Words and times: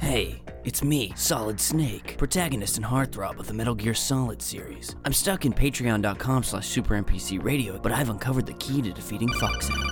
Hey, 0.00 0.40
it's 0.64 0.82
me, 0.82 1.12
Solid 1.16 1.60
Snake, 1.60 2.16
protagonist 2.16 2.76
and 2.76 2.86
heartthrob 2.86 3.38
of 3.38 3.46
the 3.46 3.52
Metal 3.52 3.74
Gear 3.74 3.92
Solid 3.92 4.40
series. 4.40 4.96
I'm 5.04 5.12
stuck 5.12 5.44
in 5.44 5.52
patreon.com 5.52 6.44
slash 6.44 6.74
supernpcradio, 6.74 7.82
but 7.82 7.92
I've 7.92 8.08
uncovered 8.08 8.46
the 8.46 8.54
key 8.54 8.80
to 8.80 8.92
defeating 8.92 9.28
Foxhound. 9.34 9.90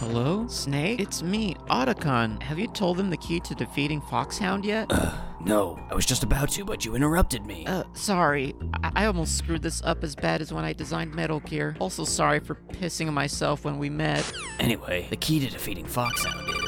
Hello? 0.00 0.48
Snake? 0.48 1.00
It's 1.00 1.22
me, 1.22 1.54
Otacon. 1.70 2.42
Have 2.42 2.58
you 2.58 2.66
told 2.66 2.96
them 2.96 3.08
the 3.08 3.16
key 3.18 3.40
to 3.40 3.54
defeating 3.54 4.00
Foxhound 4.00 4.64
yet? 4.64 4.90
No, 5.44 5.78
I 5.90 5.94
was 5.94 6.06
just 6.06 6.22
about 6.22 6.50
to, 6.52 6.64
but 6.64 6.84
you 6.84 6.94
interrupted 6.94 7.46
me. 7.46 7.64
Uh, 7.66 7.84
sorry. 7.92 8.54
I-, 8.82 8.92
I 8.96 9.06
almost 9.06 9.38
screwed 9.38 9.62
this 9.62 9.80
up 9.82 10.02
as 10.02 10.16
bad 10.16 10.40
as 10.40 10.52
when 10.52 10.64
I 10.64 10.72
designed 10.72 11.14
Metal 11.14 11.40
Gear. 11.40 11.76
Also 11.78 12.04
sorry 12.04 12.40
for 12.40 12.54
pissing 12.54 13.06
on 13.06 13.14
myself 13.14 13.64
when 13.64 13.78
we 13.78 13.90
met. 13.90 14.30
Anyway, 14.58 15.06
the 15.10 15.16
key 15.16 15.40
to 15.40 15.50
defeating 15.50 15.86
Foxhound 15.86 16.48
is... 16.48 16.61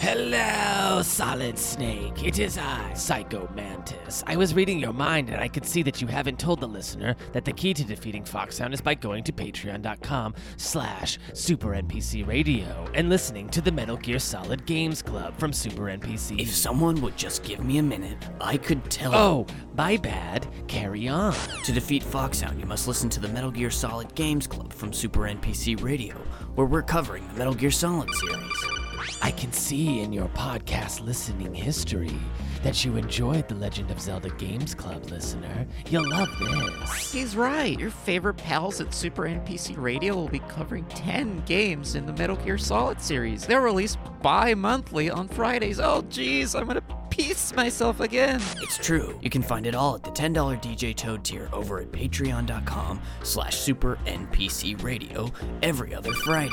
Hello, 0.00 1.00
Solid 1.02 1.58
Snake. 1.58 2.22
It 2.22 2.38
is 2.38 2.58
I, 2.58 2.92
Psycho 2.92 3.50
Mantis. 3.56 4.22
I 4.26 4.36
was 4.36 4.54
reading 4.54 4.78
your 4.78 4.92
mind 4.92 5.30
and 5.30 5.40
I 5.40 5.48
could 5.48 5.64
see 5.64 5.82
that 5.82 6.02
you 6.02 6.06
haven't 6.06 6.38
told 6.38 6.60
the 6.60 6.68
listener 6.68 7.16
that 7.32 7.46
the 7.46 7.52
key 7.52 7.72
to 7.72 7.82
defeating 7.82 8.22
Foxhound 8.22 8.74
is 8.74 8.82
by 8.82 8.94
going 8.94 9.24
to 9.24 9.32
patreon.com 9.32 10.34
slash 10.58 11.18
Super 11.32 11.68
NPC 11.68 12.26
Radio 12.26 12.86
and 12.94 13.08
listening 13.08 13.48
to 13.48 13.62
the 13.62 13.72
Metal 13.72 13.96
Gear 13.96 14.18
Solid 14.18 14.66
Games 14.66 15.00
Club 15.00 15.36
from 15.38 15.52
Super 15.52 15.84
NPC. 15.84 16.40
If 16.40 16.54
someone 16.54 17.00
would 17.00 17.16
just 17.16 17.42
give 17.42 17.64
me 17.64 17.78
a 17.78 17.82
minute, 17.82 18.18
I 18.38 18.58
could 18.58 18.88
tell 18.90 19.14
oh, 19.14 19.46
my 19.76 19.96
bad. 19.96 20.46
Carry 20.68 21.08
on. 21.08 21.34
To 21.64 21.72
defeat 21.72 22.02
Foxhound, 22.02 22.60
you 22.60 22.66
must 22.66 22.86
listen 22.86 23.08
to 23.10 23.20
the 23.20 23.28
Metal 23.28 23.50
Gear 23.50 23.70
Solid 23.70 24.14
Games 24.14 24.46
Club 24.46 24.74
from 24.74 24.92
Super 24.92 25.20
NPC 25.20 25.82
Radio, 25.82 26.14
where 26.54 26.66
we're 26.66 26.82
covering 26.82 27.26
the 27.28 27.38
Metal 27.38 27.54
Gear 27.54 27.70
Solid 27.70 28.10
series. 28.14 28.75
I 29.22 29.30
can 29.30 29.52
see 29.52 30.00
in 30.00 30.12
your 30.12 30.28
podcast 30.28 31.04
listening 31.04 31.54
history 31.54 32.14
that 32.62 32.84
you 32.84 32.96
enjoyed 32.96 33.48
the 33.48 33.54
Legend 33.54 33.90
of 33.90 34.00
Zelda 34.00 34.30
Games 34.30 34.74
Club, 34.74 35.04
listener. 35.10 35.66
You'll 35.88 36.08
love 36.08 36.28
this. 36.38 37.12
He's 37.12 37.36
right. 37.36 37.78
Your 37.78 37.90
favorite 37.90 38.36
pals 38.36 38.80
at 38.80 38.92
Super 38.92 39.22
NPC 39.22 39.76
Radio 39.76 40.14
will 40.14 40.28
be 40.28 40.40
covering 40.40 40.84
10 40.86 41.42
games 41.46 41.94
in 41.94 42.06
the 42.06 42.12
Metal 42.12 42.36
Gear 42.36 42.58
Solid 42.58 43.00
series. 43.00 43.46
They're 43.46 43.60
released 43.60 43.98
bi 44.22 44.54
monthly 44.54 45.10
on 45.10 45.28
Fridays. 45.28 45.80
Oh, 45.80 46.02
jeez, 46.02 46.58
I'm 46.58 46.66
gonna 46.66 46.82
piece 47.10 47.54
myself 47.54 48.00
again. 48.00 48.40
It's 48.62 48.78
true. 48.78 49.18
You 49.22 49.30
can 49.30 49.42
find 49.42 49.66
it 49.66 49.74
all 49.74 49.94
at 49.94 50.02
the 50.02 50.10
$10 50.10 50.34
DJ 50.62 50.94
Toad 50.94 51.24
tier 51.24 51.48
over 51.52 51.80
at 51.80 51.90
patreon.com 51.90 53.00
slash 53.22 53.56
super 53.56 53.96
NPC 54.06 54.82
radio 54.82 55.30
every 55.62 55.94
other 55.94 56.12
Friday. 56.12 56.52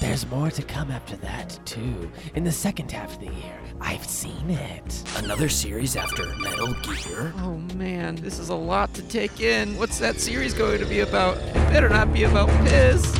There's 0.00 0.26
more 0.26 0.50
to 0.50 0.62
come 0.62 0.90
after 0.90 1.16
that, 1.16 1.58
too. 1.64 2.10
In 2.34 2.44
the 2.44 2.52
second 2.52 2.90
half 2.92 3.14
of 3.14 3.20
the 3.20 3.26
year, 3.26 3.58
I've 3.80 4.04
seen 4.04 4.50
it. 4.50 5.04
Another 5.16 5.48
series 5.48 5.96
after 5.96 6.24
Metal 6.38 6.74
Gear. 6.82 7.32
Oh 7.38 7.56
man, 7.74 8.16
this 8.16 8.38
is 8.38 8.48
a 8.48 8.54
lot 8.54 8.94
to 8.94 9.02
take 9.02 9.40
in. 9.40 9.76
What's 9.76 9.98
that 9.98 10.20
series 10.20 10.54
going 10.54 10.80
to 10.80 10.86
be 10.86 11.00
about? 11.00 11.38
It 11.38 11.54
better 11.54 11.88
not 11.88 12.12
be 12.12 12.24
about 12.24 12.48
piss. 12.66 13.14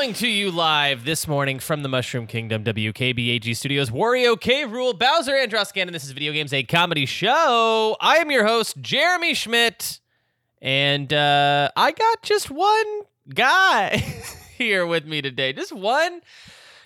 Coming 0.02 0.14
to 0.14 0.26
you 0.26 0.50
live 0.50 1.04
this 1.04 1.28
morning 1.28 1.60
from 1.60 1.84
the 1.84 1.88
Mushroom 1.88 2.26
Kingdom 2.26 2.64
WKBAG 2.64 3.54
Studios, 3.54 3.90
Wario 3.90 4.38
K. 4.38 4.64
Rule 4.64 4.94
Bowser 4.94 5.30
Androscan, 5.30 5.82
and 5.82 5.94
this 5.94 6.02
is 6.02 6.10
Video 6.10 6.32
Games, 6.32 6.52
a 6.52 6.64
comedy 6.64 7.06
show. 7.06 7.96
I 8.00 8.16
am 8.16 8.28
your 8.28 8.44
host, 8.44 8.78
Jeremy 8.80 9.32
Schmidt, 9.34 10.00
and 10.60 11.12
uh, 11.12 11.70
I 11.76 11.92
got 11.92 12.22
just 12.24 12.50
one 12.50 13.02
guy 13.32 13.98
here 14.58 14.84
with 14.88 15.06
me 15.06 15.22
today. 15.22 15.52
Just 15.52 15.72
one, 15.72 16.20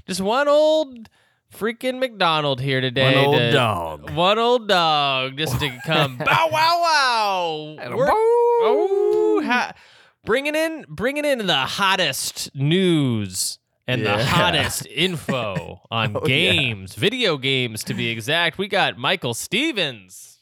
just 0.06 0.20
one 0.20 0.46
old 0.46 1.08
freaking 1.50 1.98
McDonald 1.98 2.60
here 2.60 2.82
today. 2.82 3.14
One 3.14 3.24
old 3.24 3.38
to- 3.38 3.50
dog. 3.50 4.10
One 4.10 4.38
old 4.38 4.68
dog, 4.68 5.38
just 5.38 5.58
to 5.60 5.74
come 5.86 6.18
bow 6.18 6.48
wow 6.52 6.80
wow. 6.82 7.76
And 7.80 7.94
a 7.94 7.96
We're- 7.96 8.10
oh, 8.12 9.40
ha- 9.42 9.72
bringing 10.26 10.54
in 10.54 10.84
bringing 10.88 11.24
in 11.24 11.46
the 11.46 11.54
hottest 11.54 12.54
news 12.54 13.58
and 13.88 14.04
the 14.04 14.22
hottest 14.24 14.84
info 14.90 15.80
on 15.90 16.16
Oh, 16.16 16.20
yeah. 16.22 16.26
games, 16.52 16.94
video 16.94 17.38
games 17.38 17.82
to 17.84 17.94
be 17.94 18.08
exact. 18.10 18.58
We 18.58 18.68
got 18.68 18.98
Michael 18.98 19.32
Stevens 19.34 20.38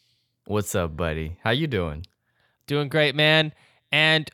What's 0.46 0.74
up, 0.74 0.94
buddy? 0.96 1.38
How 1.42 1.50
you 1.52 1.66
doing? 1.66 2.04
doing 2.66 2.88
great, 2.88 3.14
man. 3.14 3.52
And 3.92 4.28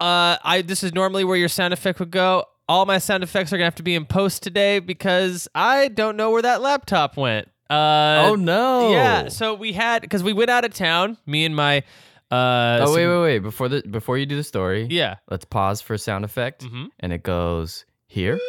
uh, 0.00 0.36
I 0.42 0.62
this 0.66 0.82
is 0.82 0.92
normally 0.94 1.24
where 1.24 1.36
your 1.36 1.48
sound 1.48 1.72
effect 1.74 1.98
would 2.00 2.10
go. 2.10 2.44
All 2.68 2.86
my 2.86 2.98
sound 2.98 3.22
effects 3.22 3.52
are 3.52 3.56
gonna 3.56 3.66
have 3.66 3.74
to 3.76 3.82
be 3.82 3.94
in 3.94 4.04
post 4.06 4.42
today 4.42 4.78
because 4.78 5.46
I 5.54 5.88
don't 5.88 6.16
know 6.16 6.30
where 6.30 6.42
that 6.42 6.62
laptop 6.62 7.16
went. 7.16 7.48
Uh, 7.70 8.24
oh 8.28 8.34
no! 8.34 8.90
Yeah, 8.92 9.28
so 9.28 9.54
we 9.54 9.72
had 9.72 10.02
because 10.02 10.22
we 10.22 10.32
went 10.32 10.50
out 10.50 10.64
of 10.64 10.72
town. 10.74 11.16
Me 11.26 11.44
and 11.44 11.54
my. 11.56 11.82
Uh, 12.32 12.78
oh 12.80 12.94
wait, 12.94 13.06
wait, 13.06 13.20
wait! 13.22 13.38
Before 13.40 13.68
the 13.68 13.82
before 13.82 14.16
you 14.16 14.24
do 14.24 14.36
the 14.36 14.42
story, 14.44 14.86
Yeah. 14.90 15.16
let's 15.30 15.44
pause 15.44 15.82
for 15.82 15.92
a 15.94 15.98
sound 15.98 16.24
effect, 16.24 16.64
Mhm. 16.64 16.88
and 17.00 17.12
it 17.12 17.22
goes 17.22 17.84
here. 18.06 18.40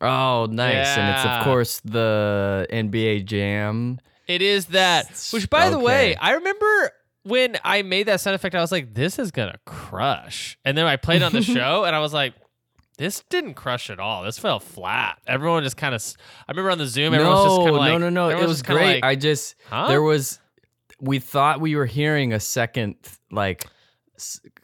Oh, 0.00 0.46
nice! 0.50 0.86
And 0.96 1.14
it's 1.16 1.24
of 1.24 1.44
course 1.44 1.80
the 1.84 2.66
NBA 2.70 3.24
Jam. 3.24 3.98
It 4.28 4.42
is 4.42 4.66
that. 4.66 5.28
Which, 5.32 5.48
by 5.50 5.70
the 5.70 5.78
way, 5.78 6.14
I 6.16 6.32
remember 6.32 6.90
when 7.24 7.56
I 7.64 7.82
made 7.82 8.04
that 8.06 8.20
sound 8.20 8.34
effect, 8.34 8.54
I 8.54 8.60
was 8.60 8.72
like, 8.72 8.94
"This 8.94 9.18
is 9.18 9.30
gonna 9.30 9.58
crush," 9.64 10.58
and 10.64 10.76
then 10.76 10.86
I 10.86 10.96
played 10.96 11.22
on 11.22 11.32
the 11.32 11.42
show, 11.42 11.84
and 11.84 11.94
I 11.96 12.00
was 12.00 12.12
like. 12.12 12.34
This 12.98 13.24
didn't 13.30 13.54
crush 13.54 13.88
at 13.88 13.98
all. 13.98 14.22
This 14.22 14.38
fell 14.38 14.60
flat. 14.60 15.16
Everyone 15.26 15.64
just 15.64 15.78
kind 15.78 15.94
of. 15.94 16.04
I 16.46 16.52
remember 16.52 16.70
on 16.70 16.78
the 16.78 16.86
Zoom, 16.86 17.14
everyone 17.14 17.34
was 17.34 17.44
just 17.46 17.56
No, 17.58 17.64
kind 17.64 17.68
of 17.70 17.74
like, 17.80 17.88
no, 17.92 17.98
no, 17.98 18.10
no! 18.10 18.28
It 18.28 18.32
everyone 18.32 18.48
was 18.50 18.62
great. 18.62 18.94
like, 19.02 19.04
I 19.04 19.16
just 19.16 19.56
Huh? 19.70 19.88
there 19.88 20.02
was 20.02 20.38
we 21.02 21.18
thought 21.18 21.60
we 21.60 21.76
were 21.76 21.84
hearing 21.86 22.32
a 22.32 22.40
second 22.40 22.94
like 23.30 23.66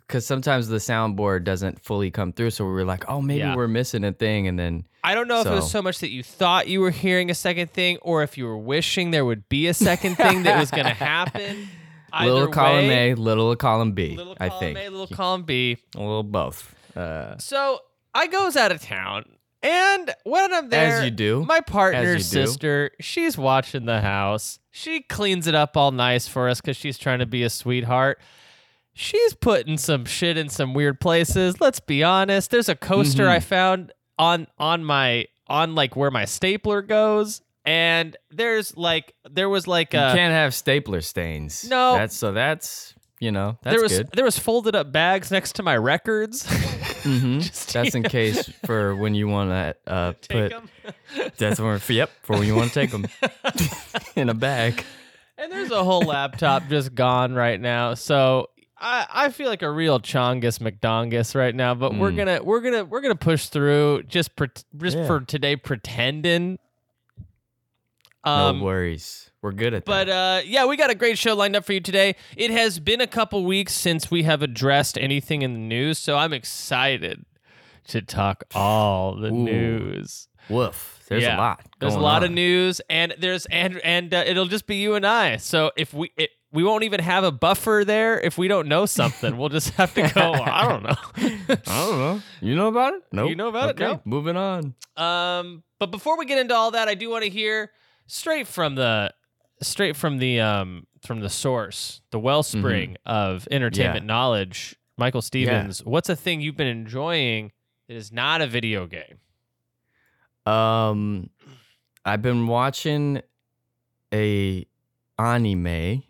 because 0.06 0.24
sometimes 0.24 0.68
the 0.68 0.76
soundboard 0.76 1.42
doesn't 1.44 1.82
fully 1.84 2.10
come 2.10 2.32
through, 2.32 2.50
so 2.50 2.64
we 2.64 2.70
were 2.70 2.84
like, 2.84 3.04
oh, 3.08 3.20
maybe 3.20 3.40
Yeah. 3.40 3.56
we're 3.56 3.66
missing 3.68 4.04
a 4.04 4.12
thing, 4.12 4.46
and 4.46 4.58
then 4.58 4.86
I 5.02 5.14
don't 5.14 5.26
know 5.28 5.40
if 5.40 5.46
it 5.46 5.50
was 5.50 5.64
So- 5.64 5.78
so 5.78 5.82
much 5.82 5.98
that 5.98 6.10
you 6.10 6.22
thought 6.22 6.68
you 6.68 6.80
were 6.80 6.90
hearing 6.92 7.28
a 7.30 7.34
second 7.34 7.72
thing, 7.72 7.98
or 8.02 8.22
if 8.22 8.38
you 8.38 8.44
were 8.46 8.56
wishing 8.58 9.10
there 9.10 9.24
would 9.24 9.48
be 9.48 9.66
a 9.66 9.74
second 9.90 10.14
thing 10.16 10.44
that 10.44 10.58
was 10.58 10.70
going 10.70 10.84
to 10.86 10.94
happen. 10.94 11.68
little 12.22 12.42
Either 12.44 12.48
column 12.52 12.86
way, 12.88 13.10
A, 13.10 13.14
little 13.16 13.54
column 13.56 13.92
B. 13.92 14.16
little 14.16 14.36
I 14.40 14.48
column 14.48 14.60
think 14.60 14.78
A, 14.78 14.88
little 14.88 15.06
column 15.08 15.42
B. 15.42 15.76
a 15.94 15.98
little 15.98 16.22
both. 16.22 16.74
Uh, 16.96 17.36
So 17.38 17.80
I 18.14 18.28
goes 18.28 18.56
out 18.56 18.70
of 18.72 18.80
town, 18.80 19.24
and 19.62 20.14
when 20.24 20.52
I'm 20.52 20.68
there, 20.68 20.98
As 20.98 21.04
you 21.04 21.10
do. 21.10 21.44
my 21.46 21.60
partner's 21.60 22.32
you 22.32 22.40
do. 22.40 22.46
sister, 22.46 22.90
she's 23.00 23.36
watching 23.36 23.84
the 23.86 24.00
house. 24.00 24.58
She 24.70 25.00
cleans 25.02 25.46
it 25.46 25.54
up 25.54 25.76
all 25.76 25.90
nice 25.90 26.28
for 26.28 26.48
us 26.48 26.60
because 26.60 26.76
she's 26.76 26.98
trying 26.98 27.18
to 27.18 27.26
be 27.26 27.42
a 27.42 27.50
sweetheart. 27.50 28.20
She's 28.94 29.34
putting 29.34 29.78
some 29.78 30.04
shit 30.04 30.36
in 30.36 30.48
some 30.48 30.74
weird 30.74 31.00
places. 31.00 31.60
Let's 31.60 31.80
be 31.80 32.02
honest. 32.02 32.50
There's 32.50 32.68
a 32.68 32.74
coaster 32.76 33.24
Mm-hmm. 33.24 33.30
I 33.32 33.40
found 33.40 33.92
on 34.18 34.46
on 34.58 34.84
my 34.84 35.26
on 35.46 35.74
like 35.74 35.94
where 35.96 36.10
my 36.10 36.24
stapler 36.24 36.82
goes, 36.82 37.40
and 37.64 38.16
there's 38.30 38.76
like 38.76 39.14
there 39.30 39.48
was 39.48 39.66
like 39.68 39.92
you 39.94 40.00
a 40.00 40.12
can't 40.14 40.32
have 40.34 40.52
stapler 40.54 41.00
stains. 41.00 41.64
No. 41.68 41.94
that's 41.94 42.16
so 42.16 42.32
that's 42.32 42.94
you 43.20 43.30
know 43.32 43.56
that's 43.62 43.74
there 43.74 43.82
was 43.82 43.96
good. 43.98 44.10
there 44.14 44.24
was 44.24 44.38
folded 44.38 44.74
up 44.74 44.90
bags 44.92 45.30
next 45.30 45.54
to 45.56 45.62
my 45.62 45.76
records. 45.76 46.44
Mhm. 47.08 47.40
Just, 47.42 47.72
That's 47.72 47.94
in 47.94 48.02
case 48.02 48.48
for 48.64 48.94
when 48.96 49.14
you 49.14 49.28
want 49.28 49.50
to 49.50 49.76
uh, 49.92 50.12
take 50.22 50.50
put. 50.50 50.52
'em. 50.52 50.68
That's 51.38 51.60
when. 51.60 51.80
Yep, 51.88 52.10
for 52.22 52.36
when 52.38 52.46
you 52.46 52.54
want 52.54 52.68
to 52.72 52.74
take 52.74 52.90
them 52.90 53.06
in 54.16 54.28
a 54.28 54.34
bag. 54.34 54.84
And 55.36 55.52
there's 55.52 55.70
a 55.70 55.84
whole 55.84 56.02
laptop 56.02 56.68
just 56.68 56.94
gone 56.94 57.32
right 57.34 57.60
now. 57.60 57.94
So 57.94 58.50
I, 58.76 59.06
I 59.08 59.28
feel 59.30 59.48
like 59.48 59.62
a 59.62 59.70
real 59.70 60.00
Chongus 60.00 60.58
McDongus 60.58 61.34
right 61.34 61.54
now, 61.54 61.74
but 61.74 61.94
we're 61.96 62.10
Mm. 62.10 62.16
gonna 62.16 62.42
we're 62.42 62.60
gonna 62.60 62.84
we're 62.84 63.00
gonna 63.00 63.14
push 63.16 63.46
through 63.46 64.02
just 64.04 64.34
pre- 64.36 64.48
just 64.76 64.96
Yeah. 64.96 65.06
for 65.06 65.20
today 65.20 65.56
pretending. 65.56 66.58
Um, 68.24 68.58
no 68.58 68.64
worries, 68.64 69.30
we're 69.42 69.52
good 69.52 69.74
at 69.74 69.84
but 69.84 70.06
that. 70.06 70.06
But 70.06 70.12
uh, 70.12 70.40
yeah, 70.46 70.66
we 70.66 70.76
got 70.76 70.90
a 70.90 70.94
great 70.94 71.18
show 71.18 71.34
lined 71.34 71.56
up 71.56 71.64
for 71.64 71.72
you 71.72 71.80
today. 71.80 72.16
It 72.36 72.50
has 72.50 72.78
been 72.80 73.00
a 73.00 73.06
couple 73.06 73.44
weeks 73.44 73.72
since 73.74 74.10
we 74.10 74.24
have 74.24 74.42
addressed 74.42 74.98
anything 74.98 75.42
in 75.42 75.52
the 75.52 75.60
news, 75.60 75.98
so 75.98 76.16
I'm 76.16 76.32
excited 76.32 77.24
to 77.88 78.02
talk 78.02 78.44
all 78.54 79.16
the 79.16 79.28
Ooh. 79.28 79.44
news. 79.44 80.28
Woof. 80.48 81.04
There's 81.08 81.22
yeah. 81.22 81.36
a 81.36 81.38
lot. 81.38 81.64
There's 81.80 81.94
a 81.94 81.98
lot 81.98 82.22
of 82.22 82.30
news, 82.30 82.80
and 82.90 83.14
there's 83.18 83.46
and 83.46 83.80
and 83.82 84.12
uh, 84.12 84.24
it'll 84.26 84.46
just 84.46 84.66
be 84.66 84.76
you 84.76 84.94
and 84.94 85.06
I. 85.06 85.38
So 85.38 85.72
if 85.76 85.94
we 85.94 86.12
it, 86.18 86.30
we 86.52 86.62
won't 86.62 86.84
even 86.84 87.00
have 87.00 87.24
a 87.24 87.32
buffer 87.32 87.82
there 87.86 88.20
if 88.20 88.36
we 88.36 88.48
don't 88.48 88.68
know 88.68 88.86
something. 88.86 89.36
we'll 89.36 89.48
just 89.48 89.70
have 89.70 89.94
to 89.94 90.02
go. 90.02 90.32
I 90.34 90.68
don't 90.68 90.82
know. 90.82 90.96
I 91.16 91.86
don't 91.86 91.98
know. 91.98 92.22
You 92.40 92.56
know 92.56 92.68
about 92.68 92.94
it? 92.94 93.02
No. 93.12 93.26
You 93.26 93.36
know 93.36 93.48
about 93.48 93.70
it? 93.70 93.80
okay, 93.80 93.92
No. 93.92 94.02
Moving 94.04 94.36
on. 94.36 94.74
Um, 94.96 95.62
but 95.78 95.90
before 95.90 96.18
we 96.18 96.26
get 96.26 96.38
into 96.38 96.54
all 96.54 96.72
that, 96.72 96.88
I 96.88 96.94
do 96.94 97.08
want 97.10 97.24
to 97.24 97.30
hear 97.30 97.70
straight 98.08 98.48
from 98.48 98.74
the 98.74 99.12
straight 99.62 99.94
from 99.96 100.18
the 100.18 100.40
um 100.40 100.86
from 101.02 101.20
the 101.20 101.28
source, 101.28 102.00
the 102.10 102.18
wellspring 102.18 102.96
of 103.06 103.46
entertainment 103.52 104.04
knowledge. 104.04 104.74
Michael 104.96 105.22
Stevens, 105.22 105.84
what's 105.84 106.08
a 106.08 106.16
thing 106.16 106.40
you've 106.40 106.56
been 106.56 106.66
enjoying 106.66 107.52
that 107.86 107.94
is 107.94 108.10
not 108.10 108.40
a 108.40 108.48
video 108.48 108.88
game? 108.88 109.20
Um, 110.44 111.30
I've 112.04 112.20
been 112.22 112.48
watching 112.48 113.22
a 114.12 114.66
anime 115.18 116.02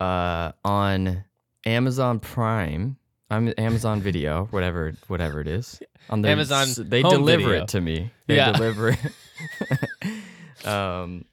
uh 0.00 0.52
on 0.64 1.24
Amazon 1.66 2.20
Prime. 2.20 2.96
I'm 3.30 3.52
Amazon 3.58 4.00
Video, 4.00 4.44
whatever 4.50 4.94
whatever 5.08 5.40
it 5.40 5.48
is. 5.48 5.82
On 6.08 6.22
the 6.22 6.30
Amazon 6.30 6.68
they 6.78 7.02
deliver 7.02 7.48
Video. 7.50 7.62
it 7.64 7.68
to 7.68 7.80
me. 7.82 8.10
They 8.26 8.36
Yeah. 8.36 8.52
deliver 8.52 8.88
it. 8.90 8.98
um 10.66 11.24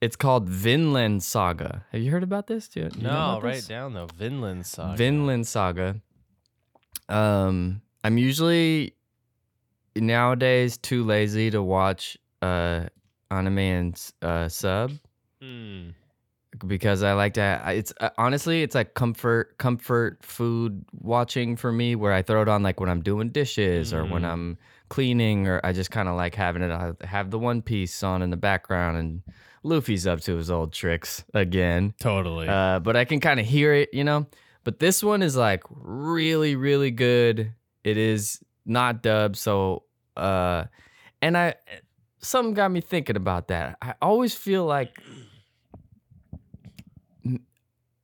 it's 0.00 0.14
called 0.16 0.48
Vinland 0.48 1.22
Saga. 1.24 1.84
Have 1.90 2.00
you 2.00 2.10
heard 2.12 2.22
about 2.22 2.46
this? 2.46 2.68
Do 2.68 2.80
you, 2.80 2.90
you 2.96 3.02
know 3.02 3.34
no, 3.34 3.40
write 3.40 3.54
this? 3.56 3.66
down 3.68 3.94
though. 3.94 4.06
Vinland 4.16 4.64
Saga. 4.66 4.96
Vinland 4.96 5.46
Saga. 5.46 5.96
Um, 7.08 7.82
I'm 8.04 8.16
usually 8.18 8.94
nowadays 9.96 10.78
too 10.78 11.02
lazy 11.04 11.50
to 11.50 11.62
watch 11.62 12.16
uh 12.42 12.84
anime 13.30 13.58
and 13.58 14.12
uh 14.22 14.48
sub 14.48 14.92
Hmm. 15.40 15.90
Because 16.66 17.02
I 17.02 17.12
like 17.12 17.34
to. 17.34 17.62
It's 17.66 17.92
uh, 18.00 18.10
honestly, 18.18 18.62
it's 18.62 18.74
like 18.74 18.94
comfort 18.94 19.58
comfort 19.58 20.24
food 20.24 20.84
watching 20.92 21.56
for 21.56 21.72
me, 21.72 21.94
where 21.94 22.12
I 22.12 22.22
throw 22.22 22.42
it 22.42 22.48
on 22.48 22.62
like 22.62 22.80
when 22.80 22.88
I'm 22.88 23.02
doing 23.02 23.28
dishes 23.30 23.92
or 23.92 24.04
when 24.04 24.22
Mm. 24.22 24.32
I'm 24.32 24.58
cleaning, 24.88 25.46
or 25.46 25.60
I 25.64 25.72
just 25.72 25.90
kind 25.90 26.08
of 26.08 26.16
like 26.16 26.34
having 26.34 26.62
it. 26.62 26.70
I 26.70 26.92
have 27.06 27.30
the 27.30 27.38
One 27.38 27.60
Piece 27.62 28.02
on 28.02 28.22
in 28.22 28.30
the 28.30 28.36
background, 28.36 28.96
and 28.96 29.22
Luffy's 29.62 30.06
up 30.06 30.20
to 30.22 30.36
his 30.36 30.50
old 30.50 30.72
tricks 30.72 31.24
again. 31.34 31.94
Totally. 32.00 32.48
Uh, 32.48 32.78
but 32.78 32.96
I 32.96 33.04
can 33.04 33.20
kind 33.20 33.38
of 33.38 33.46
hear 33.46 33.74
it, 33.74 33.90
you 33.92 34.04
know. 34.04 34.26
But 34.64 34.78
this 34.80 35.02
one 35.02 35.22
is 35.22 35.36
like 35.36 35.62
really, 35.70 36.56
really 36.56 36.90
good. 36.90 37.52
It 37.84 37.96
is 37.96 38.40
not 38.66 39.02
dubbed, 39.02 39.36
so 39.36 39.84
uh, 40.16 40.64
and 41.22 41.36
I 41.36 41.54
something 42.20 42.54
got 42.54 42.70
me 42.70 42.80
thinking 42.80 43.16
about 43.16 43.48
that. 43.48 43.78
I 43.80 43.94
always 44.02 44.34
feel 44.34 44.64
like 44.64 45.00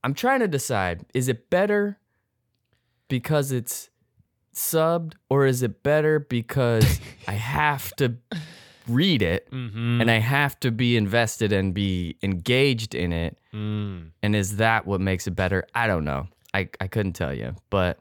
I'm 0.04 0.14
trying 0.14 0.40
to 0.40 0.48
decide: 0.48 1.04
is 1.14 1.28
it 1.28 1.50
better 1.50 1.98
because 3.08 3.50
it's 3.52 3.90
subbed, 4.54 5.14
or 5.28 5.46
is 5.46 5.62
it 5.62 5.82
better 5.82 6.20
because 6.20 7.00
I 7.28 7.32
have 7.32 7.94
to 7.96 8.14
read 8.86 9.22
it 9.22 9.50
mm-hmm. 9.50 10.00
and 10.02 10.10
I 10.10 10.18
have 10.18 10.60
to 10.60 10.70
be 10.70 10.96
invested 10.96 11.52
and 11.52 11.72
be 11.74 12.16
engaged 12.22 12.94
in 12.94 13.12
it? 13.12 13.38
mm. 13.52 14.10
And 14.22 14.36
is 14.36 14.56
that 14.58 14.86
what 14.86 15.00
makes 15.00 15.26
it 15.26 15.32
better? 15.32 15.64
I 15.74 15.86
don't 15.86 16.04
know. 16.04 16.28
I, 16.52 16.68
I 16.80 16.86
couldn't 16.86 17.14
tell 17.14 17.34
you, 17.34 17.56
but 17.70 17.98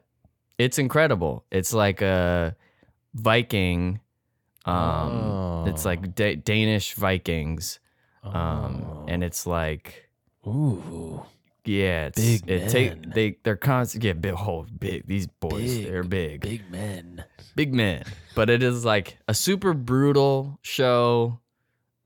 it's 0.58 0.78
incredible. 0.78 1.44
It's 1.50 1.72
like 1.72 2.02
a 2.02 2.54
Viking. 3.14 4.00
Um, 4.66 5.64
It's 5.66 5.84
Oh. 5.84 5.88
like 5.88 6.14
da- 6.14 6.36
Danish 6.36 6.94
Vikings. 6.94 7.80
Um, 8.22 8.32
Oh. 8.86 9.04
and 9.08 9.22
it's 9.24 9.46
like, 9.46 10.08
Ooh. 10.46 11.24
Yeah, 11.64 12.06
it's, 12.06 12.20
Big 12.20 12.42
it 12.50 12.68
take 12.70 13.14
they 13.14 13.38
they're 13.42 13.56
constant. 13.56 14.04
Yeah, 14.04 14.12
big, 14.12 14.34
oh, 14.34 14.66
big. 14.78 15.06
These 15.06 15.26
boys, 15.26 15.76
Big, 15.78 15.86
they're 15.86 16.02
big, 16.02 16.40
big, 16.40 16.70
men, 16.70 17.24
Big 17.56 17.72
men. 17.74 17.98
men. 17.98 18.04
But 18.34 18.50
it 18.50 18.62
is 18.62 18.84
like 18.84 19.18
a 19.28 19.34
super 19.34 19.72
brutal 19.74 20.58
show. 20.62 21.40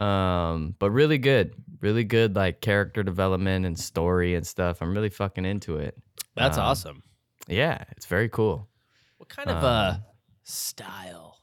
Um, 0.01 0.77
but 0.79 0.93
really 0.93 1.19
good, 1.19 1.55
really 1.81 2.05
good 2.05 2.37
like 2.37 2.61
character 2.61 3.03
development 3.03 3.67
and 3.67 3.77
story 3.79 4.37
and 4.37 4.47
stuff. 4.47 4.81
I'm 4.81 4.95
really 4.95 5.09
fucking 5.11 5.45
into 5.45 5.79
it. 5.79 5.97
That's 6.37 6.57
Um, 6.57 6.65
awesome. 6.65 7.03
Yeah, 7.49 7.83
it's 7.97 8.07
very 8.07 8.29
cool. 8.29 8.69
What 9.17 9.29
kind 9.29 9.51
of 9.51 9.65
uh 9.65 9.95
um, 9.97 10.03
style? 10.45 11.41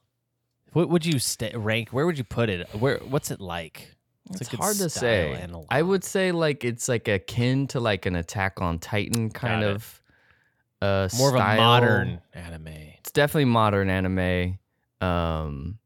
What 0.71 0.89
would 0.89 1.05
you 1.05 1.19
sta 1.19 1.51
rank? 1.55 1.89
Where 1.89 2.05
would 2.05 2.17
you 2.17 2.23
put 2.23 2.49
it? 2.49 2.67
Where? 2.75 2.99
What's 2.99 3.31
it 3.31 3.41
like? 3.41 3.94
A 4.31 4.33
It's 4.39 4.49
good 4.49 4.59
hard 4.59 4.77
to 4.77 4.89
say. 4.89 5.33
analog? 5.33 5.67
I 5.69 5.81
would 5.81 6.03
say 6.03 6.31
like 6.31 6.63
it's 6.63 6.87
like 6.89 7.07
akin 7.07 7.67
to 7.67 7.79
like 7.79 8.05
an 8.05 8.15
Attack 8.15 8.61
on 8.61 8.79
Titan 8.79 9.29
kind 9.29 9.61
Got 9.63 9.71
of 9.71 10.01
uh 10.81 11.09
more 11.17 11.29
of 11.29 11.35
a 11.35 11.55
modern 11.55 12.21
anime. 12.33 12.67
It's 12.99 13.11
definitely 13.11 13.45
modern 13.45 13.89
anime. 13.89 14.57
Um 15.01 15.77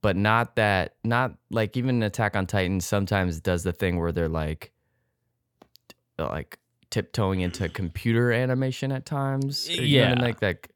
but 0.00 0.16
not 0.16 0.56
that 0.56 0.96
not 1.04 1.34
like 1.50 1.76
even 1.76 2.02
Attack 2.02 2.36
on 2.36 2.46
Titan 2.46 2.80
sometimes 2.80 3.40
does 3.40 3.62
the 3.62 3.72
thing 3.72 3.98
where 3.98 4.12
they're 4.12 4.28
like 4.28 4.72
like 6.18 6.58
tiptoeing 6.90 7.40
into 7.40 7.68
computer 7.68 8.32
animation 8.32 8.92
at 8.92 9.04
times. 9.04 9.68
You 9.68 9.76
know 9.76 9.82
what 9.82 10.06
I 10.06 10.10
mean? 10.14 10.18
Yeah. 10.18 10.24
like 10.24 10.42
like 10.42 10.70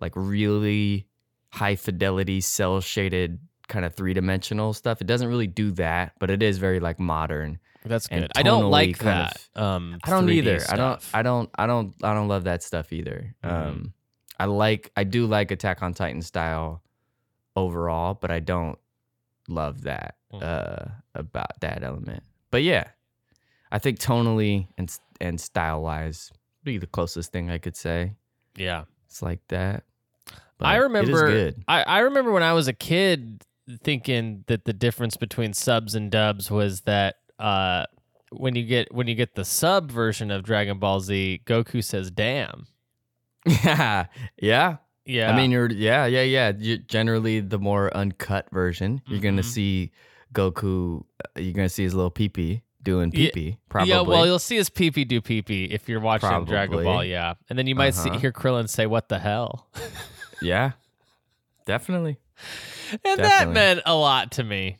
like 0.00 0.12
really 0.14 1.06
high 1.50 1.76
fidelity 1.76 2.40
cell 2.40 2.80
shaded 2.80 3.38
kind 3.68 3.84
of 3.84 3.94
three 3.94 4.14
dimensional 4.14 4.72
stuff. 4.72 5.00
It 5.00 5.06
doesn't 5.06 5.28
really 5.28 5.46
do 5.46 5.70
that, 5.72 6.12
but 6.18 6.30
it 6.30 6.42
is 6.42 6.58
very 6.58 6.80
like 6.80 6.98
modern. 6.98 7.58
That's 7.84 8.06
good. 8.06 8.30
I 8.34 8.42
don't 8.42 8.70
like 8.70 8.98
that. 8.98 9.46
um, 9.56 9.98
I 10.04 10.10
don't 10.10 10.26
3D 10.26 10.32
either. 10.34 10.60
I 10.70 10.76
don't. 10.76 11.00
I 11.12 11.22
don't 11.22 11.50
I 11.54 11.66
don't 11.66 11.94
I 12.02 12.14
don't 12.14 12.28
love 12.28 12.44
that 12.44 12.62
stuff 12.62 12.92
either. 12.92 13.34
Mhm. 13.44 13.50
Um 13.50 13.94
I 14.40 14.46
like 14.46 14.90
I 14.96 15.04
do 15.04 15.26
like 15.26 15.50
Attack 15.50 15.82
on 15.82 15.92
Titan 15.94 16.22
style 16.22 16.82
overall, 17.56 18.14
but 18.14 18.30
I 18.30 18.40
don't 18.40 18.78
love 19.48 19.82
that 19.82 20.16
Mm. 20.32 20.42
uh 20.42 20.90
about 21.14 21.60
that 21.60 21.82
element. 21.84 22.22
But 22.50 22.62
yeah. 22.62 22.88
I 23.70 23.78
think 23.78 23.98
tonally 23.98 24.66
and 24.78 24.90
and 25.20 25.40
style 25.40 25.82
wise 25.82 26.32
be 26.64 26.78
the 26.78 26.86
closest 26.86 27.30
thing 27.32 27.50
I 27.50 27.58
could 27.58 27.76
say. 27.76 28.14
yeah. 28.56 28.84
It's 29.06 29.20
like 29.22 29.40
that. 29.48 29.84
But 30.58 30.66
I 30.66 30.76
remember. 30.76 31.26
it 31.28 31.34
is 31.34 31.54
good. 31.54 31.64
I, 31.68 31.82
I 31.82 31.98
remember 32.00 32.32
when 32.32 32.42
I 32.42 32.52
was 32.52 32.66
a 32.66 32.72
kid 32.72 33.44
thinking 33.82 34.44
that 34.46 34.64
the 34.64 34.72
difference 34.72 35.16
between 35.16 35.52
subs 35.52 35.94
and 35.94 36.10
dubs 36.10 36.50
was 36.50 36.82
that 36.82 37.16
uh, 37.38 37.86
when 38.30 38.54
you 38.56 38.64
get 38.64 38.92
when 38.94 39.06
you 39.06 39.14
get 39.14 39.34
the 39.34 39.44
sub 39.44 39.90
version 39.90 40.30
of 40.30 40.42
Dragon 40.42 40.78
Ball 40.78 41.00
Z, 41.00 41.40
Goku 41.46 41.82
says 41.82 42.10
"damn." 42.10 42.66
yeah. 43.46 44.06
Yeah. 44.40 44.76
Yeah, 45.06 45.30
I 45.30 45.36
mean, 45.36 45.50
you're 45.50 45.70
yeah, 45.70 46.06
yeah, 46.06 46.22
yeah. 46.22 46.52
You, 46.56 46.78
generally, 46.78 47.40
the 47.40 47.58
more 47.58 47.94
uncut 47.94 48.48
version, 48.50 49.02
you're 49.06 49.20
gonna 49.20 49.42
Mhm. 49.42 49.44
see 49.44 49.92
Goku. 50.32 51.04
uh, 51.22 51.40
You're 51.40 51.52
gonna 51.52 51.68
see 51.68 51.82
his 51.82 51.94
little 51.94 52.10
peepee 52.10 52.62
doing 52.82 53.10
Yeah, 53.12 53.28
peepee. 53.28 53.58
Probably. 53.68 53.90
Yeah, 53.92 54.00
well, 54.00 54.24
you'll 54.24 54.38
see 54.38 54.56
his 54.56 54.70
pee 54.70 54.90
pee 54.90 55.04
do 55.04 55.20
pee 55.20 55.42
pee 55.42 55.64
if 55.64 55.90
you're 55.90 56.00
watching 56.00 56.46
Dragon 56.46 56.82
Ball. 56.84 57.04
Yeah, 57.04 57.34
and 57.50 57.58
then 57.58 57.66
you 57.66 57.74
might 57.74 57.90
see 57.94 58.08
Uh-huh. 58.08 58.18
hear 58.18 58.32
Krillin 58.32 58.66
say, 58.66 58.86
"What 58.86 59.10
the 59.10 59.18
hell?" 59.18 59.68
yeah, 60.40 60.70
definitely. 61.66 62.16
And 63.04 63.20
that 63.20 63.48
meant 63.50 63.80
a 63.86 63.94
lot 63.94 64.32
to 64.32 64.44
me. 64.44 64.78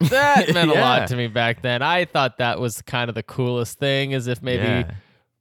That 0.00 0.48
meant 0.54 0.70
a 0.70 0.74
lot 0.74 1.08
to 1.08 1.16
me 1.16 1.28
back 1.28 1.62
then. 1.62 1.82
I 1.82 2.04
thought 2.04 2.38
that 2.38 2.58
was 2.60 2.82
kind 2.82 3.08
of 3.08 3.14
the 3.14 3.22
coolest 3.22 3.78
thing, 3.78 4.12
as 4.14 4.26
if 4.26 4.42
maybe 4.42 4.64
Yeah. 4.64 4.90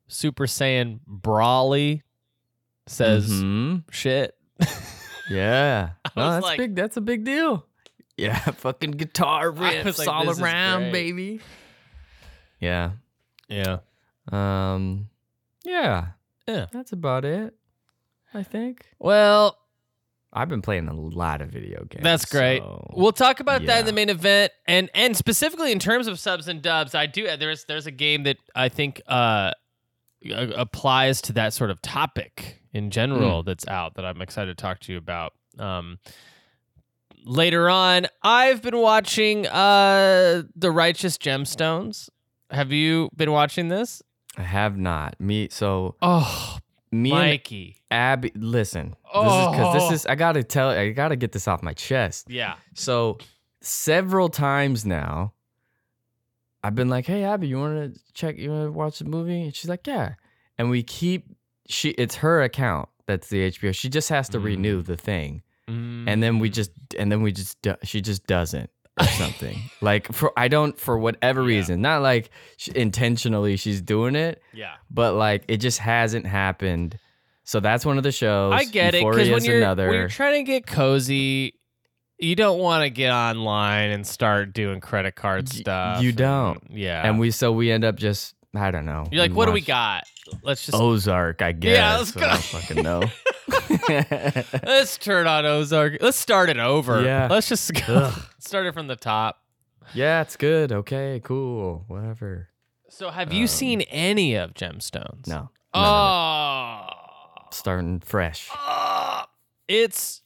Super 0.08 0.46
Saiyan 0.46 1.00
Broly 1.10 2.02
says 2.88 3.30
Mhm. 3.32 3.84
shit. 3.92 4.36
Yeah. 5.30 5.92
No, 6.18 6.32
that's 6.32 6.44
like- 6.44 6.58
big. 6.58 6.76
That's 6.76 6.98
a 6.98 7.02
big 7.02 7.24
deal. 7.24 7.66
Yeah, 8.18 8.38
fucking 8.40 8.92
guitar 8.92 9.50
riffs 9.52 9.98
like, 9.98 10.08
all 10.10 10.30
around, 10.30 10.92
baby. 10.92 11.40
Yeah. 12.60 12.92
Yeah. 13.48 13.78
Um. 14.32 15.08
Yeah. 15.64 16.08
Yeah. 16.48 16.66
That's 16.74 16.92
about 16.92 17.24
it. 17.26 17.54
I 18.34 18.44
think 18.44 18.86
Well, 19.00 19.58
I've 20.36 20.50
been 20.50 20.62
playing 20.64 20.88
a 20.88 20.94
lot 20.94 21.42
of 21.42 21.50
video 21.50 21.86
games. 21.86 22.04
that's 22.04 22.26
great. 22.26 22.62
so- 22.62 22.92
We'll 22.96 23.12
talk 23.12 23.40
about 23.40 23.66
that 23.68 23.82
in 23.82 23.86
the 23.86 23.94
main 23.94 24.10
event, 24.10 24.52
and 24.68 24.90
and 24.96 25.16
specifically 25.16 25.72
in 25.72 25.80
terms 25.80 26.08
of 26.08 26.20
subs 26.20 26.48
and 26.48 26.62
dubs. 26.62 26.96
I 26.96 27.06
do 27.06 27.28
there's 27.38 27.66
there's 27.66 27.86
a 27.88 27.92
game 27.92 28.24
that 28.24 28.38
I 28.56 28.70
think 28.70 29.02
uh 29.08 29.52
applies 30.56 31.22
to 31.22 31.34
that 31.34 31.54
sort 31.54 31.70
of 31.70 31.82
topic 31.82 32.62
in 32.74 32.90
general 32.92 33.42
Hmm. 33.42 33.46
that's 33.46 33.68
out 33.68 33.96
that 33.96 34.06
I'm 34.06 34.22
excited 34.22 34.58
to 34.58 34.62
talk 34.62 34.80
to 34.82 34.92
you 34.92 34.98
about. 34.98 35.34
Um, 35.60 36.00
later 37.26 37.70
on, 37.70 38.08
I've 38.22 38.62
been 38.62 38.78
watching 38.78 39.48
uh 39.48 40.44
the 40.56 40.72
Righteous 40.72 41.18
Gemstones. 41.18 42.10
Have 42.50 42.72
you 42.72 43.10
been 43.16 43.32
watching 43.32 43.68
this? 43.70 44.02
I 44.38 44.44
have 44.44 44.78
not. 44.78 45.20
Me. 45.20 45.48
So 45.52 45.96
Oh, 46.02 46.58
me 46.94 47.12
and 47.12 47.20
Mikey. 47.20 47.78
Abby, 47.92 48.32
listen. 48.36 48.90
This 49.14 49.24
is 49.34 49.48
because 49.50 49.76
Oh. 49.76 49.90
this 49.90 49.92
is. 50.02 50.06
I 50.06 50.16
gotta 50.16 50.44
tell. 50.44 50.70
I 50.70 50.92
gotta 50.92 51.16
get 51.16 51.32
this 51.32 51.48
off 51.48 51.62
my 51.64 51.74
chest. 51.74 52.30
Yeah. 52.30 52.56
So 52.76 53.18
several 53.62 54.30
times 54.30 54.86
now, 54.86 55.34
I've 56.64 56.76
been 56.76 56.90
like, 56.90 57.06
"Hey, 57.06 57.24
Abby, 57.24 57.48
you 57.48 57.58
want 57.60 57.94
to 57.94 58.00
check? 58.14 58.38
You 58.38 58.52
want 58.52 58.68
to 58.68 58.72
watch 58.72 59.00
the 59.00 59.06
movie?" 59.06 59.42
And 59.44 59.56
she's 59.56 59.70
like, 59.70 59.86
"Yeah." 59.86 60.16
And 60.58 60.70
we 60.70 60.84
keep 60.84 61.28
she. 61.68 61.90
It's 61.92 62.16
her 62.16 62.42
account. 62.42 62.90
That's 63.06 63.28
the 63.28 63.42
HBO. 63.52 63.74
She 63.76 63.90
just 63.90 64.10
has 64.10 64.30
to 64.30 64.40
renew 64.40 64.82
Mm. 64.82 64.86
the 64.86 64.96
thing, 64.98 65.42
and 65.68 66.24
then 66.24 66.40
we 66.40 66.50
just 66.50 66.72
and 66.98 67.12
then 67.12 67.22
we 67.22 67.32
just 67.34 67.58
she 67.84 68.00
just 68.02 68.26
doesn't 68.28 68.70
or 69.00 69.06
something. 69.18 69.58
like 69.82 70.12
for 70.14 70.32
I 70.38 70.48
don't 70.48 70.78
for 70.80 70.98
whatever 70.98 71.42
Yeah. 71.42 71.48
reason, 71.58 71.82
not 71.82 72.02
like 72.02 72.30
sh 72.58 72.70
intentionally 72.70 73.58
she's 73.58 73.82
doing 73.82 74.16
it, 74.16 74.42
yeah. 74.54 74.74
but 74.92 75.14
like 75.16 75.44
it 75.48 75.58
just 75.58 75.80
hasn't 75.80 76.26
happened. 76.26 76.98
So 77.46 77.60
that's 77.60 77.86
one 77.86 77.98
of 77.98 78.04
the 78.04 78.12
shows. 78.12 78.54
I 78.54 78.64
get 78.64 78.96
it 78.96 79.04
because 79.06 79.30
when, 79.30 79.44
you're 79.44 79.58
another. 79.58 79.88
when 79.88 79.96
you're 79.98 80.08
trying 80.08 80.46
to 80.46 80.50
get 80.52 80.66
cozy, 80.66 81.60
you 82.18 82.36
don't 82.36 82.58
want 82.60 82.84
to 82.84 82.90
get 82.90 83.12
online 83.12 83.92
and 83.92 84.08
start 84.08 84.54
doing 84.54 84.80
credit 84.80 85.16
card 85.16 85.50
stuff. 85.50 86.02
you 86.02 86.14
don't. 86.14 86.64
yeah. 86.72 87.06
and 87.06 87.20
we 87.20 87.32
so 87.32 87.52
we 87.52 87.70
end 87.72 87.84
up 87.84 87.96
just 87.98 88.36
I 88.56 88.70
don't 88.72 88.86
know. 88.86 89.06
you're 89.12 89.22
like, 89.22 89.34
what 89.34 89.48
do 89.48 89.52
we 89.52 89.62
got? 89.62 90.04
Let's 90.44 90.66
just 90.66 90.78
Ozark, 90.80 91.42
I 91.42 91.52
guess. 91.52 91.76
Yeah, 91.76 91.98
let's 91.98 92.16
I 92.16 92.20
go. 92.20 92.28
don't 92.28 92.44
fucking 92.44 92.84
know. 92.84 93.02
let's 94.64 94.98
turn 94.98 95.28
on 95.28 95.46
Ozark. 95.46 95.98
Let's 96.02 96.18
start 96.18 96.50
it 96.50 96.58
over. 96.58 97.04
Yeah. 97.04 97.28
Let's 97.30 97.50
just 97.50 97.74
go. 97.86 98.12
Start 98.40 98.66
it 98.66 98.74
from 98.74 98.88
the 98.88 98.96
top. 98.96 99.42
yeah, 99.94 100.22
it's 100.22 100.36
good. 100.36 100.72
Okay, 100.72 101.22
cool. 101.24 101.84
Whatever. 101.88 102.50
So, 102.90 103.10
have 103.10 103.34
you 103.34 103.48
seen 103.48 103.82
any 103.82 104.36
of 104.36 104.54
Gemstones? 104.54 105.28
Um, 105.32 105.50
No. 105.74 105.80
Oh. 105.80 106.88
Starting 107.52 108.00
fresh. 108.00 108.50
Ah, 108.52 109.28
it's 109.68 110.22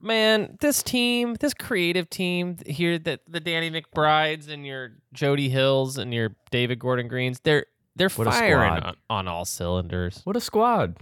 man, 0.00 0.56
this 0.60 0.82
team, 0.82 1.34
this 1.40 1.54
creative 1.54 2.08
team 2.10 2.56
here, 2.66 2.98
that 2.98 3.20
the 3.28 3.40
Danny 3.40 3.70
McBrides 3.70 4.48
and 4.48 4.66
your 4.66 4.92
Jody 5.12 5.48
Hills 5.48 5.98
and 5.98 6.12
your 6.12 6.34
David 6.50 6.78
Gordon 6.78 7.08
Greens, 7.08 7.40
they're 7.40 7.66
they're 7.96 8.08
What 8.10 8.28
firing 8.28 8.82
on, 8.82 8.96
on 9.08 9.28
all 9.28 9.44
cylinders. 9.44 10.20
What 10.24 10.36
a 10.36 10.40
squad. 10.40 10.96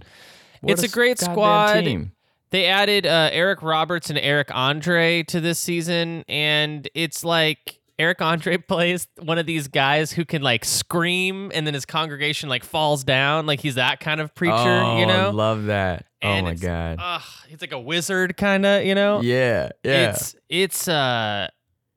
What 0.61 0.73
It's 0.73 0.83
a 0.83 0.87
great 0.87 1.19
squad. 1.19 1.81
Team. 1.81 2.11
They 2.51 2.65
added 2.65 3.05
uh, 3.05 3.29
Eric 3.31 3.61
Roberts 3.61 4.09
and 4.09 4.17
Eric 4.17 4.49
Andre 4.53 5.23
to 5.23 5.39
this 5.39 5.59
season, 5.59 6.25
and 6.27 6.89
it's 6.95 7.23
like 7.23 7.79
Eric 7.99 8.21
Andre 8.21 8.57
plays 8.67 9.07
one 9.19 9.37
of 9.37 9.45
these 9.45 9.67
guys 9.67 10.11
who 10.11 10.25
can 10.25 10.41
like 10.41 10.65
scream, 10.65 11.51
and 11.53 11.67
then 11.67 11.73
his 11.73 11.85
congregation 11.85 12.49
like 12.49 12.63
falls 12.63 13.03
down, 13.03 13.45
like 13.45 13.59
he's 13.59 13.75
that 13.75 13.99
kind 13.99 14.19
of 14.19 14.33
preacher, 14.33 14.55
oh, 14.55 14.97
you 14.97 15.03
I 15.03 15.05
know? 15.05 15.29
love 15.31 15.65
that. 15.65 16.05
And 16.21 16.47
oh 16.47 16.49
my 16.49 16.55
god. 16.55 16.97
Ugh, 16.99 17.21
he's 17.47 17.61
like 17.61 17.71
a 17.71 17.79
wizard, 17.79 18.35
kind 18.35 18.65
of, 18.65 18.83
you 18.83 18.95
know? 18.95 19.21
yeah, 19.21 19.69
yeah. 19.83 20.09
It's 20.09 20.35
it's 20.49 20.87
uh 20.87 21.49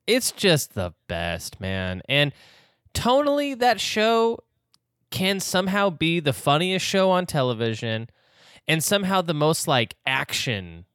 it's 0.05 0.31
just 0.31 0.75
the 0.75 0.93
best, 1.07 1.59
man. 1.59 2.01
And 2.07 2.31
tonally 2.93 3.57
that 3.57 3.81
show 3.81 4.39
can 5.09 5.39
somehow 5.39 5.89
be 5.89 6.19
the 6.19 6.33
funniest 6.33 6.85
show 6.85 7.09
on 7.11 7.25
television 7.25 8.09
and 8.67 8.83
somehow 8.83 9.21
the 9.21 9.33
most 9.33 9.67
like 9.67 9.95
action 10.05 10.85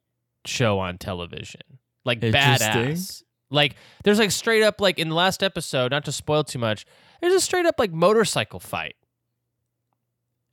show 0.45 0.79
on 0.79 0.97
television. 0.97 1.61
Like 2.05 2.19
badass. 2.19 3.23
Like 3.51 3.75
there's 4.03 4.19
like 4.19 4.31
straight 4.31 4.63
up 4.63 4.79
like 4.79 4.99
in 4.99 5.09
the 5.09 5.15
last 5.15 5.43
episode, 5.43 5.91
not 5.91 6.05
to 6.05 6.11
spoil 6.11 6.43
too 6.43 6.59
much, 6.59 6.85
there's 7.21 7.33
a 7.33 7.41
straight 7.41 7.65
up 7.65 7.75
like 7.79 7.91
motorcycle 7.91 8.59
fight. 8.59 8.95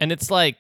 And 0.01 0.13
it's 0.13 0.31
like 0.31 0.57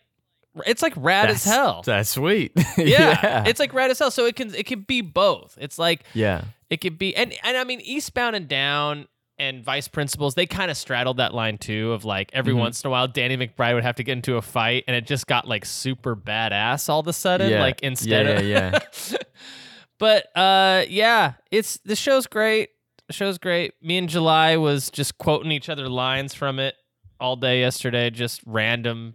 it's 0.64 0.82
like 0.82 0.94
rad 0.96 1.28
as 1.30 1.44
hell. 1.44 1.82
That's 1.84 2.10
sweet. 2.10 2.52
yeah, 2.78 3.44
it's 3.46 3.60
like 3.60 3.74
rad 3.74 3.90
as 3.90 3.98
hell. 3.98 4.10
So 4.10 4.26
it 4.26 4.36
can 4.36 4.54
it 4.54 4.66
can 4.66 4.80
be 4.80 5.00
both. 5.00 5.58
It's 5.60 5.78
like 5.78 6.04
yeah. 6.14 6.44
it 6.70 6.80
could 6.80 6.98
be 6.98 7.14
and 7.16 7.34
and 7.42 7.56
I 7.56 7.64
mean 7.64 7.80
Eastbound 7.80 8.36
and 8.36 8.48
Down 8.48 9.06
and 9.38 9.62
Vice 9.64 9.88
Principals, 9.88 10.34
they 10.34 10.46
kind 10.46 10.70
of 10.70 10.76
straddled 10.76 11.18
that 11.18 11.34
line 11.34 11.58
too 11.58 11.92
of 11.92 12.04
like 12.04 12.30
every 12.32 12.54
Mhm. 12.54 12.58
once 12.58 12.82
in 12.82 12.88
a 12.88 12.90
while 12.90 13.06
Danny 13.08 13.36
McBride 13.36 13.74
would 13.74 13.82
have 13.82 13.96
to 13.96 14.02
get 14.04 14.12
into 14.12 14.36
a 14.36 14.42
fight 14.42 14.84
and 14.86 14.96
it 14.96 15.06
just 15.06 15.26
got 15.26 15.46
like 15.46 15.64
super 15.64 16.16
badass 16.16 16.88
all 16.88 17.00
of 17.00 17.06
a 17.06 17.12
sudden. 17.12 17.50
Yeah. 17.50 17.60
Like 17.60 17.82
instead 17.82 18.44
Yeah, 18.44 18.76
of 18.76 19.16
But 19.98 20.26
uh 20.36 20.84
yeah, 20.88 21.34
it's 21.50 21.78
the 21.84 21.96
show's 21.96 22.26
great. 22.26 22.70
The 23.06 23.12
show's 23.12 23.38
great. 23.38 23.74
Me 23.82 23.98
and 23.98 24.08
July 24.08 24.56
was 24.56 24.90
just 24.90 25.16
quoting 25.18 25.52
each 25.52 25.68
other 25.68 25.88
lines 25.88 26.34
from 26.34 26.58
it 26.58 26.74
all 27.20 27.36
day 27.36 27.60
yesterday, 27.60 28.10
just 28.10 28.40
random 28.46 29.14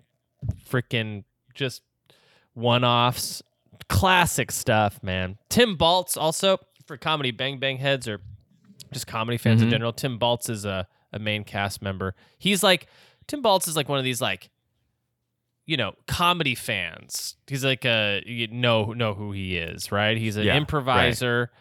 freaking 0.69 1.23
just 1.53 1.81
one-offs. 2.53 3.41
Classic 3.89 4.51
stuff, 4.51 5.03
man. 5.03 5.37
Tim 5.49 5.77
Baltz 5.77 6.15
also 6.17 6.57
for 6.87 6.97
comedy 6.97 7.31
bang 7.31 7.59
bang 7.59 7.77
heads 7.77 8.07
or 8.07 8.21
just 8.93 9.07
comedy 9.07 9.37
fans 9.37 9.61
in 9.61 9.67
Mhm. 9.67 9.71
general. 9.71 9.93
Tim 9.93 10.19
Baltz 10.19 10.49
is 10.49 10.65
a, 10.65 10.87
a 11.13 11.19
main 11.19 11.43
cast 11.43 11.81
member. 11.81 12.15
He's 12.37 12.63
like 12.63 12.87
Tim 13.27 13.41
Baltz 13.43 13.67
is 13.67 13.75
like 13.75 13.87
one 13.89 13.97
of 13.99 14.03
these 14.05 14.21
like 14.21 14.49
you 15.65 15.77
know 15.77 15.93
comedy 16.07 16.55
fans. 16.55 17.35
He's 17.47 17.63
like 17.63 17.85
a 17.85 18.23
you 18.25 18.47
know 18.47 18.93
know 18.93 19.13
who 19.13 19.31
he 19.31 19.57
is, 19.57 19.91
right? 19.91 20.17
He's 20.17 20.35
an 20.35 20.43
Yeah, 20.43 20.51
right. 20.53 20.57
improviser, 20.61 21.51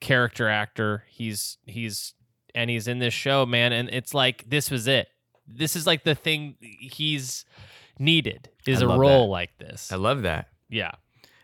character 0.00 0.48
actor. 0.48 1.04
He's 1.08 1.58
he's 1.66 2.14
and 2.54 2.70
he's 2.70 2.88
in 2.88 2.98
this 2.98 3.14
show, 3.14 3.44
man. 3.46 3.72
And 3.72 3.88
it's 3.90 4.14
like 4.14 4.48
this 4.48 4.70
was 4.70 4.86
it. 4.88 5.08
This 5.46 5.76
is 5.76 5.86
like 5.86 6.04
the 6.04 6.14
thing 6.14 6.56
he's 6.60 7.44
needed 7.98 8.48
is 8.66 8.82
I 8.82 8.86
a 8.86 8.98
role 8.98 9.26
that. 9.26 9.30
like 9.32 9.58
this. 9.58 9.90
I 9.92 9.96
love 9.96 10.22
that. 10.22 10.48
yeah. 10.68 10.92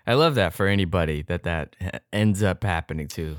I 0.06 0.12
love 0.14 0.34
that 0.34 0.52
for 0.52 0.66
anybody 0.66 1.22
that 1.22 1.44
that 1.44 1.76
ends 2.12 2.42
up 2.42 2.62
happening 2.62 3.08
to. 3.08 3.36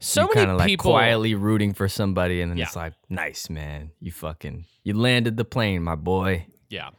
So 0.00 0.22
you 0.22 0.28
many 0.34 0.52
like 0.52 0.66
people 0.66 0.92
quietly 0.92 1.34
rooting 1.34 1.74
for 1.74 1.88
somebody, 1.88 2.40
and 2.40 2.50
then 2.52 2.58
Yeah. 2.58 2.64
it's 2.66 2.76
like, 2.76 2.94
nice 3.08 3.50
man, 3.50 3.90
you 4.00 4.12
fucking 4.12 4.64
you 4.84 4.94
landed 4.94 5.36
the 5.36 5.44
plane, 5.44 5.82
my 5.82 5.94
boy. 5.96 6.46
Yeah. 6.68 6.90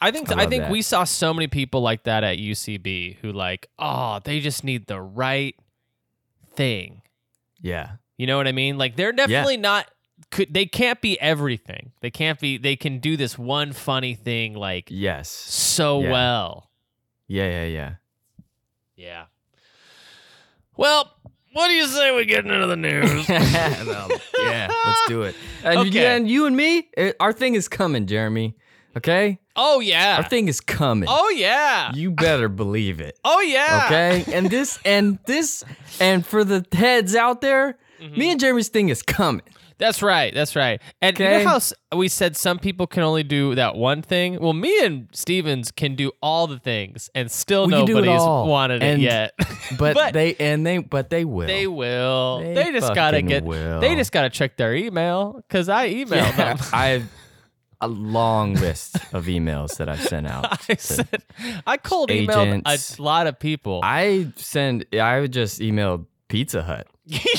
I 0.00 0.10
think 0.12 0.30
I 0.30 0.42
I, 0.42 0.46
think 0.46 0.64
that. 0.64 0.70
we 0.70 0.82
saw 0.82 1.02
so 1.04 1.34
many 1.34 1.48
people 1.48 1.80
like 1.80 2.04
that 2.04 2.22
at 2.22 2.38
UCB 2.38 3.16
who 3.20 3.32
like, 3.32 3.68
oh, 3.78 4.20
they 4.22 4.38
just 4.40 4.62
need 4.62 4.86
the 4.86 5.00
right 5.00 5.56
thing. 6.54 7.02
Yeah, 7.60 7.92
You 8.16 8.26
know 8.28 8.36
what 8.36 8.46
I 8.46 8.52
mean? 8.52 8.78
Like 8.78 8.94
they're 8.96 9.12
definitely 9.12 9.56
not 9.56 9.90
could 10.30 10.52
they 10.54 10.66
can't 10.66 11.00
be 11.00 11.20
everything. 11.20 11.92
They 12.00 12.10
can't 12.10 12.38
be 12.38 12.58
they 12.58 12.76
can 12.76 12.98
do 13.00 13.16
this 13.16 13.36
one 13.38 13.72
funny 13.72 14.14
thing 14.14 14.54
like 14.54 14.86
yes, 14.90 15.28
so 15.30 16.00
Yeah. 16.02 16.10
well. 16.12 16.70
yeah, 17.26 17.48
yeah, 17.48 17.64
yeah. 17.64 17.94
Yeah. 18.96 19.24
Well, 20.76 21.12
what 21.52 21.68
do 21.68 21.74
you 21.74 21.86
say 21.86 22.14
we 22.14 22.24
get 22.24 22.44
into 22.46 22.66
the 22.66 22.76
news? 22.76 23.28
Well, 23.88 24.08
yeah, 24.38 24.68
let's 24.86 25.08
do 25.08 25.22
it. 25.22 25.34
And, 25.64 25.78
Okay. 25.80 25.88
yeah, 25.90 26.14
and 26.16 26.28
you 26.30 26.46
and 26.46 26.56
me, 26.56 26.88
eh, 26.96 27.12
our 27.20 27.32
thing 27.32 27.54
is 27.54 27.68
coming, 27.68 28.06
Jeremy. 28.06 28.54
Okay, 28.96 29.38
oh 29.56 29.80
yeah. 29.80 30.16
our 30.18 30.28
thing 30.28 30.48
is 30.48 30.60
coming. 30.60 31.08
Oh 31.10 31.28
yeah. 31.30 31.92
You 31.94 32.10
better 32.10 32.48
believe 32.48 33.00
it. 33.00 33.18
Oh 33.24 33.40
yeah. 33.40 33.82
Okay, 33.86 34.24
and 34.32 34.50
this 34.50 34.78
and 34.84 35.18
this 35.26 35.64
and 36.00 36.24
for 36.26 36.42
the 36.44 36.64
heads 36.72 37.14
out 37.14 37.40
there, 37.40 37.78
Mm-hmm. 38.00 38.18
me 38.20 38.30
and 38.30 38.38
Jeremy's 38.40 38.68
thing 38.68 38.90
is 38.90 39.02
coming. 39.02 39.42
That's 39.78 40.02
right. 40.02 40.34
That's 40.34 40.56
right. 40.56 40.80
And 41.00 41.18
you 41.18 41.24
know 41.24 41.44
how 41.48 41.60
we 41.96 42.08
said 42.08 42.36
some 42.36 42.58
people 42.58 42.86
can 42.86 43.02
only 43.02 43.22
do 43.22 43.54
that 43.54 43.76
one 43.76 44.02
thing? 44.02 44.40
Well, 44.40 44.52
me 44.52 44.84
and 44.84 45.08
Stevens 45.12 45.70
can 45.70 45.94
do 45.94 46.10
all 46.20 46.46
the 46.46 46.58
things, 46.58 47.08
and 47.14 47.30
still 47.30 47.66
We 47.66 47.72
can 47.72 47.84
do 47.86 47.98
it 47.98 48.02
nobody's 48.04 48.20
wanted 48.48 48.82
And- 48.82 49.00
it 49.00 49.04
yet. 49.04 49.32
But, 49.78 49.94
But- 49.94 50.14
they 50.14 50.34
and 50.36 50.66
they 50.66 50.78
but 50.78 51.10
they 51.10 51.24
will. 51.24 51.46
they 51.46 51.66
will. 51.66 52.40
They, 52.40 52.54
They 52.54 52.72
just 52.72 52.94
gotta 52.94 53.20
get. 53.22 53.44
will. 53.44 53.80
They 53.80 53.94
just 53.94 54.12
gotta 54.12 54.30
check 54.30 54.56
their 54.56 54.74
email 54.74 55.42
because 55.46 55.68
I 55.68 55.90
emailed 55.90 56.10
Yeah, 56.36 56.54
them. 56.54 56.58
I 56.72 56.86
have 56.88 57.04
a 57.80 57.86
long 57.88 58.54
list 58.54 58.96
of 59.12 59.26
emails 59.26 59.76
that 59.76 59.88
I've 59.88 60.02
sent 60.02 60.26
out. 60.26 60.58
I 60.68 60.74
said 60.74 61.22
I 61.66 61.76
cold 61.76 62.08
emailed 62.10 62.62
a 62.98 63.02
lot 63.02 63.26
of 63.28 63.38
people. 63.38 63.80
I 63.84 64.32
send. 64.36 64.86
I 64.94 65.20
would 65.20 65.32
just 65.32 65.60
email 65.60 66.06
Pizza 66.28 66.62
Hut 66.62 66.86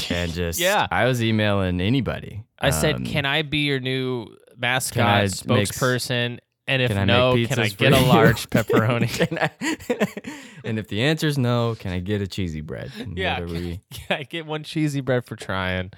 and 0.10 0.32
just. 0.34 0.60
Yeah. 0.60 0.88
I 0.92 1.06
was 1.06 1.22
emailing 1.24 1.82
anybody. 1.82 2.44
I 2.60 2.72
said, 2.72 2.96
Um, 2.96 3.06
"Can 3.06 3.26
I 3.26 3.42
be 3.44 3.60
your 3.60 3.80
new 3.80 4.28
mascot 4.58 5.26
spokesperson?" 5.26 6.40
And 6.68 6.82
if 6.84 6.92
can 6.92 7.08
no, 7.08 7.34
can 7.48 7.60
I 7.60 7.70
get 7.70 7.94
a 7.94 8.00
large 8.00 8.50
pepperoni? 8.50 9.10
I- 9.42 10.32
and 10.64 10.78
if 10.78 10.88
the 10.88 11.02
answer 11.02 11.28
is 11.28 11.38
no, 11.38 11.76
can 11.80 11.92
I 11.92 12.00
get 12.00 12.22
a 12.22 12.28
cheesy 12.28 12.62
bread? 12.62 12.92
And 13.00 13.18
Yeah, 13.18 13.40
whether 13.40 13.54
we- 13.54 13.82
Can 13.92 14.18
I 14.20 14.24
get 14.24 14.46
one 14.46 14.64
cheesy 14.64 15.02
bread 15.02 15.26
for 15.26 15.36
trying? 15.36 15.92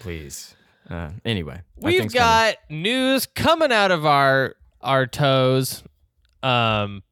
please. 0.00 0.54
Uh, 0.90 1.10
anyway, 1.24 1.60
We've 1.76 1.98
think's 2.00 2.14
coming. 2.14 2.26
got 2.28 2.54
news 2.70 3.26
coming 3.26 3.72
out 3.72 3.90
of 3.90 4.06
our 4.06 4.54
our 4.80 5.06
toes. 5.06 5.82
Um, 6.42 7.02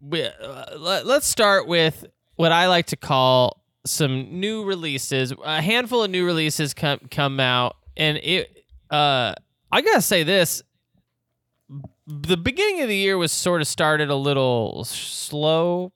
we, 0.00 0.24
uh, 0.24 0.78
let, 0.78 1.06
let's 1.06 1.26
start 1.26 1.66
with 1.68 2.06
what 2.36 2.50
I 2.50 2.66
like 2.68 2.86
to 2.86 2.96
call 2.96 3.59
some 3.86 4.40
new 4.40 4.64
releases. 4.64 5.32
A 5.44 5.62
handful 5.62 6.04
of 6.04 6.10
new 6.10 6.24
releases 6.24 6.74
come 6.74 7.00
come 7.10 7.40
out, 7.40 7.76
and 7.96 8.18
it. 8.18 8.64
Uh, 8.90 9.34
I 9.70 9.80
gotta 9.82 10.02
say 10.02 10.22
this. 10.22 10.62
The 12.06 12.36
beginning 12.36 12.80
of 12.82 12.88
the 12.88 12.96
year 12.96 13.16
was 13.16 13.30
sort 13.30 13.60
of 13.60 13.68
started 13.68 14.10
a 14.10 14.16
little 14.16 14.84
slow, 14.84 15.92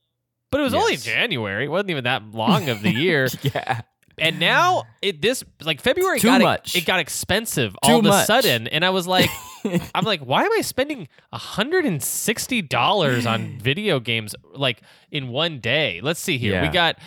but 0.51 0.61
it 0.61 0.65
was 0.65 0.75
only 0.75 0.97
January. 0.97 1.65
It 1.65 1.69
wasn't 1.69 1.91
even 1.91 2.05
that 2.05 2.31
long 2.31 2.69
of 2.69 2.83
the 2.83 2.93
year. 2.93 3.27
yeah. 3.43 3.81
and 4.17 4.39
now 4.39 4.85
it 5.03 5.21
this 5.21 5.43
like 5.63 5.81
February 5.81 6.21
Too 6.21 6.29
got 6.29 6.41
much. 6.41 6.77
It, 6.77 6.87
got 6.87 7.01
expensive 7.01 7.73
Too 7.73 7.93
all 7.93 7.99
of 7.99 8.07
a 8.07 8.25
sudden, 8.25 8.69
and 8.69 8.85
I 8.85 8.91
was 8.91 9.09
like, 9.09 9.29
I'm 9.95 10.05
like, 10.05 10.21
why 10.21 10.45
am 10.45 10.53
I 10.53 10.61
spending 10.61 11.09
hundred 11.33 11.85
and 11.85 12.01
sixty 12.01 12.63
dollars 12.63 13.27
on 13.27 13.59
video 13.63 13.99
games 13.99 14.37
like 14.55 14.83
in 15.11 15.29
one 15.29 15.59
day? 15.59 16.01
Let's 16.01 16.21
see 16.21 16.39
here. 16.39 16.63
We 16.63 16.69
got, 16.69 16.99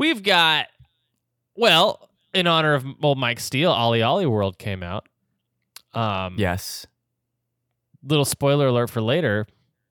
we've 0.00 0.22
got, 0.22 0.66
well, 1.54 2.08
in 2.34 2.46
honor 2.48 2.74
of 2.74 2.84
old 3.02 3.18
Mike 3.18 3.38
Steele, 3.38 3.72
OlliOlli 3.72 4.28
World 4.28 4.58
came 4.58 4.82
out. 4.82 5.06
Um, 5.92 6.36
yes. 6.38 6.86
little 8.02 8.24
spoiler 8.24 8.66
alert 8.68 8.90
for 8.90 9.00
later. 9.00 9.46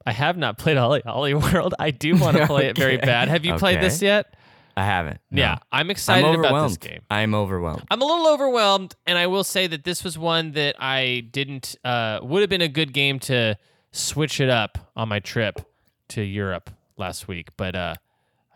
I 0.06 0.12
have 0.12 0.38
not 0.38 0.58
played 0.58 0.78
Ollie 0.78 1.04
Ollie 1.06 1.34
World. 1.54 1.76
I 1.78 1.92
do 1.92 2.16
want 2.18 2.38
to 2.38 2.48
play 2.48 2.68
it 2.68 2.78
very 2.78 2.98
bad. 2.98 3.28
Have 3.28 3.46
you 3.46 3.56
played 3.56 3.80
this 3.80 4.02
yet? 4.02 4.34
I 4.76 4.84
haven't. 4.84 5.20
no. 5.30 5.42
Yeah, 5.42 5.52
I'm 5.72 5.82
I'm 5.82 5.92
excited 5.92 6.36
about 6.36 6.70
this 6.70 6.78
game. 6.78 7.02
I'm 7.12 7.36
overwhelmed. 7.36 7.84
I'm 7.92 8.02
a 8.02 8.06
little 8.06 8.30
overwhelmed, 8.30 8.96
and 9.06 9.18
I 9.18 9.28
will 9.28 9.44
say 9.44 9.68
that 9.68 9.84
this 9.84 10.06
was 10.06 10.18
one 10.18 10.54
that 10.54 10.76
I 10.80 11.28
didn't. 11.32 11.76
Uh, 11.84 12.20
would 12.24 12.42
have 12.42 12.50
been 12.50 12.62
a 12.62 12.70
good 12.70 12.94
game 12.94 13.20
to 13.22 13.58
switch 13.92 14.40
it 14.40 14.50
up 14.50 14.78
on 14.96 15.10
my 15.10 15.20
trip 15.20 15.60
to 16.10 16.22
Europe 16.22 16.70
last 16.96 17.28
week, 17.28 17.50
but 17.58 17.76
uh, 17.76 17.96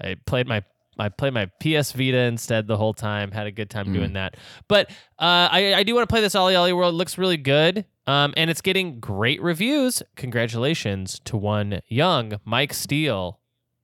I 0.02 0.16
played 0.26 0.48
my 0.48 0.64
I 1.00 1.10
played 1.10 1.34
my 1.34 1.46
PS 1.60 1.92
Vita 1.92 2.18
instead 2.20 2.68
the 2.68 2.78
whole 2.78 2.94
time. 2.94 3.32
Had 3.32 3.48
a 3.48 3.52
good 3.52 3.70
time 3.70 3.88
Mm. 3.88 3.94
doing 3.94 4.14
that. 4.14 4.38
But 4.68 4.90
uh, 5.20 5.50
I 5.52 5.74
I 5.78 5.84
do 5.84 5.96
want 5.96 6.08
to 6.08 6.12
play 6.14 6.22
this 6.22 6.36
OlliOlli 6.36 6.76
World. 6.76 6.94
It 6.94 6.98
looks 6.98 7.18
really 7.18 7.38
good. 7.38 7.86
Um, 8.06 8.34
and 8.36 8.50
it's 8.50 8.62
getting 8.62 9.00
great 9.00 9.42
reviews. 9.42 10.04
Congratulations 10.18 11.20
to 11.26 11.38
one 11.38 11.80
young 11.88 12.34
Mike 12.46 12.74
Steele. 12.74 13.40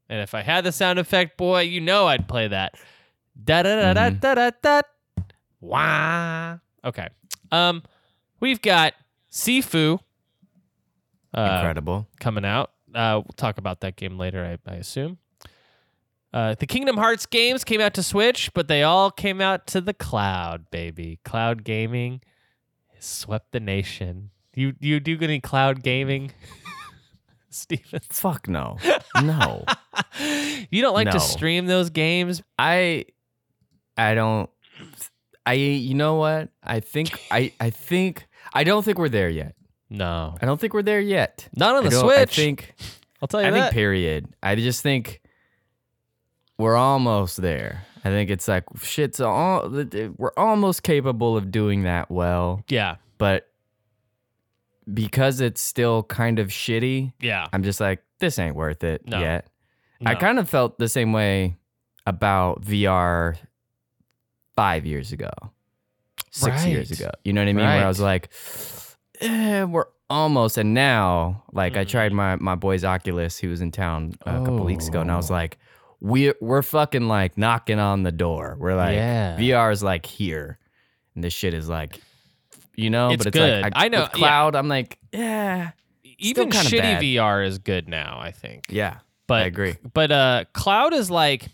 And 0.10 0.22
if 0.22 0.34
I 0.36 0.42
had 0.42 0.64
the 0.66 0.72
sound 0.72 1.00
effect, 1.00 1.38
boy, 1.38 1.62
you 1.62 1.80
know 1.82 2.08
I'd 2.08 2.28
play 2.28 2.48
that. 2.50 2.74
Da 3.42 3.64
da 3.64 3.76
da 3.82 3.94
da 3.94 4.10
Mhm. 4.10 4.20
da 4.20 4.36
da 4.36 4.52
da. 4.62 4.82
Wah. 5.62 6.58
Okay. 6.84 7.08
Um, 7.52 7.84
we've 8.40 8.62
got 8.62 8.94
Sifu. 9.32 10.00
Uh, 11.34 11.56
Incredible. 11.58 12.08
coming 12.20 12.46
out. 12.46 12.72
Uh, 12.94 13.22
we'll 13.24 13.36
talk 13.38 13.58
about 13.58 13.82
that 13.82 13.96
game 13.96 14.18
later, 14.18 14.44
I, 14.68 14.72
I 14.72 14.76
assume. 14.78 15.18
Uh, 16.32 16.56
the 16.60 16.68
Kingdom 16.68 16.98
Hearts 16.98 17.26
games 17.26 17.64
came 17.64 17.82
out 17.82 17.94
to 17.96 18.04
Switch, 18.04 18.52
but 18.54 18.68
they 18.68 18.84
all 18.84 19.10
came 19.10 19.42
out 19.42 19.66
to 19.68 19.82
the 19.82 19.94
cloud, 19.94 20.70
baby. 20.70 21.20
Cloud 21.26 21.64
gaming 21.64 22.22
swept 23.00 23.52
the 23.52 23.60
nation. 23.60 24.30
You 24.54 24.74
you 24.80 25.00
do 25.00 25.18
any 25.22 25.40
cloud 25.40 25.82
gaming, 25.84 26.32
Steven? 27.50 28.02
Fuck 28.10 28.48
no. 28.48 28.78
No. 29.24 29.66
you 30.70 30.82
don't 30.82 30.94
like 30.94 31.10
to 31.12 31.20
stream 31.20 31.66
those 31.66 31.90
games? 31.90 32.42
I 32.58 33.06
I 33.98 34.14
don't 34.14 34.50
I 35.46 35.54
you 35.54 35.94
know 35.96 36.16
what? 36.16 36.50
I 36.64 36.80
think 36.80 37.20
I 37.32 37.52
I 37.60 37.70
think 37.70 38.28
I 38.54 38.64
don't 38.64 38.84
think 38.86 38.98
we're 38.98 39.10
there 39.10 39.30
yet. 39.30 39.56
No, 39.90 40.36
I 40.42 40.46
don't 40.46 40.60
think 40.62 40.74
we're 40.74 40.84
there 40.84 41.02
yet. 41.02 41.50
not 41.56 41.76
on 41.76 41.86
I 41.88 41.90
the 41.90 41.96
Switch. 42.00 42.18
I 42.18 42.26
think 42.26 42.76
I'll 43.22 43.28
tell 43.28 43.42
you 43.42 43.48
I 43.48 43.52
that. 43.52 43.62
think 43.64 43.74
period. 43.74 44.28
I 44.44 44.56
just 44.56 44.84
think 44.84 45.20
we're 46.60 46.76
almost 46.76 47.42
there. 47.42 47.86
I 48.06 48.10
think 48.10 48.30
it's 48.30 48.48
like 48.48 48.64
shit's 48.82 49.20
all 49.20 49.68
we're 49.70 50.32
almost 50.38 50.84
capable 50.84 51.36
of 51.36 51.50
doing 51.52 51.84
that 51.84 52.12
well, 52.12 52.64
yeah, 52.70 52.96
but 53.18 53.48
because 54.92 55.42
it's 55.42 55.62
still 55.62 56.04
kind 56.04 56.40
of 56.40 56.48
shitty, 56.48 57.14
yeah. 57.22 57.48
I'm 57.54 57.64
just 57.64 57.80
like 57.80 58.04
this 58.20 58.38
ain't 58.40 58.56
worth 58.56 58.84
it 58.84 59.08
No. 59.08 59.20
yet. 59.20 59.48
I 60.06 60.16
kind 60.16 60.40
of 60.40 60.50
felt 60.50 60.80
the 60.80 60.88
same 60.90 61.12
way 61.14 61.58
about 62.06 62.62
VR 62.64 63.36
5 64.56 64.86
years 64.86 65.12
ago. 65.12 65.30
6 66.32 66.66
years 66.66 66.92
ago. 66.92 67.10
You 67.26 67.34
know 67.34 67.42
what 67.42 67.50
I 67.50 67.54
mean? 67.54 67.66
Where 67.66 67.84
I 67.86 67.88
was 67.88 68.00
like 68.00 68.30
eh, 69.22 69.64
we're 69.64 69.86
almost 70.10 70.58
and 70.58 70.74
now 70.74 71.44
like 71.52 71.76
I 71.78 71.84
Mhm. 71.84 71.90
tried 71.90 72.14
my 72.14 72.36
my 72.38 72.56
boy's 72.56 72.84
Oculus 72.86 73.38
he 73.38 73.48
was 73.48 73.62
in 73.62 73.72
town 73.72 74.14
a 74.26 74.38
couple 74.40 74.64
weeks 74.66 74.88
ago 74.88 75.02
and 75.02 75.12
I 75.12 75.18
was 75.18 75.30
Oh. 75.30 75.34
like 75.36 75.58
we 76.02 76.34
we're 76.40 76.62
fucking 76.62 77.08
like 77.08 77.38
knocking 77.38 77.80
on 77.80 78.04
the 78.04 78.12
door. 78.12 78.56
We're 78.60 78.76
like 78.76 78.96
Yeah. 78.96 79.38
VR 79.38 79.72
is 79.72 79.84
like 79.84 80.06
here 80.06 80.58
and 81.16 81.24
this 81.24 81.34
shit 81.34 81.54
is 81.54 81.68
like 81.70 82.00
you 82.76 82.90
know, 82.90 83.10
It's 83.10 83.18
but 83.26 83.28
it's 83.28 83.38
good. 83.38 83.62
like 83.64 83.74
I 83.76 83.90
know, 83.90 84.02
with 84.02 84.10
yeah. 84.14 84.18
cloud 84.18 84.56
I'm 84.56 84.68
like 84.68 84.98
yeah. 85.12 85.72
Even 86.22 86.50
shitty 86.50 86.80
bad. 86.82 87.02
VR 87.02 87.46
is 87.48 87.60
good 87.60 87.88
now. 87.88 88.18
I 88.22 88.32
think. 88.32 88.66
Yeah. 88.70 88.98
but 89.28 89.44
I 89.44 89.46
agree. 89.46 89.76
But 89.94 90.12
uh, 90.12 90.44
cloud 90.54 90.94
is 90.94 91.10
like, 91.10 91.48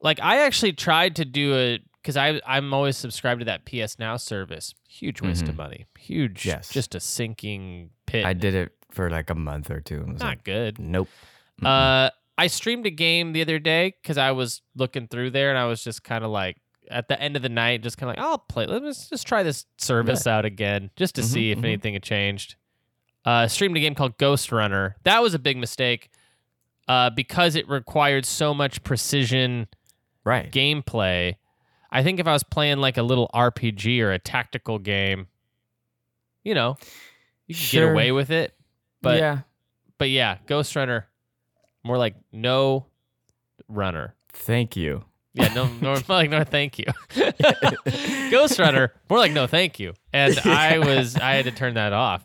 like 0.00 0.20
I 0.20 0.42
actually 0.42 0.72
tried 0.72 1.16
to 1.16 1.24
do 1.24 1.54
it 1.54 1.82
because 2.02 2.16
I 2.16 2.40
I'm 2.46 2.72
always 2.74 2.96
subscribed 2.96 3.40
to 3.40 3.44
that 3.46 3.64
PS 3.64 3.98
Now 3.98 4.16
service. 4.16 4.74
Huge 4.88 5.20
waste 5.20 5.48
of 5.48 5.54
Mhm. 5.54 5.58
money. 5.58 5.86
Huge. 5.98 6.46
Yes. 6.46 6.70
Just 6.70 6.94
a 6.94 7.00
sinking 7.00 7.90
pit. 8.06 8.24
I 8.24 8.32
did 8.32 8.54
it 8.54 8.72
for 8.90 9.10
like 9.10 9.30
a 9.30 9.34
month 9.34 9.70
or 9.70 9.80
two 9.80 9.96
and 10.00 10.12
was 10.14 10.22
Not 10.22 10.28
like 10.28 10.44
good. 10.44 10.78
nope. 10.78 11.08
Mm-mm. 11.60 11.66
Uh, 12.06 12.10
I 12.38 12.48
streamed 12.48 12.86
a 12.86 12.90
game 12.90 13.32
the 13.32 13.42
other 13.42 13.58
day 13.58 13.94
because 14.02 14.18
I 14.18 14.32
was 14.32 14.62
looking 14.74 15.08
through 15.08 15.30
there 15.30 15.50
and 15.50 15.58
I 15.58 15.64
was 15.66 15.82
just 15.82 16.02
kind 16.04 16.24
of 16.24 16.30
like. 16.30 16.56
At 16.88 17.08
the 17.08 17.20
end 17.20 17.34
of 17.34 17.42
the 17.42 17.48
night, 17.48 17.82
just 17.82 17.98
kind 17.98 18.08
of 18.10 18.16
like, 18.16 18.24
I'll 18.24 18.38
play. 18.38 18.64
Let's 18.64 19.08
just 19.08 19.26
try 19.26 19.42
this 19.42 19.66
service 19.76 20.24
out 20.24 20.44
again, 20.44 20.90
just 20.94 21.16
to 21.16 21.22
Mhm, 21.22 21.24
see 21.24 21.50
if 21.50 21.58
mhm. 21.58 21.64
anything 21.64 21.94
had 21.94 22.04
changed. 22.04 22.54
Uh, 23.24 23.48
streamed 23.48 23.76
a 23.76 23.80
game 23.80 23.96
called 23.96 24.16
Ghostrunner. 24.18 24.94
That 25.02 25.20
was 25.20 25.34
a 25.34 25.40
big 25.40 25.56
mistake, 25.56 26.10
uh, 26.86 27.10
because 27.10 27.56
it 27.56 27.68
required 27.68 28.24
so 28.24 28.54
much 28.54 28.84
precision 28.84 29.66
right. 30.22 30.48
gameplay. 30.52 31.34
I 31.90 32.04
think 32.04 32.20
if 32.20 32.28
I 32.28 32.32
was 32.32 32.44
playing 32.44 32.78
like 32.78 32.96
a 32.98 33.02
little 33.02 33.28
RPG 33.34 34.00
or 34.00 34.12
a 34.12 34.20
tactical 34.20 34.78
game, 34.78 35.26
you 36.44 36.54
know, 36.54 36.76
you 37.48 37.56
could 37.56 37.70
get 37.72 37.82
away 37.82 38.12
with 38.12 38.30
it. 38.30 38.54
But 39.02 39.18
yeah. 39.18 39.40
but 39.98 40.08
yeah, 40.10 40.38
Ghostrunner, 40.46 41.06
more 41.86 41.98
like 41.98 42.14
no 42.32 42.86
runner. 43.68 44.14
Thank 44.32 44.76
you. 44.76 45.04
Yeah, 45.32 45.52
no, 45.54 45.68
no, 45.80 46.00
like 46.08 46.30
no, 46.30 46.44
thank 46.44 46.78
you. 46.78 46.86
Ghostrunner, 47.10 48.90
more 49.10 49.18
like 49.18 49.32
no, 49.32 49.46
thank 49.46 49.78
you. 49.78 49.92
And 50.12 50.38
I 50.44 50.78
was, 50.78 51.16
I 51.16 51.34
had 51.34 51.44
to 51.44 51.50
turn 51.52 51.74
that 51.74 51.92
off. 51.92 52.24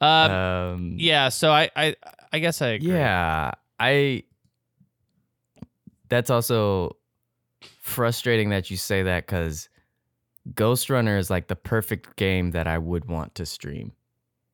Um, 0.00 0.30
Um, 0.30 0.94
yeah, 0.98 1.28
so 1.30 1.50
I, 1.50 1.70
I, 1.74 1.96
I 2.32 2.38
guess 2.38 2.60
I 2.62 2.68
agree. 2.68 2.88
Yeah, 2.92 3.52
I. 3.80 4.24
That's 6.08 6.30
also 6.30 6.96
frustrating 7.80 8.50
that 8.50 8.70
you 8.70 8.76
say 8.76 9.02
that 9.02 9.26
because 9.26 9.68
Ghostrunner 10.54 11.18
is 11.18 11.30
like 11.30 11.48
the 11.48 11.56
perfect 11.56 12.14
game 12.16 12.52
that 12.52 12.68
I 12.68 12.78
would 12.78 13.06
want 13.06 13.34
to 13.36 13.46
stream. 13.46 13.92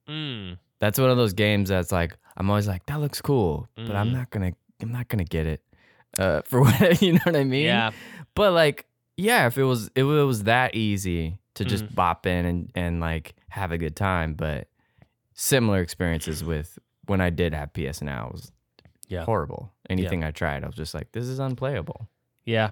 Mm, 0.09 0.59
That's 0.83 0.99
one 0.99 1.11
of 1.11 1.17
those 1.17 1.33
games 1.33 1.69
that's 1.69 1.93
like 1.93 2.17
I'm 2.37 2.51
always 2.51 2.67
like 2.67 2.85
that 2.87 2.99
looks 3.01 3.21
cool, 3.23 3.69
but 3.77 3.95
I'm 3.95 4.09
Mhm. 4.11 4.13
not 4.19 4.31
gonna 4.31 4.53
I'm 4.83 4.91
not 4.93 5.07
gonna 5.09 5.25
get 5.25 5.47
it. 5.47 5.63
Uh, 6.19 6.43
for 6.45 6.61
what 6.61 7.01
you 7.01 7.13
know 7.15 7.21
what 7.25 7.37
I 7.37 7.45
mean? 7.45 7.65
yeah, 7.65 7.93
But 8.35 8.53
like, 8.53 8.87
yeah, 9.17 9.47
if 9.47 9.57
it 9.57 9.63
was 9.65 9.87
if 9.95 10.05
it 10.05 10.25
was 10.27 10.43
that 10.45 10.75
easy 10.75 11.39
to 11.55 11.65
just 11.65 11.85
Mm-hmm. 11.85 11.95
bop 11.95 12.27
in 12.27 12.45
and 12.47 12.71
and 12.75 13.01
like 13.01 13.35
have 13.51 13.71
a 13.71 13.79
good 13.79 13.95
time, 13.95 14.35
but 14.35 14.67
similar 15.35 15.81
experiences 15.81 16.43
with 16.43 16.79
when 17.07 17.21
I 17.21 17.31
did 17.31 17.55
have 17.55 17.73
PS 17.73 18.03
Now 18.03 18.31
was 18.33 18.51
Yeah. 19.09 19.25
horrible. 19.25 19.73
Anything 19.89 20.25
I 20.25 20.31
tried, 20.33 20.65
I 20.65 20.67
was 20.67 20.75
just 20.77 20.95
like, 20.95 21.13
this 21.13 21.27
is 21.27 21.39
unplayable. 21.39 22.09
yeah. 22.45 22.71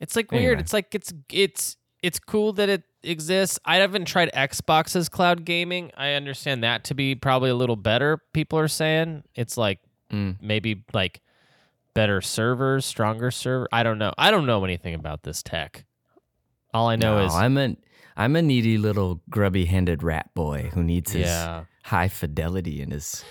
It's 0.00 0.14
like 0.14 0.30
weird. 0.30 0.44
Anyway. 0.58 0.60
It's 0.60 0.72
like 0.72 0.94
it's 0.94 1.12
it's 1.32 1.76
it's 2.02 2.20
cool 2.20 2.52
that 2.52 2.68
it 2.68 2.84
exists. 3.02 3.58
I 3.64 3.76
haven't 3.76 4.06
tried 4.06 4.30
Xbox's 4.34 5.08
cloud 5.08 5.44
gaming. 5.44 5.90
I 5.96 6.12
understand 6.12 6.62
that 6.64 6.84
to 6.84 6.94
be 6.94 7.14
probably 7.14 7.50
a 7.50 7.54
little 7.54 7.76
better. 7.76 8.18
People 8.32 8.58
are 8.58 8.68
saying 8.68 9.24
it's 9.34 9.56
like 9.56 9.80
Mm. 10.12 10.36
maybe 10.40 10.84
like 10.94 11.20
better 11.94 12.20
servers, 12.22 12.86
stronger 12.86 13.30
server. 13.30 13.68
I 13.72 13.82
don't 13.82 13.98
know. 13.98 14.12
I 14.16 14.30
don't 14.30 14.46
know 14.46 14.64
anything 14.64 14.94
about 14.94 15.22
this 15.22 15.42
tech. 15.42 15.84
All 16.72 16.88
I 16.88 16.96
know 16.96 17.18
No, 17.18 17.26
is 17.26 17.34
I'm 17.34 17.58
a 17.58 17.76
I'm 18.16 18.34
a 18.36 18.42
needy 18.42 18.78
little 18.78 19.20
grubby 19.30 19.66
handed 19.66 20.02
rat 20.02 20.30
boy 20.34 20.70
who 20.74 20.82
needs 20.82 21.12
his 21.12 21.26
yeah. 21.26 21.64
high 21.84 22.08
fidelity 22.08 22.80
and 22.82 22.92
his 22.92 23.24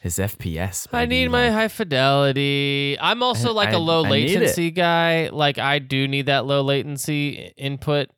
his 0.00 0.16
FPS. 0.18 0.86
I 0.92 1.06
need 1.06 1.28
my 1.30 1.44
like- 1.48 1.52
high 1.54 1.68
fidelity. 1.68 2.96
I'm 3.00 3.22
also 3.22 3.52
like 3.52 3.70
a 3.72 3.76
I- 3.76 3.78
low 3.78 4.04
I 4.04 4.08
latency 4.10 4.70
guy. 4.70 5.28
Like 5.32 5.58
I 5.58 5.78
do 5.78 6.06
need 6.08 6.26
that 6.26 6.46
low 6.46 6.62
latency 6.62 7.52
input 7.56 8.10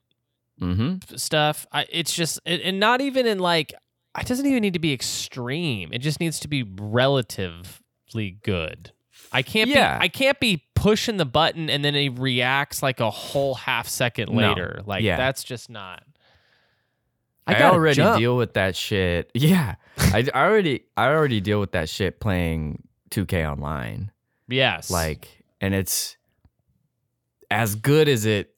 Mhm. 0.61 1.19
stuff. 1.19 1.67
I, 1.73 1.87
it's 1.91 2.15
just 2.15 2.41
and 2.47 2.61
and 2.63 2.81
not 2.81 3.01
even 3.01 3.27
in 3.27 3.39
like 3.39 3.75
it 4.19 4.27
doesn't 4.27 4.47
even 4.47 4.63
need 4.63 4.73
to 4.73 4.79
be 4.79 4.93
extreme. 4.93 5.91
It 5.93 5.99
just 5.99 6.21
needs 6.21 6.41
to 6.41 6.49
be 6.49 6.63
relatively 6.63 8.39
good. 8.43 8.93
I 9.33 9.43
can't 9.43 9.69
Yeah. 9.69 9.99
be 9.99 10.05
I 10.05 10.09
can't 10.09 10.41
be 10.41 10.65
pushing 10.75 11.17
the 11.19 11.27
button 11.27 11.69
and 11.69 11.85
then 11.85 11.95
it 11.95 12.19
reacts 12.19 12.83
like 12.83 13.01
a 13.01 13.11
whole 13.11 13.55
half 13.55 13.89
second 13.89 14.31
No. 14.33 14.49
later. 14.49 14.81
Like 14.87 15.03
Yeah. 15.03 15.17
that's 15.17 15.45
just 15.45 15.69
not. 15.69 16.03
I, 17.49 17.53
gotta 17.55 17.75
already 17.75 17.97
jump. 17.97 18.19
deal 18.19 18.37
with 18.37 18.55
that 18.55 18.75
shit. 18.75 19.31
Yeah, 19.35 19.77
I, 19.99 20.27
I 20.35 20.47
already 20.47 20.85
I 20.97 21.09
already 21.09 21.41
deal 21.41 21.61
with 21.61 21.73
that 21.73 21.89
shit 21.89 22.19
playing 22.19 22.83
2K 23.11 23.49
online. 23.49 24.11
Yes. 24.49 24.91
Like, 24.91 25.29
and 25.61 25.75
it's 25.75 26.17
as 27.51 27.75
good 27.77 28.09
as 28.09 28.25
it 28.27 28.53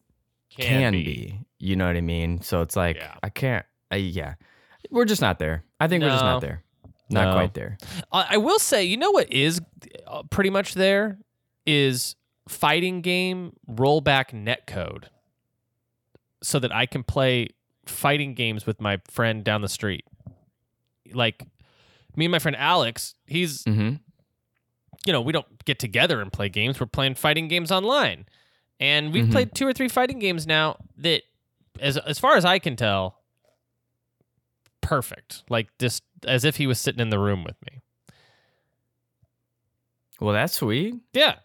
can, 0.50 0.92
be. 0.92 1.38
You 1.58 1.76
know 1.76 1.86
what 1.86 1.96
I 1.96 2.00
mean? 2.00 2.40
So 2.42 2.62
it's 2.62 2.76
like 2.76 2.96
Yeah. 2.96 3.14
I 3.22 3.28
can't. 3.30 3.66
I, 3.90 3.96
yeah, 3.96 4.34
we're 4.90 5.04
just 5.06 5.20
not 5.22 5.38
there. 5.38 5.64
I 5.80 5.88
think 5.88 6.02
we're 6.04 6.10
just 6.10 6.24
not 6.24 6.40
there. 6.40 6.62
Not 7.10 7.24
No. 7.28 7.32
quite 7.34 7.54
there. 7.54 7.78
I 8.12 8.26
I 8.32 8.36
will 8.36 8.58
say, 8.58 8.84
you 8.84 8.96
know 8.96 9.10
what 9.10 9.32
is 9.32 9.60
uh, 10.06 10.22
pretty 10.30 10.50
much 10.50 10.74
there 10.74 11.18
is 11.66 12.14
fighting 12.48 13.00
game 13.00 13.54
rollback 13.68 14.30
netcode, 14.32 15.04
so 16.42 16.58
that 16.58 16.72
I 16.74 16.86
can 16.86 17.02
play 17.02 17.48
fighting 17.86 18.34
games 18.34 18.66
with 18.66 18.80
my 18.80 19.00
friend 19.10 19.42
down 19.42 19.62
the 19.62 19.68
street. 19.68 20.04
Like 21.12 21.42
me 22.14 22.26
and 22.26 22.32
my 22.32 22.38
friend 22.38 22.56
Alex, 22.56 23.14
he's 23.26 23.64
hmm 23.64 23.94
you 25.06 25.12
know 25.12 25.20
we 25.22 25.32
don't 25.32 25.64
get 25.64 25.78
together 25.78 26.20
and 26.20 26.30
play 26.32 26.48
games. 26.50 26.78
We're 26.78 26.86
playing 26.86 27.14
fighting 27.14 27.48
games 27.48 27.72
online, 27.72 28.26
and 28.78 29.12
we've 29.12 29.26
Mhm. 29.26 29.32
played 29.32 29.54
two 29.54 29.66
or 29.66 29.72
three 29.72 29.88
fighting 29.88 30.18
games 30.18 30.46
now 30.46 30.76
that, 30.98 31.22
as 31.80 31.96
as 31.96 32.18
far 32.18 32.36
as 32.36 32.44
I 32.44 32.58
can 32.58 32.76
tell, 32.76 33.20
perfect. 34.80 35.42
Like 35.48 35.68
just 35.78 36.02
as 36.26 36.44
if 36.44 36.56
he 36.56 36.66
was 36.66 36.78
sitting 36.80 37.00
in 37.00 37.10
the 37.10 37.18
room 37.18 37.44
with 37.44 37.56
me. 37.70 37.80
Well, 40.20 40.34
that's 40.34 40.54
sweet. 40.54 40.94
Yeah, 41.12 41.36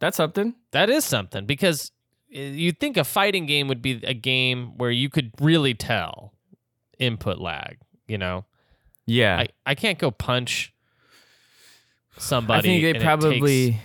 That's 0.00 0.16
something. 0.16 0.54
That 0.72 0.90
is 0.90 1.04
something 1.04 1.46
because 1.46 1.92
uh, 2.34 2.38
you'd 2.40 2.78
think 2.78 2.96
a 2.98 3.04
fighting 3.04 3.46
game 3.46 3.68
would 3.68 3.80
be 3.80 4.00
a 4.04 4.12
game 4.14 4.76
where 4.76 4.90
you 4.90 5.08
could 5.08 5.32
really 5.40 5.72
tell 5.74 6.34
input 6.98 7.38
lag. 7.38 7.78
You 8.06 8.18
know, 8.18 8.44
Yeah. 9.06 9.38
I, 9.38 9.48
I 9.64 9.74
can't 9.74 9.98
go 9.98 10.10
punch 10.10 10.74
somebody. 12.18 12.58
I 12.58 12.62
think 12.62 12.82
they 12.98 13.02
probably 13.04 13.70
takes- 13.72 13.82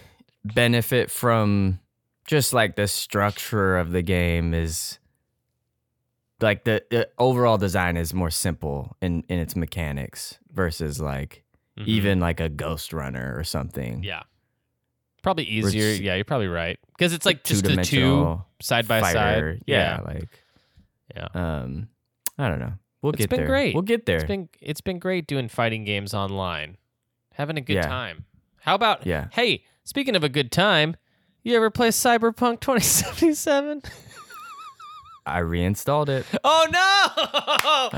benefit 0.55 1.09
from 1.09 1.79
just 2.25 2.51
like 2.53 2.75
the 2.75 2.87
structure 2.87 3.77
of 3.77 3.91
the 3.91 4.01
game 4.01 4.53
is 4.53 4.99
like 6.43 6.63
the, 6.65 6.83
the 6.91 7.09
overall 7.17 7.57
design 7.57 7.97
is 7.97 8.13
more 8.13 8.29
simple 8.29 8.95
in 9.01 9.23
in 9.29 9.39
its 9.39 9.55
mechanics 9.55 10.37
versus 10.51 10.99
like 11.01 11.43
Mhm. 11.79 11.87
even 11.87 12.19
like 12.19 12.39
a 12.39 12.49
ghost 12.49 12.93
runner 12.93 13.33
or 13.35 13.43
something. 13.43 14.03
yeah, 14.03 14.21
probably 15.23 15.45
easier. 15.45 15.87
it's 15.89 15.99
Yeah, 16.01 16.13
you're 16.15 16.23
probably 16.25 16.47
right 16.47 16.77
because 16.95 17.13
it's 17.13 17.25
like 17.25 17.43
just 17.43 17.63
the 17.63 17.77
two 17.77 18.39
side 18.61 18.87
by 18.87 19.01
fighter. 19.01 19.55
side. 19.57 19.63
Yeah, 19.65 20.01
like 20.05 20.29
yeah. 21.15 21.27
um 21.33 21.87
I 22.37 22.47
don't 22.49 22.59
know. 22.59 22.73
We'll 23.01 23.13
It's 23.13 23.21
get 23.21 23.29
been 23.31 23.39
there. 23.39 23.47
great. 23.47 23.73
We'll 23.73 23.81
get 23.83 24.05
there. 24.05 24.17
It's 24.17 24.25
been 24.25 24.49
it's 24.61 24.81
been 24.81 24.99
great 24.99 25.25
doing 25.27 25.47
fighting 25.49 25.83
games 25.83 26.13
online, 26.13 26.77
having 27.33 27.57
a 27.57 27.61
good 27.61 27.75
Yeah. 27.77 27.87
time. 27.87 28.25
How 28.61 28.75
about 28.75 29.05
Yeah. 29.07 29.27
Hey, 29.31 29.63
speaking 29.83 30.15
of 30.15 30.23
a 30.23 30.29
good 30.29 30.51
time, 30.51 30.95
you 31.43 31.55
ever 31.55 31.69
play 31.71 31.89
Cyberpunk 31.89 32.59
2077? 32.61 33.81
I 35.25 35.39
reinstalled 35.39 36.09
it. 36.09 36.25
Oh 36.43 36.67
no! 36.69 36.79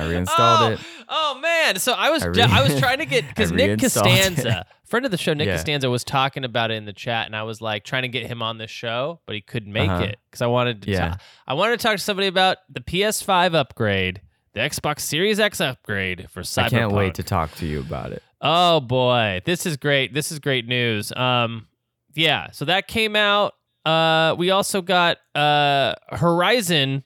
I 0.01 0.07
reinstalled 0.07 0.71
oh, 0.71 0.73
it. 0.73 0.79
Oh 1.09 1.39
man! 1.41 1.77
So 1.79 1.93
I 1.93 2.09
was 2.11 2.23
I 2.23 2.27
I, 2.29 2.59
I 2.59 2.63
was 2.63 2.79
trying 2.79 2.99
to 2.99 3.05
get 3.05 3.27
because 3.29 3.51
Nick 3.51 3.79
reinstalled 3.79 4.07
it. 4.07 4.09
Costanza, 4.35 4.65
friend 4.85 5.05
of 5.05 5.11
the 5.11 5.17
show, 5.17 5.33
Nick 5.33 5.47
Yeah. 5.47 5.53
Costanza 5.55 5.89
was 5.89 6.03
talking 6.03 6.43
about 6.43 6.69
it 6.71 6.75
in 6.75 6.85
the 6.85 6.93
chat, 6.93 7.25
and 7.25 7.35
I 7.35 7.43
was 7.43 7.61
like 7.61 7.83
trying 7.83 8.03
to 8.03 8.07
get 8.09 8.27
him 8.27 8.41
on 8.41 8.57
the 8.59 8.67
show, 8.67 9.21
but 9.25 9.33
he 9.35 9.41
couldn't 9.41 9.73
make 9.73 9.89
Uh-huh. 9.89 10.03
it 10.03 10.19
because 10.29 10.41
I 10.41 10.47
wanted 10.47 10.83
to. 10.83 10.91
Yeah. 10.91 11.09
ta- 11.09 11.17
I 11.47 11.53
wanted 11.55 11.79
to 11.79 11.83
talk 11.83 11.97
to 11.97 12.03
somebody 12.03 12.27
about 12.27 12.57
the 12.69 12.81
PS5 12.81 13.55
upgrade, 13.55 14.21
the 14.53 14.59
Xbox 14.59 14.99
Series 15.01 15.39
X 15.39 15.59
upgrade 15.59 16.27
for 16.29 16.41
Cyberpunk. 16.41 16.63
I 16.65 16.69
can't 16.69 16.91
wait 16.91 17.15
to 17.15 17.23
talk 17.23 17.53
to 17.55 17.65
you 17.65 17.79
about 17.79 18.11
it. 18.11 18.21
Oh 18.41 18.79
boy, 18.81 19.41
this 19.45 19.65
is 19.65 19.77
great. 19.77 20.13
This 20.13 20.31
is 20.31 20.37
great 20.39 20.67
news. 20.67 21.11
Um, 21.13 21.67
yeah. 22.13 22.51
So 22.51 22.65
that 22.65 22.87
came 22.87 23.15
out. 23.15 23.53
Uh, 23.83 24.35
we 24.37 24.49
also 24.51 24.81
got 24.81 25.17
uh 25.35 25.93
Horizon 26.11 27.03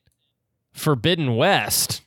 Forbidden 0.79 1.35
West. 1.35 2.01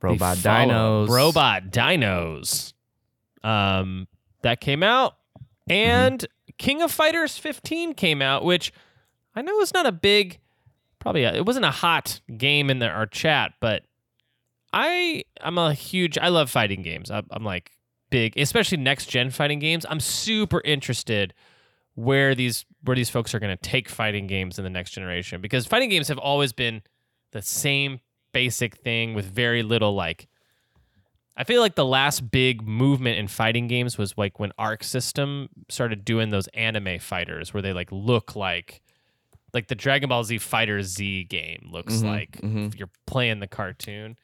Robot 0.00 0.38
dinos. 0.38 1.08
Robot 1.08 1.64
dinos. 1.70 2.72
Um, 3.42 4.06
that 4.42 4.60
came 4.60 4.82
out, 4.82 5.16
and 5.68 6.24
King 6.58 6.82
of 6.82 6.90
Fighters 6.92 7.38
15 7.38 7.94
came 7.94 8.20
out, 8.22 8.44
which 8.44 8.72
I 9.34 9.42
know 9.42 9.60
is 9.60 9.72
not 9.72 9.86
a 9.86 9.92
big, 9.92 10.38
probably 10.98 11.24
a, 11.24 11.34
it 11.34 11.46
wasn't 11.46 11.64
a 11.64 11.70
hot 11.70 12.20
game 12.36 12.70
in 12.70 12.78
the, 12.78 12.88
our 12.88 13.06
chat, 13.06 13.54
but 13.60 13.84
I 14.72 15.24
I'm 15.40 15.58
a 15.58 15.72
huge 15.72 16.18
I 16.18 16.28
love 16.28 16.50
fighting 16.50 16.82
games. 16.82 17.10
I'm, 17.10 17.26
I'm 17.30 17.44
like 17.44 17.72
big, 18.10 18.36
especially 18.36 18.78
next 18.78 19.06
gen 19.06 19.30
fighting 19.30 19.58
games. 19.58 19.86
I'm 19.88 20.00
super 20.00 20.60
interested 20.64 21.34
where 21.94 22.34
these 22.34 22.64
where 22.84 22.96
these 22.96 23.10
folks 23.10 23.34
are 23.34 23.38
going 23.40 23.56
to 23.56 23.62
take 23.62 23.88
fighting 23.88 24.26
games 24.26 24.58
in 24.58 24.64
the 24.64 24.70
next 24.70 24.90
generation 24.90 25.40
because 25.40 25.66
fighting 25.66 25.90
games 25.90 26.08
have 26.08 26.18
always 26.18 26.52
been 26.52 26.82
the 27.32 27.42
same 27.42 28.00
basic 28.32 28.76
thing 28.76 29.14
with 29.14 29.24
very 29.26 29.62
little 29.62 29.94
like 29.94 30.28
I 31.36 31.44
feel 31.44 31.60
like 31.60 31.76
the 31.76 31.84
last 31.84 32.30
big 32.32 32.62
movement 32.66 33.16
in 33.18 33.28
fighting 33.28 33.68
games 33.68 33.96
was 33.96 34.12
like 34.18 34.40
when 34.40 34.50
Arc 34.58 34.82
System 34.82 35.48
started 35.68 36.04
doing 36.04 36.30
those 36.30 36.48
anime 36.48 36.98
fighters 36.98 37.54
where 37.54 37.62
they 37.62 37.72
like 37.72 37.90
look 37.92 38.34
like 38.34 38.82
like 39.54 39.68
the 39.68 39.74
Dragon 39.76 40.08
Ball 40.08 40.24
Z 40.24 40.38
Fighter 40.38 40.82
Z 40.82 41.24
game 41.24 41.68
looks 41.70 41.94
Mhm, 41.98 42.04
like 42.04 42.32
mhm. 42.42 42.76
you're 42.78 42.90
playing 43.06 43.38
the 43.40 43.46
cartoon. 43.46 44.16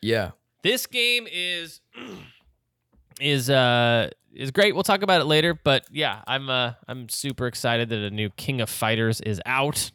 Yeah. 0.00 0.30
This 0.62 0.86
game 0.86 1.26
is 1.30 1.80
is 3.20 3.50
uh 3.50 4.10
is 4.32 4.50
great. 4.52 4.74
We'll 4.74 4.84
talk 4.84 5.02
about 5.02 5.20
it 5.20 5.24
later, 5.24 5.54
but 5.54 5.84
yeah, 5.90 6.22
I'm 6.26 6.48
uh 6.48 6.74
I'm 6.88 7.08
super 7.08 7.46
excited 7.46 7.88
that 7.88 7.98
a 7.98 8.10
new 8.10 8.30
King 8.30 8.60
of 8.60 8.70
Fighters 8.70 9.20
is 9.20 9.40
out. 9.44 9.90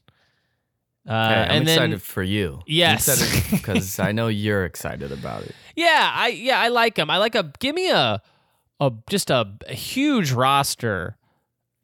Uh, 1.08 1.30
Hey, 1.30 1.36
I'm 1.44 1.52
and 1.52 1.68
then 1.68 1.78
excited 1.78 2.02
for 2.02 2.24
you. 2.24 2.62
Yes. 2.66 3.50
because 3.52 4.00
I 4.08 4.12
know 4.12 4.28
you're 4.28 4.66
excited 4.66 5.12
about 5.12 5.44
it. 5.44 5.54
Yeah, 5.76 6.12
I 6.14 6.30
yeah, 6.30 6.60
I 6.60 6.70
like 6.70 6.96
them. 6.96 7.10
I 7.10 7.18
like 7.18 7.36
a 7.36 7.52
give 7.60 7.76
me 7.76 7.92
a 7.92 8.22
a 8.80 8.92
just 9.10 9.30
a, 9.30 9.48
a 9.68 9.74
huge 9.74 10.32
roster 10.32 11.18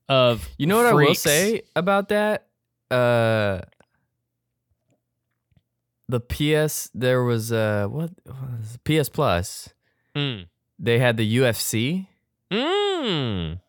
of 0.09 0.49
You 0.57 0.67
know 0.67 0.77
what 0.77 0.87
I 0.87 0.93
will 0.93 1.15
say 1.15 1.61
about 1.75 2.09
that? 2.09 2.47
Uh, 2.89 3.61
the 6.09 6.19
PS 6.19 6.89
there 6.93 7.23
was 7.23 7.51
uh 7.51 7.87
what 7.89 8.11
was? 8.25 8.77
PS 8.83 9.09
Plus. 9.09 9.69
Mm. 10.15 10.47
They 10.79 10.99
had 10.99 11.15
the 11.17 11.37
UFC. 11.37 12.07
Mm. 12.51 13.59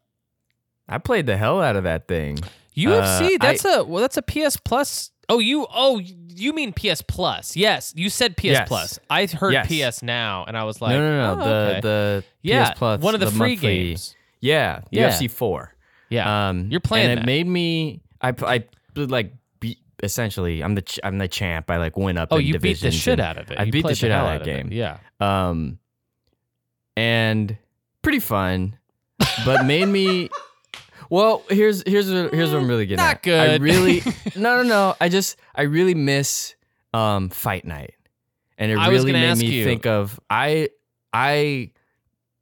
I 0.88 0.98
played 0.98 1.26
the 1.26 1.36
hell 1.36 1.60
out 1.62 1.76
of 1.76 1.84
that 1.84 2.08
thing. 2.08 2.38
UFC. 2.76 3.34
Uh, 3.34 3.38
that's 3.40 3.64
a 3.64 3.84
well. 3.84 4.00
That's 4.00 4.16
a 4.16 4.22
PS 4.22 4.56
Plus. 4.56 5.10
Oh, 5.28 5.38
you. 5.38 5.66
Oh, 5.72 6.00
you 6.00 6.52
mean 6.52 6.72
PS 6.72 7.02
Plus? 7.02 7.56
Yes, 7.56 7.92
you 7.96 8.10
said 8.10 8.36
PS 8.36 8.44
Yes. 8.44 8.68
Plus. 8.68 8.98
I 9.08 9.26
heard 9.26 9.52
Yes. 9.52 9.94
PS 9.98 10.02
Now, 10.02 10.44
and 10.46 10.56
I 10.56 10.64
was 10.64 10.80
like, 10.80 10.90
no, 10.92 10.98
no, 11.00 11.34
no. 11.36 11.42
oh, 11.42 11.44
the 11.44 11.54
okay. 11.70 11.80
the 11.80 12.24
yeah, 12.42 12.70
PS 12.72 12.78
Plus, 12.78 13.00
one 13.00 13.14
of 13.14 13.20
the, 13.20 13.26
free 13.30 13.50
monthly- 13.50 13.56
games. 13.56 14.16
Yeah, 14.40 14.80
Yeah. 14.90 15.08
UFC 15.10 15.30
four. 15.30 15.74
Yeah, 16.10 16.48
Um, 16.50 16.68
You're 16.70 16.80
playing 16.80 17.10
and 17.10 17.20
it 17.20 17.26
made 17.26 17.46
me. 17.46 18.00
I 18.20 18.34
I 18.42 18.64
like 18.96 19.32
beat. 19.60 19.78
Essentially, 20.02 20.62
I'm 20.62 20.74
the 20.74 20.82
ch- 20.82 20.98
I'm 21.04 21.18
the 21.18 21.28
champ. 21.28 21.70
I 21.70 21.76
like 21.78 21.96
went 21.96 22.18
up. 22.18 22.28
oh, 22.32 22.36
in 22.38 22.46
you 22.46 22.58
beat 22.58 22.80
the 22.80 22.90
shit 22.90 23.20
out 23.20 23.38
of 23.38 23.50
it. 23.50 23.58
I 23.58 23.62
You 23.64 23.72
beat 23.72 23.86
the 23.86 23.94
shit 23.94 24.10
hell 24.10 24.26
out 24.26 24.40
of 24.40 24.44
that 24.46 24.50
it. 24.50 24.62
game. 24.64 24.72
Yeah. 24.72 24.98
um 25.20 25.78
and 26.96 27.56
pretty 28.02 28.18
fun 28.18 28.76
but 29.46 29.64
made 29.64 29.86
me 29.88 30.28
well 31.12 31.42
here's 31.50 31.82
here's 31.86 32.10
what, 32.10 32.32
here's 32.32 32.50
what 32.50 32.58
i'm 32.62 32.68
really 32.68 32.86
getting 32.86 33.04
Not 33.04 33.26
at. 33.28 33.40
i 33.40 33.58
good. 33.58 33.62
really 33.62 34.02
no 34.36 34.56
no 34.56 34.62
no 34.62 34.96
i 35.00 35.08
just 35.10 35.36
i 35.54 35.62
really 35.62 35.94
miss 35.94 36.54
um 36.94 37.28
fight 37.28 37.64
night 37.66 37.94
and 38.58 38.72
it 38.72 38.78
I 38.78 38.88
was 38.88 39.00
really 39.00 39.12
gonna 39.12 39.24
made 39.26 39.30
ask 39.32 39.40
me 39.40 39.48
you. 39.48 39.64
think 39.64 39.84
of 39.86 40.18
i 40.30 40.70
i 41.12 41.70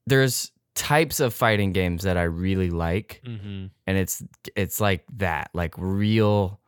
there's 0.07 0.53
types 0.77 1.19
of 1.21 1.35
fighting 1.35 1.73
games 1.73 2.05
that 2.05 2.17
i 2.17 2.23
really 2.23 2.71
like 2.71 3.21
Mm-hmm. 3.27 3.67
and 3.87 3.99
it's 3.99 4.23
it's 4.55 4.81
like 4.81 5.05
that 5.19 5.51
like 5.53 5.75
real 5.77 6.61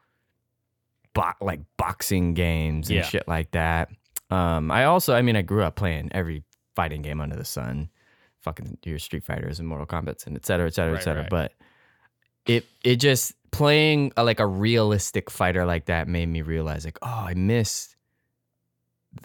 bo- 1.15 1.33
like 1.41 1.61
boxing 1.77 2.35
games 2.35 2.89
and 2.89 2.97
Yeah. 2.97 3.03
shit 3.03 3.29
like 3.29 3.53
that 3.53 3.91
um 4.31 4.71
i 4.71 4.85
also 4.85 5.15
i 5.15 5.23
mean 5.23 5.37
i 5.37 5.43
grew 5.43 5.63
up 5.63 5.77
playing 5.77 6.09
every 6.13 6.43
fighting 6.75 7.03
game 7.03 7.21
under 7.21 7.37
the 7.37 7.45
sun 7.45 7.91
fucking 8.41 8.79
your 8.85 8.99
street 8.99 9.25
fighters 9.25 9.61
and 9.61 9.69
mortal 9.69 9.87
kombats 9.87 10.27
and 10.27 10.37
et 10.37 10.45
cetera 10.45 10.67
et 10.67 10.75
cetera 10.75 10.93
Right, 10.95 11.01
et 11.01 11.05
cetera 11.05 11.23
right. 11.23 11.31
but 11.31 11.53
it 12.47 12.67
it 12.85 12.97
just 12.97 13.35
playing 13.51 14.13
a, 14.17 14.25
like 14.25 14.41
a 14.41 14.47
realistic 14.47 15.31
fighter 15.31 15.65
like 15.67 15.85
that 15.87 16.09
made 16.09 16.27
me 16.27 16.43
realize 16.43 16.85
like 16.85 16.99
oh 17.03 17.07
i 17.29 17.35
missed 17.35 17.97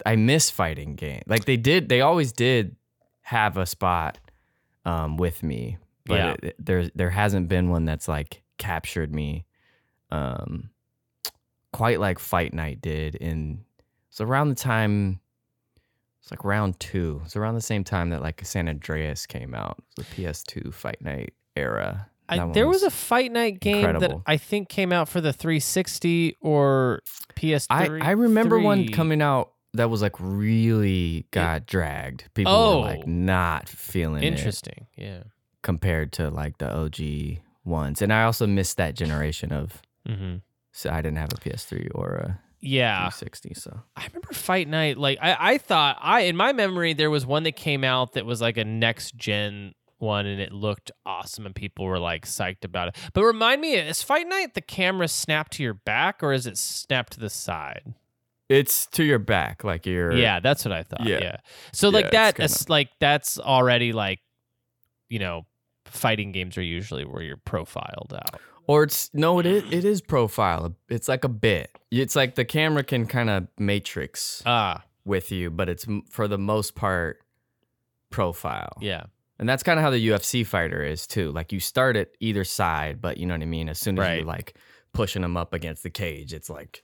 i 0.04 0.14
miss 0.16 0.50
fighting 0.50 0.94
game 0.94 1.22
like 1.26 1.44
they 1.46 1.56
did 1.56 1.88
they 1.88 2.00
always 2.02 2.32
did 2.32 2.76
have 3.22 3.56
a 3.56 3.64
spot 3.66 4.18
um 4.84 5.16
with 5.16 5.42
me 5.42 5.78
but 6.06 6.14
Yeah. 6.18 6.30
it, 6.32 6.44
it- 6.44 6.56
there 6.58 6.90
there 6.94 7.10
hasn't 7.10 7.48
been 7.48 7.70
one 7.70 7.84
that's 7.84 8.06
like 8.08 8.42
captured 8.58 9.14
me 9.14 9.46
um 10.10 10.70
quite 11.72 12.00
like 12.00 12.18
fight 12.18 12.52
night 12.52 12.80
did 12.80 13.14
in 13.14 13.64
it's 14.10 14.20
around 14.20 14.48
the 14.48 14.54
time 14.54 15.20
it's 16.22 16.30
like 16.30 16.44
round 16.44 16.78
two 16.80 17.20
it's 17.24 17.36
around 17.36 17.54
the 17.54 17.60
same 17.60 17.84
time 17.84 18.10
that 18.10 18.20
like 18.22 18.44
san 18.44 18.68
andreas 18.68 19.26
came 19.26 19.54
out 19.54 19.82
the 19.96 20.02
ps2 20.04 20.72
fight 20.72 21.00
night 21.00 21.32
era 21.56 22.08
I, 22.28 22.46
there 22.52 22.66
was 22.66 22.82
was 22.82 22.82
a 22.84 22.90
Fight 22.90 23.32
Night 23.32 23.60
game 23.60 23.76
incredible. 23.78 24.08
that 24.18 24.22
I 24.26 24.36
think 24.36 24.68
came 24.68 24.92
out 24.92 25.08
for 25.08 25.20
the 25.20 25.32
360 25.32 26.36
or 26.40 27.00
PS3. 27.36 27.66
I 28.02 28.08
I 28.08 28.10
remember 28.12 28.58
one 28.58 28.88
coming 28.88 29.22
out 29.22 29.52
that 29.74 29.90
was 29.90 30.02
like 30.02 30.14
really 30.18 31.26
got 31.30 31.66
dragged. 31.66 32.24
People 32.34 32.52
Oh. 32.52 32.80
were 32.80 32.86
like 32.86 33.06
not 33.06 33.68
feeling 33.68 34.22
it 34.22 34.26
Interesting. 34.26 34.86
Yeah. 34.96 35.24
compared 35.62 36.12
to 36.12 36.30
like 36.30 36.58
the 36.58 36.70
OG 36.74 37.40
ones. 37.64 38.00
And 38.02 38.12
I 38.12 38.24
also 38.24 38.46
missed 38.46 38.76
that 38.78 38.94
generation 38.94 39.52
of 39.52 39.82
Mm-hmm. 40.08 40.36
so 40.72 40.88
I 40.90 41.02
didn't 41.02 41.18
have 41.18 41.32
a 41.34 41.36
PS3 41.36 41.88
or 41.94 42.08
a 42.14 42.40
Yeah. 42.60 42.96
360. 43.10 43.54
So 43.54 43.80
I 43.96 44.06
remember 44.06 44.32
Fight 44.32 44.66
Night. 44.68 44.96
Like 44.96 45.18
I, 45.20 45.36
I 45.54 45.58
thought 45.58 45.98
I 46.00 46.20
in 46.22 46.36
my 46.36 46.52
memory 46.54 46.94
there 46.94 47.10
was 47.10 47.26
one 47.26 47.42
that 47.42 47.56
came 47.56 47.84
out 47.84 48.12
that 48.14 48.24
was 48.24 48.40
like 48.40 48.56
a 48.56 48.64
next 48.64 49.16
gen 49.16 49.74
one 49.98 50.26
and 50.26 50.40
it 50.40 50.52
looked 50.52 50.90
awesome 51.04 51.44
and 51.46 51.54
people 51.54 51.84
were 51.84 51.98
like 51.98 52.26
psyched 52.26 52.64
about 52.64 52.88
it. 52.88 52.96
But 53.12 53.24
remind 53.24 53.60
me, 53.60 53.74
is 53.74 54.02
Fight 54.02 54.28
Night 54.28 54.54
the 54.54 54.60
camera 54.60 55.08
snapped 55.08 55.52
to 55.54 55.62
your 55.62 55.74
back 55.74 56.22
or 56.22 56.32
is 56.32 56.46
it 56.46 56.56
snapped 56.58 57.12
to 57.14 57.20
the 57.20 57.30
side? 57.30 57.94
it's 58.50 58.86
to 58.86 59.04
your 59.04 59.18
back, 59.18 59.62
like 59.62 59.84
you're 59.84 60.12
Yeah, 60.16 60.40
that's 60.40 60.64
what 60.64 60.72
I 60.72 60.82
thought. 60.82 61.04
Yeah. 61.06 61.18
Yeah. 61.20 61.36
So 61.72 61.90
like 61.90 62.06
it's 62.06 62.12
that 62.12 62.36
kinda- 62.36 62.54
like 62.70 62.88
that's 62.98 63.38
already 63.38 63.92
like 63.92 64.20
you 65.10 65.18
know, 65.18 65.46
fighting 65.84 66.32
games 66.32 66.56
are 66.56 66.62
usually 66.62 67.04
where 67.04 67.22
you're 67.22 67.36
profiled 67.36 68.14
out. 68.14 68.40
Or 68.66 68.84
it's 68.84 69.10
no, 69.12 69.38
it 69.38 69.44
is 69.46 69.64
it 69.70 69.84
is 69.84 70.00
profile. 70.00 70.74
It's 70.88 71.08
like 71.08 71.24
a 71.24 71.28
bit. 71.28 71.70
It's 71.90 72.16
like 72.16 72.36
the 72.36 72.44
camera 72.46 72.84
can 72.84 73.06
kind 73.06 73.28
of 73.28 73.48
matrix 73.58 74.42
Ah, 74.46 74.82
with 75.04 75.30
you, 75.32 75.50
but 75.50 75.68
it's 75.68 75.86
for 76.10 76.26
the 76.28 76.38
most 76.38 76.74
part 76.74 77.20
profile. 78.10 78.78
yeah. 78.80 79.04
And 79.38 79.48
that's 79.48 79.62
kind 79.62 79.78
of 79.78 79.84
how 79.84 79.90
the 79.90 80.08
UFC 80.08 80.44
fighter 80.44 80.82
is 80.82 81.06
too. 81.06 81.30
Like 81.32 81.52
you 81.52 81.60
start 81.60 81.96
at 81.96 82.08
either 82.20 82.44
side, 82.44 83.00
but 83.00 83.18
you 83.18 83.26
know 83.26 83.34
what 83.34 83.42
I 83.42 83.46
mean. 83.46 83.68
As 83.68 83.78
soon 83.78 83.96
as 83.98 84.02
Right. 84.02 84.16
you're 84.18 84.26
like 84.26 84.54
pushing 84.92 85.22
them 85.22 85.36
up 85.36 85.52
against 85.52 85.82
the 85.84 85.90
cage, 85.90 86.32
it's 86.32 86.50
like 86.50 86.82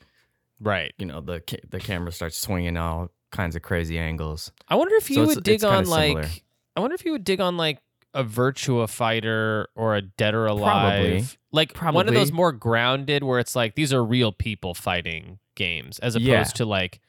Right. 0.61 0.93
you 0.99 1.07
know 1.07 1.21
the 1.21 1.41
ca- 1.41 1.61
the 1.69 1.81
camera 1.81 2.13
starts 2.13 2.39
swinging 2.39 2.77
all 2.77 3.11
kinds 3.33 3.57
of 3.57 3.63
crazy 3.63 3.99
angles. 3.99 4.53
I 4.69 4.77
wonder 4.77 4.95
if 4.95 5.11
you 5.11 5.17
So 5.17 5.23
it's- 5.23 5.35
would 5.37 5.45
dig 5.45 5.55
it's 5.57 5.65
on 5.65 5.87
like 5.87 6.09
similar. 6.11 6.29
I 6.77 6.81
wonder 6.81 6.95
if 6.95 7.05
you 7.05 7.13
would 7.13 7.25
dig 7.25 7.41
on 7.41 7.57
like 7.57 7.81
a 8.15 8.23
Virtua 8.23 8.89
fighter 8.89 9.69
or 9.75 9.97
a 9.97 10.03
Dead 10.03 10.35
or 10.35 10.47
Alive. 10.47 11.03
Probably. 11.03 11.25
Like 11.51 11.77
one 11.95 12.09
of 12.09 12.15
those 12.15 12.31
more 12.31 12.53
grounded 12.53 13.25
where 13.25 13.41
it's 13.41 13.57
like 13.57 13.75
these 13.75 13.93
are 13.93 14.05
real 14.05 14.31
people 14.31 14.75
fighting 14.75 15.41
games 15.57 15.99
as 15.99 16.15
opposed 16.15 16.29
Yeah. 16.29 16.45
to 16.45 16.65
like 16.67 17.01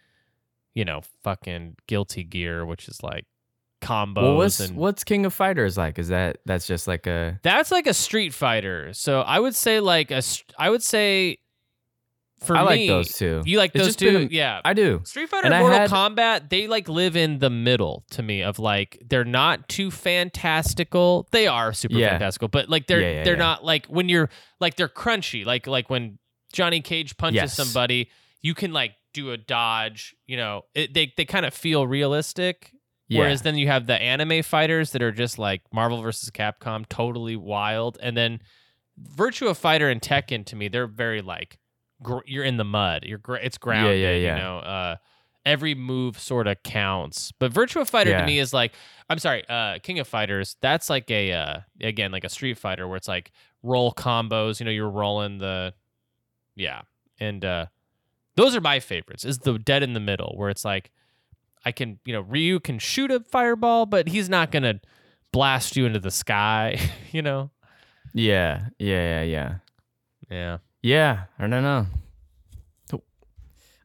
you 0.74 0.84
know, 0.84 1.02
fucking 1.24 1.78
Guilty 1.88 2.24
Gear, 2.24 2.66
which 2.66 2.90
is 2.90 3.02
like 3.02 3.26
combos 3.82 4.16
well, 4.24 4.36
what's 4.38 4.60
and 4.60 4.76
what's 4.78 5.04
King 5.04 5.26
of 5.26 5.34
Fighters 5.34 5.78
like? 5.78 6.00
Is 6.00 6.08
that 6.10 6.38
that's 6.46 6.66
just 6.68 6.88
like 6.88 7.08
a 7.08 7.40
That's 7.44 7.72
like 7.72 7.88
a 7.88 7.94
Street 7.94 8.34
Fighter. 8.34 8.94
So 8.94 9.22
I 9.22 9.40
would 9.40 9.56
say 9.56 9.80
like 9.80 10.12
a 10.12 10.22
st- 10.22 10.54
I 10.58 10.70
would 10.70 10.82
say 10.84 11.38
for 12.44 12.56
I 12.56 12.62
like 12.62 12.88
those 12.88 13.12
two. 13.14 13.42
You 13.46 13.58
like 13.58 13.72
It's 13.74 13.80
those 13.80 13.88
just 13.96 14.00
been 14.00 14.14
two? 14.14 14.34
a- 14.34 14.36
yeah. 14.38 14.62
I 14.66 14.74
do. 14.74 15.02
Street 15.04 15.30
Fighter 15.30 15.46
And 15.46 15.54
and 15.54 15.62
Mortal 15.64 15.80
had- 15.80 15.90
Kombat, 15.90 16.50
they 16.50 16.68
like 16.68 16.88
live 16.90 17.16
in 17.16 17.40
the 17.40 17.50
middle 17.50 18.04
to 18.12 18.22
me 18.22 18.44
of 18.44 18.60
like 18.60 19.02
they're 19.08 19.24
not 19.26 19.68
too 19.70 19.90
fantastical. 19.90 21.28
They 21.32 21.48
are 21.48 21.74
super 21.74 21.96
Yeah. 21.96 22.12
fantastical, 22.12 22.48
but 22.48 22.70
like 22.70 22.88
they're 22.88 23.02
Yeah, 23.02 23.12
yeah, 23.12 23.24
they're 23.24 23.34
yeah. 23.34 23.40
not 23.40 23.64
like 23.64 23.86
when 23.88 24.10
you're 24.10 24.30
like 24.60 24.76
they're 24.76 24.90
crunchy. 24.90 25.46
Like 25.46 25.68
like 25.68 25.90
when 25.90 26.20
Johnny 26.54 26.82
Cage 26.82 27.18
punches 27.18 27.36
Yes. 27.36 27.54
somebody, 27.56 28.10
you 28.42 28.54
can 28.54 28.74
like 28.74 28.94
do 29.14 29.32
a 29.32 29.38
dodge. 29.38 30.16
You 30.28 30.38
know, 30.38 30.66
it, 30.76 30.94
they 30.94 31.14
they 31.18 31.26
kind 31.26 31.46
of 31.46 31.54
feel 31.54 31.88
realistic. 31.88 32.72
Yeah. 33.08 33.22
Whereas 33.22 33.42
then 33.44 33.56
you 33.58 33.68
have 33.68 33.86
the 33.86 33.94
anime 34.02 34.42
fighters 34.44 34.92
that 34.92 35.02
are 35.04 35.12
just 35.12 35.38
like 35.38 35.62
Marvel 35.72 36.02
versus 36.02 36.30
Capcom, 36.32 36.88
totally 36.90 37.36
wild. 37.36 37.98
And 38.02 38.18
then 38.18 38.40
Virtua 39.16 39.56
Fighter 39.56 39.90
and 39.90 40.02
Tekken 40.02 40.46
to 40.48 40.56
me, 40.56 40.68
they're 40.68 40.88
very 40.88 41.22
like 41.22 41.60
gr- 42.02 42.20
you're 42.26 42.44
in 42.44 42.58
the 42.58 42.64
mud. 42.64 43.04
You're 43.06 43.18
gr- 43.20 43.36
it's 43.36 43.58
grounded. 43.58 44.00
yeah, 44.02 44.12
yeah. 44.16 44.36
You 44.36 44.42
know, 44.42 44.58
uh, 44.60 44.96
every 45.46 45.76
move 45.76 46.18
sort 46.20 46.48
of 46.48 46.64
counts. 46.64 47.32
But 47.38 47.54
Virtua 47.54 47.88
Fighter 47.88 48.12
to 48.22 48.26
me 48.26 48.40
is 48.40 48.54
like 48.54 48.74
I'm 49.10 49.20
sorry, 49.20 49.44
uh, 49.48 49.78
King 49.84 50.00
of 50.00 50.08
Fighters. 50.08 50.56
That's 50.62 50.90
like 50.90 51.12
a 51.12 51.32
uh, 51.32 51.60
again 51.82 52.12
like 52.12 52.24
a 52.24 52.30
Street 52.30 52.58
Fighter 52.58 52.88
where 52.88 52.98
it's 52.98 53.08
like 53.08 53.32
roll 53.62 53.94
combos. 53.94 54.60
You 54.60 54.66
know, 54.66 54.72
you're 54.72 54.90
rolling 54.90 55.38
the 55.38 55.74
yeah, 56.56 56.82
and 57.20 57.44
uh, 57.46 57.66
those 58.36 58.56
are 58.56 58.62
my 58.62 58.80
favorites. 58.80 59.26
Is 59.26 59.40
the 59.40 59.60
dead 59.60 59.84
in 59.84 59.94
the 59.94 60.00
middle 60.00 60.34
where 60.38 60.50
it's 60.50 60.66
like 60.66 60.90
I 61.66 61.72
can 61.72 62.00
you 62.06 62.14
know 62.14 62.22
Ryu 62.22 62.60
can 62.60 62.80
shoot 62.80 63.12
a 63.12 63.20
fireball, 63.22 63.86
but 63.86 64.08
he's 64.08 64.30
not 64.30 64.52
gonna 64.52 64.80
blast 65.32 65.76
you 65.76 65.86
into 65.86 66.00
the 66.00 66.12
sky. 66.12 66.80
you 67.12 67.22
know. 67.22 67.52
yeah, 68.14 68.68
yeah, 68.80 69.24
yeah, 69.24 69.24
yeah. 69.24 69.56
Yeah. 70.30 70.58
Yeah, 70.82 71.24
I 71.40 71.48
don't 71.48 71.64
know. 71.64 71.88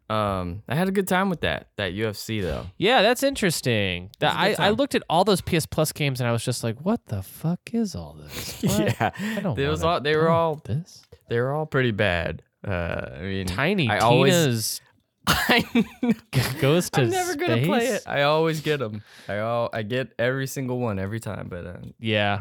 Um, 0.09 0.65
I 0.69 0.75
had 0.75 0.89
a 0.89 0.91
good 0.91 1.07
time 1.07 1.31
with 1.31 1.43
that 1.43 1.69
that 1.77 1.93
UFC 1.93 2.43
though. 2.43 2.67
Yeah, 2.79 3.01
that's 3.01 3.23
interesting. 3.23 4.11
That 4.19 4.35
I, 4.35 4.57
I 4.59 4.71
looked 4.71 4.97
at 4.97 5.05
all 5.09 5.23
those 5.25 5.41
PS 5.41 5.67
Plus 5.67 5.93
games 5.93 6.21
and 6.21 6.29
I 6.29 6.33
was 6.33 6.45
just 6.45 6.65
like, 6.65 6.81
what 6.85 7.07
the 7.07 7.23
fuck 7.23 7.61
is 7.73 7.95
all 7.95 8.15
this? 8.15 8.61
What? 8.65 8.81
yeah, 8.81 9.11
I 9.37 9.41
don't 9.41 9.57
It 9.57 9.69
was 9.69 9.85
all 9.85 10.01
they 10.01 10.17
were 10.17 10.29
all 10.29 10.57
this. 10.65 11.05
they 11.29 11.39
were 11.39 11.53
all 11.53 11.65
pretty 11.65 11.93
bad. 11.93 12.43
Uh, 12.67 13.07
I 13.19 13.23
mean, 13.23 13.47
Tiny 13.47 13.89
I 13.89 13.99
always- 13.99 14.33
Tina's 14.35 14.81
I 14.85 14.90
goes 16.61 16.91
to 16.91 17.03
I'm 17.03 17.11
never 17.11 17.37
gonna 17.37 17.65
play 17.65 17.87
it. 17.87 18.03
I 18.07 18.23
always 18.23 18.61
get 18.61 18.79
them. 18.79 19.03
I 19.29 19.39
all 19.39 19.71
I 19.73 19.83
get 19.83 20.13
every 20.19 20.47
single 20.47 20.79
one 20.79 20.99
every 20.99 21.21
time. 21.21 21.49
But 21.49 21.67
uh, 21.67 21.77
Yeah. 21.99 22.41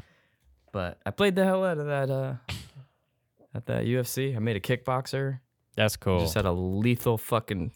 but 0.72 1.00
I 1.06 1.12
played 1.12 1.36
the 1.36 1.44
hell 1.46 1.64
out 1.66 1.78
of 1.78 1.86
that 1.88 2.10
uh 2.10 2.34
at 3.54 3.66
that 3.66 3.86
UFC. 3.86 4.36
I 4.36 4.40
made 4.40 4.56
a 4.56 4.60
kickboxer. 4.60 5.40
That's 5.76 5.96
cool. 5.96 6.20
Just 6.22 6.36
had 6.36 6.46
a 6.46 6.52
lethal 6.52 7.18
fucking 7.18 7.72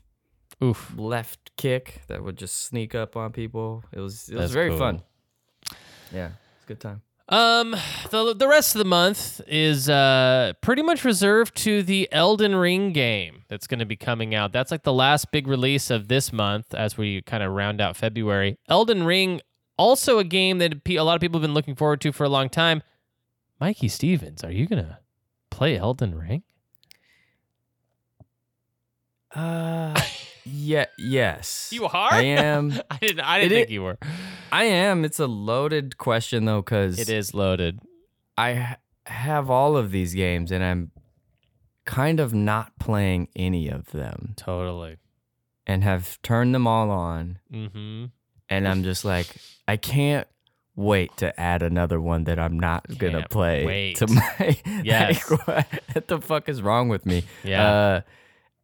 Oof. 0.64 0.94
left 0.98 1.56
kick 1.58 2.02
that 2.08 2.24
would 2.24 2.38
just 2.38 2.66
sneak 2.66 2.94
up 2.96 3.16
on 3.16 3.32
people. 3.32 3.84
It 3.92 4.00
was 4.00 4.30
it 4.30 4.36
was 4.36 4.42
That's 4.44 4.54
very 4.54 4.70
cool. 4.70 4.80
fun. 4.80 5.02
Yeah, 6.12 6.28
it's 6.56 6.66
a 6.66 6.68
good 6.68 6.80
time. 6.80 7.02
Um, 7.30 7.72
the 8.12 8.36
the 8.38 8.48
rest 8.50 8.76
of 8.76 8.80
the 8.80 8.86
month 8.86 9.40
is 9.48 9.88
uh 9.90 10.54
pretty 10.62 10.82
much 10.82 11.06
reserved 11.06 11.56
to 11.58 11.82
the 11.82 12.10
Elden 12.12 12.54
Ring 12.54 12.92
game 12.92 13.44
that's 13.48 13.66
going 13.66 13.80
to 13.80 13.86
be 13.86 13.96
coming 13.96 14.36
out. 14.36 14.52
That's 14.52 14.72
like 14.72 14.84
the 14.84 14.92
last 14.94 15.32
big 15.32 15.48
release 15.48 15.90
of 15.90 16.10
this 16.10 16.34
month 16.34 16.74
as 16.74 16.98
we 16.98 17.22
kind 17.22 17.42
of 17.42 17.54
round 17.54 17.80
out 17.80 17.96
February. 17.96 18.58
Elden 18.68 19.04
Ring, 19.04 19.40
also 19.78 20.20
a 20.20 20.26
game 20.26 20.58
that 20.58 20.82
a 20.88 21.00
lot 21.00 21.16
of 21.16 21.22
people 21.22 21.40
have 21.40 21.48
been 21.48 21.54
looking 21.54 21.76
forward 21.76 22.02
to 22.02 22.12
for 22.12 22.26
a 22.26 22.30
long 22.30 22.50
time. 22.50 22.84
Mikey 23.60 23.88
Stevens, 23.88 24.44
are 24.44 24.52
you 24.52 24.68
gonna 24.68 25.00
play 25.50 25.78
Elden 25.78 26.16
Ring? 26.16 26.44
Uh, 29.34 30.00
yeah, 30.44 30.86
yes. 30.98 31.70
You 31.72 31.86
are. 31.86 32.14
I 32.14 32.22
am. 32.24 32.74
I 32.92 32.98
didn't. 32.98 33.22
I 33.22 33.40
didn't 33.40 33.52
It 33.54 33.56
think 33.56 33.70
you 33.70 33.84
were. 33.84 33.98
I 34.54 34.66
am. 34.66 35.04
It's 35.04 35.20
a 35.20 35.28
loaded 35.28 35.98
question 35.98 36.46
though, 36.46 36.62
because 36.62 37.00
It 37.00 37.10
is 37.10 37.34
loaded. 37.34 37.80
I 38.38 38.54
ha- 38.54 38.78
have 39.08 39.50
all 39.50 39.76
of 39.76 39.92
these 39.92 40.14
games 40.14 40.52
and 40.52 40.64
I'm 40.64 40.92
kind 41.86 42.20
of 42.20 42.34
not 42.34 42.72
playing 42.80 43.28
any 43.36 43.68
of 43.68 43.92
them 43.92 44.34
Totally. 44.38 44.98
and 45.68 45.84
have 45.84 46.22
turned 46.22 46.54
them 46.56 46.66
all 46.68 46.90
on 46.92 47.40
Mm-hmm. 47.52 48.06
and 48.50 48.68
I'm 48.68 48.84
just 48.84 49.04
like 49.04 49.28
I 49.68 49.76
can't 49.78 50.28
wait 50.76 51.16
to 51.18 51.38
add 51.40 51.62
another 51.62 52.00
one 52.00 52.24
that 52.24 52.40
I'm 52.40 52.58
not 52.60 52.88
gonna 52.98 53.20
Can't 53.20 53.30
play 53.30 53.66
wait. 53.66 53.98
to 53.98 54.08
my 54.12 54.58
Yes. 54.84 55.30
like, 55.30 55.48
what, 55.48 55.68
what 55.94 56.08
the 56.08 56.22
fuck 56.22 56.48
is 56.50 56.62
wrong 56.62 56.88
with 56.90 57.06
me? 57.06 57.24
Yeah. 57.44 57.68
Uh 57.72 58.02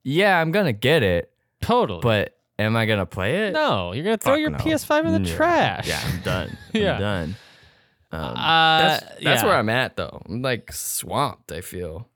yeah, 0.03 0.39
I'm 0.39 0.51
gonna 0.51 0.71
get 0.73 1.03
it, 1.03 1.31
totally. 1.61 1.99
but 2.01 2.37
am 2.59 2.75
I 2.75 2.85
gonna 2.85 3.05
play 3.07 3.47
it? 3.47 3.53
no, 3.53 3.93
you're 3.93 4.03
gonna 4.03 4.17
throw 4.17 4.33
Fuck 4.33 4.39
your 4.39 4.49
no. 4.51 4.57
PS5 4.57 5.05
in 5.15 5.23
the 5.23 5.29
trash. 5.29 5.87
Yeah, 5.87 6.01
I'm 6.05 6.21
done. 6.21 6.57
Yeah. 6.73 6.93
I'm 6.93 6.99
done. 6.99 7.35
Um, 8.11 8.21
Uh, 8.21 8.77
that's 8.81 9.05
that's 9.05 9.21
yeah. 9.21 9.45
where 9.45 9.55
I'm 9.55 9.69
at 9.69 9.95
though. 9.95 10.21
I'm 10.27 10.41
like 10.41 10.71
swamped, 10.71 11.51
I 11.51 11.61
feel. 11.61 12.07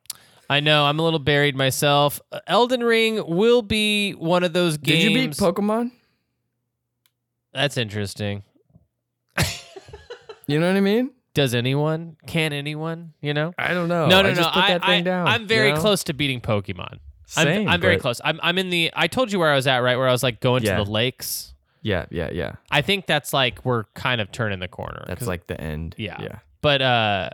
I 0.49 0.59
know. 0.59 0.85
I'm 0.85 0.99
a 0.99 1.03
little 1.03 1.19
buried 1.19 1.55
myself. 1.55 2.19
Uh, 2.31 2.39
Elden 2.47 2.83
Ring 2.83 3.23
will 3.25 3.61
be 3.61 4.11
one 4.11 4.43
of 4.43 4.53
those 4.53 4.77
games. 4.77 5.03
Did 5.03 5.11
you 5.11 5.27
beat 5.29 5.37
Pokemon? 5.37 5.91
That's 7.53 7.77
interesting. 7.77 8.43
You 10.47 10.59
know 10.59 10.67
what 10.67 10.75
I 10.75 10.81
mean? 10.81 11.11
Does 11.33 11.55
anyone? 11.55 12.17
Can 12.27 12.51
anyone? 12.53 13.13
You 13.21 13.33
know? 13.33 13.53
I 13.57 13.73
don't 13.73 13.87
know. 13.87 14.07
no, 14.07 14.21
no, 14.21 14.29
I 14.29 14.33
just 14.33 14.41
no. 14.41 14.53
Put 14.53 14.63
I, 14.63 14.67
that 14.73 14.81
thing 14.81 14.99
I, 14.99 15.01
down. 15.01 15.27
I'm 15.27 15.47
very 15.47 15.69
you 15.69 15.75
know? 15.75 15.81
close 15.81 16.03
to 16.05 16.13
beating 16.13 16.41
Pokemon. 16.41 16.99
Same, 17.33 17.67
I'm, 17.67 17.75
I'm 17.75 17.81
very 17.81 17.95
but- 17.97 18.01
close. 18.01 18.21
I'm, 18.23 18.39
I'm 18.43 18.57
in 18.57 18.69
the. 18.69 18.91
I 18.95 19.07
told 19.07 19.31
you 19.31 19.39
where 19.39 19.51
I 19.51 19.55
was 19.55 19.67
at, 19.67 19.77
right? 19.79 19.97
Where 19.97 20.07
I 20.07 20.11
was 20.11 20.23
like 20.23 20.39
going 20.39 20.63
Yeah. 20.63 20.77
to 20.77 20.83
the 20.85 20.89
lakes. 20.91 21.53
Yeah, 21.81 22.05
yeah, 22.09 22.29
yeah. 22.31 22.55
I 22.71 22.81
think 22.81 23.07
that's 23.07 23.33
like 23.33 23.63
we're 23.65 23.83
kind 23.93 24.21
of 24.21 24.31
turning 24.31 24.59
the 24.59 24.67
corner. 24.69 25.03
That's 25.07 25.19
'cause- 25.19 25.27
like 25.27 25.47
the 25.47 25.59
end. 25.59 25.95
Yeah. 25.97 26.21
Yeah. 26.21 26.39
But 26.61 26.81
uh, 26.81 27.29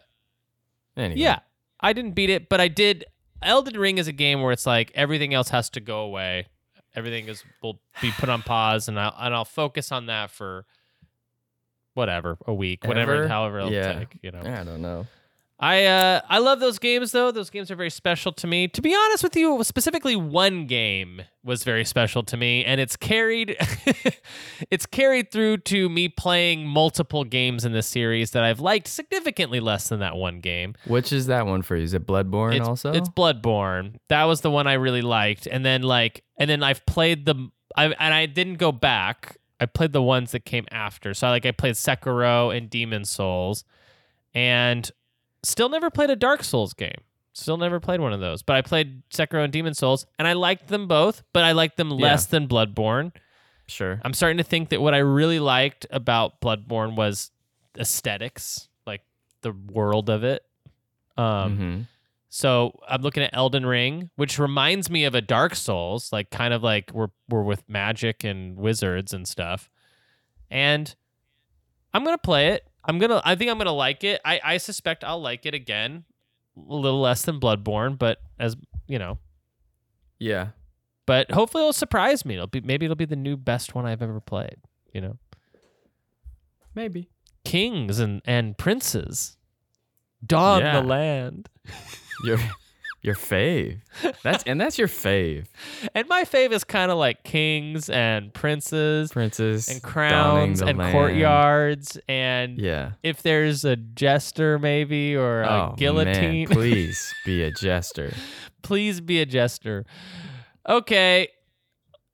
Anyway. 0.97 1.21
yeah, 1.21 1.39
I 1.79 1.93
didn't 1.93 2.13
beat 2.15 2.29
it, 2.31 2.49
but 2.49 2.59
I 2.59 2.67
did. 2.67 3.05
Elden 3.43 3.79
Ring 3.79 3.97
is 3.99 4.07
a 4.07 4.11
game 4.11 4.41
where 4.41 4.51
it's 4.51 4.65
like 4.65 4.91
everything 4.95 5.33
else 5.33 5.49
has 5.49 5.69
to 5.71 5.79
go 5.79 5.99
away. 6.01 6.47
Everything 6.95 7.27
is 7.27 7.43
will 7.61 7.79
be 8.01 8.11
put 8.11 8.27
on 8.29 8.41
pause, 8.41 8.87
and 8.87 8.99
I'll 8.99 9.13
and 9.19 9.33
I'll 9.35 9.45
focus 9.45 9.91
on 9.91 10.07
that 10.07 10.31
for 10.31 10.65
whatever 11.93 12.37
a 12.47 12.53
week, 12.53 12.83
whatever, 12.85 13.13
Ever? 13.15 13.27
however 13.27 13.59
it'll 13.59 13.71
Yeah. 13.71 13.99
take. 13.99 14.17
You 14.21 14.31
know. 14.31 14.39
I 14.41 14.63
don't 14.63 14.81
know. 14.81 15.05
I 15.61 15.85
uh 15.85 16.21
I 16.29 16.39
love 16.39 16.61
those 16.61 16.79
games 16.79 17.11
though. 17.11 17.31
Those 17.31 17.49
games 17.49 17.69
are 17.69 17.75
very 17.75 17.89
special 17.89 18.31
to 18.33 18.47
me. 18.47 18.69
To 18.69 18.81
be 18.81 18.95
honest 18.95 19.23
with 19.23 19.35
you, 19.35 19.61
specifically 19.63 20.15
one 20.15 20.67
game 20.67 21.23
was 21.43 21.65
very 21.65 21.83
special 21.83 22.23
to 22.23 22.37
me 22.37 22.63
and 22.63 22.79
it's 22.79 22.95
carried 22.95 23.57
it's 24.71 24.85
carried 24.85 25.31
through 25.31 25.57
to 25.57 25.89
me 25.89 26.07
playing 26.07 26.65
multiple 26.65 27.25
games 27.25 27.65
in 27.65 27.73
this 27.73 27.87
series 27.87 28.31
that 28.31 28.43
I've 28.43 28.61
liked 28.61 28.87
significantly 28.87 29.59
less 29.59 29.89
than 29.89 29.99
that 29.99 30.15
one 30.15 30.39
game. 30.39 30.75
Which 30.85 31.11
is 31.11 31.27
that 31.27 31.45
one 31.45 31.61
for 31.61 31.75
you? 31.75 31.83
Is 31.83 31.93
it 31.93 32.07
Bloodborne 32.07 32.55
it's, 32.55 32.67
also? 32.67 32.93
It's 32.93 33.09
Bloodborne. 33.09 33.95
That 34.07 34.23
was 34.25 34.39
the 34.39 34.51
one 34.51 34.65
I 34.65 34.73
really 34.73 35.01
liked. 35.01 35.45
And 35.45 35.65
then 35.65 35.81
like 35.81 36.23
and 36.37 36.49
then 36.49 36.63
I've 36.63 36.85
played 36.85 37.25
the 37.25 37.49
I 37.75 37.87
and 37.87 38.13
I 38.13 38.27
didn't 38.27 38.55
go 38.55 38.71
back. 38.71 39.35
I 39.59 39.65
played 39.65 39.91
the 39.91 40.01
ones 40.01 40.31
that 40.31 40.45
came 40.45 40.67
after. 40.71 41.13
So 41.13 41.27
like 41.27 41.45
I 41.45 41.51
played 41.51 41.75
Sekiro 41.75 42.55
and 42.55 42.69
Demon 42.69 43.03
Souls 43.03 43.65
and 44.33 44.89
still 45.43 45.69
never 45.69 45.89
played 45.89 46.09
a 46.09 46.15
Dark 46.15 46.43
Souls 46.43 46.73
game. 46.73 47.01
Still 47.33 47.57
never 47.57 47.79
played 47.79 48.01
one 48.01 48.11
of 48.13 48.19
those. 48.19 48.41
But 48.41 48.55
I 48.57 48.61
played 48.61 49.03
Sekiro 49.11 49.43
and 49.43 49.53
Demon 49.53 49.73
Souls 49.73 50.05
and 50.17 50.27
I 50.27 50.33
liked 50.33 50.67
them 50.67 50.87
both, 50.87 51.23
but 51.31 51.43
I 51.43 51.53
liked 51.53 51.77
them 51.77 51.89
less 51.89 52.25
than 52.25 52.47
Bloodborne. 52.47 53.13
sure. 53.67 54.01
I'm 54.03 54.13
starting 54.13 54.37
to 54.39 54.43
think 54.43 54.69
that 54.69 54.81
what 54.81 54.93
I 54.95 54.97
really 54.97 55.39
liked 55.39 55.85
about 55.91 56.41
Bloodborne 56.41 56.95
was 56.95 57.31
aesthetics, 57.77 58.67
like 58.85 59.01
the 59.41 59.51
world 59.51 60.09
of 60.09 60.23
it. 60.23 60.43
Um 61.17 61.57
Mhm. 61.57 61.87
so 62.29 62.79
I'm 62.87 63.01
looking 63.01 63.23
at 63.23 63.29
Elden 63.33 63.65
Ring, 63.65 64.09
which 64.15 64.39
reminds 64.39 64.89
me 64.89 65.05
of 65.05 65.15
a 65.15 65.21
Dark 65.21 65.55
Souls, 65.55 66.11
like 66.11 66.29
kind 66.31 66.53
of 66.53 66.63
like 66.63 66.91
we're 66.93 67.09
we're 67.29 67.43
with 67.43 67.67
magic 67.69 68.23
and 68.23 68.57
wizards 68.57 69.13
and 69.13 69.27
stuff. 69.27 69.69
And 70.49 70.93
I'm 71.93 72.03
gonna 72.03 72.17
play 72.17 72.49
it. 72.49 72.67
I'm 72.85 72.97
gonna 72.99 73.21
I 73.23 73.35
think 73.35 73.51
I'm 73.51 73.57
gonna 73.57 73.71
like 73.71 74.03
it. 74.03 74.21
I, 74.25 74.39
I 74.43 74.57
suspect 74.57 75.03
I'll 75.03 75.21
like 75.21 75.45
it 75.45 75.53
again. 75.53 76.05
A 76.57 76.73
little 76.73 77.01
less 77.01 77.21
than 77.23 77.39
Bloodborne, 77.39 77.97
but 77.97 78.19
as 78.39 78.55
you 78.87 78.99
know. 78.99 79.17
Yeah. 80.17 80.49
But 81.05 81.31
hopefully 81.31 81.63
it'll 81.63 81.73
surprise 81.73 82.25
me. 82.25 82.35
It'll 82.35 82.47
be 82.47 82.61
maybe 82.61 82.85
it'll 82.85 82.95
be 82.95 83.05
the 83.05 83.15
new 83.15 83.37
best 83.37 83.73
one 83.75 83.85
I've 83.85 84.01
ever 84.01 84.19
played, 84.19 84.57
you 84.93 85.01
know. 85.01 85.17
Maybe. 86.75 87.09
Kings 87.45 87.99
and, 87.99 88.21
and 88.25 88.57
princes. 88.57 89.37
Dawn 90.25 90.61
Yeah. 90.61 90.81
the 90.81 90.87
land. 90.87 91.49
Your 92.23 92.37
your 93.01 93.15
fave. 93.15 93.79
That's 94.23 94.43
and 94.43 94.59
that's 94.59 94.77
your 94.77 94.87
fave. 94.89 95.47
And 95.95 96.07
my 96.09 96.23
fave 96.23 96.51
is 96.51 96.63
kind 96.63 96.91
of 96.91 96.97
like 96.97 97.23
kings 97.23 97.89
and 97.89 98.33
princes 98.33 99.11
Princess 99.11 99.69
and 99.69 99.81
crowns 99.81 100.61
and 100.61 100.77
land. 100.77 100.91
courtyards 100.91 101.97
and 102.09 102.57
Yeah. 102.59 102.91
if 103.03 103.21
there's 103.23 103.63
a 103.65 103.75
jester 103.75 104.59
maybe 104.59 105.15
or 105.15 105.41
a 105.43 105.47
oh, 105.71 105.75
guillotine 105.77 106.47
Man, 106.47 106.47
please 106.57 107.13
be 107.25 107.43
a 107.43 107.51
jester. 107.51 108.13
please 108.61 108.99
be 109.01 109.21
a 109.21 109.25
jester 109.25 109.85
okay 110.67 111.29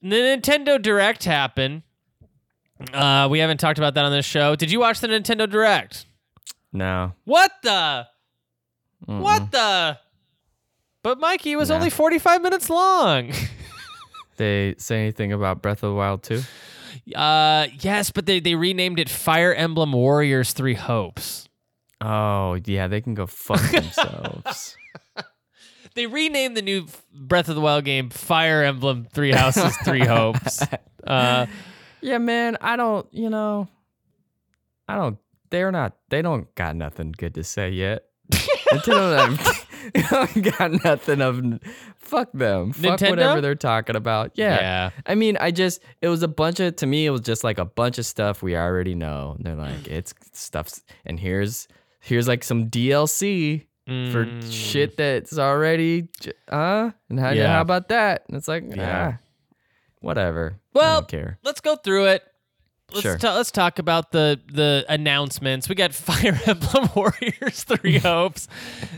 the 0.02 0.16
nintendo 0.16 0.80
direct 0.82 1.24
happened 1.24 1.82
uh 2.94 3.28
we 3.30 3.40
haven't 3.40 3.58
talked 3.60 3.80
about 3.80 3.96
that 3.96 4.06
on 4.06 4.12
this 4.12 4.26
show 4.26 4.56
did 4.56 4.72
you 4.72 4.80
watch 4.80 5.00
the 5.00 5.08
nintendo 5.08 5.50
direct 5.50 6.06
No. 6.72 7.14
what 7.26 7.52
the 7.64 8.08
Mm-mm. 9.08 9.20
what 9.22 9.52
the 9.52 9.98
but 11.06 11.20
mikey 11.20 11.52
it 11.54 11.56
was 11.56 11.70
Nah. 11.70 11.76
only 11.76 11.90
45 11.90 12.42
minutes 12.42 12.70
long 12.70 13.32
They 14.38 14.76
say 14.78 15.00
anything 15.00 15.32
about 15.32 15.62
Breath 15.62 15.82
of 15.84 15.92
the 15.92 15.96
Wild 15.96 16.24
too? 16.24 16.42
uh 17.16 17.68
yes 17.80 18.10
but 18.12 18.26
they, 18.26 18.40
they 18.42 18.56
renamed 18.56 19.00
it 19.00 19.10
fire 19.10 19.54
emblem 19.54 19.94
warriors 19.94 20.52
three 20.54 20.74
hopes 20.74 21.48
Oh 22.02 22.60
yeah, 22.66 22.88
they 22.88 23.00
can 23.00 23.14
go 23.14 23.26
fuck 23.26 23.62
themselves. 23.72 24.76
They 25.96 26.08
renamed 26.08 26.58
the 26.58 26.62
new 26.62 26.88
Breath 27.14 27.48
of 27.48 27.56
the 27.56 27.62
Wild 27.62 27.86
game 27.86 28.10
Fire 28.10 28.64
Emblem 28.64 29.08
Three 29.14 29.32
Houses, 29.32 29.76
Three 29.78 30.06
Hopes. 30.06 30.62
Uh, 31.08 31.46
yeah, 32.02 32.18
man. 32.18 32.58
I 32.60 32.76
don't. 32.76 33.08
You 33.14 33.30
know. 33.30 33.70
I 34.90 34.98
don't. 34.98 35.18
They're 35.52 35.72
not. 35.72 35.96
They 36.10 36.22
don't 36.22 36.54
got 36.56 36.76
nothing 36.76 37.14
good 37.18 37.34
to 37.36 37.44
say 37.46 37.70
yet. 37.70 38.04
Nintendo 38.30 39.30
they 39.30 39.36
don't 39.38 39.65
got 40.58 40.84
nothing 40.84 41.22
of. 41.22 41.42
Fuck 41.98 42.32
them. 42.34 42.72
Fuck 42.74 43.00
Nintendo? 43.00 43.10
whatever 43.10 43.42
they're 43.42 43.56
talking 43.56 43.96
about. 43.96 44.32
Yeah. 44.36 44.56
yeah. 44.60 44.90
I 45.06 45.16
mean, 45.16 45.38
I 45.40 45.52
just 45.52 45.82
it 46.02 46.08
was 46.08 46.24
a 46.24 46.28
bunch 46.28 46.60
of 46.60 46.76
to 46.78 46.86
me 46.86 47.06
it 47.06 47.10
was 47.12 47.22
just 47.22 47.44
like 47.44 47.58
a 47.58 47.66
bunch 47.66 47.98
of 47.98 48.06
stuff 48.06 48.42
we 48.44 48.56
already 48.56 48.96
know. 48.96 49.38
They're 49.40 49.56
like 49.56 49.88
it's 49.90 50.14
stuff 50.34 50.70
and 51.06 51.20
here's 51.20 51.68
here's 52.00 52.28
like 52.28 52.44
some 52.44 52.70
DLC 52.70 53.66
for 53.86 54.26
Mm. 54.26 54.52
shit 54.52 54.98
that's 54.98 55.38
already 55.38 56.08
uh 56.50 56.90
and 57.10 57.20
how, 57.20 57.30
Yeah. 57.30 57.54
how 57.54 57.62
about 57.62 57.90
that? 57.90 58.24
And 58.28 58.36
it's 58.38 58.48
like 58.48 58.64
Yeah. 58.76 59.14
ah, 59.14 59.20
whatever. 60.02 60.60
Well, 60.74 61.04
care. 61.04 61.38
let's 61.44 61.62
go 61.62 61.76
through 61.76 62.06
it. 62.08 62.24
Let's 62.96 63.02
Sure. 63.04 63.18
ta- 63.18 63.36
let's 63.36 63.52
talk 63.52 63.78
about 63.80 64.12
the 64.12 64.40
the 64.52 64.86
announcements. 64.90 65.70
We 65.70 65.76
got 65.76 65.94
Fire 65.94 66.40
Emblem 66.48 66.90
Warriors 66.96 67.64
Three 67.64 67.98
Hopes, 68.00 68.48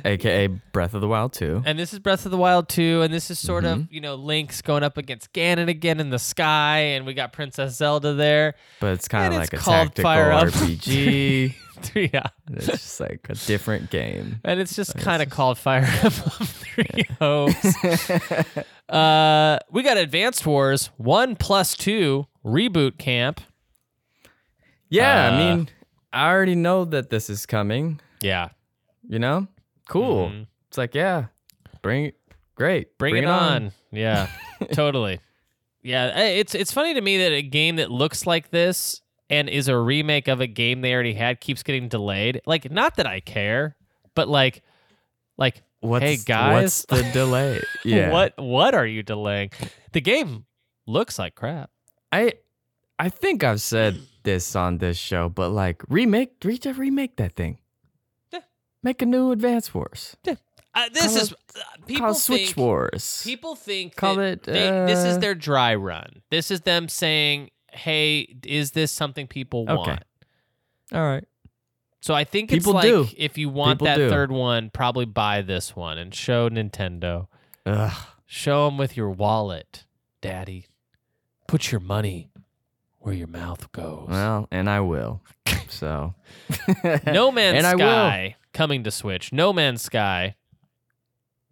AKA 0.05 0.47
Breath 0.71 0.93
of 0.93 1.01
the 1.01 1.07
Wild 1.07 1.33
2. 1.33 1.63
and 1.65 1.77
this 1.77 1.91
is 1.93 1.99
Breath 1.99 2.25
of 2.25 2.31
the 2.31 2.37
Wild 2.37 2.69
Two, 2.69 3.01
and 3.01 3.13
this 3.13 3.29
is 3.29 3.39
sort 3.39 3.63
Mm-hmm. 3.65 3.81
of 3.81 3.91
you 3.93 3.99
know 4.01 4.15
Link's 4.15 4.61
going 4.61 4.83
up 4.83 4.97
against 4.97 5.33
Ganon 5.33 5.67
again 5.67 5.99
in 5.99 6.09
the 6.11 6.19
sky, 6.19 6.77
and 6.79 7.05
we 7.05 7.13
got 7.13 7.33
Princess 7.33 7.75
Zelda 7.75 8.13
there. 8.13 8.53
But 8.79 8.93
it's 8.93 9.07
kind 9.07 9.33
of 9.33 9.39
like 9.39 9.51
a 9.53 9.57
called 9.57 9.87
tactical 9.95 10.03
Fire 10.03 10.31
RPG. 10.31 11.55
Three, 11.79 12.09
yeah. 12.11 12.23
it's 12.51 12.65
just 12.65 12.99
like 12.99 13.27
a 13.29 13.35
different 13.35 13.91
game. 13.91 14.39
And 14.43 14.59
it's 14.59 14.75
just 14.75 14.97
kind 14.97 15.21
of 15.21 15.29
called 15.29 15.59
Fire 15.59 15.83
Emblem 15.85 16.47
Three 16.47 17.05
Hopes. 17.19 17.75
uh, 18.89 19.59
we 19.71 19.83
got 19.83 19.97
Advance 19.97 20.45
Wars 20.45 20.89
One 20.97 21.35
Plus 21.35 21.75
Two 21.75 22.27
Reboot 22.45 22.97
Camp. 22.97 23.41
Yeah, 24.89 25.27
Uh, 25.27 25.31
I 25.31 25.37
mean, 25.37 25.69
I 26.13 26.29
already 26.31 26.55
know 26.55 26.85
that 26.85 27.09
this 27.09 27.29
is 27.29 27.45
coming, 27.45 27.99
Yeah, 28.21 28.49
you 29.07 29.19
know? 29.19 29.47
Cool. 29.89 30.29
Mhm. 30.29 30.47
It's 30.69 30.77
like, 30.77 30.95
yeah, 30.95 31.25
bring 31.81 32.05
it. 32.05 32.15
Great. 32.55 32.97
bring, 32.97 33.15
it 33.17 33.25
on. 33.25 33.71
Yeah, 33.91 34.27
totally. 34.73 35.19
Yeah, 35.83 36.17
it's 36.19 36.55
it's 36.55 36.71
funny 36.73 36.93
to 36.95 37.01
me 37.01 37.17
that 37.19 37.31
a 37.31 37.41
game 37.43 37.75
that 37.77 37.91
looks 37.91 38.25
like 38.25 38.49
this 38.49 39.01
and 39.29 39.47
is 39.47 39.67
a 39.67 39.77
remake 39.77 40.27
of 40.27 40.41
a 40.41 40.47
game 40.47 40.81
they 40.81 40.93
already 40.93 41.13
had 41.13 41.39
keeps 41.39 41.61
getting 41.63 41.87
delayed. 41.87 42.41
Like, 42.45 42.71
not 42.71 42.95
that 42.95 43.05
I 43.05 43.19
care, 43.19 43.75
but 44.15 44.27
like, 44.27 44.63
like, 45.37 45.61
What's, 45.81 46.03
hey 46.03 46.17
guys, 46.17 46.53
what's 46.63 46.85
the 47.03 47.03
delay? 47.11 47.61
Yeah. 47.85 48.11
what 48.11 48.33
what 48.37 48.73
are 48.73 48.85
you 48.85 49.03
delaying? 49.03 49.51
The 49.91 50.01
game 50.01 50.45
looks 50.87 51.19
like 51.19 51.35
crap. 51.35 51.69
I 52.11 52.33
I 52.97 53.09
think 53.09 53.43
I've 53.43 53.61
said 53.61 53.99
this 54.27 54.55
on 54.55 54.77
this 54.79 54.97
show, 54.97 55.29
but 55.29 55.49
like 55.49 55.81
remake, 55.89 56.33
reach 56.43 56.65
a 56.65 56.73
remake 56.73 57.15
that 57.15 57.33
thing. 57.35 57.57
Yeah. 58.31 58.41
Make 58.83 59.01
a 59.01 59.05
new 59.05 59.31
Advance 59.31 59.73
Wars. 59.73 60.15
Uh, 60.27 60.89
this 60.93 61.05
Call 61.07 61.17
is 61.17 61.31
it- 61.31 61.37
uh, 61.55 61.61
people 61.87 62.01
Call 62.05 62.11
it 62.11 62.15
Switch 62.19 62.45
think, 62.47 62.57
Wars. 62.57 63.21
People 63.23 63.55
think 63.55 63.95
Call 63.95 64.19
it, 64.19 64.43
they, 64.43 64.69
this 64.85 64.99
is 65.03 65.15
uh, 65.15 65.19
their 65.19 65.33
dry 65.33 65.73
run. 65.75 66.21
This 66.29 66.51
is 66.51 66.61
them 66.61 66.87
saying, 66.89 67.49
"Hey, 67.71 68.35
is 68.45 68.71
this 68.71 68.91
something 68.91 69.25
people 69.27 69.61
Okay. 69.67 69.73
want?" 69.91 70.03
All 70.93 71.01
right. 71.01 71.23
So 72.01 72.13
I 72.13 72.25
think 72.25 72.49
People 72.51 72.77
it's 72.77 72.85
like 72.85 72.85
do. 72.85 73.07
if 73.17 73.37
you 73.39 73.49
want 73.49 73.79
People 73.79 73.87
that 73.87 73.97
do. 73.97 74.09
third 74.09 74.31
one, 74.31 74.69
probably 74.69 75.05
buy 75.05 75.41
this 75.41 75.75
one 75.75 75.97
and 75.97 76.13
show 76.13 76.47
Nintendo. 76.49 77.27
Ugh. 77.65 77.91
Show 78.27 78.65
them 78.65 78.77
with 78.77 78.95
your 78.95 79.09
wallet, 79.09 79.85
Daddy. 80.21 80.67
Put 81.47 81.71
your 81.71 81.81
money 81.81 82.29
where 83.07 83.15
your 83.15 83.27
mouth 83.27 83.71
goes. 83.71 84.07
Well, 84.09 84.47
and 84.51 84.69
I 84.69 84.81
will. 84.81 85.21
So 85.69 86.13
no 87.05 87.29
Man's 87.29 87.57
and 87.57 87.67
I. 87.67 87.73
Sky 87.75 88.35
coming 88.53 88.83
to 88.85 88.91
Switch. 88.91 89.33
No 89.33 89.51
Man's 89.51 89.81
Sky. 89.81 90.35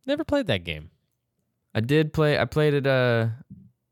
Never 0.05 0.23
played 0.23 0.47
that 0.47 0.63
game. 0.63 0.89
I 1.73 1.81
did 1.81 2.13
play. 2.13 2.39
I 2.39 2.45
played 2.45 2.73
it. 2.73 2.87
Uh, 2.87 3.27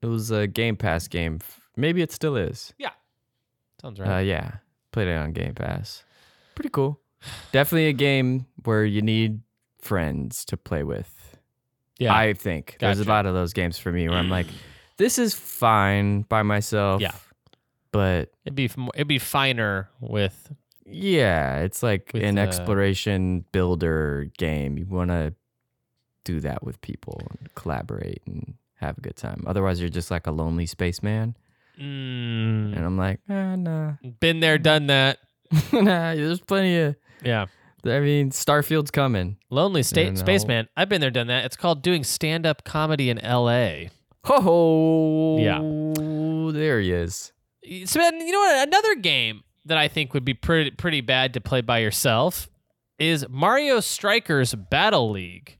it 0.02 0.06
was 0.06 0.32
a 0.32 0.48
Game 0.48 0.78
Pass 0.78 1.10
game. 1.10 1.40
Maybe 1.76 2.02
it 2.02 2.12
still 2.14 2.38
is. 2.38 2.74
Yeah. 2.78 2.92
Sounds 3.82 4.00
Uh, 4.00 4.04
right. 4.04 4.22
yeah, 4.22 4.52
played 4.94 5.10
it 5.10 5.18
on 5.18 5.34
Game 5.34 5.54
Pass. 5.56 6.04
Pretty 6.56 6.70
cool. 6.70 7.02
Definitely 7.52 7.88
a 7.88 7.94
game 7.94 8.46
where 8.64 8.86
you 8.86 9.02
need 9.02 9.42
friends 9.82 10.46
to 10.46 10.56
play 10.58 10.84
with. 10.84 11.38
yeah. 12.00 12.16
I 12.16 12.34
think 12.34 12.78
there's 12.80 13.00
a 13.00 13.04
Gotcha. 13.04 13.10
lot 13.12 13.26
of 13.26 13.34
those 13.34 13.52
games 13.52 13.78
for 13.78 13.92
me 13.92 14.08
where 14.08 14.18
I'm 14.18 14.30
like, 14.30 14.48
this 14.98 15.18
is 15.18 15.34
fine 15.34 16.22
by 16.24 16.44
myself. 16.44 17.02
Yeah. 17.02 17.12
But 17.94 18.32
it'd 18.44 18.56
be 18.56 18.70
it'd 18.96 19.08
be 19.08 19.20
finer 19.20 19.90
with 20.02 20.52
yeah, 20.86 21.60
it's 21.60 21.82
like 21.82 22.12
With, 22.14 22.24
an 22.24 22.38
uh, 22.38 22.42
exploration 22.42 23.46
builder 23.54 24.30
game. 24.38 24.78
You 24.78 24.86
want 24.86 25.12
to 25.12 25.34
do 26.26 26.40
that 26.42 26.64
with 26.64 26.82
people 26.82 27.22
and 27.40 27.54
collaborate 27.56 28.22
and 28.26 28.56
have 28.76 28.98
a 28.98 29.02
good 29.02 29.16
time. 29.16 29.44
Otherwise, 29.48 29.80
you're 29.80 29.90
just 29.90 30.12
like 30.12 30.28
a 30.28 30.32
lonely 30.32 30.66
spaceman. 30.66 31.38
mm, 31.80 32.76
And 32.76 32.78
I'm 32.78 32.98
like, 32.98 33.20
ah, 33.30 33.56
nah. 33.56 33.94
been 34.20 34.40
there, 34.40 34.58
done 34.58 34.88
that. 34.88 35.20
nah, 35.72 36.16
there's 36.16 36.40
plenty 36.42 36.78
of 36.80 36.96
Yeah. 37.24 37.46
I 37.86 38.00
mean, 38.00 38.30
Starfield's 38.32 38.92
coming. 38.92 39.38
Lonely 39.50 39.84
State 39.84 40.18
Spaceman. 40.18 40.70
I've 40.78 40.88
been 40.88 41.02
there, 41.02 41.12
done 41.12 41.28
that. 41.28 41.44
It's 41.44 41.58
called 41.58 41.82
doing 41.82 42.06
stand 42.06 42.46
up 42.46 42.64
comedy 42.64 43.10
in 43.10 43.20
L.A. 43.20 43.90
Ho 44.26 44.40
ho. 44.40 45.38
Yeah. 45.38 46.54
There 46.54 46.80
he 46.80 46.94
is. 46.94 47.33
So, 47.86 48.02
you 48.02 48.32
know 48.32 48.40
what? 48.40 48.68
Another 48.68 48.96
game 48.96 49.44
that 49.66 49.78
I 49.78 49.88
think 49.88 50.14
would 50.14 50.26
be 50.26 50.34
pretty 50.34 50.72
pretty 50.72 51.02
bad 51.02 51.34
to 51.36 51.42
play 51.42 51.62
by 51.62 51.80
yourself 51.80 52.50
is 53.00 53.26
Mario 53.30 53.80
Strikers 53.80 54.54
Battle 54.56 55.10
League, 55.12 55.58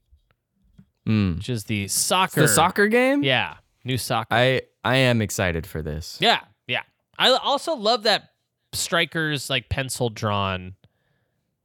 Mm. 1.08 1.38
which 1.38 1.50
is 1.50 1.66
the 1.66 1.88
soccer. 1.88 2.42
The 2.42 2.48
soccer 2.48 2.88
game? 2.88 3.24
Yeah, 3.24 3.56
new 3.84 3.98
soccer. 3.98 4.34
I 4.34 4.62
I 4.84 4.98
am 4.98 5.22
excited 5.22 5.66
for 5.66 5.82
this. 5.82 6.18
yeah, 6.22 6.42
yeah. 6.68 6.82
I 7.18 7.30
also 7.32 7.74
love 7.76 8.04
that 8.04 8.30
Strikers 8.74 9.50
like 9.50 9.70
pencil 9.70 10.10
drawn 10.10 10.76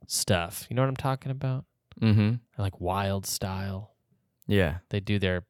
stuff. 0.06 0.66
You 0.68 0.76
know 0.76 0.82
what 0.82 0.88
I'm 0.88 0.96
talking 0.96 1.30
about? 1.32 1.64
Mm-hmm. 2.00 2.34
Like 2.60 2.80
wild 2.80 3.26
style. 3.26 3.94
Yeah. 4.46 4.78
They 4.90 5.00
do 5.00 5.18
their 5.18 5.44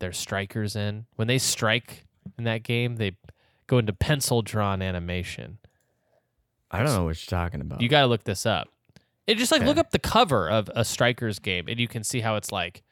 their 0.00 0.12
strikers 0.12 0.76
in 0.76 1.06
when 1.16 1.28
they 1.28 1.38
strike 1.38 2.04
in 2.38 2.44
that 2.44 2.62
game. 2.62 2.96
They 2.96 3.16
go 3.70 3.78
into 3.78 3.92
pencil 3.92 4.42
drawn 4.42 4.82
animation. 4.82 5.58
I 6.72 6.78
don't 6.82 6.92
know 6.92 7.04
what 7.04 7.30
you're 7.30 7.38
talking 7.38 7.60
about. 7.60 7.80
You 7.80 7.88
got 7.88 8.00
to 8.00 8.06
look 8.08 8.24
this 8.24 8.44
up. 8.44 8.68
It 9.28 9.38
just 9.38 9.52
like 9.52 9.62
look 9.62 9.76
up 9.76 9.92
the 9.92 10.00
cover 10.00 10.50
of 10.50 10.68
a 10.74 10.84
Strikers 10.84 11.38
game, 11.38 11.68
and 11.68 11.78
you 11.78 11.86
can 11.86 12.02
see 12.02 12.20
how 12.20 12.34
it's 12.34 12.50
like. 12.50 12.82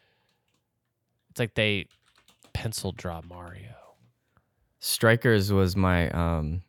It's 1.30 1.40
like 1.40 1.54
they 1.54 1.86
pencil 2.52 2.92
draw 2.92 3.20
Mario. 3.28 3.74
Strikers 4.78 5.52
was 5.52 5.74
my 5.74 6.08
um 6.10 6.62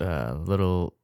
uh 0.00 0.34
little 0.34 0.94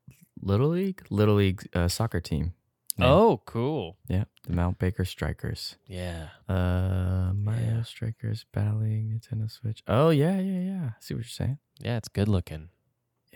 little 0.42 0.68
league 0.68 1.02
little 1.08 1.36
league 1.36 1.66
uh, 1.74 1.88
soccer 1.88 2.20
team. 2.20 2.52
Name. 3.00 3.08
Oh, 3.08 3.42
cool. 3.44 3.96
yeah, 4.08 4.24
the 4.46 4.52
Mount 4.52 4.78
Baker 4.78 5.04
Strikers. 5.04 5.76
Yeah. 5.86 6.28
Uh, 6.48 7.32
Mario 7.34 7.76
Yeah. 7.76 7.82
Strikers 7.82 8.44
Battle 8.52 8.80
League 8.80 9.10
Nintendo 9.10 9.50
Switch. 9.50 9.82
Oh 9.88 10.10
yeah, 10.10 10.38
yeah, 10.38 10.60
yeah. 10.60 10.84
I 10.90 10.92
see 11.00 11.14
what 11.14 11.20
you're 11.20 11.24
saying. 11.24 11.58
Yeah, 11.80 11.96
it's 11.96 12.08
good 12.08 12.28
looking. 12.28 12.68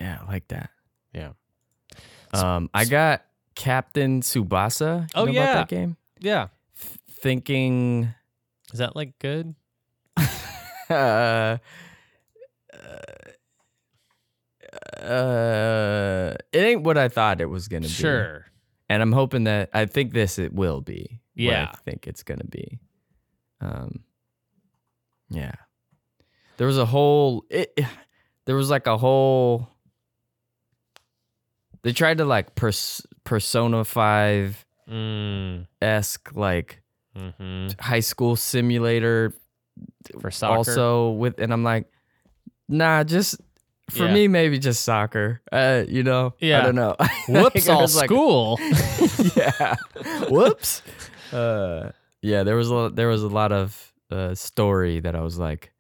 Yeah, 0.01 0.19
I 0.23 0.27
like 0.31 0.49
that. 0.49 0.71
Yeah. 1.13 1.33
Um, 2.33 2.69
I 2.75 2.85
got 2.85 3.25
Captain 3.55 4.21
Tsubasa. 4.21 5.03
You 5.03 5.09
Oh, 5.15 5.25
know 5.27 5.33
yeah. 5.33 5.43
about 5.53 5.69
that 5.69 5.75
game. 5.77 5.97
Yeah. 6.21 6.49
Th- 6.81 6.99
thinking, 7.11 8.13
Is 8.73 8.79
that 8.81 8.97
like 8.97 9.19
good? 9.21 9.55
uh, 10.91 11.59
uh, 15.01 16.35
it 16.53 16.59
ain't 16.59 16.83
what 16.83 16.99
I 16.99 17.09
thought 17.09 17.41
it 17.41 17.47
was 17.47 17.69
gonna 17.69 17.83
be. 17.83 17.89
Sure. 17.89 18.47
And 18.89 19.03
I'm 19.03 19.13
hoping 19.13 19.45
that 19.45 19.71
I 19.73 19.87
think 19.87 20.13
this 20.13 20.39
it 20.39 20.53
will 20.53 20.81
be. 20.81 21.21
what 21.35 21.43
Yeah. 21.45 21.71
I 21.73 21.77
think 21.85 22.07
it's 22.07 22.23
gonna 22.23 22.45
be. 22.45 22.79
Um, 23.61 24.05
yeah. 25.31 25.55
There 26.57 26.67
was 26.67 26.79
a 26.79 26.87
whole. 26.87 27.45
It, 27.51 27.79
there 28.45 28.57
was 28.57 28.71
like 28.71 28.87
a 28.87 28.97
whole. 28.99 29.69
They 31.83 31.93
tried 31.93 32.19
to 32.19 32.25
like 32.25 32.55
pers- 32.55 33.07
Persona 33.25 33.85
Five 33.85 34.65
Mm. 34.89 35.67
esque 35.81 36.35
like 36.37 36.83
hmm 37.17 37.69
high 37.81 38.01
school 38.01 38.37
simulator. 38.37 39.33
For 40.21 40.31
soccer. 40.31 40.57
Also 40.59 41.11
with, 41.11 41.39
and 41.41 41.53
I'm 41.53 41.65
like, 41.65 41.91
nah, 42.69 43.03
just 43.03 43.41
for 43.91 44.07
Yeah. 44.07 44.15
me 44.15 44.29
maybe 44.29 44.59
just 44.59 44.83
soccer. 44.83 45.41
Uh, 45.53 45.85
you 45.89 46.03
know, 46.03 46.35
Yeah. 46.41 46.61
I 46.61 46.63
don't 46.65 46.75
know. 46.75 46.97
Whoops, 47.29 47.69
all 47.69 47.81
like- 47.83 47.89
school. 48.07 48.59
yeah. 49.37 49.75
Whoops. 50.31 50.83
Uh, 51.33 51.91
yeah, 52.23 52.43
there 52.45 52.57
was 52.57 52.69
a 52.71 52.75
lot, 52.75 52.97
there 52.97 53.09
was 53.09 53.23
a 53.23 53.29
lot 53.29 53.53
of 53.53 53.93
uh, 54.11 54.35
story 54.35 55.01
that 55.01 55.15
I 55.15 55.21
was 55.21 55.39
like, 55.39 55.73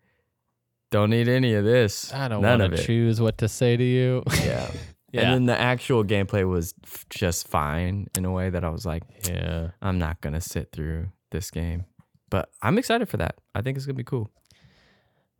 don't 0.90 1.10
need 1.10 1.28
any 1.28 1.54
of 1.54 1.64
this. 1.64 2.12
I 2.12 2.28
don't 2.28 2.42
want 2.42 2.60
to 2.76 2.82
choose 2.82 3.20
what 3.20 3.38
to 3.38 3.48
say 3.48 3.76
to 3.76 3.82
you. 3.84 4.22
Yeah. 4.44 4.70
yeah. 5.12 5.20
And 5.22 5.32
then 5.32 5.46
the 5.46 5.58
actual 5.60 6.04
gameplay 6.04 6.48
was 6.48 6.74
f- 6.84 7.06
just 7.10 7.48
fine 7.48 8.06
in 8.16 8.24
a 8.24 8.30
way 8.30 8.50
that 8.50 8.62
I 8.64 8.68
was 8.68 8.84
like, 8.86 9.02
yeah. 9.28 9.70
I'm 9.82 9.98
not 9.98 10.20
gonna 10.20 10.40
sit 10.40 10.70
through 10.72 11.08
this 11.30 11.50
game. 11.50 11.84
But 12.30 12.48
I'm 12.62 12.78
excited 12.78 13.08
for 13.08 13.16
that. 13.16 13.36
I 13.54 13.62
think 13.62 13.76
it's 13.76 13.86
gonna 13.86 13.94
be 13.96 14.04
cool. 14.04 14.30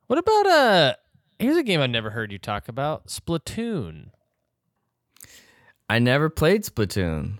What 0.07 0.19
about 0.19 0.47
uh 0.47 0.95
here's 1.39 1.57
a 1.57 1.63
game 1.63 1.81
I've 1.81 1.91
never 1.91 2.11
heard 2.11 2.31
you 2.33 2.39
talk 2.39 2.69
about, 2.69 3.07
Splatoon. 3.09 4.11
I 5.89 5.99
never 5.99 6.31
played 6.31 6.63
Splatoon. 6.65 7.39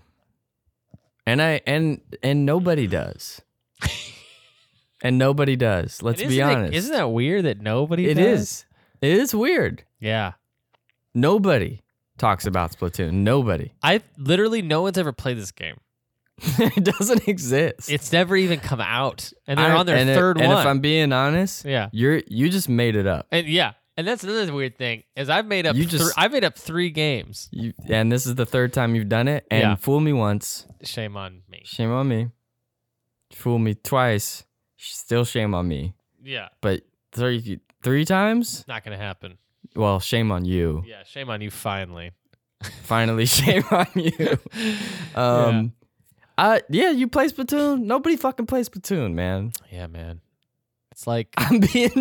And 1.27 1.41
I 1.41 1.61
and 1.65 2.01
and 2.21 2.45
nobody 2.45 2.85
does. 2.99 3.41
and 5.01 5.17
nobody 5.17 5.55
does. 5.55 6.01
Let's 6.03 6.21
be 6.23 6.41
honest. 6.41 6.73
isn't 6.73 6.93
that 6.93 7.09
weird 7.09 7.45
that 7.45 7.59
nobody 7.61 8.07
It 8.09 8.15
does? 8.15 8.41
is. 8.41 8.65
It 9.01 9.11
is 9.17 9.33
weird. 9.35 9.83
Yeah. 9.99 10.33
Nobody 11.13 11.81
talks 12.17 12.45
about 12.45 12.71
Splatoon. 12.77 13.13
Nobody. 13.13 13.71
I 13.81 14.01
literally 14.17 14.61
no 14.61 14.81
one's 14.83 14.97
ever 14.97 15.11
played 15.11 15.37
this 15.37 15.51
game. 15.51 15.77
it 16.37 16.83
doesn't 16.83 17.27
exist. 17.27 17.89
It's 17.89 18.11
never 18.11 18.35
even 18.35 18.59
come 18.59 18.81
out. 18.81 19.31
And 19.47 19.57
they're 19.57 19.71
I- 19.71 19.77
on 19.77 19.85
their 19.85 19.95
and 19.97 20.09
it- 20.09 20.15
third 20.15 20.37
and 20.39 20.49
one. 20.49 20.59
if 20.59 20.65
I'm 20.67 20.79
being 20.79 21.11
honest, 21.11 21.65
yeah. 21.65 21.89
you're 21.91 22.21
you 22.27 22.49
just 22.49 22.69
made 22.69 22.95
it 22.95 23.07
up. 23.07 23.25
And 23.31 23.47
yeah. 23.47 23.73
And 23.97 24.05
that's 24.07 24.23
another 24.23 24.51
weird 24.53 24.77
thing 24.77 25.03
is 25.15 25.29
I've 25.29 25.45
made 25.45 25.65
up 25.65 25.75
You 25.75 25.85
just- 25.85 26.17
I've 26.17 26.31
made 26.33 26.43
up 26.43 26.57
three 26.57 26.89
games. 26.89 27.47
You, 27.51 27.73
and 27.87 28.11
this 28.11 28.25
is 28.25 28.35
the 28.35 28.45
third 28.45 28.73
time 28.73 28.93
you've 28.95 29.07
done 29.09 29.27
it. 29.29 29.45
And 29.49 29.61
Yeah. 29.61 29.75
fool 29.75 29.99
me 30.01 30.11
once, 30.13 30.67
Shame 30.83 31.15
on 31.15 31.41
me. 31.49 31.61
shame 31.65 31.91
on 31.91 32.07
me. 32.07 32.27
Fool 33.33 33.57
me 33.59 33.73
twice, 33.73 34.43
still 34.77 35.23
shame 35.25 35.53
on 35.55 35.67
me. 35.67 35.93
Yeah. 36.23 36.49
But 36.61 36.81
three 37.11 37.59
three 37.83 38.03
times, 38.05 38.65
Not 38.67 38.83
gonna 38.83 38.97
happen. 38.97 39.37
well, 39.75 39.99
shame 39.99 40.31
on 40.31 40.43
you. 40.45 40.83
Yeah, 40.85 41.03
shame 41.03 41.29
on 41.29 41.39
you 41.41 41.49
finally. 41.51 42.11
Finally, 42.83 43.25
shame 43.37 43.63
on 43.71 43.87
you. 43.95 44.37
Um, 45.15 45.73
uh, 46.37 46.59
yeah, 46.69 46.89
you 46.91 47.07
play 47.07 47.27
Splatoon. 47.29 47.81
Nobody 47.83 48.17
fucking 48.17 48.45
plays 48.47 48.67
Splatoon, 48.67 49.13
man. 49.13 49.53
Yeah, 49.71 49.87
man. 49.87 50.19
It's 50.95 51.05
like 51.05 51.27
I'm 51.37 51.59
being, 51.59 51.91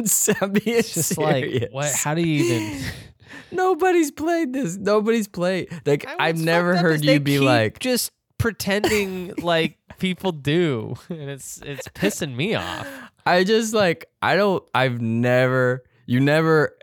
I'm 0.40 0.52
being 0.52 0.78
it's 0.78 0.94
just 0.94 1.16
serious. 1.16 1.62
like 1.62 1.72
what 1.72 1.92
how 1.92 2.14
do 2.14 2.22
you 2.22 2.44
even 2.44 2.84
Nobody's 3.50 4.12
played 4.12 4.52
this. 4.52 4.76
Nobody's 4.76 5.26
played. 5.26 5.68
Like 5.84 6.06
I- 6.06 6.28
I've 6.28 6.38
never 6.38 6.76
heard 6.76 7.04
you 7.04 7.18
be 7.18 7.40
like, 7.40 7.80
just 7.80 8.12
pretending 8.38 9.34
like 9.38 9.78
people 9.98 10.30
do, 10.30 10.94
and 11.08 11.28
it's 11.30 11.60
it's 11.64 11.88
pissing 11.88 12.36
me 12.36 12.54
off. 12.54 12.86
I 13.26 13.42
just 13.42 13.74
like 13.74 14.06
I 14.22 14.36
don't. 14.36 14.62
I've 14.74 15.00
never. 15.00 15.82
You 16.06 16.20
never. 16.20 16.76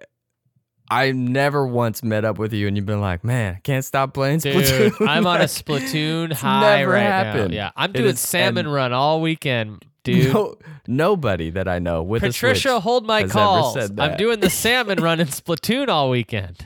I 0.89 1.13
never 1.13 1.65
once 1.65 2.03
met 2.03 2.25
up 2.25 2.37
with 2.37 2.51
you 2.51 2.67
and 2.67 2.75
you've 2.75 2.85
been 2.85 2.99
like, 2.99 3.23
man, 3.23 3.55
I 3.55 3.59
can't 3.61 3.85
stop 3.85 4.13
playing 4.13 4.39
Dude, 4.39 4.57
Splatoon. 4.65 5.07
I'm 5.07 5.25
on 5.25 5.39
a 5.39 5.45
Splatoon 5.45 6.33
high 6.33 6.79
never 6.79 6.91
right 6.91 7.01
happened. 7.03 7.51
now. 7.51 7.55
Yeah, 7.55 7.71
I'm 7.77 7.91
It 7.91 7.97
doing 7.99 8.09
is- 8.09 8.19
salmon 8.19 8.67
run 8.67 8.91
all 8.91 9.21
weekend, 9.21 9.85
dude. 10.03 10.33
No, 10.33 10.55
nobody 10.87 11.49
that 11.51 11.67
I 11.67 11.79
know 11.79 12.01
with 12.03 12.21
Patricia, 12.21 12.79
hold 12.79 13.05
my 13.05 13.23
calls. 13.27 13.77
I'm 13.99 14.17
doing 14.17 14.39
the 14.39 14.49
salmon 14.61 15.01
run 15.01 15.19
in 15.19 15.27
Splatoon 15.27 15.87
all 15.87 16.09
weekend. 16.09 16.65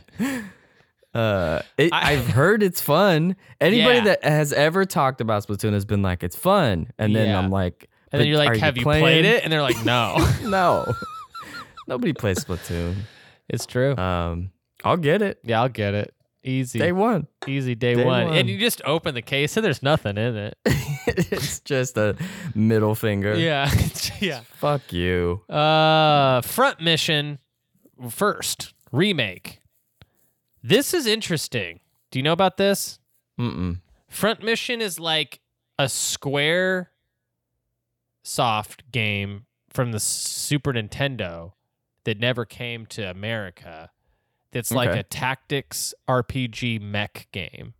Uh, 1.14 1.62
it, 1.78 1.94
I- 1.94 2.14
I've 2.14 2.28
heard 2.28 2.62
it's 2.62 2.82
fun. 2.82 3.36
Anybody 3.62 3.98
Yeah. 4.00 4.04
that 4.06 4.24
has 4.26 4.52
ever 4.52 4.84
talked 4.86 5.22
about 5.22 5.46
Splatoon 5.48 5.72
has 5.74 5.86
been 5.86 6.02
like, 6.02 6.24
it's 6.24 6.36
fun, 6.36 6.92
and 6.98 7.16
then 7.16 7.30
Yeah. 7.30 7.40
I'm 7.40 7.50
like, 7.50 7.90
And 8.12 8.20
then 8.22 8.28
you're 8.28 8.38
like, 8.38 8.58
"Have 8.60 8.78
you 8.78 8.84
playing?" 8.84 9.02
played 9.04 9.26
it?" 9.26 9.44
And 9.44 9.52
they're 9.52 9.62
like, 9.62 9.84
"No." 9.86 10.16
no, 10.44 10.86
nobody 11.88 12.14
plays 12.14 12.44
Splatoon. 12.44 12.96
it's 13.50 13.66
true. 13.66 13.96
Um, 13.98 14.52
I'll 14.84 14.98
get 14.98 15.22
it 15.22 15.40
yeah, 15.44 15.62
I'll 15.62 15.70
get 15.70 15.94
it. 15.94 16.14
Easy, 16.46 16.78
day 16.78 16.92
one. 16.92 17.28
easy 17.48 17.74
day, 17.74 17.96
day 17.96 18.06
one. 18.06 18.28
one. 18.28 18.38
And 18.38 18.48
you 18.48 18.60
just 18.60 18.82
open 18.86 19.16
the 19.16 19.22
case 19.24 19.58
and 19.58 19.66
there's 19.66 19.82
nothing 19.82 20.16
in 20.18 20.36
it. 20.38 20.58
it's 21.08 21.60
just 21.62 21.98
a 21.98 22.16
middle 22.54 22.94
finger. 22.94 23.36
yeah, 23.36 23.70
yeah. 24.20 24.42
Fuck 24.54 24.94
you. 24.94 25.42
Uh, 25.50 26.42
front 26.42 26.82
mission 26.82 27.40
first 28.10 28.74
remake. 28.92 29.62
This 30.62 30.94
is 30.94 31.08
interesting. 31.08 31.80
Do 32.12 32.20
you 32.20 32.24
know 32.24 32.34
about 32.34 32.58
this? 32.58 33.00
Mm-mm. 33.40 33.82
Front 34.08 34.44
mission 34.44 34.82
is 34.82 35.00
like 35.00 35.40
a 35.80 35.90
square 35.90 36.92
soft 38.24 38.92
game 38.92 39.46
from 39.70 39.92
the 39.92 40.00
Super 40.00 40.74
Nintendo 40.74 41.54
that 42.06 42.20
never 42.20 42.46
came 42.46 42.86
to 42.88 43.10
America. 43.10 43.92
That's 44.56 44.72
like 44.72 44.90
a 44.90 45.04
tactics 45.04 45.94
RPG 46.08 46.82
mech 46.82 47.28
game. 47.32 47.74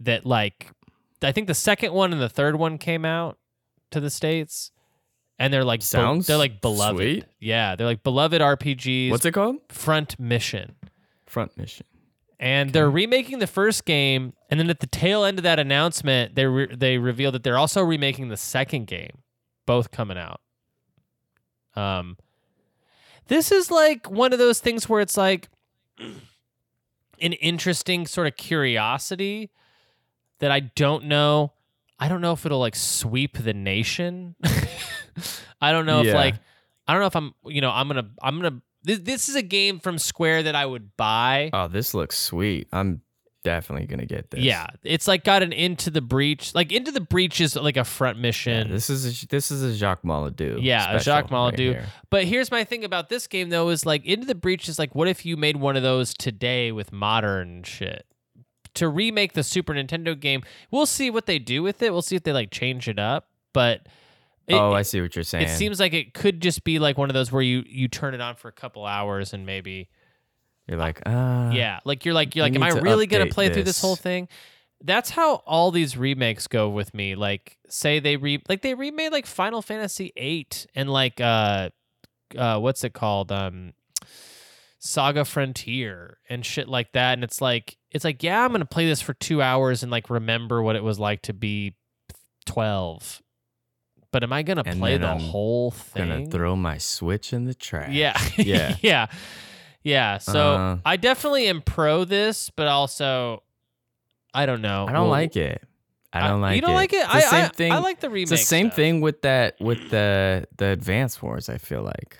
That 0.00 0.26
like 0.26 0.70
I 1.22 1.30
think 1.30 1.46
the 1.46 1.54
second 1.54 1.92
one 1.92 2.12
and 2.12 2.20
the 2.20 2.28
third 2.28 2.56
one 2.56 2.78
came 2.78 3.04
out 3.04 3.38
to 3.90 4.00
the 4.00 4.10
states 4.10 4.72
and 5.38 5.52
they're 5.52 5.64
like 5.64 5.80
be- 5.80 5.84
Sounds 5.84 6.26
they're 6.26 6.36
like 6.38 6.60
beloved. 6.60 6.96
sweet. 6.96 7.24
Yeah, 7.38 7.76
they're 7.76 7.86
like 7.86 8.02
beloved 8.02 8.40
RPGs. 8.40 9.10
What's 9.10 9.24
it 9.24 9.32
called? 9.32 9.56
Front 9.68 10.18
Mission. 10.18 10.74
Front 11.26 11.56
mission. 11.56 11.86
and 12.40 12.72
they're 12.72 12.90
remaking 12.90 13.38
the 13.38 13.46
first 13.46 13.84
game. 13.84 14.32
And 14.50 14.58
then 14.60 14.68
at 14.70 14.80
the 14.80 14.86
tail 14.86 15.24
end 15.24 15.38
of 15.38 15.44
that 15.44 15.58
announcement, 15.58 16.34
they 16.34 16.46
re- 16.46 16.74
they 16.74 16.98
revealed 16.98 17.34
that 17.34 17.42
they're 17.42 17.56
also 17.58 17.82
remaking 17.82 18.28
the 18.28 18.36
second 18.36 18.86
game, 18.86 19.18
both 19.66 19.90
coming 19.90 20.18
out. 20.18 20.40
Um, 21.74 22.16
this 23.32 23.50
is 23.50 23.70
like 23.70 24.10
one 24.10 24.34
of 24.34 24.38
those 24.38 24.60
things 24.60 24.88
where 24.88 25.00
it's 25.00 25.16
like 25.16 25.48
an 25.98 27.32
interesting 27.32 28.06
sort 28.06 28.26
of 28.26 28.36
curiosity 28.36 29.50
that 30.40 30.50
I 30.50 30.60
don't 30.60 31.04
know. 31.04 31.52
I 31.98 32.08
don't 32.08 32.20
know 32.20 32.32
if 32.32 32.44
it'll 32.44 32.58
like 32.58 32.76
sweep 32.76 33.38
the 33.38 33.54
nation. 33.54 34.34
I 35.62 35.72
don't 35.72 35.86
know 35.86 36.02
if 36.02 36.12
like 36.12 36.34
I 36.86 36.92
don't 36.92 37.00
know 37.00 37.06
if 37.06 37.16
I'm 37.16 37.32
you 37.46 37.62
know 37.62 37.70
I'm 37.70 37.88
gonna 37.88 38.10
I'm 38.22 38.36
gonna 38.36 38.60
this, 38.82 38.98
this 38.98 39.28
is 39.30 39.36
a 39.36 39.42
game 39.42 39.78
from 39.78 39.96
Square 39.96 40.42
that 40.42 40.54
I 40.54 40.66
would 40.66 40.94
buy. 40.98 41.48
Oh, 41.54 41.68
this 41.68 41.94
looks 41.94 42.18
sweet. 42.18 42.68
I'm 42.70 43.00
definitely 43.42 43.86
gonna 43.86 44.06
get 44.06 44.30
this. 44.30 44.40
Yeah, 44.40 44.66
it's 44.82 45.06
like 45.08 45.24
got 45.24 45.42
an 45.42 45.52
into 45.52 45.90
the 45.90 46.00
breach. 46.00 46.54
Like 46.54 46.72
into 46.72 46.90
the 46.90 47.00
breach 47.00 47.40
is 47.40 47.56
like 47.56 47.76
a 47.76 47.84
front 47.84 48.18
Yeah, 48.18 48.22
mission. 48.22 48.70
this 48.70 48.88
is 48.90 49.24
a, 49.24 49.26
this 49.28 49.50
is 49.50 49.62
a 49.62 49.74
Jacques 49.74 50.02
Maladou. 50.02 50.58
Yeah, 50.60 50.96
a 50.96 51.00
Jacques 51.00 51.30
right 51.30 51.58
here. 51.58 51.86
But 52.10 52.24
here's 52.24 52.50
my 52.50 52.64
thing 52.64 52.84
about 52.84 53.08
this 53.08 53.26
game 53.26 53.50
though 53.50 53.68
is 53.68 53.84
like 53.86 54.04
Into 54.04 54.26
the 54.26 54.34
Breach 54.34 54.68
is 54.68 54.78
like 54.78 54.94
what 54.94 55.08
if 55.08 55.24
you 55.26 55.36
made 55.36 55.56
one 55.56 55.76
of 55.76 55.82
those 55.82 56.14
today 56.14 56.72
with 56.72 56.92
modern 56.92 57.62
shit? 57.62 58.06
To 58.76 58.88
remake 58.88 59.34
the 59.34 59.42
Super 59.42 59.74
Nintendo 59.74 60.18
game, 60.18 60.42
we'll 60.70 60.86
see 60.86 61.10
what 61.10 61.26
they 61.26 61.38
do 61.38 61.62
with 61.62 61.82
it. 61.82 61.92
We'll 61.92 62.00
see 62.00 62.16
if 62.16 62.22
they 62.22 62.32
like 62.32 62.50
change 62.50 62.88
it 62.88 62.98
up, 62.98 63.28
but 63.52 63.86
it, 64.48 64.54
oh, 64.54 64.72
I 64.72 64.82
see 64.82 65.00
what 65.00 65.14
you're 65.14 65.24
saying. 65.24 65.44
it 65.44 65.50
seems 65.50 65.78
like 65.78 65.92
it 65.92 66.14
could 66.14 66.40
just 66.40 66.64
be 66.64 66.78
like 66.78 66.96
one 66.96 67.10
of 67.10 67.14
those 67.14 67.30
where 67.30 67.42
you 67.42 67.64
you 67.66 67.86
turn 67.88 68.14
it 68.14 68.20
on 68.20 68.34
for 68.34 68.48
a 68.48 68.52
couple 68.52 68.86
hours 68.86 69.34
and 69.34 69.44
maybe 69.44 69.88
you're 70.68 70.78
like, 70.78 71.00
uh, 71.06 71.50
yeah, 71.52 71.80
like 71.84 72.04
you're 72.04 72.14
like 72.14 72.34
you're 72.36 72.44
like 72.44 72.54
am 72.54 72.62
I 72.62 72.68
really 72.70 73.06
going 73.06 73.24
to 73.24 73.30
update 73.30 73.34
play 73.34 73.46
through 73.48 73.64
this 73.64 73.76
this. 73.76 73.80
whole 73.80 73.96
thing? 73.96 74.28
That's 74.84 75.10
how 75.10 75.36
all 75.46 75.70
these 75.70 75.96
remakes 75.96 76.46
go 76.48 76.68
with 76.68 76.92
me. 76.94 77.14
Like 77.14 77.58
say 77.68 77.98
they 78.00 78.16
re 78.16 78.42
like 78.48 78.62
they 78.62 78.74
remade 78.74 79.12
like 79.12 79.26
Final 79.26 79.62
Fantasy 79.62 80.12
8 80.16 80.66
and 80.74 80.90
like 80.90 81.20
uh 81.20 81.70
uh 82.36 82.58
what's 82.58 82.82
it 82.84 82.92
called? 82.92 83.30
Um 83.30 83.74
Saga 84.80 85.24
Frontier 85.24 86.18
and 86.28 86.44
shit 86.44 86.68
like 86.68 86.90
that 86.92 87.12
and 87.14 87.22
it's 87.22 87.40
like 87.40 87.76
it's 87.92 88.04
like 88.04 88.22
yeah, 88.22 88.42
I'm 88.44 88.48
going 88.50 88.60
to 88.60 88.66
play 88.66 88.86
this 88.86 89.00
for 89.00 89.14
2 89.14 89.40
hours 89.40 89.82
and 89.84 89.92
like 89.92 90.10
remember 90.10 90.62
what 90.62 90.74
it 90.74 90.82
was 90.82 90.98
like 90.98 91.22
to 91.22 91.32
be 91.32 91.76
12. 92.46 93.22
But 94.10 94.22
am 94.24 94.32
I 94.32 94.42
going 94.42 94.56
to 94.58 94.68
And 94.68 94.78
play 94.80 94.98
the 94.98 95.06
I'm 95.06 95.20
whole 95.20 95.70
thing? 95.70 96.08
gonna 96.08 96.26
throw 96.26 96.54
my 96.56 96.78
switch 96.78 97.32
in 97.32 97.44
the 97.44 97.54
trash. 97.54 97.92
Yeah. 97.92 98.20
Yeah. 98.36 98.76
yeah. 98.82 99.06
Yeah. 99.82 100.18
So 100.18 100.54
Uh, 100.54 100.76
I 100.84 100.96
definitely 100.96 101.46
am 101.48 101.60
pro 101.62 102.04
this, 102.04 102.50
but 102.50 102.66
also 102.68 103.42
I 104.34 104.46
don't 104.46 104.62
know. 104.62 104.86
I 104.88 104.92
don't 104.92 105.02
Well, 105.02 105.10
like 105.10 105.36
it. 105.36 105.62
I 106.12 106.28
don't 106.28 106.40
like 106.42 106.52
it. 106.52 106.56
You 106.56 106.62
don't 106.62 106.74
like 106.74 106.92
it? 106.92 107.04
It's 107.04 107.14
I, 107.14 107.20
the 107.20 107.26
same 107.26 107.44
I, 107.44 107.48
thing. 107.48 107.72
I 107.72 107.78
like 107.78 108.00
the 108.00 108.10
remake. 108.10 108.22
It's 108.32 108.42
the 108.42 108.46
same 108.46 108.66
stuff. 108.66 108.76
thing 108.76 109.00
with 109.00 109.22
that 109.22 109.56
with 109.60 109.90
the 109.90 110.46
the 110.56 110.66
Advance 110.68 111.20
Wars. 111.22 111.48
I 111.48 111.56
feel 111.58 111.82
like, 111.82 112.18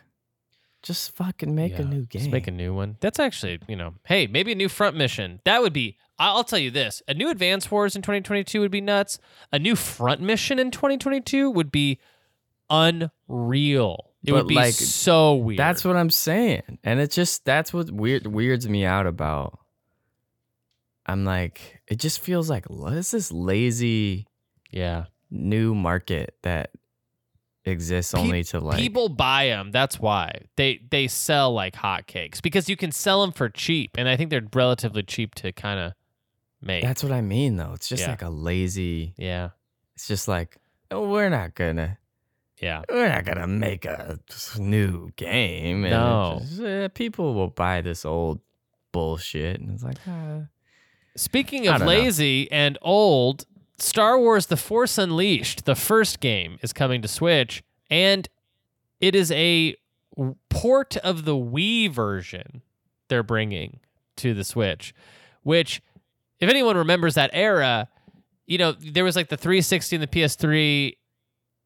just 0.83 1.15
fucking 1.15 1.55
make 1.55 1.79
a 1.79 1.85
new 1.85 2.07
game. 2.07 2.21
Just 2.21 2.31
make 2.31 2.47
a 2.47 2.51
new 2.51 2.73
one. 2.75 2.97
That's 3.01 3.19
actually, 3.19 3.61
you 3.69 3.77
know, 3.77 3.95
hey, 4.05 4.27
maybe 4.27 4.51
a 4.53 4.55
new 4.55 4.69
front 4.71 4.97
mission. 4.97 5.41
That 5.45 5.61
would 5.63 5.73
be. 5.75 5.99
I- 6.19 6.29
I'll 6.29 6.43
tell 6.45 6.59
you 6.59 6.71
this: 6.71 7.03
a 7.07 7.13
new 7.15 7.29
Advance 7.29 7.71
Wars 7.71 7.95
in 7.95 8.01
2022 8.03 8.61
would 8.61 8.71
be 8.71 8.81
nuts. 8.81 9.19
A 9.53 9.59
new 9.59 9.77
front 9.77 10.21
mission 10.23 10.59
in 10.59 10.71
2022 10.71 11.51
would 11.51 11.71
be 11.71 11.99
unreal. 12.71 14.12
It 14.25 14.31
But, 14.31 14.35
would 14.45 14.49
be 14.49 14.55
like, 14.55 14.73
so 14.75 15.35
weird. 15.35 15.59
That's 15.59 15.85
what 15.85 15.97
I'm 15.97 16.11
saying, 16.11 16.79
and 16.85 17.01
it 17.01 17.11
just 17.11 17.45
that's 17.45 17.73
what 17.73 17.91
weird 17.91 18.27
weirds 18.27 18.69
me 18.69 18.85
out 18.85 19.07
about. 19.07 19.59
I'm 21.07 21.25
like, 21.25 21.81
it 21.89 21.97
just 21.97 22.21
feels 22.21 22.49
like 22.49 22.67
what 22.67 22.93
is 22.93 23.11
this 23.11 23.33
lazy 23.33 24.29
yeah. 24.71 25.07
new 25.31 25.75
market 25.75 26.37
that 26.43 26.71
exists 27.65 28.13
Pe- 28.13 28.21
only 28.21 28.45
to 28.45 28.61
like 28.61 28.79
people 28.79 29.09
buy 29.09 29.47
them. 29.47 29.73
That's 29.73 29.99
why 29.99 30.43
they 30.57 30.81
they 30.91 31.09
sell 31.09 31.53
like 31.53 31.75
hotcakes 31.75 32.41
because 32.41 32.69
you 32.69 32.77
can 32.77 32.93
sell 32.93 33.23
them 33.23 33.33
for 33.33 33.49
cheap, 33.49 33.93
and 33.99 34.09
I 34.09 34.17
think 34.17 34.31
they're 34.31 34.47
relatively 34.55 35.03
cheap 35.03 35.35
to 35.37 35.51
kind 35.53 35.81
of 35.81 35.93
make. 36.61 36.83
That's 36.85 37.03
what 37.03 37.11
I 37.13 37.21
mean, 37.23 37.57
though. 37.57 37.73
It's 37.75 37.89
just 37.89 38.03
Yeah. 38.05 38.11
like 38.11 38.23
a 38.23 38.31
lazy. 38.31 39.15
yeah, 39.17 39.51
It's 39.97 40.07
just 40.07 40.29
like 40.29 40.59
oh, 40.93 41.09
we're 41.09 41.29
not 41.31 41.55
gonna 41.57 41.99
yeah, 42.63 42.83
we're 42.89 43.09
not 43.09 43.25
gonna 43.27 43.47
make 43.47 43.85
a 43.85 44.19
new 44.59 45.11
game. 45.17 45.85
And 45.85 45.91
No. 45.91 46.39
just, 46.41 46.61
eh, 46.63 46.89
people 46.89 47.35
will 47.35 47.49
buy 47.51 47.83
this 47.83 48.05
old 48.07 48.41
bullshit, 48.93 49.61
and 49.61 49.71
it's 49.73 49.83
like, 49.83 49.99
ah. 50.09 50.43
Speaking 51.17 51.69
I 51.69 51.73
of 51.75 51.79
don't 51.81 51.89
know. 51.89 51.93
lazy 52.03 52.51
and 52.51 52.79
old, 52.81 53.45
Star 53.79 54.19
Wars: 54.19 54.47
The 54.47 54.57
Force 54.57 54.97
Unleashed, 54.97 55.65
the 55.67 55.75
first 55.75 56.21
game, 56.21 56.59
is 56.63 56.73
coming 56.73 57.03
to 57.03 57.09
Switch, 57.09 57.63
and 57.91 58.29
it 59.01 59.15
is 59.15 59.31
a 59.33 59.77
w- 60.17 60.37
port 60.49 60.97
of 60.99 61.25
the 61.25 61.35
Wii 61.35 61.91
version 61.91 62.63
they're 63.09 63.23
bringing 63.25 63.81
to 64.17 64.33
the 64.35 64.45
Switch. 64.45 64.95
Which, 65.43 65.83
if 66.39 66.49
anyone 66.49 66.77
remembers 66.77 67.15
that 67.15 67.31
era, 67.35 67.89
you 68.47 68.57
know 68.57 68.73
there 68.73 69.05
was 69.05 69.17
like 69.17 69.29
the 69.29 69.37
360 69.37 69.97
and 69.97 70.03
the 70.03 70.07
PS3 70.07 70.97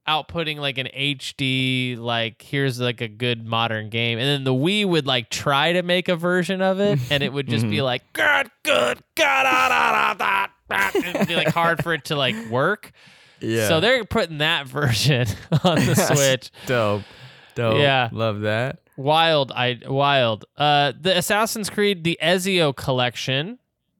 outputting 0.08 0.58
like 0.58 0.78
an 0.78 0.88
HD, 0.96 1.98
like 1.98 2.42
here's 2.42 2.80
like 2.80 3.00
a 3.00 3.08
good 3.08 3.46
modern 3.46 3.88
game, 3.90 4.18
and 4.18 4.26
then 4.26 4.44
the 4.44 4.54
Wii 4.54 4.86
would 4.86 5.06
like 5.06 5.30
try 5.30 5.72
to 5.72 5.82
make 5.82 6.08
a 6.08 6.16
version 6.16 6.62
of 6.62 6.80
it, 6.80 6.98
and 7.10 7.22
it 7.22 7.32
would 7.32 7.48
just 7.48 7.68
be 7.68 7.82
like 7.90 8.02
good, 8.12 8.50
good, 8.62 9.00
god, 9.14 9.42
da, 9.44 9.68
da, 9.68 10.14
da, 10.14 10.14
da, 10.14 10.46
da," 10.68 10.98
it'd 10.98 11.28
be 11.28 11.36
like 11.36 11.48
hard 11.48 11.82
for 11.82 11.92
it 11.94 12.04
to 12.06 12.16
like 12.16 12.36
work. 12.50 12.92
yeah. 13.40 13.68
So 13.68 13.80
they're 13.80 14.04
putting 14.04 14.38
that 14.38 14.66
version 14.68 15.26
on 15.64 15.76
the 15.84 15.94
Switch. 16.14 16.50
dope, 16.66 17.02
dope. 17.54 17.78
Yeah. 17.78 18.08
love 18.12 18.40
that. 18.42 18.80
Wild, 18.96 19.52
I 19.52 19.80
wild. 19.86 20.46
Uh, 20.56 20.92
the 20.98 21.18
Assassin's 21.18 21.68
Creed, 21.68 22.02
the 22.04 22.18
Ezio 22.22 22.74
collection, 22.74 23.58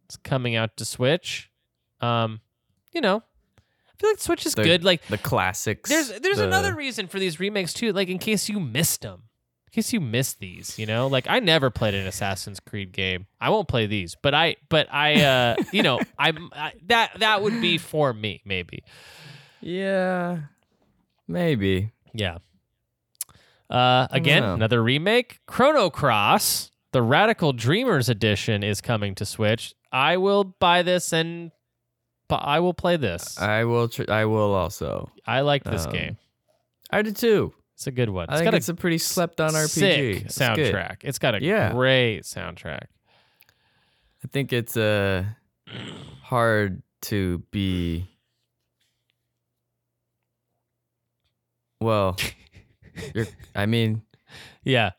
is 0.09 0.17
coming 0.17 0.55
out 0.57 0.77
to 0.79 0.85
Switch. 0.87 1.51
Um, 2.01 2.41
you 2.93 3.01
know, 3.03 3.23
feel 3.99 4.11
like 4.11 4.21
Switch 4.21 4.47
is 4.47 4.55
The- 4.55 4.63
good. 4.65 4.85
Like 4.85 5.07
The 5.07 5.19
classics. 5.19 5.89
there's 5.91 6.09
there's 6.21 6.39
the- 6.39 6.45
another 6.47 6.75
reason 6.75 7.07
for 7.09 7.19
these 7.19 7.39
remakes 7.41 7.73
too. 7.73 7.93
Like 7.93 8.09
in 8.09 8.19
case 8.19 8.49
you 8.49 8.61
missed 8.61 9.03
them, 9.03 9.23
in 9.69 9.73
case 9.73 9.93
you 9.93 10.01
missed 10.01 10.39
these, 10.41 10.79
you 10.79 10.87
know. 10.87 11.07
Like 11.07 11.27
I 11.29 11.41
never 11.41 11.71
played 11.71 11.95
an 11.95 12.07
Assassin's 12.07 12.61
Creed 12.61 12.93
game. 12.93 13.27
I 13.41 13.51
won't 13.51 13.69
play 13.69 13.87
these, 13.87 14.17
but 14.23 14.35
I 14.35 14.57
but 14.69 14.87
I 14.93 15.23
uh 15.23 15.57
you 15.73 15.83
know 15.83 16.01
I'm 16.19 16.51
I, 16.53 16.73
that 16.87 17.13
that 17.21 17.43
would 17.43 17.61
be 17.61 17.79
for 17.79 18.13
me 18.13 18.43
maybe. 18.45 18.83
Yeah, 19.61 20.39
maybe. 21.27 21.93
Yeah. 22.15 22.39
Uh, 23.69 24.07
again, 24.11 24.45
another 24.45 24.81
remake. 24.83 25.41
Chrono 25.47 25.91
Cross, 25.91 26.71
the 26.93 27.03
Radical 27.03 27.53
Dreamers 27.53 28.09
edition, 28.09 28.63
is 28.63 28.81
coming 28.81 29.15
to 29.17 29.25
Switch. 29.27 29.75
I 29.91 30.19
will 30.19 30.45
buy 30.45 30.83
this 30.83 31.13
and 31.13 31.51
bu- 32.29 32.35
I 32.37 32.61
will 32.61 32.75
play 32.75 32.97
this. 32.97 33.39
I 33.41 33.65
will. 33.65 33.89
Tr- 33.89 34.11
I 34.11 34.25
will 34.25 34.55
also. 34.55 35.11
I 35.27 35.41
like 35.41 35.65
this 35.65 35.87
um, 35.87 35.93
game. 35.93 36.17
I 36.91 37.03
did 37.03 37.17
too. 37.17 37.53
It's 37.75 37.87
a 37.87 37.91
good 37.93 38.09
one. 38.11 38.27
I 38.29 38.35
It's 38.35 38.41
think 38.41 38.47
got 38.53 38.55
it's 38.57 38.69
a 38.71 38.75
pretty 38.75 38.99
slept 38.99 39.41
on 39.41 39.51
RPG. 39.51 39.69
sick 39.69 40.25
It's 40.25 40.39
good. 40.39 40.45
soundtrack. 40.75 40.97
It's 41.03 41.19
got 41.19 41.35
a 41.35 41.43
Yeah. 41.43 41.73
great 41.73 42.23
soundtrack. 42.23 42.85
I 44.25 44.29
think 44.33 44.53
it's 44.53 44.77
uh 44.77 45.25
hard 46.23 46.83
to 47.03 47.39
be. 47.51 48.09
Well, 51.81 52.17
you're, 53.15 53.27
I 53.55 53.67
mean, 53.67 54.03
Yeah. 54.65 54.93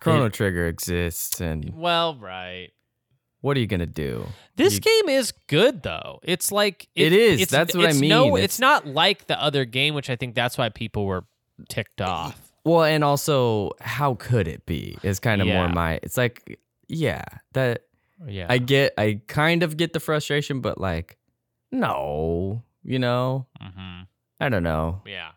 Chrono 0.00 0.28
Trigger 0.28 0.66
exists, 0.66 1.40
and 1.40 1.70
Well, 1.74 2.16
right. 2.16 2.70
What 3.44 3.58
are 3.58 3.60
you 3.60 3.66
gonna 3.66 3.84
do? 3.84 4.26
This 4.56 4.74
You- 4.76 4.80
game 4.80 5.08
is 5.10 5.32
good 5.48 5.82
though. 5.82 6.18
It's 6.22 6.50
like 6.50 6.88
It 6.94 7.12
is. 7.12 7.42
It's, 7.42 7.52
That's 7.52 7.74
what 7.76 7.84
I 7.84 7.90
it's 7.90 8.00
No, 8.00 8.36
it's, 8.36 8.44
It's- 8.44 8.58
not 8.58 8.86
like 8.86 9.26
the 9.26 9.38
other 9.38 9.66
game, 9.66 9.92
which 9.94 10.08
I 10.08 10.16
think 10.16 10.34
that's 10.34 10.56
why 10.56 10.70
people 10.70 11.04
were 11.04 11.26
ticked 11.68 12.00
off. 12.00 12.40
Well, 12.64 12.84
and 12.84 13.04
also, 13.04 13.72
how 13.82 14.14
could 14.14 14.48
it 14.48 14.64
be? 14.64 14.96
Is 15.02 15.20
kind 15.20 15.42
of 15.42 15.46
Yeah. 15.46 15.58
more 15.66 15.68
my. 15.68 16.00
It's 16.02 16.16
like, 16.16 16.58
yeah, 16.88 17.22
that 17.52 17.82
Yeah. 18.26 18.46
I 18.48 18.56
get. 18.56 18.94
I 18.96 19.20
kind 19.26 19.62
of 19.62 19.76
get 19.76 19.92
the 19.92 20.00
frustration, 20.00 20.62
but 20.62 20.80
like, 20.80 21.18
no, 21.70 22.62
you 22.82 22.98
know, 22.98 23.46
hmm 23.60 24.02
I 24.40 24.48
don't 24.48 24.62
know. 24.62 25.02
Yeah. 25.06 25.32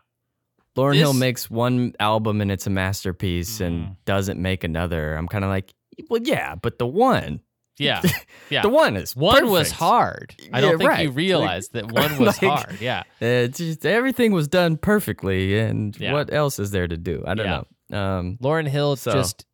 Lauryn 0.76 0.94
Hill 0.96 1.12
makes 1.12 1.50
one 1.50 1.92
album 2.00 2.40
and 2.40 2.50
it's 2.50 2.66
a 2.66 2.70
masterpiece 2.70 3.58
Mhm. 3.58 3.66
and 3.66 3.96
doesn't 4.06 4.40
make 4.40 4.64
another. 4.64 5.14
I'm 5.14 5.28
kind 5.28 5.44
of 5.44 5.50
like, 5.50 5.74
well, 6.08 6.20
yeah, 6.22 6.54
but 6.54 6.78
the 6.78 6.86
one, 6.86 7.40
Yeah. 7.78 8.02
Yeah. 8.50 8.62
the 8.62 8.70
one 8.70 8.96
is 8.96 9.14
One 9.14 9.50
was 9.50 9.70
hard. 9.70 10.34
I 10.52 10.56
Yeah, 10.56 10.60
don't 10.62 10.78
think 10.78 10.88
right. 10.88 11.02
you 11.02 11.08
Like- 11.10 11.16
realized 11.18 11.72
that 11.74 11.92
one 11.92 12.18
was 12.18 12.40
like- 12.42 12.50
hard. 12.64 12.80
Yeah. 12.80 13.02
Uh, 13.20 13.48
just 13.48 13.84
everything 13.84 14.32
was 14.32 14.48
done 14.48 14.78
perfectly, 14.78 15.58
and 15.58 15.94
Yeah. 16.00 16.14
what 16.14 16.32
else 16.32 16.58
is 16.58 16.70
there 16.70 16.88
to 16.88 16.96
do? 16.96 17.22
I 17.26 17.34
don't 17.34 17.44
Yeah. 17.46 17.62
know. 17.90 17.98
Um, 17.98 18.38
Lauryn 18.42 18.66
Hill 18.66 18.96
So- 18.96 19.12
just, 19.12 19.44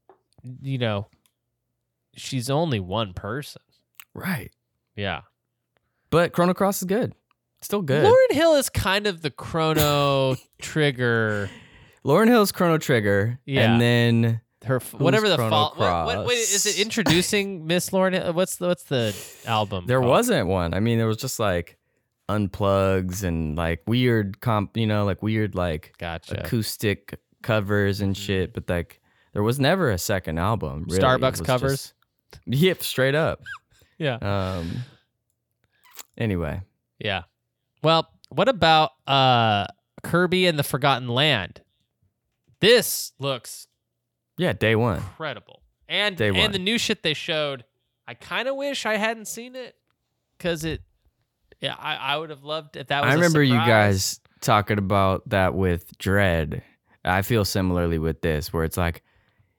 you 0.62 0.78
know, 0.78 1.08
she's 2.16 2.50
only 2.50 2.78
one 2.78 3.14
person. 3.14 3.62
Right. 4.14 4.52
Yeah. 4.94 5.22
But 6.10 6.32
Chrono 6.32 6.54
Cross 6.54 6.82
is 6.82 6.86
good. 6.86 7.14
Still 7.62 7.82
good. 7.82 8.04
Lauryn 8.06 8.32
Hill 8.36 8.54
is 8.54 8.68
kind 8.68 9.08
of 9.08 9.22
the 9.22 9.30
Chrono 9.30 10.36
Trigger. 10.62 11.50
Lauryn 12.04 12.28
Hill's 12.28 12.52
Chrono 12.52 12.78
Trigger. 12.78 13.40
Yeah. 13.44 13.72
And 13.72 13.80
then 13.80 14.40
Her 14.64 14.76
f- 14.76 14.94
whatever 14.94 15.28
the 15.28 15.36
Chrono 15.36 15.50
fall. 15.50 15.74
What, 15.76 16.06
what, 16.18 16.26
wait, 16.26 16.38
is 16.38 16.66
it 16.66 16.78
introducing 16.80 17.66
Miss 17.68 17.90
Lauryn? 17.90 18.34
What's 18.34 18.56
the 18.56 18.68
what's 18.68 18.84
the 18.84 19.14
album? 19.46 19.86
there 19.86 19.98
called? 20.00 20.10
wasn't 20.10 20.48
one. 20.48 20.74
I 20.74 20.80
mean, 20.80 20.98
there 20.98 21.06
was 21.06 21.16
just 21.18 21.38
like 21.38 21.76
unplugs 22.28 23.22
and 23.22 23.56
like 23.56 23.82
weird 23.86 24.40
comp, 24.40 24.76
you 24.76 24.86
know, 24.86 25.04
like 25.04 25.22
weird 25.22 25.54
like 25.54 25.92
Gotcha. 25.98 26.40
acoustic 26.40 27.18
covers 27.42 28.00
and 28.00 28.16
shit. 28.16 28.54
But 28.54 28.68
like, 28.68 29.00
there 29.34 29.42
was 29.42 29.60
never 29.60 29.90
a 29.90 29.98
second 29.98 30.38
album. 30.38 30.86
really. 30.88 31.00
Starbucks 31.02 31.44
covers? 31.44 31.92
just- 32.32 32.40
yep, 32.46 32.82
straight 32.82 33.14
up. 33.14 33.40
Yeah. 33.96 34.16
Um. 34.16 34.78
Anyway, 36.18 36.62
Yeah. 36.98 37.22
Well, 37.82 38.08
what 38.28 38.48
about 38.48 38.90
uh 39.06 39.66
Kirby 40.02 40.46
and 40.46 40.58
the 40.58 40.62
Forgotten 40.64 41.08
Land? 41.08 41.60
This 42.60 43.12
looks 43.20 43.68
yeah, 44.36 44.52
day 44.52 44.76
one. 44.76 44.98
incredible. 44.98 45.60
And 45.88 46.16
Day 46.16 46.28
and 46.28 46.36
one. 46.38 46.52
the 46.52 46.58
new 46.58 46.78
shit 46.78 47.02
they 47.02 47.14
showed, 47.14 47.64
I 48.06 48.14
kind 48.14 48.48
of 48.48 48.56
wish 48.56 48.86
I 48.86 48.96
hadn't 48.96 49.26
seen 49.26 49.54
it 49.54 49.76
cuz 50.38 50.64
it 50.64 50.82
yeah, 51.60 51.76
I, 51.78 51.96
I 51.96 52.16
would 52.16 52.30
have 52.30 52.44
loved 52.44 52.76
if 52.76 52.88
that 52.88 53.04
was 53.04 53.12
I 53.12 53.14
remember 53.14 53.42
you 53.42 53.54
guys 53.54 54.20
talking 54.40 54.78
about 54.78 55.28
that 55.30 55.54
with 55.54 55.96
Dread. 55.98 56.62
I 57.04 57.22
feel 57.22 57.44
similarly 57.44 57.98
with 57.98 58.22
this, 58.22 58.52
where 58.52 58.64
it's 58.64 58.76
like, 58.76 59.02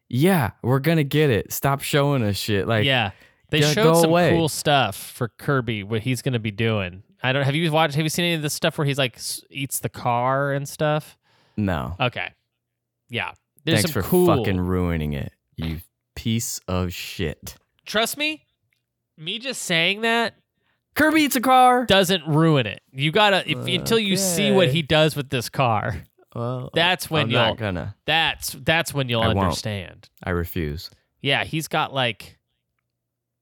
yeah, 0.09 0.51
we're 0.61 0.79
gonna 0.79 1.03
get 1.03 1.29
it. 1.29 1.51
Stop 1.51 1.81
showing 1.81 2.23
us 2.23 2.37
shit. 2.37 2.67
Like, 2.67 2.85
yeah. 2.85 3.11
They 3.49 3.61
showed 3.61 4.01
some 4.01 4.09
away. 4.09 4.31
cool 4.31 4.49
stuff 4.49 4.95
for 4.95 5.29
Kirby 5.29 5.83
what 5.83 6.01
he's 6.01 6.21
going 6.21 6.33
to 6.33 6.39
be 6.39 6.51
doing. 6.51 7.03
I 7.23 7.31
don't 7.31 7.43
have 7.43 7.55
you 7.55 7.71
watched 7.71 7.95
have 7.95 8.03
you 8.03 8.09
seen 8.09 8.25
any 8.25 8.33
of 8.33 8.41
the 8.41 8.49
stuff 8.49 8.77
where 8.77 8.85
he's 8.85 8.97
like 8.97 9.19
eats 9.49 9.79
the 9.79 9.89
car 9.89 10.51
and 10.51 10.67
stuff? 10.67 11.17
no. 11.55 11.95
Okay. 11.99 12.31
Yeah. 13.09 13.31
There's 13.65 13.79
Thanks 13.81 13.91
some 13.93 14.01
for 14.03 14.07
cool 14.07 14.27
fucking 14.27 14.59
ruining 14.61 15.13
it, 15.13 15.33
you 15.55 15.79
piece 16.15 16.59
of 16.67 16.93
shit. 16.93 17.55
Trust 17.85 18.17
me, 18.17 18.45
me 19.17 19.39
just 19.39 19.63
saying 19.63 20.01
that 20.01 20.35
Kirby 20.95 21.21
eats 21.23 21.35
a 21.35 21.41
car. 21.41 21.85
doesn't 21.85 22.25
ruin 22.27 22.65
it. 22.67 22.81
You 22.91 23.11
gotta 23.11 23.43
if, 23.49 23.57
until 23.57 23.99
you 23.99 24.15
see 24.17 24.51
what 24.51 24.69
he 24.69 24.81
does 24.81 25.15
with 25.15 25.29
this 25.29 25.49
car. 25.49 26.03
Well, 26.35 26.69
That's 26.73 27.09
when 27.09 27.23
I'm 27.23 27.29
you'll. 27.31 27.39
not 27.41 27.57
gonna. 27.57 27.95
That's 28.05 28.51
that's 28.51 28.93
when 28.93 29.07
you'll 29.09 29.21
I 29.21 29.27
won't. 29.27 29.39
understand. 29.39 30.09
I 30.23 30.31
refuse. 30.31 30.89
Yeah, 31.21 31.43
he's 31.45 31.67
got 31.67 31.93
like, 31.93 32.37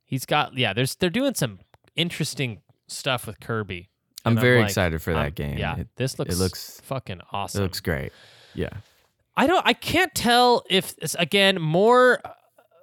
he's 0.06 0.26
got 0.26 0.56
yeah. 0.58 0.74
There's 0.74 0.96
they're 0.96 1.10
doing 1.10 1.34
some 1.34 1.60
interesting 1.96 2.62
stuff 2.88 3.26
with 3.28 3.40
Kirby. 3.40 3.90
I'm 4.26 4.38
very 4.38 4.60
like, 4.60 4.68
excited 4.70 5.02
for 5.02 5.12
that 5.14 5.20
I'm- 5.20 5.32
game. 5.34 5.58
Yeah, 5.58 5.80
It, 5.80 5.88
this 5.98 6.18
looks 6.18 6.34
it 6.36 6.38
looks- 6.38 6.82
fucking 6.86 7.20
awesome. 7.32 7.62
it 7.62 7.64
looks 7.66 7.82
great. 7.82 8.14
Yeah. 8.54 8.70
I 9.36 9.48
don't. 9.48 9.66
I 9.66 9.74
can't 9.74 10.14
tell 10.14 10.64
if 10.70 10.96
again 11.18 11.62
more 11.62 12.22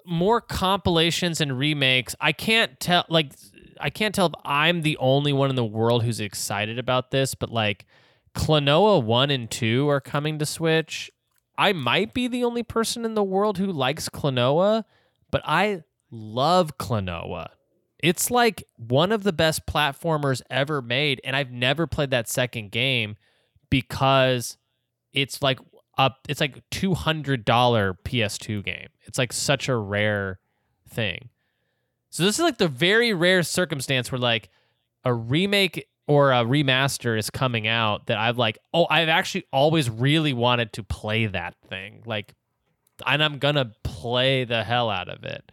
more 0.07 0.41
compilations 0.41 1.41
and 1.41 1.57
remakes. 1.57 2.17
I 2.21 2.33
can't 2.33 2.79
tell. 2.81 3.05
Like 3.09 3.33
I 3.81 3.91
can't 3.91 4.15
tell 4.15 4.27
if 4.27 4.35
I'm 4.45 4.83
the 4.83 4.97
only 4.99 5.33
one 5.33 5.51
in 5.51 5.57
the 5.57 5.65
world 5.65 6.03
who's 6.03 6.21
excited 6.21 6.79
about 6.79 7.11
this. 7.11 7.35
But 7.35 7.51
like 7.51 7.87
Klonoa 8.35 9.03
one 9.03 9.31
and 9.31 9.51
two 9.51 9.89
are 9.89 10.01
coming 10.01 10.39
to 10.39 10.47
Switch. 10.47 11.11
I 11.57 11.73
might 11.73 12.15
be 12.15 12.27
the 12.27 12.45
only 12.45 12.63
person 12.63 13.05
in 13.05 13.15
the 13.15 13.23
world 13.23 13.59
who 13.59 13.67
likes 13.67 14.09
Klonoa, 14.09 14.85
but 15.31 15.43
I 15.45 15.83
love 16.11 16.79
Klonoa. 16.79 17.49
It's 17.99 18.31
like 18.31 18.65
one 18.77 19.13
of 19.13 19.25
the 19.25 19.33
best 19.33 19.67
platformers 19.67 20.41
ever 20.49 20.81
made, 20.81 21.21
and 21.23 21.37
I've 21.37 21.51
never 21.51 21.87
played 21.87 22.11
that 22.11 22.31
second 22.31 22.71
game 22.71 23.17
because 23.69 24.57
it's 25.13 25.43
like 25.43 25.59
up 26.05 26.19
it's 26.29 26.41
like 26.41 26.63
$200 26.71 27.45
PS2 27.45 28.65
game. 28.65 28.89
It's 29.03 29.19
like 29.19 29.33
such 29.33 29.69
a 29.69 29.77
rare 29.77 30.39
thing. 30.89 31.29
So 32.11 32.25
this 32.25 32.39
is 32.39 32.43
like 32.43 32.59
the 32.59 32.69
very 32.69 33.13
rare 33.13 33.43
circumstance 33.43 34.11
where 34.11 34.19
like 34.19 34.49
a 35.05 35.13
remake 35.15 35.87
or 36.09 36.33
a 36.33 36.45
remaster 36.45 37.17
is 37.19 37.31
coming 37.31 37.69
out 37.69 38.07
that 38.07 38.19
I've 38.19 38.37
like, 38.39 38.59
oh, 38.75 38.87
I've 38.91 39.09
actually 39.09 39.45
always 39.53 39.89
really 39.89 40.33
wanted 40.33 40.73
to 40.75 40.83
play 40.83 41.27
that 41.27 41.55
thing. 41.69 42.03
Like 42.05 42.35
and 43.07 43.23
I'm 43.23 43.39
gonna 43.39 43.73
play 43.83 44.45
the 44.45 44.65
hell 44.65 44.91
out 44.91 45.09
of 45.09 45.25
it. 45.25 45.53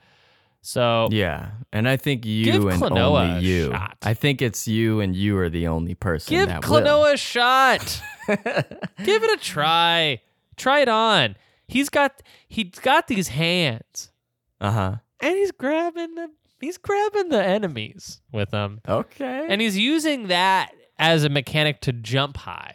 So 0.62 1.08
Yeah, 1.12 1.52
and 1.72 1.88
I 1.88 1.98
think 1.98 2.26
you 2.26 2.45
Give 2.45 2.66
and 2.66 2.82
Klonoa 2.82 3.36
only 3.36 3.45
you. 3.45 3.72
shot. 3.72 3.98
I 4.02 4.14
think 4.14 4.41
it's 4.41 4.68
you 4.68 5.00
and 5.00 5.16
you 5.16 5.38
are 5.38 5.50
the 5.50 5.68
only 5.68 5.95
person 5.95 6.36
give 6.36 6.50
that 6.50 6.62
Klonoa 6.62 7.14
a 7.14 7.18
shot. 7.18 8.02
give 8.28 9.24
it 9.24 9.39
a 9.39 9.41
try. 9.41 10.22
Try 10.58 10.82
it 10.82 10.89
on. 10.89 11.36
He's 11.68 11.89
got 11.89 12.22
he's 12.47 12.72
got 12.82 13.08
these 13.08 13.30
hands. 13.30 14.12
Uh 14.60 14.72
huh. 14.72 14.95
and 15.22 15.36
he's 15.36 15.51
grabbing 15.51 16.16
the 16.16 16.30
he's 16.60 16.78
grabbing 16.80 17.30
the 17.30 17.43
enemies 17.43 18.22
with 18.32 18.49
them 18.51 18.82
Okay. 18.88 19.45
and 19.49 19.62
he's 19.62 19.78
using 19.78 20.28
that 20.28 20.72
as 20.97 21.24
a 21.24 21.30
mechanic 21.30 21.80
to 21.82 21.93
jump 21.93 22.38
high 22.38 22.74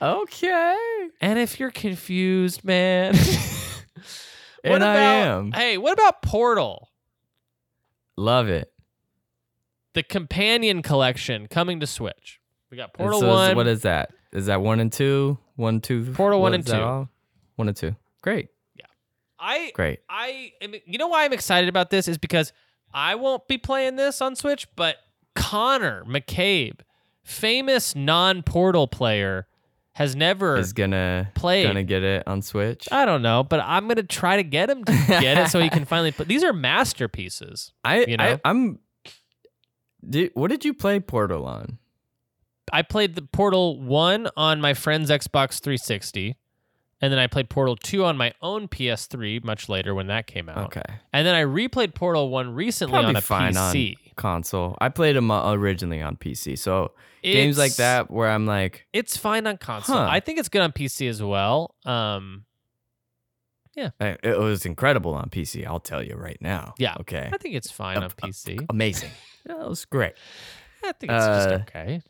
okay. 0.00 0.76
and 1.20 1.38
if 1.38 1.60
you're 1.60 1.70
confused 1.70 2.64
man 2.64 3.14
what 3.14 3.26
And 4.64 4.82
I 4.84 4.94
about 4.94 5.38
am. 5.38 5.52
hey 5.52 5.76
what 5.76 5.92
about 5.92 6.22
portal 6.22 6.88
Love 8.16 8.48
it. 8.48 8.72
the 9.92 10.02
companion 10.02 10.80
collection 10.80 11.46
coming 11.46 11.78
to 11.80 11.86
switch 11.86 12.39
we 12.70 12.76
got 12.76 12.92
portal 12.94 13.20
so 13.20 13.26
is- 13.26 13.32
one 13.34 13.56
What 13.56 13.66
is 13.66 13.82
that? 13.82 14.10
Is 14.32 14.46
that 14.46 14.60
one 14.62 14.78
and 14.80 14.92
two? 14.92 15.38
One, 15.56 15.80
two. 15.80 16.12
Portal 16.12 16.40
one 16.40 16.54
and 16.54 16.64
two. 16.66 17.08
One 17.56 17.68
and 17.68 17.76
two. 17.76 17.96
Great. 18.22 18.48
Yeah. 18.76 18.86
I 19.38 19.72
Great. 19.74 20.00
i 20.08 20.52
am, 20.60 20.74
you 20.86 20.98
know 20.98 21.08
why 21.08 21.24
i'm 21.24 21.32
excited 21.32 21.68
about 21.68 21.90
this 21.90 22.08
is 22.08 22.18
because 22.18 22.52
i 22.92 23.14
won't 23.14 23.46
be 23.48 23.58
playing 23.58 23.96
this 23.96 24.20
on 24.20 24.36
switch 24.36 24.66
but 24.76 24.96
connor 25.34 26.04
mccabe 26.04 26.80
famous 27.22 27.94
non-portal 27.94 28.88
player 28.88 29.46
has 29.92 30.16
never 30.16 30.56
Is 30.56 30.72
gonna 30.72 31.30
played. 31.34 31.66
gonna 31.66 31.82
get 31.82 32.02
it 32.02 32.26
on 32.26 32.40
Switch. 32.42 32.88
I 32.90 33.04
don't 33.04 33.20
know, 33.22 33.42
but 33.44 33.60
I'm 33.60 33.86
gonna 33.86 34.02
try 34.02 34.36
to 34.36 34.42
get 34.42 34.70
him 34.70 34.82
to 34.84 34.92
get 35.08 35.36
it 35.36 35.50
so 35.50 35.60
he 35.60 35.68
can 35.68 35.84
finally 35.94 36.10
put. 36.12 36.26
These 36.26 36.42
are 36.42 36.54
masterpieces. 36.54 37.72
I, 37.84 38.04
you 38.06 38.16
know? 38.16 38.24
I 38.24 38.40
I'm. 38.44 38.78
Did, 40.08 40.30
what 40.34 40.48
did 40.50 40.64
you 40.64 40.72
play 40.72 41.00
Portal 41.00 41.44
on? 41.44 41.78
I 42.72 42.82
played 42.82 43.14
the 43.14 43.22
Portal 43.22 43.80
One 43.80 44.28
on 44.36 44.60
my 44.60 44.74
friend's 44.74 45.10
Xbox 45.10 45.60
360, 45.60 46.36
and 47.00 47.12
then 47.12 47.18
I 47.18 47.26
played 47.26 47.48
Portal 47.50 47.76
Two 47.76 48.04
on 48.04 48.16
my 48.16 48.32
own 48.42 48.68
PS3 48.68 49.42
much 49.44 49.68
later 49.68 49.94
when 49.94 50.06
that 50.08 50.26
came 50.26 50.48
out. 50.48 50.66
Okay. 50.66 50.82
And 51.12 51.26
then 51.26 51.34
I 51.34 51.42
replayed 51.42 51.94
Portal 51.94 52.28
One 52.30 52.54
recently 52.54 52.92
Probably 52.92 53.10
on 53.10 53.16
a 53.16 53.20
PC. 53.20 53.90
on 53.96 54.12
console. 54.16 54.76
I 54.80 54.88
played 54.88 55.16
them 55.16 55.30
uh, 55.30 55.52
originally 55.52 56.02
on 56.02 56.16
PC. 56.16 56.58
So 56.58 56.92
games 57.22 57.58
like 57.58 57.74
that 57.76 58.10
where 58.10 58.28
I'm 58.30 58.46
like, 58.46 58.86
It's 58.92 59.16
fine 59.16 59.46
on 59.46 59.56
console. 59.56 59.96
Huh. 59.96 60.08
I 60.10 60.20
think 60.20 60.38
it's 60.38 60.48
good 60.48 60.62
on 60.62 60.72
PC 60.72 61.08
as 61.08 61.22
well. 61.22 61.74
Um, 61.86 62.44
eh, 63.76 63.88
it 64.22 64.38
was 64.38 64.66
incredible 64.66 65.14
on 65.14 65.30
PC. 65.30 65.66
I'll 65.66 65.80
tell 65.80 66.02
you 66.02 66.14
right 66.16 66.38
now. 66.40 66.74
Yeah. 66.78 66.96
Okay. 67.00 67.30
I 67.32 67.36
think 67.38 67.54
it's 67.54 67.70
fine 67.70 67.96
Uh, 67.98 68.02
on 68.02 68.10
PC. 68.10 68.66
Amazing. 68.68 69.10
yeah, 69.48 69.62
it 69.62 69.68
was 69.68 69.84
great. 69.86 70.12
I 70.84 70.92
think 70.92 71.12
it's 71.12 71.26
just 71.26 71.48
uh, 71.48 71.58
okay. 71.62 72.02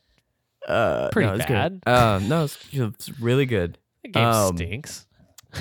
Uh, 0.66 1.08
Pretty 1.10 1.28
no, 1.28 1.34
it's 1.36 1.46
bad. 1.46 1.80
Good. 1.84 1.90
Uh, 1.90 2.18
no, 2.22 2.44
it's, 2.44 2.58
it's 2.72 3.20
really 3.20 3.46
good. 3.46 3.78
The 4.02 4.08
game 4.08 4.24
um, 4.24 4.56
stinks. 4.56 5.06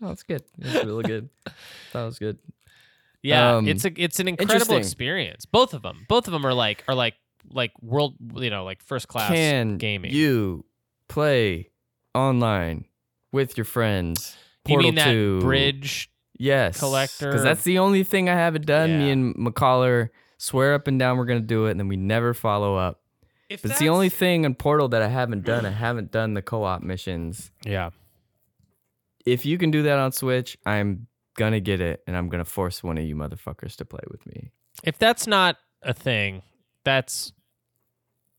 No, 0.00 0.10
it's 0.10 0.22
good. 0.22 0.42
It's 0.58 0.84
really 0.84 1.04
good. 1.04 1.30
That 1.94 2.04
was 2.04 2.18
good. 2.18 2.38
Yeah, 3.22 3.56
Um, 3.56 3.66
it's 3.66 3.86
a 3.86 3.92
it's 3.96 4.20
an 4.20 4.28
incredible 4.28 4.76
experience. 4.76 5.46
Both 5.46 5.72
of 5.72 5.80
them, 5.80 6.04
both 6.08 6.26
of 6.26 6.32
them 6.32 6.44
are 6.44 6.52
like 6.52 6.84
are 6.88 6.94
like 6.94 7.14
like 7.50 7.72
world, 7.80 8.16
you 8.36 8.50
know, 8.50 8.64
like 8.64 8.82
first 8.82 9.08
class 9.08 9.30
Can 9.30 9.78
gaming. 9.78 10.12
you 10.12 10.66
play 11.08 11.70
online 12.14 12.84
with 13.32 13.56
your 13.56 13.64
friends? 13.64 14.36
You 14.66 14.74
Portal 14.74 14.88
mean 14.88 14.94
that 14.96 15.10
2. 15.10 15.40
bridge? 15.40 16.10
Yes. 16.38 16.78
collector? 16.78 17.28
Because 17.30 17.42
that's 17.44 17.62
the 17.62 17.78
only 17.78 18.02
thing 18.04 18.28
I 18.28 18.34
haven't 18.34 18.66
done. 18.66 18.98
Me 18.98 19.10
and 19.10 19.34
McCollar 19.36 20.10
swear 20.36 20.74
up 20.74 20.86
and 20.86 20.98
down 20.98 21.16
we're 21.16 21.24
going 21.26 21.40
to 21.40 21.46
do 21.46 21.66
it, 21.66 21.70
and 21.70 21.80
then 21.80 21.88
we 21.88 21.96
never 21.96 22.34
follow 22.34 22.76
up. 22.76 23.00
If 23.48 23.62
But 23.62 23.72
it's 23.72 23.80
the 23.80 23.88
only 23.90 24.08
thing 24.08 24.44
in 24.44 24.54
Portal 24.54 24.88
that 24.88 25.02
I 25.02 25.08
haven't 25.08 25.44
done. 25.44 25.66
I 25.66 25.70
haven't 25.70 26.10
done 26.10 26.34
the 26.34 26.42
co 26.42 26.64
op 26.64 26.82
missions. 26.82 27.50
yeah. 27.64 27.90
If 29.26 29.46
you 29.46 29.56
can 29.58 29.70
do 29.70 29.82
that 29.84 29.98
on 29.98 30.12
Switch, 30.12 30.58
I'm 30.66 31.06
going 31.36 31.52
to 31.52 31.60
get 31.60 31.80
it, 31.80 32.02
and 32.06 32.14
I'm 32.16 32.28
going 32.28 32.44
to 32.44 32.50
force 32.50 32.82
one 32.82 32.98
of 32.98 33.04
you 33.04 33.16
motherfuckers 33.16 33.74
to 33.76 33.84
play 33.86 34.02
with 34.10 34.26
me. 34.26 34.50
If 34.82 34.98
that's 34.98 35.26
not 35.26 35.56
a 35.82 35.94
thing, 35.94 36.42
that's 36.84 37.32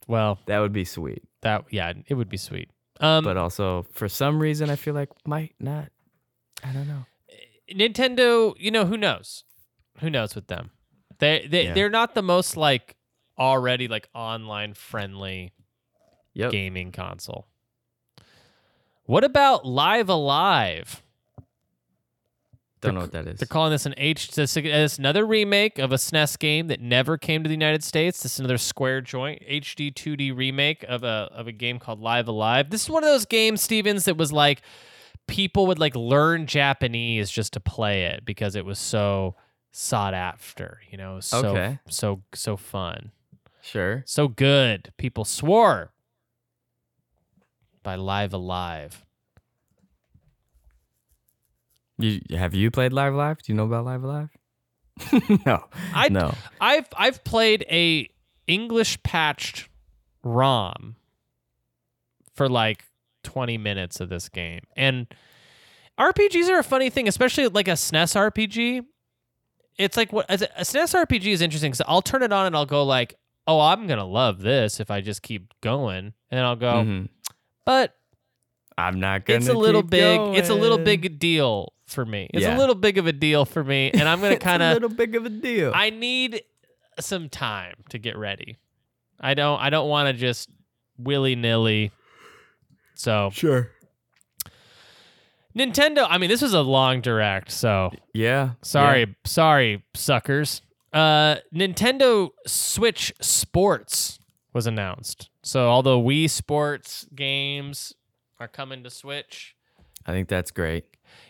well, 0.08 0.38
That 0.46 0.60
would 0.60 0.74
be 0.74 0.86
sweet. 0.86 1.24
that 1.42 1.66
yeah, 1.72 1.94
it 2.08 2.14
would 2.14 2.30
be 2.30 2.38
sweet. 2.38 2.70
Um, 3.00 3.24
But 3.24 3.36
also, 3.38 3.88
for 3.92 4.08
some 4.08 4.40
reason, 4.40 4.70
I 4.70 4.76
feel 4.76 4.94
like 4.94 5.10
might 5.26 5.56
not. 5.60 5.90
I 6.64 6.72
don't 6.72 6.88
know. 6.88 7.06
Nintendo, 7.74 8.54
you 8.60 8.72
know, 8.72 8.86
who 8.86 8.98
knows? 8.98 9.44
who 10.02 10.10
knows 10.10 10.36
with 10.36 10.48
them? 10.48 10.72
They 11.20 11.48
they 11.50 11.66
Yeah. 11.66 11.74
they're 11.74 11.90
not 11.90 12.14
the 12.16 12.22
most 12.22 12.56
like 12.58 12.96
already 13.38 13.88
like 13.88 14.08
online 14.14 14.74
friendly 14.74 15.52
Yep. 16.34 16.52
gaming 16.52 16.92
console. 16.92 17.48
What 19.06 19.24
about 19.24 19.66
Live 19.66 20.10
A 20.10 20.16
Live? 20.16 21.02
Don't 22.82 22.94
know 22.96 23.02
what 23.02 23.14
that 23.14 23.26
is. 23.28 23.40
They're 23.40 23.48
calling 23.48 23.72
this 23.72 23.86
an 23.88 23.96
H. 23.98 24.32
This 24.32 24.56
is 24.58 25.00
another 25.00 25.26
remake 25.26 25.80
of 25.80 25.92
a 25.92 25.96
SNES 25.98 26.38
game 26.38 26.68
that 26.68 26.80
never 26.82 27.18
came 27.18 27.42
to 27.44 27.48
the 27.48 27.54
United 27.54 27.84
States. 27.84 28.22
This 28.22 28.34
is 28.34 28.40
another 28.40 28.58
Square 28.60 29.02
joint 29.02 29.42
HD 29.50 29.92
2D 29.92 30.36
remake 30.36 30.84
of 30.84 31.04
a 31.04 31.30
of 31.32 31.48
a 31.48 31.52
game 31.52 31.80
called 31.80 32.00
Live 32.00 32.28
A 32.28 32.32
Live. 32.32 32.70
This 32.70 32.84
is 32.84 32.90
one 32.90 33.04
of 33.04 33.10
those 33.10 33.26
games, 33.26 33.62
Stevens, 33.64 34.06
that 34.06 34.18
was 34.18 34.32
like 34.32 34.62
people 35.28 35.66
would 35.68 35.80
like 35.80 35.96
learn 35.96 36.46
Japanese 36.46 37.32
just 37.32 37.54
to 37.54 37.60
play 37.60 38.06
it 38.06 38.24
because 38.26 38.56
it 38.56 38.66
was 38.66 38.78
so 38.78 39.36
sought 39.72 40.14
after. 40.14 40.80
You 40.92 40.98
know, 40.98 41.20
so 41.22 41.48
Okay. 41.48 41.80
so 41.90 42.22
so 42.36 42.56
fun, 42.56 43.12
Sure. 43.66 44.04
so 44.06 44.28
good. 44.28 44.94
People 44.98 45.26
swore 45.26 45.92
by 47.82 47.96
Live 47.96 48.34
A 48.34 48.38
Live. 48.38 49.06
You 51.98 52.22
have 52.32 52.54
you 52.54 52.70
played 52.70 52.94
Live 52.94 53.14
A 53.14 53.18
Live? 53.18 53.42
Do 53.42 53.52
you 53.52 53.56
know 53.56 53.66
about 53.66 53.86
Live 53.86 54.04
A 54.04 54.08
Live? 54.08 54.30
no. 55.46 55.66
I 55.94 56.10
no. 56.10 56.34
I've 56.62 56.88
I've 56.96 57.24
played 57.24 57.66
a 57.70 58.08
English 58.48 59.02
patched 59.02 59.68
ROM 60.24 60.96
for 62.36 62.48
like 62.48 62.84
20 63.24 63.58
minutes 63.58 64.00
of 64.00 64.10
this 64.10 64.30
game. 64.30 64.62
And 64.76 65.08
RPGs 65.98 66.50
are 66.50 66.60
a 66.60 66.64
funny 66.64 66.90
thing, 66.92 67.08
especially 67.08 67.48
like 67.48 67.68
a 67.68 67.72
SNES 67.72 68.32
RPG. 68.32 68.86
It's 69.78 69.98
like 69.98 70.14
what 70.14 70.30
a 70.30 70.34
a 70.60 70.64
SNES 70.64 71.06
RPG 71.06 71.28
is 71.28 71.42
interesting 71.42 71.72
cuz 71.72 71.82
I'll 71.88 72.04
turn 72.04 72.22
it 72.22 72.32
on 72.32 72.46
and 72.46 72.56
I'll 72.56 72.66
go 72.66 72.84
like, 72.84 73.16
"Oh, 73.48 73.60
I'm 73.60 73.88
going 73.88 74.00
to 74.00 74.06
love 74.06 74.40
this 74.42 74.80
if 74.80 74.90
I 74.92 75.02
just 75.02 75.22
keep 75.22 75.54
going." 75.62 76.14
And 76.32 76.40
I'll 76.42 76.56
go, 76.56 76.74
Mhm. 76.84 77.10
"But 77.66 77.96
I'm 78.78 79.00
not 79.00 79.26
gonna. 79.26 79.38
it's 79.40 79.48
a 79.48 79.54
little 79.54 79.84
big 79.84 80.36
it's 80.36 80.50
a 80.50 80.56
little 80.56 80.78
big 80.78 81.06
a 81.06 81.10
deal 81.10 81.74
for 81.86 82.06
me. 82.06 82.30
It's 82.34 82.44
Yeah. 82.44 82.58
a 82.58 82.60
little 82.60 82.76
big 82.76 82.98
of 82.98 83.08
a 83.08 83.14
deal 83.14 83.46
for 83.46 83.64
me, 83.64 83.92
and 83.92 84.04
I'm 84.10 84.20
going 84.20 84.32
to 84.32 84.36
It's 84.36 84.44
a 84.44 84.48
kind 84.48 84.64
of 84.64 84.74
little 84.74 84.90
big 84.90 85.16
of 85.16 85.26
a 85.26 85.30
deal. 85.30 85.72
I 85.74 85.90
need 85.92 86.42
some 87.00 87.30
time 87.30 87.76
to 87.90 87.98
get 87.98 88.18
ready. 88.18 88.58
I 89.20 89.34
don't 89.34 89.60
I 89.62 89.70
don't 89.70 89.88
want 89.88 90.08
to 90.08 90.14
just 90.14 90.50
willy 90.98 91.36
nilly. 91.36 91.92
So 92.96 93.30
sure. 93.34 93.72
Nintendo. 95.56 96.06
I 96.10 96.18
mean, 96.18 96.30
this 96.30 96.42
was 96.42 96.54
a 96.54 96.62
long 96.62 97.02
direct. 97.02 97.52
So 97.52 97.92
Yeah. 98.14 98.52
sorry, 98.62 99.16
sorry, 99.26 99.84
suckers. 99.94 100.62
Uh, 100.96 101.36
Nintendo 101.54 102.30
Switch 102.48 103.14
Sports 103.20 104.18
was 104.54 104.66
announced. 104.66 105.30
So 105.44 105.68
all 105.70 105.84
the 105.84 105.92
Wii 105.98 106.30
Sports 106.30 107.06
games 107.14 107.94
are 108.40 108.48
coming 108.48 108.84
to 108.84 108.90
Switch. 108.90 109.56
I 110.06 110.12
think 110.12 110.30
that's 110.30 110.52
great. 110.52 110.86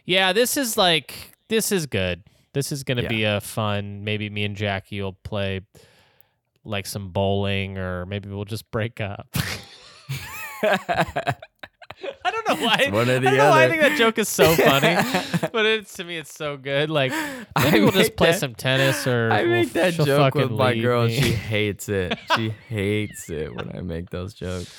Yeah, 0.05 0.33
this 0.33 0.55
is 0.55 0.77
like 0.77 1.31
this 1.49 1.71
is 1.71 1.87
good. 1.87 2.23
This 2.53 2.71
is 2.71 2.83
gonna 2.83 3.01
Yeah. 3.03 3.07
be 3.09 3.23
a 3.23 3.41
fun. 3.41 4.03
Maybe 4.03 4.29
me 4.29 4.43
and 4.45 4.55
Jackie 4.55 5.01
will 5.01 5.13
play 5.13 5.61
like 6.63 6.85
some 6.85 7.09
bowling, 7.09 7.77
or 7.79 8.05
maybe 8.05 8.29
we'll 8.29 8.45
just 8.45 8.69
break 8.71 9.01
up. 9.01 9.35
I 12.23 12.31
don't 12.31 12.47
know 12.49 12.65
why. 12.65 12.89
one 12.91 13.09
or 13.09 13.13
I 13.15 13.19
don't 13.19 13.37
know 13.37 13.49
why 13.49 13.63
I 13.65 13.69
think 13.69 13.81
that 13.81 13.97
joke 13.97 14.17
is 14.17 14.27
so 14.27 14.53
funny, 14.55 14.95
but 15.53 15.65
it's 15.65 15.93
to 15.95 16.03
me 16.03 16.17
it's 16.17 16.33
so 16.35 16.57
good. 16.57 16.89
Like 16.89 17.11
maybe 17.11 17.45
I 17.55 17.79
we'll 17.79 17.91
just 17.91 18.15
play 18.15 18.31
that- 18.31 18.39
some 18.39 18.53
tennis, 18.55 19.07
or 19.07 19.31
I 19.31 19.43
we'll- 19.43 19.51
make 19.51 19.73
that 19.73 19.93
joke 19.93 20.35
with 20.35 20.51
my 20.51 20.77
girl. 20.77 21.03
and 21.03 21.11
me. 21.11 21.19
She 21.21 21.31
hates 21.33 21.87
it. 21.89 22.17
She 22.35 22.49
hates 22.49 23.29
it 23.29 23.55
when 23.55 23.75
I 23.75 23.81
make 23.81 24.09
those 24.09 24.33
jokes. 24.33 24.73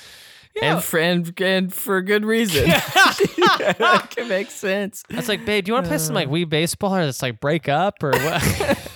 Yeah. 0.55 0.75
And, 0.75 0.83
for, 0.83 0.99
and, 0.99 1.39
and 1.41 1.71
for 1.73 2.01
good 2.01 2.25
reason. 2.25 2.63
it 2.67 4.09
can 4.09 4.27
make 4.27 4.49
sense. 4.49 5.03
I 5.11 5.17
was 5.17 5.29
like, 5.29 5.45
babe, 5.45 5.65
do 5.65 5.69
you 5.69 5.73
want 5.75 5.85
to 5.85 5.89
play 5.89 5.99
some 5.99 6.15
like 6.15 6.29
wee 6.29 6.45
baseball, 6.45 6.95
or 6.95 7.01
it's 7.01 7.21
like 7.21 7.39
break 7.39 7.69
up, 7.69 8.01
or 8.01 8.11
what? 8.11 8.89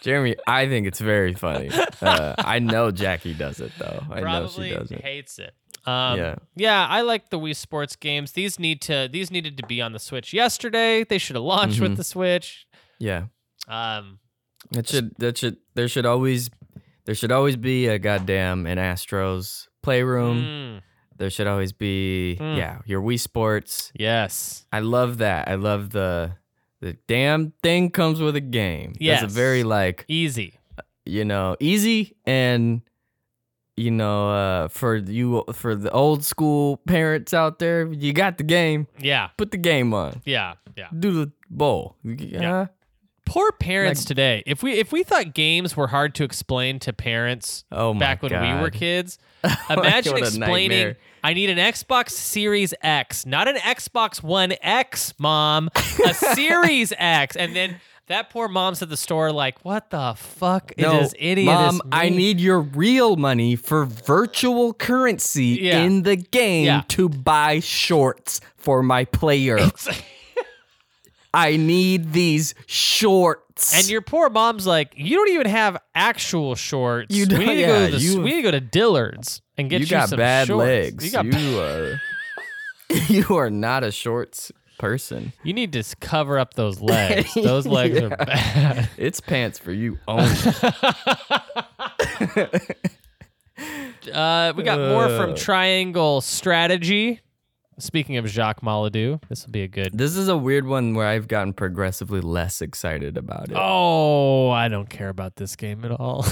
Jeremy, 0.00 0.34
I 0.46 0.66
think 0.68 0.86
it's 0.86 0.98
very 0.98 1.34
funny. 1.34 1.70
Uh, 2.00 2.34
I 2.38 2.58
know 2.58 2.90
Jackie 2.90 3.34
does 3.34 3.60
it 3.60 3.70
though. 3.78 4.02
I 4.10 4.20
know 4.20 4.48
she 4.48 4.70
does 4.70 4.90
it. 4.90 5.00
hates 5.02 5.38
it. 5.38 5.54
Um, 5.84 6.18
Yeah. 6.18 6.34
yeah, 6.54 6.86
I 6.88 7.00
like 7.02 7.30
the 7.30 7.38
Wii 7.38 7.56
Sports 7.56 7.96
games. 7.96 8.32
These 8.32 8.58
need 8.58 8.80
to 8.82 9.08
these 9.10 9.30
needed 9.30 9.56
to 9.58 9.66
be 9.66 9.80
on 9.82 9.92
the 9.92 9.98
Switch 9.98 10.32
yesterday. 10.32 11.04
They 11.04 11.18
should 11.18 11.36
have 11.36 11.42
launched 11.44 11.80
with 11.80 11.92
Mhm. 11.92 11.96
the 11.96 12.04
Switch. 12.04 12.66
Yeah. 12.98 13.24
Um, 13.68 14.18
That 14.70 14.88
should 14.88 15.14
that 15.18 15.38
should 15.38 15.56
there 15.74 15.88
should 15.88 16.06
always 16.06 16.50
there 17.04 17.14
should 17.16 17.32
always 17.32 17.56
be 17.56 17.88
a 17.88 17.98
goddamn 17.98 18.66
an 18.66 18.78
Astro's 18.78 19.68
Playroom. 19.82 20.38
mm, 20.44 20.82
There 21.18 21.30
should 21.30 21.46
always 21.48 21.72
be 21.72 22.36
Mm. 22.40 22.56
yeah, 22.56 22.78
your 22.86 23.02
Wii 23.02 23.18
Sports. 23.18 23.92
yes, 23.98 24.64
I 24.72 24.78
love 24.80 25.18
that. 25.18 25.48
I 25.48 25.56
love 25.56 25.90
the 25.90 26.36
the 26.80 26.96
damn 27.06 27.52
thing 27.62 27.90
comes 27.90 28.20
with 28.20 28.34
a 28.36 28.40
game. 28.40 28.94
Yes. 29.00 29.22
a 29.22 29.26
very 29.28 29.62
like, 29.64 30.04
easy. 30.08 30.58
you 31.04 31.24
know, 31.24 31.56
easy 31.60 32.16
and 32.24 32.82
you 33.76 33.90
know, 33.90 34.30
uh 34.30 34.68
for 34.68 34.96
you 34.96 35.44
for 35.52 35.74
the 35.74 35.90
old 35.90 36.24
school 36.24 36.78
parents 36.86 37.32
out 37.34 37.58
there, 37.58 37.86
you 37.92 38.12
got 38.12 38.38
the 38.38 38.44
game. 38.44 38.86
Yeah, 38.98 39.28
Put 39.36 39.50
the 39.50 39.56
game 39.58 39.94
on. 39.94 40.20
yeah, 40.24 40.54
yeah. 40.76 40.88
Do 40.98 41.12
the 41.12 41.32
bowl. 41.50 41.96
Yeah. 42.04 42.66
Poor 43.24 43.52
parents 43.52 44.00
Like- 44.02 44.08
today. 44.08 44.42
If 44.46 44.62
we 44.62 44.72
if 44.72 44.92
we 44.92 45.04
thought 45.04 45.32
games 45.32 45.76
were 45.76 45.86
hard 45.86 46.14
to 46.16 46.24
explain 46.24 46.80
to 46.80 46.92
parents 46.92 47.64
Oh 47.72 47.94
back 47.94 48.22
when 48.22 48.32
we 48.32 48.60
were 48.60 48.68
kids, 48.70 49.18
imagine 49.70 50.18
explaining. 50.18 50.68
nightmare. 50.78 50.96
I 51.24 51.34
need 51.34 51.50
an 51.50 51.58
Xbox 51.58 52.10
Series 52.10 52.74
X, 52.82 53.24
not 53.24 53.46
an 53.46 53.54
Xbox 53.56 54.22
One 54.24 54.52
X, 54.60 55.14
mom. 55.18 55.70
A 56.04 56.12
Series 56.34 56.92
X, 56.98 57.36
and 57.36 57.54
then 57.54 57.76
that 58.12 58.30
poor 58.30 58.48
mom's 58.48 58.80
at 58.82 58.88
the 58.88 58.96
store 58.96 59.32
like, 59.32 59.64
"What 59.64 59.90
the 59.90 60.14
fuck 60.16 60.72
No, 60.78 61.00
does 61.00 61.14
any 61.18 61.44
Mom, 61.44 61.76
this 61.78 61.80
I 61.90 62.08
need 62.08 62.40
your 62.40 62.60
real 62.60 63.16
money 63.16 63.56
for 63.56 63.84
virtual 63.84 64.72
currency 64.74 65.58
Yeah. 65.62 65.82
in 65.82 66.02
the 66.02 66.16
game 66.16 66.66
Yeah. 66.66 66.82
to 66.88 67.08
buy 67.08 67.60
shorts 67.60 68.40
for 68.56 68.82
my 68.82 69.04
player. 69.04 69.58
I 71.34 71.56
need 71.56 72.12
these 72.12 72.54
shorts. 72.66 73.74
And 73.74 73.88
your 73.88 74.02
poor 74.02 74.28
mom's 74.28 74.66
like, 74.66 74.92
"You 74.96 75.16
don't 75.16 75.30
even 75.30 75.46
have 75.46 75.78
actual 75.94 76.54
shorts. 76.54 77.14
You 77.14 77.22
we 77.24 77.28
don't- 77.28 77.38
need 77.40 77.46
to 77.46 77.66
go 77.66 77.78
yeah, 77.80 77.86
to 77.86 77.92
the, 77.92 77.98
you- 77.98 78.20
we 78.20 78.30
need 78.30 78.36
to 78.36 78.42
go 78.42 78.50
to 78.50 78.60
Dillard's 78.60 79.40
and 79.56 79.70
get 79.70 79.80
you 79.80 79.86
you, 79.86 79.90
got 79.90 80.10
bad 80.16 80.48
shorts. 80.48 80.58
legs. 80.58 81.04
You 81.06 81.10
got 81.10 81.24
You 81.24 81.58
are 81.60 82.00
uh, 82.92 82.94
you 83.08 83.36
are 83.36 83.48
not 83.50 83.82
a 83.84 83.90
shorts 83.90 84.52
person. 84.78 85.32
You 85.42 85.52
need 85.52 85.72
to 85.74 85.82
cover 86.00 86.38
up 86.38 86.54
those 86.54 86.80
legs. 86.94 87.34
Those 87.34 87.66
legs 87.66 87.98
are 88.00 88.10
bad. 88.10 88.88
It's 88.96 89.20
pants 89.20 89.58
for 89.58 89.72
you 89.72 89.98
only. 90.08 90.28
Uh, 94.12 94.52
we 94.56 94.64
got 94.64 94.78
more 94.80 95.08
from 95.10 95.30
Uh. 95.30 95.36
Triangle 95.36 96.20
Strategy. 96.20 97.20
Speaking 97.78 98.16
of 98.16 98.26
Jacques 98.28 98.60
Maladou, 98.60 99.20
this 99.28 99.44
will 99.46 99.52
be 99.52 99.62
a 99.62 99.68
good. 99.68 99.96
this 99.96 100.16
is 100.16 100.28
a 100.28 100.36
weird 100.36 100.66
one 100.66 100.94
where 100.94 101.06
I've 101.06 101.28
gotten 101.28 101.52
progressively 101.52 102.20
less 102.20 102.60
excited 102.60 103.16
about 103.16 103.50
it. 103.50 103.56
Oh, 103.56 104.50
I 104.50 104.68
don't 104.68 104.90
care 104.90 105.08
about 105.08 105.36
this 105.36 105.54
game 105.56 105.84
at 105.84 105.90
all. 105.92 106.24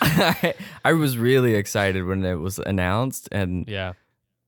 I, 0.00 0.54
I 0.84 0.92
was 0.92 1.16
really 1.18 1.54
excited 1.54 2.04
when 2.04 2.24
it 2.24 2.34
was 2.36 2.58
announced 2.58 3.28
and 3.32 3.66
yeah. 3.68 3.94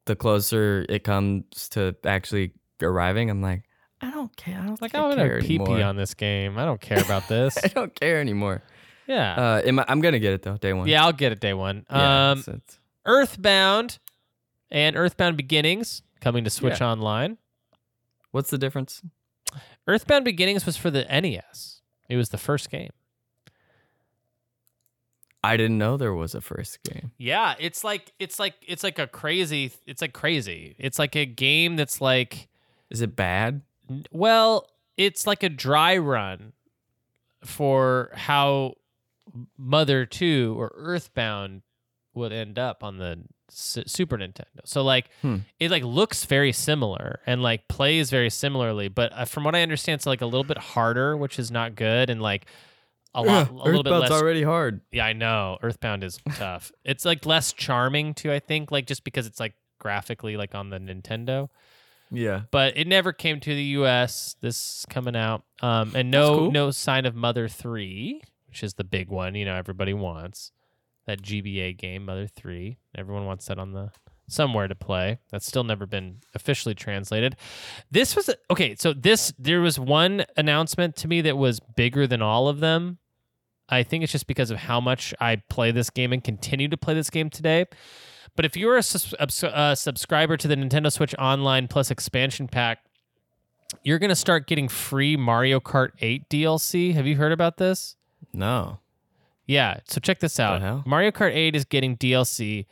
the 0.06 0.14
closer 0.14 0.84
it 0.88 1.02
comes 1.02 1.68
to 1.70 1.96
actually 2.04 2.52
arriving, 2.82 3.30
I'm 3.30 3.42
like, 3.42 3.64
I 4.00 4.10
don't 4.10 4.34
care. 4.36 4.58
I 4.58 4.66
don't 4.66 4.80
Like, 4.80 4.92
think 4.92 5.04
I'm 5.04 5.16
gonna 5.16 5.40
pee 5.40 5.58
pee 5.58 5.82
on 5.82 5.96
this 5.96 6.14
game. 6.14 6.58
I 6.58 6.64
don't 6.64 6.80
care 6.80 7.00
about 7.00 7.28
this. 7.28 7.58
I 7.64 7.68
don't 7.68 7.94
care 7.94 8.20
anymore. 8.20 8.62
yeah. 9.06 9.34
Uh, 9.34 9.62
am 9.66 9.78
I, 9.78 9.84
I'm 9.88 10.00
gonna 10.00 10.18
get 10.18 10.32
it 10.32 10.42
though, 10.42 10.56
day 10.56 10.72
one. 10.72 10.88
yeah, 10.88 11.04
I'll 11.04 11.12
get 11.12 11.32
it 11.32 11.40
day 11.40 11.52
one. 11.54 11.84
Yeah, 11.90 12.30
um, 12.30 12.38
it's- 12.38 12.48
it's- 12.48 12.78
Earthbound 13.06 13.98
and 14.70 14.96
Earthbound 14.96 15.36
Beginnings 15.36 16.02
coming 16.20 16.44
to 16.44 16.50
Switch 16.50 16.80
Online. 16.80 17.38
what's 18.30 18.50
the 18.50 18.58
difference? 18.58 19.02
Earthbound 19.88 20.24
Beginnings 20.24 20.64
was 20.66 20.76
for 20.76 20.90
the 20.90 21.04
NES. 21.04 21.80
It 22.08 22.16
was 22.16 22.28
the 22.28 22.38
first 22.38 22.70
game. 22.70 22.90
I 25.42 25.56
didn't 25.56 25.78
know 25.78 25.96
there 25.96 26.12
was 26.14 26.34
a 26.34 26.40
first 26.42 26.82
game. 26.82 27.12
Yeah, 27.16 27.54
it's 27.58 27.82
like 27.82 28.12
it's 28.18 28.38
like 28.38 28.54
it's 28.66 28.84
like 28.84 28.98
a 28.98 29.06
crazy 29.06 29.72
it's 29.86 30.02
like 30.02 30.12
crazy. 30.12 30.76
It's 30.78 30.98
like 30.98 31.16
a 31.16 31.24
game 31.24 31.76
that's 31.76 32.00
like 32.00 32.48
Is 32.90 33.00
it 33.00 33.14
bad? 33.16 33.62
Well, 34.10 34.68
it's 34.96 35.26
like 35.26 35.42
a 35.42 35.48
dry 35.48 35.96
run 35.96 36.52
for 37.44 38.10
how 38.14 38.74
Mother 39.56 40.04
2 40.06 40.54
or 40.58 40.72
Earthbound 40.74 41.62
would 42.14 42.32
end 42.32 42.58
up 42.58 42.82
on 42.82 42.98
the 42.98 43.20
Su- 43.48 43.84
Super 43.86 44.16
Nintendo. 44.18 44.44
So 44.64 44.82
like 44.82 45.08
Hmm. 45.22 45.38
it 45.58 45.70
like 45.70 45.82
looks 45.84 46.24
very 46.24 46.52
similar 46.52 47.20
and 47.26 47.42
like 47.42 47.66
plays 47.68 48.10
very 48.10 48.30
similarly, 48.30 48.88
but 48.88 49.12
uh, 49.12 49.24
from 49.24 49.44
what 49.44 49.54
I 49.54 49.62
understand, 49.62 49.98
it's 50.00 50.06
like 50.06 50.20
a 50.20 50.26
little 50.26 50.44
bit 50.44 50.58
harder, 50.58 51.16
which 51.16 51.38
is 51.38 51.50
not 51.50 51.74
good, 51.74 52.10
and 52.10 52.20
like 52.20 52.46
a 53.14 53.22
lot, 53.22 53.50
a 53.50 53.54
little 53.54 53.82
bit 53.82 53.90
less. 53.90 54.10
already 54.12 54.42
hard. 54.44 54.82
Yeah, 54.92 55.04
I 55.06 55.14
know. 55.14 55.58
Earthbound 55.62 56.04
is 56.04 56.18
tough. 56.34 56.70
it's 56.84 57.04
like 57.04 57.26
less 57.26 57.52
charming 57.52 58.14
too. 58.14 58.30
I 58.32 58.38
think 58.38 58.70
like 58.70 58.86
just 58.86 59.02
because 59.02 59.26
it's 59.26 59.40
like 59.40 59.54
graphically 59.78 60.36
like 60.36 60.54
on 60.54 60.70
the 60.70 60.78
Nintendo 60.78 61.48
Yeah. 62.10 62.42
but 62.50 62.76
it 62.76 62.86
never 62.86 63.12
came 63.12 63.40
to 63.40 63.54
the 63.54 63.62
U.S. 63.62 64.36
This 64.40 64.56
is 64.80 64.86
coming 64.90 65.16
out, 65.16 65.44
um, 65.62 65.92
and 65.94 66.10
no 66.10 66.36
cool. 66.36 66.50
no 66.52 66.70
sign 66.70 67.06
of 67.06 67.14
Mother 67.14 67.48
Three, 67.48 68.22
which 68.48 68.62
is 68.62 68.74
the 68.74 68.84
big 68.84 69.08
one. 69.08 69.34
You 69.34 69.44
know, 69.44 69.54
everybody 69.54 69.94
wants 69.94 70.52
that 71.06 71.22
GBA 71.22 71.78
game, 71.78 72.04
Mother 72.04 72.26
Three. 72.26 72.78
Everyone 72.96 73.26
wants 73.26 73.46
that 73.46 73.58
on 73.58 73.72
the 73.72 73.90
somewhere 74.28 74.68
to 74.68 74.74
play. 74.74 75.18
That's 75.30 75.46
still 75.46 75.64
never 75.64 75.86
been 75.86 76.18
officially 76.34 76.74
translated. 76.74 77.36
This 77.90 78.16
was 78.16 78.30
okay. 78.50 78.76
So 78.76 78.92
this 78.92 79.32
there 79.38 79.60
was 79.60 79.78
one 79.78 80.24
announcement 80.36 80.96
to 80.96 81.08
me 81.08 81.20
that 81.22 81.36
was 81.36 81.60
bigger 81.60 82.06
than 82.06 82.22
all 82.22 82.48
of 82.48 82.60
them. 82.60 82.98
I 83.68 83.82
think 83.84 84.02
it's 84.02 84.12
just 84.12 84.26
because 84.26 84.50
of 84.50 84.58
how 84.58 84.80
much 84.80 85.14
I 85.20 85.36
play 85.48 85.70
this 85.70 85.90
game 85.90 86.12
and 86.12 86.22
continue 86.24 86.68
to 86.68 86.76
play 86.76 86.94
this 86.94 87.10
game 87.10 87.30
today. 87.30 87.66
But 88.40 88.46
if 88.46 88.56
you're 88.56 88.78
a, 88.78 88.82
uh, 89.52 89.74
subscriber 89.74 90.38
to 90.38 90.48
the 90.48 90.54
Nintendo 90.54 90.90
Switch 90.90 91.14
Online 91.18 91.68
Plus 91.68 91.90
expansion 91.90 92.48
pack, 92.48 92.78
you're 93.84 93.98
going 93.98 94.08
to 94.08 94.16
start 94.16 94.46
getting 94.46 94.66
free 94.66 95.14
Mario 95.14 95.60
Kart 95.60 95.90
8 96.00 96.26
DLC. 96.30 96.94
Have 96.94 97.06
you 97.06 97.16
heard 97.16 97.32
about 97.32 97.58
this? 97.58 97.96
No. 98.32 98.78
Yeah. 99.44 99.80
So 99.88 100.00
check 100.00 100.20
this 100.20 100.40
out. 100.40 100.86
Mario 100.86 101.10
Kart 101.10 101.34
8 101.34 101.54
is 101.54 101.66
getting 101.66 101.98
DLC 101.98 102.64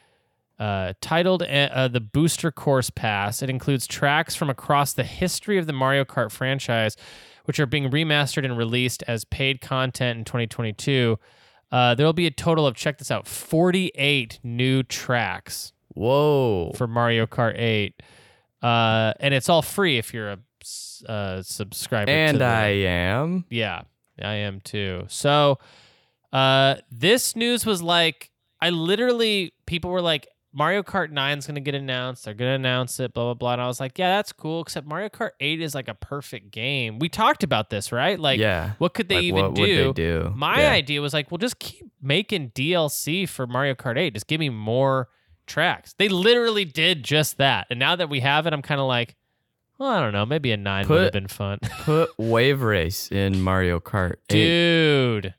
uh, 0.59 0.95
titled 1.03 1.43
uh, 1.43 1.47
uh, 1.47 1.89
the 1.89 2.01
Booster 2.01 2.51
Course 2.51 2.89
Pass. 2.89 3.43
It 3.43 3.51
includes 3.51 3.87
tracks 3.87 4.35
from 4.35 4.49
across 4.49 4.95
the 4.95 5.05
history 5.05 5.59
of 5.59 5.67
the 5.67 5.75
Mario 5.75 6.07
Kart 6.07 6.31
franchise, 6.31 6.97
which 7.45 7.61
are 7.61 7.67
being 7.67 7.91
remastered 7.91 8.47
and 8.47 8.57
released 8.57 9.05
as 9.07 9.27
paid 9.27 9.61
content 9.61 10.19
in 10.19 10.25
2022. 10.25 11.19
Uh, 11.71 11.95
there 11.95 12.07
will 12.07 12.13
be 12.15 12.27
a 12.27 12.31
total 12.31 12.67
of, 12.67 12.75
check 12.75 12.99
this 12.99 13.11
out, 13.11 13.27
48 13.27 14.41
new 14.43 14.83
tracks 14.83 15.73
Whoa. 15.95 16.73
for 16.75 16.87
Mario 16.87 17.27
Kart 17.27 17.59
8. 17.59 17.95
Uh, 18.63 19.13
and 19.21 19.35
it's 19.35 19.49
all 19.49 19.63
free 19.63 19.99
if 19.99 20.13
you're 20.15 20.31
a 20.31 20.39
uh, 21.07 21.43
subscriber. 21.43 22.07
to 22.07 22.13
and 22.13 22.41
the- 22.41 22.45
I 22.45 22.67
am. 22.69 23.45
yeah, 23.51 23.83
I 24.21 24.35
am 24.35 24.61
too. 24.61 25.05
So, 25.09 25.59
uh, 26.33 26.77
this 26.91 27.37
news 27.37 27.65
was 27.65 27.83
like, 27.83 28.31
I 28.61 28.71
literally, 28.71 29.53
people 29.67 29.91
were 29.91 30.03
like, 30.03 30.27
Mario 30.59 30.83
Kart 30.83 31.13
9 31.13 31.39
is 31.39 31.47
going 31.47 31.55
to 31.55 31.61
get 31.61 31.77
announced. 31.77 32.25
They're 32.25 32.35
going 32.35 32.51
to 32.51 32.55
announce 32.57 32.99
it, 32.99 33.15
blah, 33.15 33.27
blah, 33.27 33.35
blah. 33.35 33.53
And 33.53 33.63
I 33.63 33.69
was 33.69 33.79
like, 33.79 33.97
yeah, 33.97 34.17
that's 34.17 34.33
cool. 34.33 34.61
Except 34.63 34.85
Mario 34.89 35.09
Kart 35.09 35.31
8 35.39 35.61
is 35.63 35.73
like 35.73 35.87
a 35.87 35.95
perfect 35.95 36.51
game. 36.51 36.99
We 36.99 37.09
talked 37.09 37.45
about 37.45 37.71
this, 37.71 37.93
right? 37.93 38.19
Like, 38.19 38.41
yeah. 38.41 38.73
what 38.79 38.93
could 38.93 39.09
they 39.09 39.31
Like, 39.31 39.53
even 39.53 39.55
do? 39.55 39.85
they 39.85 39.93
do? 39.93 40.33
My 40.35 40.63
yeah. 40.63 40.73
idea 40.73 41.01
was 41.01 41.15
like, 41.15 41.31
well, 41.31 41.39
just 41.39 41.61
keep 41.61 41.87
making 42.03 42.51
DLC 42.51 43.29
for 43.29 43.47
Mario 43.47 43.77
Kart 43.77 43.97
8. 43.97 44.15
Just 44.15 44.27
give 44.27 44.41
me 44.41 44.49
more 44.49 45.09
tracks. 45.47 45.95
They 45.97 46.09
literally 46.09 46.65
did 46.65 47.05
just 47.05 47.37
that. 47.37 47.69
And 47.71 47.79
now 47.79 47.95
that 47.95 48.11
we 48.11 48.19
have 48.19 48.49
it, 48.49 48.53
I'm 48.53 48.63
kind 48.63 48.81
of 48.81 48.89
like, 48.89 49.15
well, 49.79 49.91
I 49.91 50.01
don't 50.01 50.13
know. 50.13 50.27
Maybe 50.27 50.51
a 50.51 50.57
9 50.57 50.89
would 50.89 51.03
have 51.05 51.13
been 51.13 51.29
fun. 51.29 51.59
Put 51.83 52.11
Wave 52.19 52.63
Race 52.63 53.13
in 53.13 53.43
Mario 53.43 53.79
Kart 53.79 54.15
8. 54.29 54.35
Dude, 54.35 55.35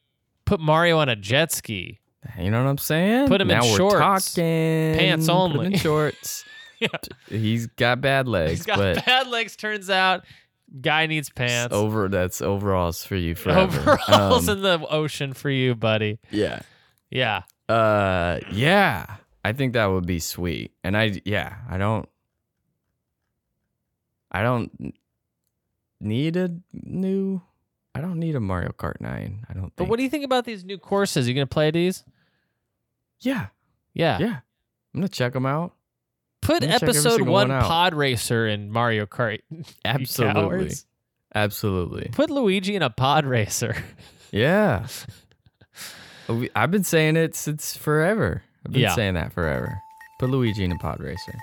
put 0.46 0.62
Mario 0.62 0.98
on 1.00 1.10
a 1.10 1.18
jet 1.18 1.52
ski. 1.52 2.00
You 2.38 2.52
know 2.52 2.64
what 2.64 2.70
I'm 2.70 2.78
saying? 2.78 3.28
Put 3.28 3.42
him 3.42 3.50
in 3.50 3.58
now 3.58 3.64
we're 3.66 3.78
shorts. 3.78 4.34
talking. 4.34 4.96
Pants 4.98 5.28
Put 5.28 5.32
him 5.34 5.38
only. 5.38 5.66
in 5.68 5.78
shorts. 5.78 6.46
Yeah. 6.82 6.88
He's 7.28 7.68
got 7.68 8.00
bad 8.00 8.26
legs, 8.30 8.52
He's 8.52 8.66
got 8.66 8.78
bad 9.06 9.28
legs, 9.28 9.58
turns 9.58 9.90
out. 9.90 10.24
Guy 10.80 11.08
needs 11.08 11.30
pants. 11.30 11.76
over 11.76 12.08
that's 12.08 12.42
overalls 12.42 13.04
for 13.04 13.18
you 13.18 13.36
forever. 13.36 13.98
Overalls 14.08 14.48
Um, 14.48 14.58
in 14.60 14.64
the 14.64 14.88
ocean 14.88 15.34
for 15.34 15.50
you, 15.50 15.76
buddy. 15.76 16.20
yeah. 16.32 16.62
Yeah. 17.12 17.42
Uh 17.68 18.40
yeah. 18.50 19.08
I 19.44 19.52
think 19.52 19.74
that 19.74 19.88
would 19.88 20.06
be 20.06 20.20
sweet. 20.20 20.72
And 20.82 20.96
I 20.96 21.20
yeah, 21.26 21.56
I 21.70 21.78
don't 21.78 22.08
I 24.32 24.42
don't 24.42 24.94
need 26.00 26.38
a 26.38 26.50
new 26.72 27.42
I 28.00 28.02
don't 28.02 28.20
need 28.20 28.36
a 28.36 28.40
Mario 28.40 28.70
Kart 28.72 29.00
9. 29.02 29.46
I 29.50 29.54
don't 29.54 29.62
think. 29.64 29.76
But 29.76 29.88
what 29.90 29.98
do 29.98 30.04
you 30.04 30.10
think 30.10 30.24
about 30.26 30.46
these 30.46 30.64
new 30.64 30.78
courses? 30.78 31.28
You 31.28 31.34
going 31.34 31.46
to 31.48 31.54
play 31.54 31.70
these? 31.72 32.04
Yeah. 33.20 33.48
Yeah. 33.94 34.18
Yeah. 34.20 34.40
I'm 34.94 35.02
going 35.02 35.08
to 35.08 35.14
check 35.14 35.34
them 35.34 35.46
out. 35.46 35.74
Put 36.42 36.62
Let 36.62 36.62
me 36.62 36.68
check 36.68 36.76
every 36.84 36.90
episode 36.90 37.22
one 37.22 37.50
one. 37.50 37.62
Pod 37.62 37.94
Racer 37.94 38.48
in 38.48 38.72
Mario 38.72 39.06
Kart. 39.06 39.40
Absolutely. 39.86 40.72
Absolutely. 41.36 42.10
Put 42.14 42.30
Luigi 42.30 42.76
in 42.76 42.82
a 42.82 42.90
Pod 42.90 43.26
Racer. 43.26 43.76
Yeah. 44.32 44.86
I've 46.56 46.70
been 46.70 46.84
saying 46.84 47.18
it 47.18 47.34
since 47.36 47.76
forever. 47.76 48.44
I've 48.66 48.72
been 48.72 48.82
Yeah. 48.84 48.94
saying 48.94 49.16
that 49.16 49.34
forever. 49.34 49.76
Put 50.20 50.30
Luigi 50.30 50.64
in 50.64 50.72
a 50.72 50.78
pod 50.78 51.00
racer. 51.00 51.34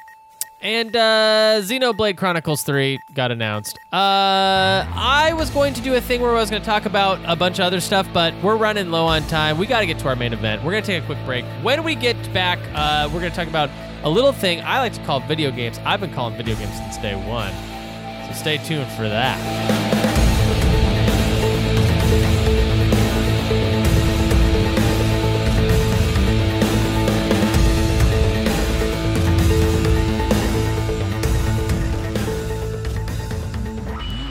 And 0.66 0.96
uh, 0.96 1.60
Xenoblade 1.60 2.16
Chronicles 2.16 2.64
3 2.64 2.98
got 3.14 3.30
announced. 3.30 3.78
Uh, 3.92 4.82
I 4.84 5.32
was 5.38 5.48
going 5.50 5.74
to 5.74 5.80
do 5.80 5.94
a 5.94 6.00
thing 6.00 6.20
where 6.20 6.32
I 6.32 6.40
was 6.40 6.50
going 6.50 6.60
to 6.60 6.66
talk 6.66 6.86
about 6.86 7.20
a 7.24 7.36
bunch 7.36 7.60
of 7.60 7.66
other 7.66 7.78
stuff, 7.78 8.08
but 8.12 8.34
we're 8.42 8.56
running 8.56 8.90
low 8.90 9.06
on 9.06 9.22
time. 9.28 9.58
We 9.58 9.68
got 9.68 9.78
to 9.78 9.86
get 9.86 10.00
to 10.00 10.08
our 10.08 10.16
main 10.16 10.32
event. 10.32 10.64
We're 10.64 10.72
going 10.72 10.82
to 10.82 10.86
take 10.88 11.04
a 11.04 11.06
quick 11.06 11.24
break. 11.24 11.44
When 11.62 11.84
we 11.84 11.94
get 11.94 12.16
back, 12.34 12.58
uh, 12.74 13.08
we're 13.14 13.20
going 13.20 13.30
to 13.30 13.36
talk 13.36 13.46
about 13.46 13.70
a 14.02 14.10
little 14.10 14.32
thing 14.32 14.60
I 14.62 14.80
like 14.80 14.94
to 14.94 15.04
call 15.04 15.20
video 15.20 15.52
games. 15.52 15.78
I've 15.84 16.00
been 16.00 16.12
calling 16.12 16.36
video 16.36 16.56
games 16.56 16.76
since 16.76 16.96
day 16.98 17.14
one. 17.14 17.52
So 18.26 18.36
stay 18.36 18.56
tuned 18.56 18.90
for 18.90 19.08
that. 19.08 20.15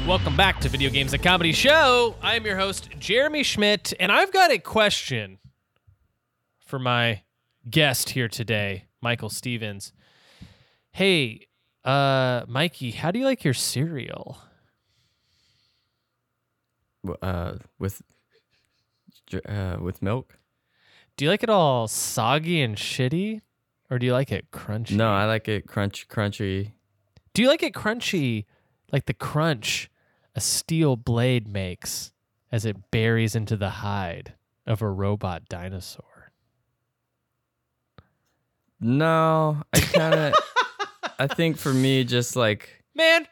Welcome 0.08 0.38
back 0.38 0.60
to 0.60 0.70
Video 0.70 0.92
Games 0.92 1.14
and 1.14 1.24
Comedy 1.24 1.52
Show. 1.52 2.16
I 2.22 2.36
am 2.36 2.46
your 2.46 2.58
host, 2.58 2.90
Jeremy 3.00 3.42
Schmidt, 3.42 3.92
and 4.00 4.12
I've 4.12 4.32
got 4.32 4.52
a 4.52 4.60
question 4.60 5.40
for 6.60 6.78
my 6.78 7.24
guest 7.68 8.12
here 8.12 8.28
today, 8.28 8.86
Michael 9.02 9.32
Stevens. 9.32 9.94
Hey, 10.92 11.48
uh, 11.84 12.44
Mikey, 12.48 12.92
how 12.92 13.10
do 13.10 13.18
you 13.18 13.26
like 13.26 13.44
your 13.44 13.56
cereal? 13.56 14.38
Uh, 17.20 17.54
with 17.80 18.04
uh, 19.50 19.78
with 19.82 20.04
milk? 20.04 20.38
Do 21.18 21.26
you 21.26 21.32
like 21.32 21.42
it 21.42 21.50
all 21.50 21.88
soggy 21.88 22.62
and 22.62 22.76
shitty, 22.76 23.42
or 23.90 23.98
do 23.98 24.06
you 24.06 24.14
like 24.14 24.32
it 24.32 24.52
crunchy? 24.52 24.98
No, 24.98 25.12
I 25.12 25.26
like 25.26 25.48
it 25.48 25.66
crunch 25.66 26.08
crunchy. 26.08 26.74
Do 27.34 27.42
you 27.42 27.48
like 27.48 27.64
it 27.64 27.74
crunchy, 27.74 28.46
like 28.92 29.08
the 29.08 29.14
crunch 29.16 29.90
a 30.36 30.42
steel 30.42 30.96
blade 30.96 31.48
makes 31.48 32.12
as 32.52 32.66
it 32.66 32.92
buries 32.92 33.36
into 33.36 33.56
the 33.56 33.70
hide 33.70 34.34
of 34.68 34.82
a 34.82 34.90
robot 34.90 35.48
dinosaur? 35.50 36.32
No, 38.80 39.64
I 39.74 39.80
kind 39.80 40.14
of. 40.16 40.34
I 41.20 41.28
think 41.28 41.58
for 41.58 41.74
me, 41.74 42.04
just 42.04 42.36
like 42.36 42.84
Man, 42.94 43.26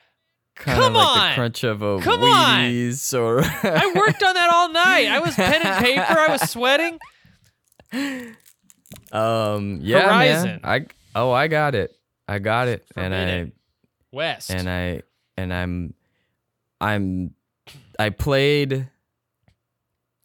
kind 0.55 0.77
of 0.79 0.83
Come 0.85 0.93
like 0.93 1.07
on! 1.07 1.29
the 1.29 1.35
crunch 1.35 1.63
of 1.63 1.81
a 1.81 1.99
Come 1.99 2.21
on! 2.23 2.93
Or. 3.13 3.41
I 3.41 3.93
worked 3.95 4.23
on 4.23 4.33
that 4.33 4.49
all 4.53 4.69
night. 4.71 5.07
I 5.07 5.19
was 5.19 5.35
pen 5.35 5.61
and 5.63 5.83
paper. 5.85 6.05
I 6.07 6.27
was 6.29 6.49
sweating. 6.49 6.99
Um. 9.11 9.79
Yeah, 9.81 10.05
Horizon. 10.05 10.47
man. 10.47 10.59
I 10.63 10.85
oh, 11.15 11.31
I 11.31 11.47
got 11.47 11.75
it. 11.75 11.95
I 12.27 12.39
got 12.39 12.67
it, 12.67 12.85
and 12.95 13.13
I. 13.13 13.51
West. 14.11 14.49
and 14.51 14.69
I 14.69 15.01
and 15.37 15.53
I'm 15.53 15.93
I'm 16.84 17.34
I 17.97 18.09
played 18.09 18.89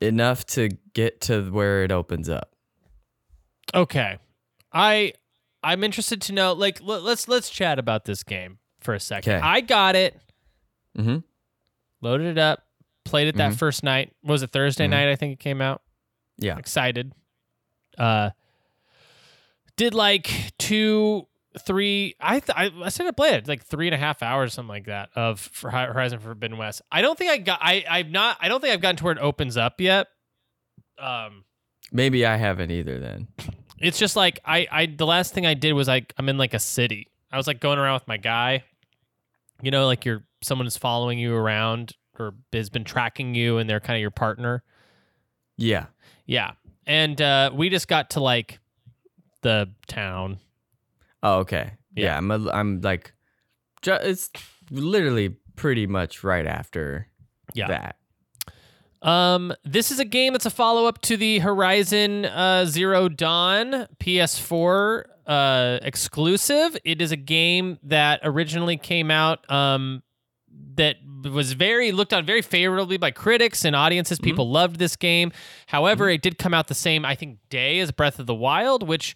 enough 0.01 0.45
to 0.47 0.69
get 0.95 1.21
to 1.23 1.43
where 1.51 1.85
it 1.85 1.93
opens 1.93 2.29
up. 2.29 2.55
okay. 3.75 4.19
I 4.73 5.13
I'm 5.63 5.83
interested 5.85 6.21
to 6.23 6.33
know 6.33 6.53
like 6.53 6.81
l- 6.81 7.01
let's 7.01 7.29
let's 7.29 7.51
chat 7.51 7.79
about 7.79 8.05
this 8.05 8.23
game 8.23 8.59
for 8.81 8.95
a 8.95 9.01
second. 9.01 9.41
'Kay. 9.41 9.47
I 9.47 9.61
got 9.61 9.97
it, 9.97 10.21
Mm-hmm. 10.97 11.19
loaded 12.01 12.27
it 12.27 12.39
up, 12.39 12.65
played 13.05 13.29
it 13.29 13.37
that 13.37 13.53
Mhm. 13.53 13.57
first 13.59 13.83
night. 13.83 14.13
What 14.23 14.33
was 14.33 14.43
it 14.43 14.51
Thursday 14.51 14.87
Mhm. 14.87 14.91
night 14.91 15.09
I 15.09 15.17
think 15.17 15.33
it 15.35 15.41
came 15.41 15.61
out. 15.61 15.83
Yeah. 16.39 16.59
Excited. 16.59 17.13
Uh 17.97 18.31
did 19.77 19.95
like 19.95 20.53
two 20.59 21.28
three 21.59 22.15
I 22.21 22.41
th- 22.41 22.57
I, 22.57 22.71
I 22.83 22.89
said 22.89 23.07
I 23.07 23.11
played 23.11 23.35
it 23.35 23.49
like 23.49 23.65
three 23.65 23.87
and 23.87 23.95
a 23.95 23.99
half 23.99 24.23
hours 24.23 24.55
something 24.55 24.69
like 24.69 24.87
that 24.87 25.11
of 25.15 25.41
for 25.41 25.71
Horizon 25.71 26.19
Forbidden 26.21 26.57
West. 26.57 26.83
I 26.91 27.03
don't 27.03 27.19
think 27.19 27.31
I 27.31 27.39
got 27.39 27.59
I 27.63 27.85
I've 27.89 28.11
not 28.11 28.39
I 28.41 28.49
don't 28.49 28.61
think 28.61 28.73
I've 28.73 28.81
gotten 28.81 28.97
to 28.97 29.05
where 29.05 29.13
it 29.13 29.19
opens 29.19 29.57
up 29.57 29.81
yet. 29.81 30.09
Um 30.99 31.45
Maybe 31.93 32.27
I 32.27 32.37
haven't 32.37 32.71
either. 32.71 32.99
Then 32.99 33.29
it's 33.79 33.99
just 33.99 34.17
like 34.17 34.41
I, 34.45 34.67
I 34.71 34.87
the 34.87 35.07
last 35.07 35.35
thing 35.35 35.47
I 35.47 35.55
did 35.55 35.73
was 35.73 35.89
like 35.89 36.13
I'm 36.19 36.29
in 36.29 36.39
like 36.39 36.55
a 36.55 36.59
city. 36.59 37.09
I 37.33 37.37
was 37.37 37.47
like 37.47 37.61
going 37.61 37.79
around 37.79 37.95
with 37.95 38.09
my 38.09 38.17
guy. 38.17 38.65
You 39.63 39.71
know, 39.71 39.87
like 39.87 40.05
you're 40.05 40.25
someone 40.43 40.67
is 40.67 40.77
following 40.77 41.19
you 41.19 41.35
around 41.35 41.95
or 42.19 42.35
has 42.53 42.71
been 42.71 42.85
tracking 42.85 43.35
you 43.35 43.59
and 43.59 43.69
they're 43.69 43.81
kind 43.81 43.97
of 43.97 44.01
your 44.01 44.11
partner. 44.11 44.63
Yeah. 45.57 45.87
Yeah. 46.27 46.53
And 46.87 47.21
uh 47.21 47.51
we 47.55 47.69
just 47.71 47.89
got 47.89 48.11
to 48.11 48.21
like 48.21 48.59
the 49.43 49.71
town. 49.87 50.39
Oh, 51.23 51.39
okay. 51.41 51.73
Yeah. 51.95 52.05
Yeah, 52.05 52.17
I'm 52.19 52.31
a, 52.31 52.51
I'm 52.51 52.81
like, 52.81 53.13
ju- 53.83 53.99
it's 54.01 54.31
literally 54.71 55.37
pretty 55.57 55.87
much 55.87 56.23
right 56.23 56.47
after 56.47 57.09
Yeah. 57.55 57.67
that. 57.69 57.97
Um, 59.01 59.53
this 59.65 59.91
is 59.93 60.01
a 60.01 60.05
game 60.05 60.33
that's 60.33 60.47
a 60.47 60.51
follow 60.51 60.87
up 60.87 61.01
to 61.03 61.17
the 61.17 61.39
Horizon 61.39 62.25
uh, 62.25 62.65
Zero 62.65 63.09
Dawn 63.09 63.87
PS4 64.01 65.05
uh, 65.27 65.79
exclusive. 65.83 66.77
It 66.85 67.01
is 67.01 67.13
a 67.13 67.17
game 67.17 67.79
that 67.85 68.21
originally 68.25 68.77
came 68.77 69.11
out 69.13 69.49
um, 69.51 70.03
that 70.75 70.97
was 71.25 71.53
very 71.53 71.93
looked 71.93 72.13
on 72.13 72.27
very 72.27 72.43
favorably 72.43 72.97
by 72.97 73.11
critics 73.13 73.65
and 73.65 73.77
audiences. 73.77 74.19
People 74.19 74.51
loved 74.51 74.79
this 74.81 74.97
game. 74.97 75.31
However, 75.67 76.09
it 76.09 76.23
did 76.23 76.37
come 76.39 76.53
out 76.55 76.67
the 76.67 76.75
same, 76.75 77.05
I 77.05 77.15
think, 77.15 77.39
day 77.51 77.79
as 77.79 77.93
Breath 77.93 78.19
of 78.19 78.27
the 78.27 78.35
Wild, 78.35 78.87
which. 78.87 79.15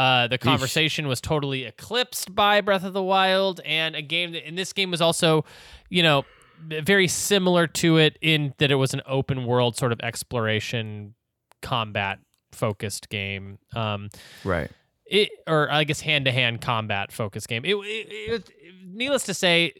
Uh, 0.00 0.26
the 0.28 0.38
conversation 0.38 1.06
was 1.08 1.20
totally 1.20 1.64
eclipsed 1.64 2.34
by 2.34 2.60
Breath 2.62 2.84
of 2.84 2.94
the 2.94 3.02
Wild, 3.02 3.60
and 3.66 3.94
a 3.94 4.00
game 4.02 4.32
that 4.32 4.46
in 4.48 4.54
this 4.54 4.72
game 4.72 4.90
was 4.90 5.00
also, 5.02 5.44
you 5.90 6.02
know, 6.02 6.24
very 6.58 7.06
similar 7.08 7.66
to 7.66 7.98
it 7.98 8.16
in 8.22 8.54
that 8.58 8.70
it 8.70 8.76
was 8.76 8.94
an 8.94 9.02
open 9.06 9.44
world 9.44 9.76
sort 9.76 9.92
of 9.92 10.00
exploration 10.00 11.14
combat 11.62 12.18
focused 12.52 13.08
game 13.10 13.58
um 13.76 14.08
Right. 14.44 14.70
it 15.06 15.28
or 15.46 15.70
i 15.70 15.84
guess 15.84 16.00
hand 16.00 16.24
to 16.24 16.32
hand 16.32 16.60
combat 16.60 17.12
focused 17.12 17.48
game 17.48 17.64
it, 17.64 17.74
it, 17.76 18.50
it 18.50 18.50
needless 18.84 19.24
to 19.24 19.34
say 19.34 19.72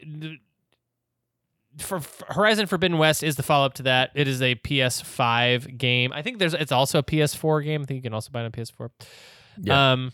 for 1.79 2.01
Horizon 2.29 2.67
Forbidden 2.67 2.97
West 2.97 3.23
is 3.23 3.35
the 3.35 3.43
follow 3.43 3.65
up 3.65 3.75
to 3.75 3.83
that. 3.83 4.11
It 4.13 4.27
is 4.27 4.41
a 4.41 4.55
PS5 4.55 5.77
game. 5.77 6.11
I 6.11 6.21
think 6.21 6.37
there's 6.39 6.53
it's 6.53 6.71
also 6.71 6.99
a 6.99 7.03
PS4 7.03 7.63
game. 7.63 7.81
I 7.81 7.85
think 7.85 7.97
you 7.99 8.01
can 8.03 8.13
also 8.13 8.29
buy 8.29 8.41
it 8.41 8.45
on 8.45 8.51
PS4. 8.51 8.89
Yeah. 9.61 9.91
Um, 9.93 10.11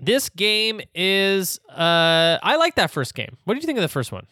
this 0.00 0.28
game 0.28 0.80
is 0.94 1.58
uh, 1.70 2.38
I 2.42 2.56
like 2.56 2.74
that 2.76 2.90
first 2.90 3.14
game. 3.14 3.36
What 3.44 3.54
did 3.54 3.62
you 3.62 3.66
think 3.66 3.78
of 3.78 3.82
the 3.82 3.88
first 3.88 4.12
one? 4.12 4.26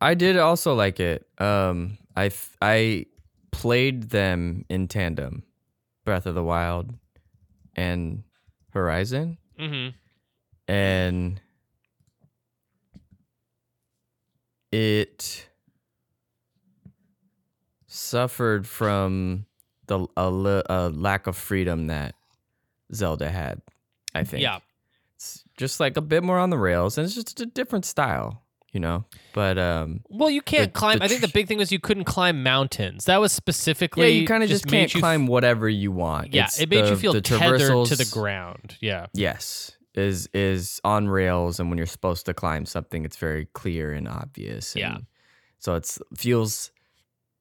I 0.00 0.14
did 0.14 0.36
also 0.38 0.74
like 0.74 0.98
it. 1.00 1.26
Um, 1.38 1.98
I 2.16 2.28
th- 2.28 2.50
I 2.62 3.06
played 3.50 4.10
them 4.10 4.64
in 4.68 4.88
tandem, 4.88 5.42
Breath 6.04 6.26
of 6.26 6.34
the 6.34 6.42
Wild 6.44 6.94
and 7.74 8.22
Horizon, 8.72 9.38
Mm-hmm. 9.58 9.96
and 10.72 11.40
it 14.72 15.48
suffered 17.86 18.66
from 18.66 19.46
the 19.86 20.06
a, 20.16 20.62
a 20.68 20.88
lack 20.90 21.26
of 21.26 21.36
freedom 21.36 21.86
that 21.86 22.14
Zelda 22.94 23.30
had. 23.30 23.60
I 24.14 24.24
think. 24.24 24.42
Yeah. 24.42 24.58
It's 25.16 25.44
just 25.56 25.80
like 25.80 25.96
a 25.96 26.00
bit 26.02 26.22
more 26.22 26.38
on 26.38 26.50
the 26.50 26.58
rails, 26.58 26.98
and 26.98 27.04
it's 27.06 27.14
just 27.14 27.40
a 27.40 27.46
different 27.46 27.84
style, 27.86 28.42
you 28.72 28.80
know. 28.80 29.04
But 29.32 29.56
um, 29.58 30.00
Well, 30.10 30.28
you 30.28 30.42
can't 30.42 30.72
The- 30.74 30.78
climb. 30.78 30.98
the 30.98 31.04
I 31.04 31.08
think 31.08 31.22
the 31.22 31.28
big 31.28 31.48
thing 31.48 31.56
was 31.58 31.72
you 31.72 31.78
couldn't 31.80 32.04
climb 32.04 32.42
mountains. 32.42 33.06
That 33.06 33.18
was 33.20 33.32
specifically. 33.32 34.08
yeah, 34.12 34.20
you 34.20 34.26
kind 34.26 34.42
of 34.42 34.48
just, 34.50 34.66
made 34.66 34.78
can't 34.78 34.94
you 34.94 35.00
climb 35.00 35.26
whatever 35.26 35.68
you 35.68 35.90
want. 35.90 36.34
Yeah, 36.34 36.44
It's 36.44 36.60
it 36.60 36.68
made 36.68 36.86
you 36.88 36.96
feel 36.96 37.12
the 37.14 37.20
tethered 37.22 37.60
to 37.86 37.96
the 37.96 38.08
ground. 38.12 38.76
Yeah. 38.80 39.06
Yes, 39.14 39.76
is 39.94 40.28
is 40.34 40.80
on 40.84 41.08
rails, 41.08 41.58
and 41.60 41.70
when 41.70 41.78
you're 41.78 41.86
supposed 41.86 42.26
to 42.26 42.34
climb 42.34 42.66
something, 42.66 43.04
it's 43.06 43.16
very 43.16 43.46
clear 43.54 43.92
and 43.94 44.06
obvious. 44.06 44.76
Yeah. 44.76 44.98
So 45.58 45.74
it's 45.76 45.98
feels 46.14 46.70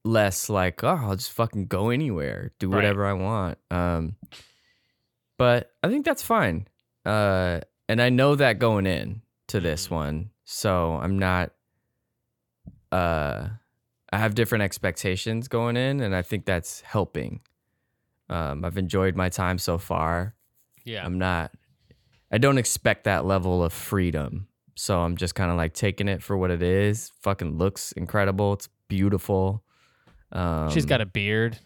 less 0.05 0.49
like 0.49 0.83
oh, 0.83 0.99
I'll 1.03 1.15
just 1.17 1.31
fucking 1.33 1.65
go 1.67 1.89
anywhere, 1.89 2.51
do 2.59 2.69
Right. 2.69 2.75
whatever 2.77 3.05
I 3.05 3.13
want. 3.13 3.57
Um, 3.69 4.15
but 5.37 5.71
I 5.83 5.89
think 5.89 6.05
that's 6.05 6.23
fine. 6.23 6.67
Uh, 7.05 7.61
and 7.89 8.01
I 8.01 8.09
know 8.09 8.35
that 8.35 8.59
going 8.59 8.85
in 8.87 9.21
to 9.47 9.59
this 9.59 9.87
Mhm. 9.87 9.91
one, 9.91 10.29
so 10.43 10.93
I'm 10.95 11.19
not. 11.19 11.51
Uh, 12.91 13.49
I 14.11 14.17
have 14.17 14.35
different 14.35 14.63
expectations 14.63 15.47
going 15.47 15.75
in, 15.77 15.99
and 16.01 16.15
I 16.15 16.21
think 16.21 16.45
that's 16.45 16.81
helping. 16.81 17.41
Um, 18.29 18.63
I've 18.65 18.77
enjoyed 18.77 19.15
my 19.15 19.29
time 19.29 19.57
so 19.57 19.77
far. 19.77 20.35
Yeah. 20.83 21.05
I'm 21.05 21.17
not 21.17 21.51
I 22.31 22.37
don't 22.39 22.57
expect 22.57 23.03
that 23.03 23.23
level 23.25 23.63
of 23.63 23.71
freedom. 23.71 24.47
So 24.75 24.99
I'm 25.01 25.15
just 25.15 25.35
kind 25.35 25.51
of 25.51 25.57
like 25.57 25.73
taking 25.73 26.07
it 26.07 26.23
for 26.23 26.35
what 26.35 26.49
it 26.51 26.63
is. 26.63 27.11
Fucking 27.21 27.57
looks 27.57 27.91
incredible. 27.93 28.53
It's 28.53 28.67
beautiful. 28.87 29.63
Um, 30.31 30.69
She's 30.71 30.85
got 30.85 31.01
a 31.01 31.05
beard. 31.05 31.59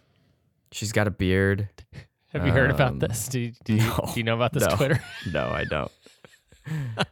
she's 0.72 0.92
got 0.92 1.08
a 1.08 1.12
beard. 1.12 1.70
Have 2.34 2.46
you 2.46 2.52
heard 2.52 2.70
about 2.70 2.92
um, 2.92 3.00
this? 3.00 3.28
Do 3.28 3.40
you, 3.40 3.54
do 3.64 3.74
you, 3.74 3.80
no, 3.80 4.10
do 4.14 4.20
you 4.20 4.24
know 4.24 4.36
about 4.36 4.54
this 4.54 4.64
no. 4.70 4.76
Twitter? 4.76 5.02
No, 5.32 5.48
I 5.48 5.64
don't. 5.64 5.92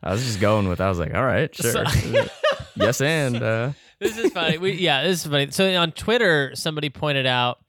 I 0.04 0.12
was 0.12 0.24
just 0.24 0.40
going 0.40 0.68
with 0.70 0.80
I 0.80 0.90
was 0.90 1.00
like, 1.00 1.14
all 1.16 1.26
right, 1.26 1.54
sure. 1.56 1.72
So- 1.72 1.84
yes 2.76 3.02
and 3.02 3.42
uh 3.42 3.72
this 4.00 4.16
is 4.18 4.32
funny. 4.32 4.60
We, 4.60 4.74
yeah, 4.74 5.04
this 5.04 5.26
is 5.26 5.32
funny. 5.32 5.50
So 5.50 5.76
on 5.76 5.92
Twitter, 5.92 6.52
somebody 6.54 6.90
pointed 6.90 7.26
out 7.26 7.60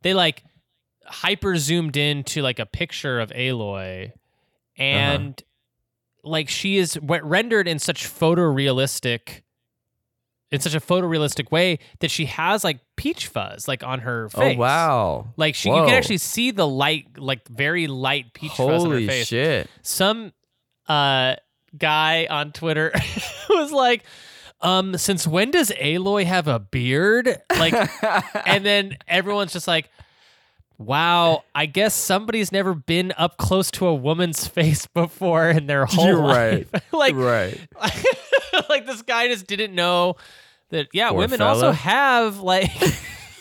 they 0.00 0.14
like 0.14 0.42
hyper 1.04 1.56
zoomed 1.58 1.96
into 1.98 2.40
like 2.40 2.58
a 2.58 2.64
picture 2.64 3.20
of 3.20 3.30
Aloy, 3.30 4.12
and 4.78 5.42
like 6.22 6.48
she 6.48 6.78
is 6.78 6.98
rendered 7.02 7.68
in 7.68 7.78
such 7.78 8.04
photorealistic, 8.06 9.42
in 10.54 10.60
such 10.60 10.74
a 10.74 10.80
photorealistic 10.80 11.50
way 11.50 11.78
that 12.00 12.10
she 12.10 12.26
has 12.26 12.64
like 12.64 12.78
peach 12.96 13.26
fuzz 13.26 13.66
like 13.68 13.82
on 13.82 14.00
her 14.00 14.28
face. 14.28 14.56
Oh 14.56 14.60
wow. 14.60 15.28
Like 15.36 15.54
she, 15.54 15.68
you 15.68 15.74
can 15.74 15.90
actually 15.94 16.18
see 16.18 16.50
the 16.50 16.66
light, 16.66 17.18
like 17.18 17.46
very 17.48 17.86
light 17.86 18.32
peach 18.32 18.52
fuzz 18.52 18.84
on 18.84 18.90
her 18.90 18.96
Holy 18.96 19.06
face. 19.06 19.26
shit. 19.26 19.68
some 19.82 20.32
uh 20.88 21.36
guy 21.76 22.26
on 22.30 22.52
Twitter 22.52 22.92
was 23.48 23.72
like, 23.72 24.04
um, 24.60 24.96
since 24.96 25.26
when 25.26 25.50
does 25.50 25.70
Aloy 25.70 26.24
have 26.24 26.48
a 26.48 26.58
beard? 26.58 27.36
Like, 27.58 27.74
and 28.46 28.64
then 28.64 28.96
everyone's 29.06 29.52
just 29.52 29.66
like, 29.68 29.90
wow, 30.78 31.44
I 31.54 31.66
guess 31.66 31.94
somebody's 31.94 32.50
never 32.50 32.74
been 32.74 33.12
up 33.18 33.36
close 33.36 33.70
to 33.72 33.86
a 33.86 33.94
woman's 33.94 34.46
face 34.48 34.86
before 34.86 35.50
in 35.50 35.66
their 35.66 35.84
whole 35.86 36.06
You're 36.06 36.16
life. 36.16 36.70
like, 36.92 37.14
right. 37.14 37.58
like 38.68 38.86
this 38.86 39.02
guy 39.02 39.28
just 39.28 39.46
didn't 39.46 39.74
know 39.74 40.16
that. 40.74 40.88
Yeah, 40.92 41.08
Poor 41.10 41.18
women 41.18 41.40
also 41.40 41.72
have 41.72 42.38
like, 42.40 42.70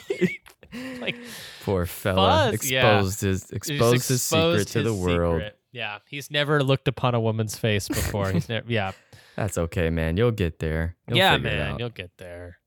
like 0.99 1.15
Poor 1.63 1.85
fella 1.85 2.51
Fuzz, 2.51 2.69
yeah. 2.71 2.99
exposed 2.99 3.21
his 3.21 3.41
Just 3.41 3.53
exposed 3.53 4.07
his 4.09 4.21
secret 4.21 4.39
exposed 4.55 4.67
to 4.73 4.83
the 4.83 4.93
his 4.93 4.99
world. 5.01 5.35
secret. 5.41 5.59
Yeah, 5.71 5.99
he's 6.07 6.29
never 6.29 6.63
looked 6.63 6.87
upon 6.87 7.15
a 7.15 7.19
woman's 7.19 7.57
face 7.57 7.87
before. 7.87 8.31
He's 8.31 8.47
never. 8.49 8.71
Yeah, 8.71 8.91
That's 9.35 9.57
okay, 9.57 9.89
man. 9.89 10.17
You'll 10.17 10.31
get 10.31 10.59
there. 10.59 10.95
You'll 11.07 11.17
yeah, 11.17 11.37
man, 11.37 11.79
you'll 11.79 11.89
get 11.89 12.11
there. 12.17 12.57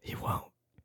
He 0.00 0.14
won't. 0.14 0.44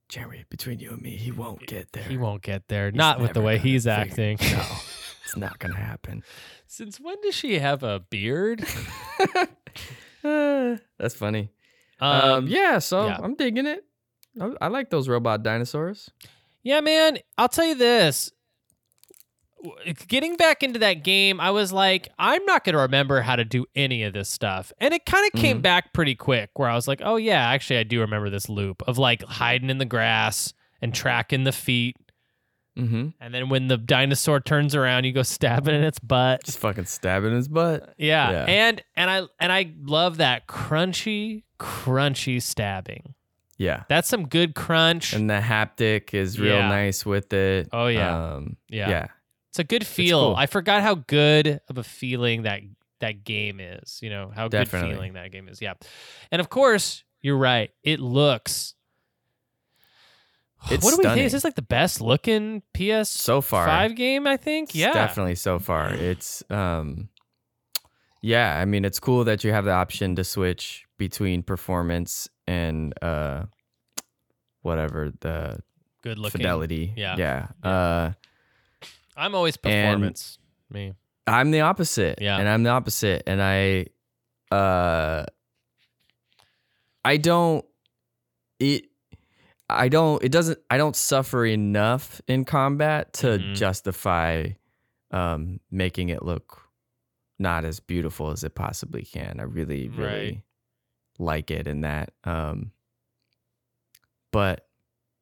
Jeremy, 0.09 0.43
between 0.49 0.79
you 0.79 0.89
and 0.89 1.01
me, 1.01 1.11
he 1.15 1.31
won't 1.31 1.65
get 1.67 1.91
there. 1.93 2.03
He 2.03 2.17
won't 2.17 2.41
get 2.41 2.67
there. 2.67 2.89
He's 2.89 2.97
Not 2.97 3.21
with 3.21 3.33
the 3.33 3.41
way 3.41 3.57
he's 3.59 3.83
figure- 3.85 3.91
acting. 4.01 4.37
No, 4.41 4.61
it's 5.23 5.37
not 5.37 5.57
gonna 5.59 5.77
happen. 5.77 6.23
Since 6.67 6.99
when 6.99 7.15
does 7.21 7.35
she 7.35 7.59
have 7.59 7.83
a 7.83 7.99
beard? 7.99 8.65
Uh, 10.23 10.77
that's 10.97 11.15
funny. 11.15 11.51
Um, 12.01 12.31
Um, 12.31 12.47
yeah, 12.47 12.79
so 12.79 13.05
yeah. 13.07 13.19
I'm 13.21 13.35
digging 13.35 13.65
it. 13.67 13.85
I, 14.39 14.51
I 14.61 14.67
like 14.67 14.89
those 14.89 15.07
robot 15.07 15.43
dinosaurs. 15.43 16.09
Yeah, 16.63 16.81
man. 16.81 17.19
I'll 17.37 17.49
tell 17.49 17.65
you 17.65 17.75
this. 17.75 18.31
Getting 20.07 20.37
back 20.37 20.63
into 20.63 20.79
that 20.79 21.03
game, 21.03 21.39
I 21.39 21.51
was 21.51 21.71
like, 21.71 22.09
I'm 22.17 22.43
not 22.45 22.63
going 22.63 22.73
to 22.73 22.81
remember 22.81 23.21
how 23.21 23.35
to 23.35 23.45
do 23.45 23.67
any 23.75 24.01
of 24.03 24.13
this 24.13 24.27
stuff. 24.27 24.73
And 24.79 24.91
it 24.91 25.05
kind 25.05 25.29
of 25.31 25.39
came 25.39 25.59
Mhm. 25.59 25.61
back 25.61 25.93
pretty 25.93 26.15
quick 26.15 26.49
where 26.55 26.67
I 26.67 26.73
was 26.73 26.87
like, 26.87 26.99
oh, 27.03 27.17
yeah, 27.17 27.49
actually, 27.49 27.77
I 27.77 27.83
do 27.83 27.99
remember 27.99 28.31
this 28.31 28.49
loop 28.49 28.81
of 28.87 28.97
like 28.97 29.21
hiding 29.23 29.69
in 29.69 29.77
the 29.77 29.85
grass 29.85 30.51
and 30.81 30.95
tracking 30.95 31.43
the 31.43 31.51
feet. 31.51 31.95
Mm-hmm. 32.75 33.09
And 33.19 33.33
then 33.35 33.49
when 33.49 33.67
the 33.67 33.77
dinosaur 33.77 34.39
turns 34.39 34.73
around, 34.73 35.03
you 35.03 35.11
go 35.11 35.21
stabbing 35.21 35.75
in 35.75 35.83
its 35.83 35.99
butt. 35.99 36.43
Just 36.43 36.57
fucking 36.57 36.85
stabbing 36.85 37.35
his 37.35 37.47
butt. 37.47 37.93
Yeah. 37.99 38.31
Yeah. 38.31 38.45
And 38.45 38.81
and 38.95 39.11
I 39.11 39.21
and 39.39 39.51
I 39.51 39.73
love 39.83 40.17
that 40.17 40.47
crunchy, 40.47 41.43
crunchy 41.61 42.41
stabbing. 42.41 43.13
Yeah. 43.57 43.83
That's 43.89 44.07
some 44.09 44.27
good 44.27 44.55
crunch. 44.55 45.13
And 45.13 45.29
the 45.29 45.39
haptic 45.39 46.13
is 46.15 46.39
real 46.39 46.55
Yeah. 46.57 46.67
nice 46.69 47.05
with 47.05 47.31
it. 47.33 47.69
Oh, 47.71 47.87
yeah. 47.87 48.33
Um, 48.33 48.57
yeah. 48.67 48.89
yeah. 48.89 49.07
It's 49.49 49.59
a 49.59 49.63
good 49.63 49.85
feel. 49.85 50.19
cool. 50.29 50.35
I 50.35 50.45
forgot 50.47 50.81
how 50.81 50.95
good 50.95 51.59
of 51.69 51.77
a 51.77 51.83
feeling 51.83 52.43
that 52.43 52.61
that 53.01 53.23
game 53.23 53.59
is. 53.59 53.99
You 54.01 54.09
know 54.09 54.31
how 54.33 54.47
Definitely. 54.47 54.89
good 54.89 54.95
feeling 54.95 55.13
that 55.13 55.31
game 55.31 55.47
is. 55.49 55.61
Yeah, 55.61 55.73
and 56.31 56.39
of 56.39 56.49
course 56.49 57.03
you're 57.21 57.37
right. 57.37 57.69
It 57.83 57.99
looks. 57.99 58.75
It's 60.71 60.83
what 60.83 60.91
do 60.91 60.97
we 60.97 61.03
think? 61.15 61.25
Is 61.25 61.31
this 61.31 61.43
like 61.43 61.55
the 61.55 61.61
best 61.63 61.99
looking 62.01 62.61
PS 62.73 63.09
so 63.09 63.41
far 63.41 63.65
five 63.65 63.95
game? 63.95 64.27
I 64.27 64.37
think. 64.37 64.69
It's 64.69 64.75
Yeah. 64.75 64.93
definitely 64.93 65.35
so 65.35 65.59
far. 65.59 65.89
It's 65.89 66.43
um 66.49 67.09
yeah, 68.21 68.57
I 68.57 68.65
mean 68.65 68.85
it's 68.85 68.99
cool 68.99 69.23
that 69.25 69.43
you 69.43 69.51
have 69.51 69.65
the 69.65 69.71
option 69.71 70.15
to 70.15 70.23
switch 70.23 70.85
between 71.01 71.41
performance 71.41 72.29
and 72.45 72.93
uh 73.01 73.45
whatever 74.61 75.11
the 75.21 75.57
Good 76.03 76.19
looking. 76.19 76.41
fidelity. 76.41 76.93
Yeah. 76.95 77.15
Yeah. 77.17 77.47
Uh 77.67 78.11
I'm 79.17 79.33
always 79.33 79.57
performance. 79.57 80.37
Me. 80.69 80.93
I'm 81.25 81.49
the 81.49 81.61
opposite. 81.61 82.19
Yeah. 82.21 82.37
And 82.37 82.47
I'm 82.47 82.61
the 82.61 82.69
opposite. 82.69 83.23
And 83.25 83.41
I 83.41 83.87
uh 84.55 85.25
I 87.03 87.17
don't 87.17 87.65
it 88.59 88.85
I 89.69 89.89
don't 89.89 90.23
it 90.23 90.31
doesn't 90.31 90.59
I 90.69 90.77
don't 90.77 90.95
suffer 90.95 91.45
enough 91.47 92.21
in 92.27 92.45
combat 92.45 93.13
to 93.13 93.39
Mhm. 93.39 93.55
justify 93.55 94.49
um 95.09 95.59
making 95.71 96.09
it 96.09 96.21
look 96.23 96.61
not 97.39 97.65
as 97.65 97.79
beautiful 97.79 98.29
as 98.29 98.43
it 98.43 98.53
possibly 98.53 99.01
can. 99.03 99.39
I 99.39 99.43
really, 99.43 99.89
really 99.89 100.31
Right. 100.33 100.43
Like 101.21 101.51
it 101.51 101.67
in 101.67 101.81
that. 101.81 102.11
Um 102.23 102.71
but 104.31 104.67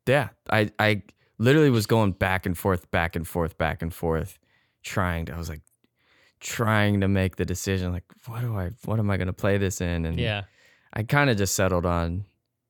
yeah, 0.08 0.30
I 0.50 0.72
I 0.80 1.04
literally 1.38 1.70
was 1.70 1.86
going 1.86 2.12
back 2.14 2.46
and 2.46 2.58
forth, 2.58 2.90
back 2.92 3.16
and 3.16 3.28
forth, 3.28 3.58
back 3.58 3.82
and 3.82 3.94
forth, 3.94 4.40
trying 4.84 5.26
to 5.26 5.34
I 5.34 5.38
was 5.38 5.50
like 5.50 5.62
trying 6.40 7.02
to 7.02 7.08
make 7.08 7.36
the 7.36 7.46
decision 7.46 7.92
like 7.92 8.06
what 8.26 8.42
do 8.42 8.58
I 8.58 8.72
what 8.86 9.00
am 9.00 9.10
I 9.12 9.18
gonna 9.18 9.34
play 9.34 9.58
this 9.58 9.82
in? 9.82 10.06
And 10.06 10.20
Yeah. 10.20 10.44
I 10.94 11.04
kind 11.04 11.30
of 11.30 11.38
just 11.38 11.54
settled 11.54 11.86
on 11.86 12.26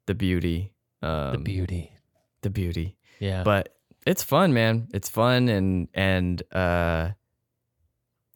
the 0.05 0.15
beauty. 0.15 0.73
Um, 1.01 1.31
the 1.31 1.37
beauty. 1.37 1.93
The 2.41 2.49
beauty. 2.49 2.97
Yeah. 3.19 3.43
But 3.43 3.75
it's 4.05 4.23
fun, 4.23 4.53
man. 4.53 4.89
It's 4.93 5.07
fun 5.09 5.47
and 5.49 5.87
and 5.93 6.41
uh 6.53 7.11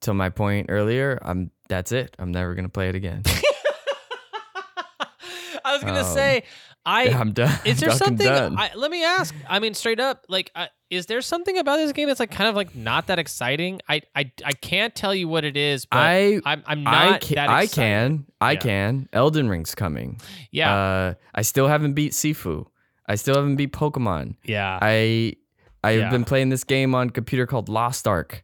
to 0.02 0.14
my 0.14 0.30
point 0.30 0.68
earlier, 0.70 1.18
I'm 1.22 1.52
that's 1.70 1.92
it. 1.92 2.16
I'm 2.20 2.32
never 2.32 2.54
gonna 2.56 2.70
play 2.70 2.90
it 2.90 2.96
again. 2.96 3.24
I 5.74 5.76
was 5.76 5.84
gonna 5.84 6.08
Um, 6.08 6.14
say, 6.14 6.44
I 6.86 7.10
I'm 7.10 7.32
done. 7.34 7.58
is 7.66 7.80
there 7.82 7.92
something? 7.92 8.28
I, 8.28 8.72
let 8.76 8.92
me 8.92 9.04
ask. 9.04 9.34
I 9.48 9.60
mean, 9.60 9.74
straight 9.74 10.00
up, 10.00 10.26
like, 10.30 10.52
I, 10.56 10.68
is 10.90 11.06
there 11.08 11.22
something 11.22 11.58
about 11.58 11.78
this 11.78 11.92
game 11.92 12.08
that's 12.08 12.20
like 12.20 12.30
kind 12.32 12.50
of 12.50 12.56
like 12.56 12.76
not 12.76 13.08
that 13.08 13.20
exciting? 13.20 13.80
I 13.90 14.02
I, 14.16 14.32
I 14.46 14.52
can't 14.52 14.94
tell 14.94 15.16
you 15.16 15.28
what 15.28 15.44
it 15.44 15.58
is, 15.58 15.86
but 15.86 15.98
I 15.98 16.40
I'm 16.46 16.62
I'm 16.66 16.88
I 16.88 17.10
not 17.10 17.22
can, 17.22 17.36
that 17.36 17.50
I 17.50 17.68
can 17.68 18.26
I 18.42 18.52
Yeah. 18.54 18.60
can. 18.60 19.10
Elden 19.14 19.50
Ring's 19.50 19.74
coming. 19.76 20.20
Yeah. 20.52 20.74
Uh, 20.76 21.14
I 21.34 21.42
still 21.42 21.68
haven't 21.68 21.94
beat 21.94 22.12
Sifu. 22.12 22.66
I 23.08 23.16
still 23.16 23.36
haven't 23.36 23.56
beat 23.58 23.74
Pokemon. 23.74 24.36
yeah. 24.46 24.78
I 24.82 25.34
I've 25.84 26.00
Yeah. 26.00 26.10
been 26.10 26.24
playing 26.26 26.50
this 26.50 26.64
game 26.64 26.94
on 26.96 27.10
computer 27.10 27.46
called 27.48 27.68
Lost 27.70 28.08
Ark. 28.08 28.44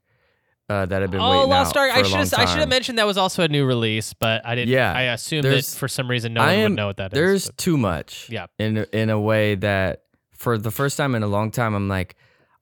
Uh, 0.70 0.86
that 0.86 1.02
I've 1.02 1.10
been 1.10 1.20
Oh, 1.20 1.48
Lost 1.48 1.76
Ark! 1.76 1.90
I 1.92 2.04
should 2.04 2.32
I 2.34 2.46
should 2.46 2.60
have 2.60 2.70
mentioned 2.70 3.00
that 3.00 3.08
was 3.08 3.18
also 3.18 3.42
a 3.44 3.48
new 3.48 3.66
release, 3.66 4.14
but 4.14 4.46
I 4.46 4.54
didn't. 4.54 4.70
Yeah, 4.70 4.94
I 4.94 5.02
assumed 5.14 5.46
that 5.46 5.66
for 5.66 5.88
some 5.88 6.08
reason 6.10 6.34
no 6.36 6.42
I 6.42 6.46
one 6.48 6.56
am- 6.56 6.72
would 6.72 6.76
know 6.78 6.88
what 6.88 6.98
that 6.98 7.12
is. 7.12 7.18
There's 7.18 7.46
but- 7.48 7.58
too 7.58 7.76
much. 7.78 8.28
Yeah. 8.30 8.46
In 8.60 8.78
a- 8.78 8.86
in 8.96 9.10
a 9.10 9.20
way 9.20 9.56
that 9.56 10.04
for 10.32 10.58
the 10.60 10.70
first 10.72 10.96
time 10.96 11.16
in 11.16 11.24
a 11.24 11.28
long 11.28 11.50
time, 11.50 11.74
I'm 11.74 11.88
like, 11.88 12.16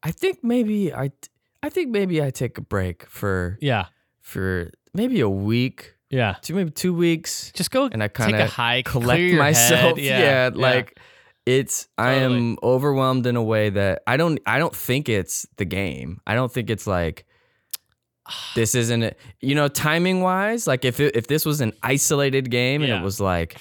I 0.03 0.11
think 0.11 0.39
maybe 0.41 0.93
I, 0.93 1.11
I 1.61 1.67
think 1.69 1.89
maybe 1.89 2.23
I 2.23 2.29
take 2.29 2.57
a 2.57 2.61
break 2.61 3.05
for 3.09 3.57
yeah, 3.61 3.87
for 4.21 4.71
maybe 4.93 5.19
a 5.19 5.29
week, 5.29 5.93
yeah. 6.09 6.35
two 6.41 6.55
maybe 6.55 6.71
two 6.71 6.93
weeks, 6.93 7.51
Just 7.53 7.71
go 7.71 7.89
and 7.91 8.01
I 8.01 8.07
take 8.07 8.13
kind 8.13 8.35
a 8.37 8.45
of 8.45 8.51
hike, 8.51 8.85
clear 8.85 9.01
collect 9.03 9.33
myself. 9.33 9.97
Head. 9.97 10.05
Yeah, 10.05 10.49
like 10.53 10.97
it's 11.45 11.89
I 11.97 12.13
am 12.13 12.57
overwhelmed 12.63 13.27
in 13.27 13.35
a 13.35 13.43
way 13.43 13.69
that 13.69 14.01
I 14.07 14.15
don't 14.15 14.39
I 14.45 14.59
don't 14.59 14.75
think 14.75 15.09
it's 15.09 15.45
the 15.57 15.65
game. 15.65 16.21
I 16.25 16.35
don't 16.35 16.51
think 16.53 16.69
it's 16.69 16.87
like 16.87 17.25
this 18.55 18.75
isn't 18.75 19.03
it. 19.03 19.19
You 19.41 19.55
know, 19.55 19.67
timing 19.67 20.21
wise, 20.21 20.67
like 20.67 20.85
if 20.85 20.99
it, 20.99 21.15
if 21.15 21.27
this 21.27 21.45
was 21.45 21.61
an 21.61 21.73
isolated 21.83 22.49
game 22.51 22.81
and 22.81 22.89
Yeah. 22.89 22.99
it 22.99 23.03
was 23.03 23.19
like 23.19 23.57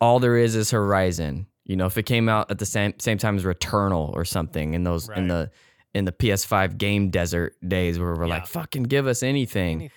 all 0.00 0.20
there 0.20 0.36
is 0.36 0.54
is 0.56 0.70
Horizon. 0.70 1.46
You 1.64 1.76
know, 1.76 1.86
if 1.86 1.96
it 1.96 2.02
came 2.04 2.28
out 2.28 2.50
at 2.50 2.58
the 2.58 2.66
same 2.66 2.94
same 2.98 3.18
time 3.18 3.36
as 3.36 3.44
Returnal 3.44 4.12
or 4.14 4.24
something 4.24 4.74
in 4.74 4.84
those 4.84 5.08
Right. 5.08 5.18
in 5.18 5.28
the 5.28 5.50
in 5.94 6.04
the 6.06 6.12
PS5 6.12 6.76
game 6.76 7.10
desert 7.10 7.54
days 7.66 7.98
where 7.98 8.14
we're 8.14 8.24
Yeah. 8.26 8.34
like 8.34 8.46
fucking 8.46 8.82
give 8.84 9.06
us 9.06 9.22
anything. 9.22 9.76
Anything. 9.78 9.90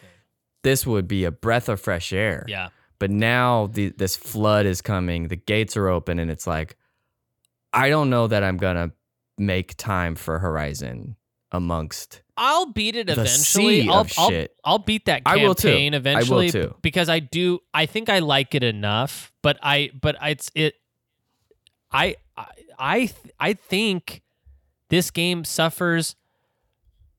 This 0.64 0.86
would 0.86 1.08
be 1.08 1.24
a 1.24 1.32
breath 1.32 1.70
of 1.70 1.80
fresh 1.82 2.14
air. 2.14 2.46
Yeah. 2.48 2.70
But 3.00 3.10
now 3.12 3.68
the, 3.68 3.90
this 3.90 4.16
flood 4.16 4.66
is 4.66 4.82
coming, 4.82 5.28
the 5.28 5.36
gates 5.36 5.76
are 5.78 5.88
open, 5.88 6.20
and 6.20 6.30
it's 6.32 6.46
like, 6.48 6.76
I 7.74 7.90
don't 7.90 8.10
know 8.10 8.28
that 8.28 8.44
I'm 8.44 8.58
gonna 8.58 8.92
make 9.38 9.76
time 9.78 10.16
for 10.16 10.40
Horizon 10.40 11.16
amongst. 11.52 12.22
I'll 12.38 12.68
beat 12.68 12.96
it 12.96 13.08
The 13.08 13.14
eventually. 13.14 13.82
sea 13.82 13.90
I'll, 13.90 14.00
of 14.02 14.12
I'll, 14.18 14.30
shit. 14.30 14.56
I'll 14.64 14.80
beat 14.80 15.06
that 15.06 15.24
I 15.26 15.38
will 15.38 15.56
too. 15.56 15.68
campaign 15.70 15.94
I 15.94 15.98
will 15.98 16.02
eventually 16.02 16.52
too. 16.52 16.76
because 16.82 17.10
I 17.10 17.20
do 17.20 17.60
I 17.74 17.86
think 17.88 18.10
I 18.10 18.20
like 18.20 18.54
it 18.56 18.64
enough, 18.64 19.34
but 19.42 19.58
I 19.64 19.90
but 20.00 20.16
it's 20.22 20.52
it 20.56 20.76
I 21.92 22.16
I 22.38 22.46
I, 22.80 23.10
I 23.40 23.54
think 23.54 24.22
this 24.90 25.10
game 25.12 25.44
suffers 25.44 26.16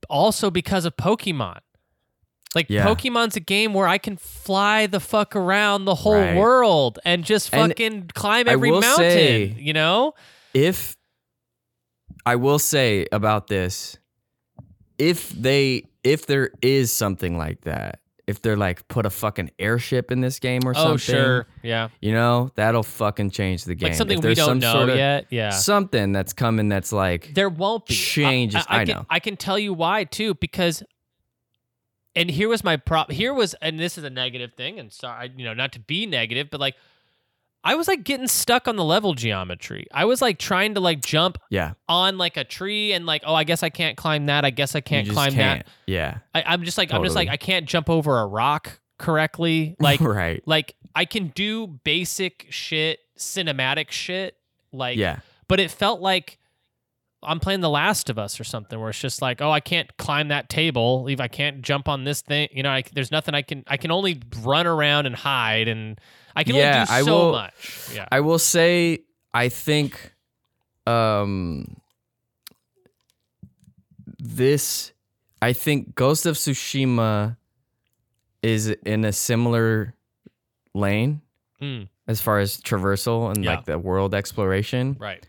also 0.08 0.50
because 0.50 0.84
of 0.84 0.96
Pokemon. 0.96 1.58
Like 2.54 2.66
Yeah. 2.70 2.86
Pokemon's 2.86 3.36
a 3.36 3.40
game 3.40 3.74
where 3.74 3.86
I 3.88 3.98
can 3.98 4.16
fly 4.16 4.86
the 4.86 5.00
fuck 5.00 5.34
around 5.36 5.84
the 5.84 5.96
whole 5.96 6.14
Right. 6.14 6.36
world 6.36 6.98
and 7.04 7.24
just 7.24 7.52
And 7.52 7.72
fucking 7.72 8.10
climb 8.14 8.48
I 8.48 8.52
every 8.52 8.70
will 8.70 8.80
mountain, 8.80 9.10
say- 9.10 9.56
you 9.58 9.72
know? 9.72 10.14
If 10.54 10.96
I 12.24 12.36
will 12.36 12.58
say 12.58 13.06
about 13.12 13.48
this, 13.48 13.98
if 14.98 15.30
they 15.30 15.84
if 16.04 16.26
there 16.26 16.50
is 16.62 16.92
something 16.92 17.36
like 17.38 17.62
that, 17.62 18.00
if 18.26 18.42
they're 18.42 18.56
like 18.56 18.86
put 18.88 19.06
a 19.06 19.10
fucking 19.10 19.50
airship 19.58 20.10
in 20.10 20.20
this 20.20 20.38
game 20.38 20.60
or 20.66 20.74
something, 20.74 20.92
Oh, 20.92 20.96
sure. 20.96 21.46
Yeah. 21.62 21.88
you 22.02 22.12
know 22.12 22.50
that'll 22.56 22.82
fucking 22.82 23.30
change 23.30 23.64
the 23.64 23.74
game. 23.74 23.88
Like 23.88 23.94
something 23.96 24.20
we 24.20 24.34
don't 24.34 24.46
some 24.46 24.58
know 24.58 24.72
sort 24.72 24.88
of, 24.90 24.96
yet. 24.96 25.26
Yeah. 25.30 25.50
something 25.50 26.12
that's 26.12 26.32
coming 26.32 26.68
that's 26.68 26.92
like 26.92 27.32
There 27.34 27.48
won't 27.48 27.86
be 27.86 27.94
Changes- 27.94 28.64
I 28.68 28.84
can, 28.84 28.94
know. 28.96 29.06
I 29.08 29.20
can 29.20 29.36
tell 29.36 29.58
you 29.58 29.72
why 29.72 30.04
too, 30.04 30.34
because. 30.34 30.82
And 32.16 32.28
here 32.28 32.48
was 32.48 32.64
my 32.64 32.76
prop. 32.76 33.12
Here 33.12 33.32
was, 33.32 33.54
and 33.62 33.78
this 33.78 33.96
is 33.96 34.02
a 34.02 34.10
negative 34.10 34.54
thing. 34.56 34.80
And 34.80 34.92
sorry, 34.92 35.30
you 35.36 35.44
know, 35.44 35.54
not 35.54 35.70
to 35.72 35.80
be 35.80 36.04
negative, 36.04 36.48
but 36.50 36.58
like, 36.58 36.74
I 37.64 37.74
was 37.74 37.88
like 37.88 38.04
getting 38.04 38.28
stuck 38.28 38.68
on 38.68 38.76
the 38.76 38.84
level 38.84 39.14
geometry. 39.14 39.86
I 39.92 40.04
was 40.04 40.22
like 40.22 40.38
trying 40.38 40.74
to 40.74 40.80
like 40.80 41.00
jump 41.00 41.38
yeah, 41.50 41.72
on 41.88 42.16
like 42.16 42.36
a 42.36 42.44
tree 42.44 42.92
and 42.92 43.04
like, 43.04 43.22
oh, 43.26 43.34
I 43.34 43.44
guess 43.44 43.62
I 43.62 43.68
can't 43.68 43.96
climb 43.96 44.26
that. 44.26 44.44
I 44.44 44.50
guess 44.50 44.74
I 44.74 44.80
can't 44.80 45.08
climb 45.08 45.32
can't. 45.32 45.66
that. 45.66 45.72
Yeah, 45.86 46.18
I, 46.34 46.44
I'm 46.46 46.62
just 46.62 46.78
like, 46.78 46.92
I'm 46.92 47.02
just 47.02 47.16
like, 47.16 47.28
I 47.28 47.36
can't 47.36 47.66
jump 47.66 47.90
over 47.90 48.18
a 48.20 48.26
rock 48.26 48.80
correctly. 48.98 49.76
Like, 49.80 50.00
right. 50.00 50.42
like 50.46 50.76
I 50.94 51.04
can 51.04 51.28
do 51.28 51.66
basic 51.66 52.46
shit, 52.50 53.00
cinematic 53.18 53.90
shit. 53.90 54.36
Like, 54.72 54.96
Yeah, 54.96 55.20
but 55.48 55.60
it 55.60 55.70
felt 55.70 56.00
like 56.00 56.38
I'm 57.22 57.40
playing 57.40 57.60
The 57.60 57.70
Last 57.70 58.10
of 58.10 58.18
Us 58.18 58.38
or 58.38 58.44
something, 58.44 58.78
where 58.78 58.90
it's 58.90 59.00
just 59.00 59.20
like, 59.20 59.42
oh, 59.42 59.50
I 59.50 59.60
can't 59.60 59.94
climb 59.96 60.28
that 60.28 60.48
table, 60.48 61.02
leave, 61.02 61.20
I 61.20 61.28
can't 61.28 61.62
jump 61.62 61.88
on 61.88 62.04
this 62.04 62.22
thing. 62.22 62.48
You 62.52 62.62
know, 62.62 62.70
I, 62.70 62.84
there's 62.92 63.10
nothing 63.10 63.34
I 63.34 63.42
can. 63.42 63.64
I 63.66 63.76
can 63.76 63.90
only 63.90 64.22
run 64.42 64.66
around 64.66 65.06
and 65.06 65.16
hide, 65.16 65.66
and 65.66 66.00
I 66.36 66.44
can 66.44 66.54
Yeah, 66.54 66.74
only 66.74 66.86
do 66.86 66.92
I 66.92 67.02
will- 67.02 67.32
much. 67.32 67.88
Yeah, 67.94 68.06
I 68.12 68.20
will 68.20 68.38
say 68.38 69.00
I 69.34 69.48
think 69.48 70.14
um 70.86 71.76
this 74.18 74.92
I 75.40 75.52
think 75.52 75.94
Ghost 75.94 76.26
of 76.26 76.36
Tsushima 76.36 77.36
is 78.42 78.68
in 78.68 79.04
a 79.04 79.12
similar 79.12 79.94
lane 80.74 81.22
Mm, 81.60 81.88
as 82.06 82.20
far 82.20 82.38
as 82.38 82.60
traversal 82.60 83.32
and 83.34 83.42
Yeah. 83.44 83.56
like 83.56 83.64
the 83.64 83.78
world 83.78 84.14
exploration. 84.14 84.96
right. 85.00 85.26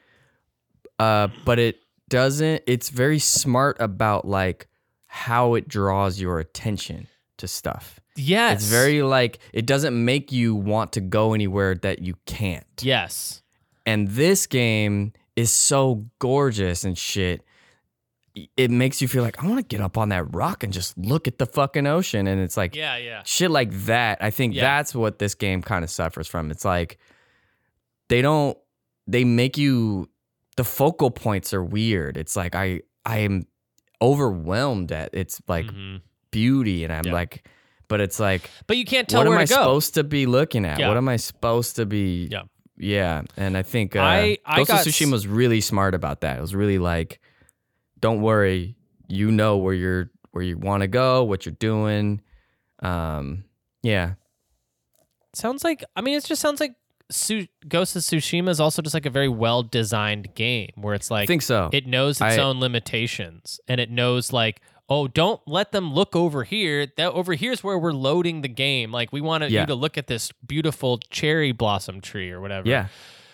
Uh 0.99 1.29
but 1.45 1.57
it 1.59 1.79
doesn't 2.07 2.63
it's 2.67 2.89
very 2.89 3.19
smart 3.19 3.77
about 3.79 4.27
like 4.27 4.67
how 5.07 5.55
it 5.55 5.67
draws 5.67 6.19
your 6.21 6.39
attention 6.39 7.07
to 7.37 7.47
stuff. 7.47 7.99
Yes. 8.19 8.61
It's 8.61 8.69
very 8.69 9.01
like 9.01 9.39
it 9.53 9.65
doesn't 9.65 9.95
make 10.05 10.31
you 10.31 10.53
want 10.55 10.93
to 10.93 11.01
go 11.01 11.33
anywhere 11.33 11.75
that 11.75 11.99
you 12.01 12.15
can't. 12.25 12.65
yes. 12.81 13.41
And 13.85 14.07
this 14.09 14.45
game 14.45 15.13
is 15.35 15.51
so 15.51 16.05
gorgeous 16.19 16.83
and 16.83 16.95
shit. 16.95 17.43
It 18.55 18.69
makes 18.69 19.01
you 19.01 19.07
feel 19.07 19.23
like 19.23 19.43
I 19.43 19.47
want 19.47 19.57
to 19.57 19.63
get 19.63 19.81
up 19.83 19.97
on 19.97 20.09
that 20.09 20.25
rock 20.35 20.63
and 20.63 20.71
just 20.71 20.95
look 20.97 21.27
at 21.27 21.39
the 21.39 21.45
fucking 21.47 21.87
ocean. 21.87 22.27
And 22.27 22.39
it's 22.39 22.55
like 22.55 22.75
Yeah, 22.75 22.97
yeah. 22.97 23.23
shit 23.25 23.49
like 23.49 23.71
that. 23.85 24.19
I 24.21 24.29
think 24.29 24.53
Yeah. 24.53 24.61
that's 24.61 24.93
what 24.93 25.17
this 25.17 25.33
game 25.33 25.63
kind 25.63 25.83
of 25.83 25.89
suffers 25.89 26.27
from. 26.27 26.51
It's 26.51 26.63
like 26.65 26.99
they 28.09 28.21
don't 28.21 28.57
they 29.07 29.23
make 29.23 29.57
you 29.57 30.07
the 30.55 30.63
focal 30.63 31.09
points 31.09 31.51
are 31.53 31.63
weird. 31.63 32.15
It's 32.15 32.35
like 32.35 32.53
I 32.53 32.81
I 33.05 33.19
am 33.19 33.47
overwhelmed 34.01 34.91
at 34.91 35.13
its 35.13 35.41
like 35.47 35.65
Mhm. 35.65 36.01
beauty 36.31 36.83
and 36.83 36.93
I'm 36.93 37.05
Yeah. 37.07 37.13
like 37.13 37.47
but 37.89 37.99
it's 37.99 38.19
like 38.19 38.49
But 38.67 38.77
you 38.77 38.85
can't 38.85 39.07
tell 39.09 39.19
what 39.19 39.27
am 39.27 39.31
where 39.31 39.39
I 39.39 39.45
to 39.45 39.49
go. 39.53 39.55
supposed 39.61 39.93
to 39.95 40.03
be 40.05 40.25
looking 40.25 40.63
at? 40.65 40.79
Yeah. 40.79 40.87
What 40.87 40.95
am 40.95 41.09
I 41.09 41.17
supposed 41.17 41.75
to 41.75 41.85
be 41.85 42.29
Yeah. 42.31 42.43
Yeah, 42.81 43.23
and 43.35 43.57
I 43.57 43.63
think 43.63 43.97
uh, 43.97 43.99
I- 43.99 44.37
I 44.45 44.57
Ghost 44.59 44.69
got 44.69 44.81
of 44.81 44.87
s- 44.87 44.93
Tsushima 44.95 45.11
was 45.11 45.27
really 45.27 45.59
smart 45.59 45.93
about 45.93 46.21
that. 46.21 46.37
It 46.37 46.41
was 46.41 46.55
really 46.55 46.79
like, 46.79 47.19
don't 47.99 48.21
worry, 48.21 48.77
you 49.09 49.31
know 49.31 49.57
where 49.57 49.73
you're 49.73 50.09
where 50.31 50.45
you 50.45 50.57
want 50.57 50.81
to 50.83 50.87
go, 50.87 51.25
what 51.25 51.45
you're 51.45 51.55
doing. 51.59 52.21
Um, 52.81 53.43
yeah, 53.83 54.13
Sounds 55.33 55.63
like 55.63 55.83
I 55.95 56.01
mean, 56.01 56.15
it 56.17 56.25
just 56.25 56.41
sounds 56.41 56.59
like 56.59 56.73
Su- 57.11 57.47
Ghost 57.67 57.95
of 57.95 58.01
Tsushima 58.03 58.49
is 58.49 58.59
also 58.59 58.81
just 58.81 58.93
like 58.93 59.05
a 59.05 59.09
very 59.09 59.27
well 59.29 59.61
designed 59.63 60.33
game 60.35 60.71
where 60.75 60.93
it's 60.95 61.11
like 61.11 61.23
I 61.23 61.25
think 61.25 61.41
so. 61.41 61.69
it 61.73 61.85
knows 61.85 62.17
its 62.21 62.21
I- 62.21 62.37
own 62.37 62.59
limitations 62.59 63.59
and 63.67 63.81
it 63.81 63.89
knows 63.91 64.31
like 64.31 64.61
oh 64.89 65.07
don't 65.07 65.39
let 65.47 65.71
them 65.71 65.93
look 65.93 66.15
over 66.15 66.43
here 66.43 66.87
that 66.97 67.11
over 67.13 67.33
here's 67.35 67.63
where 67.63 67.77
we're 67.77 67.93
loading 67.93 68.41
the 68.41 68.47
game 68.49 68.91
like 68.91 69.13
we 69.13 69.21
want 69.21 69.43
Yeah. 69.49 69.61
you 69.61 69.67
to 69.67 69.75
look 69.75 69.97
at 69.97 70.07
this 70.07 70.31
beautiful 70.45 70.97
cherry 71.09 71.51
blossom 71.51 72.01
tree 72.01 72.31
or 72.31 72.41
whatever 72.41 72.67
yeah, 72.67 72.87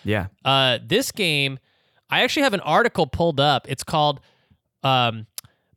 yeah. 0.04 0.26
uh, 0.44 0.78
this 0.86 1.10
game, 1.12 1.58
I 2.10 2.22
actually 2.22 2.42
have 2.42 2.54
an 2.54 2.60
article 2.60 3.06
pulled 3.06 3.40
up. 3.40 3.66
It's 3.68 3.82
called 3.82 4.20
um, 4.84 5.26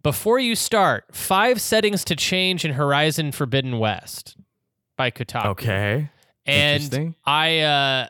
"Before 0.04 0.38
You 0.38 0.56
Start: 0.56 1.06
Five 1.12 1.60
Settings 1.60 2.04
to 2.06 2.16
Change 2.16 2.64
in 2.66 2.74
Horizon 2.74 3.32
Forbidden 3.32 3.80
West" 3.80 4.38
by 4.98 5.10
Kotaku. 5.10 5.46
Okay, 5.48 6.10
and. 6.46 7.16
I 7.26 7.60
uh, 7.62 8.08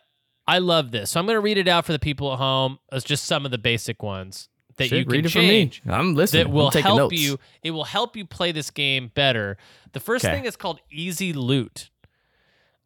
I 0.47 0.57
love 0.57 0.89
this, 0.91 1.11
so 1.11 1.19
I'm 1.19 1.27
going 1.27 1.35
to 1.35 1.41
read 1.41 1.59
it 1.59 1.67
out 1.67 1.85
for 1.85 1.91
the 1.93 1.99
people 1.99 2.33
at 2.33 2.39
home 2.39 2.79
as 2.91 3.03
just 3.03 3.25
some 3.25 3.45
of 3.45 3.51
the 3.51 3.57
basic 3.59 4.01
ones 4.01 4.49
that 4.79 4.87
Shit, 4.87 4.97
you 4.99 5.05
can 5.05 5.11
read 5.11 5.25
it 5.27 5.29
change. 5.29 5.81
for 5.83 5.87
me. 5.89 5.93
I'm 5.93 6.15
listening. 6.15 6.45
That 6.47 6.51
will 6.51 6.71
help 6.71 6.97
notes. 6.97 7.21
you. 7.21 7.37
It 7.63 7.71
will 7.71 7.83
help 7.85 8.17
you 8.17 8.25
play 8.25 8.51
this 8.51 8.71
game 8.71 9.11
better. 9.13 9.57
The 9.93 9.99
first 9.99 10.25
Okay. 10.25 10.33
thing 10.35 10.45
is 10.45 10.55
called 10.55 10.79
Easy 10.91 11.31
Loot. 11.31 11.89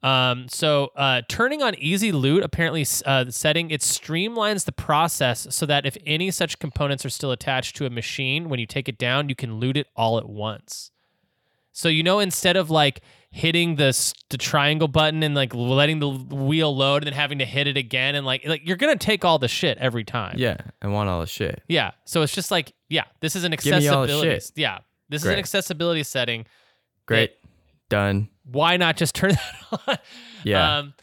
Um, 0.03 0.49
so 0.49 0.91
uh, 0.97 1.21
turning 1.29 1.61
on 1.61 1.75
Easy 1.75 2.11
Loot, 2.11 2.43
apparently 2.43 2.85
uh, 3.05 3.25
setting 3.29 3.71
it 3.71 3.79
streamlines 3.79 4.65
the 4.65 4.73
process 4.73 5.47
so 5.49 5.65
that 5.65 5.85
if 5.85 5.95
any 6.05 6.29
such 6.29 6.59
components 6.59 7.05
are 7.05 7.09
still 7.09 7.31
attached 7.31 7.77
to 7.77 7.85
a 7.85 7.89
machine, 7.89 8.49
when 8.49 8.59
you 8.59 8.65
take 8.65 8.89
it 8.89 8.97
down, 8.97 9.29
you 9.29 9.35
can 9.35 9.61
loot 9.61 9.77
it 9.77 9.87
all 9.95 10.17
at 10.17 10.27
once. 10.27 10.91
So 11.73 11.89
you 11.89 12.03
know, 12.03 12.19
instead 12.19 12.55
of 12.55 12.69
like 12.69 13.01
hitting 13.31 13.75
the 13.77 14.13
the 14.29 14.37
triangle 14.37 14.87
button 14.87 15.23
and 15.23 15.33
like 15.33 15.53
letting 15.55 15.99
the 15.99 16.07
wheel 16.09 16.75
load 16.75 16.97
and 17.01 17.07
then 17.07 17.13
having 17.13 17.39
to 17.39 17.45
hit 17.45 17.65
it 17.65 17.75
again 17.77 18.13
and 18.13 18.25
like 18.25 18.47
like 18.47 18.61
you're 18.63 18.77
gonna 18.77 18.95
take 18.95 19.25
all 19.25 19.39
the 19.39 19.47
shit 19.47 19.77
every 19.79 20.03
time. 20.03 20.35
Yeah, 20.37 20.57
I 20.81 20.87
want 20.87 21.09
all 21.09 21.19
the 21.19 21.25
shit. 21.27 21.61
Yeah. 21.67 21.91
So 22.05 22.21
it's 22.21 22.33
just 22.33 22.51
like, 22.51 22.73
yeah, 22.89 23.05
this 23.21 23.35
is 23.35 23.43
an 23.43 23.51
Give 23.51 23.65
me 23.65 23.87
all 23.87 24.05
the 24.05 24.13
accessibility. 24.13 24.29
shit. 24.39 24.51
Yeah. 24.55 24.79
This 25.09 25.23
is 25.23 25.29
an 25.29 25.39
accessibility 25.39 26.03
setting. 26.03 26.45
Great, 27.05 27.33
done. 27.89 28.29
Why 28.45 28.77
not 28.77 28.97
just 28.97 29.13
turn 29.15 29.31
that 29.31 29.79
on? 29.87 29.97
Yeah. 30.43 30.77
Um, 30.77 30.93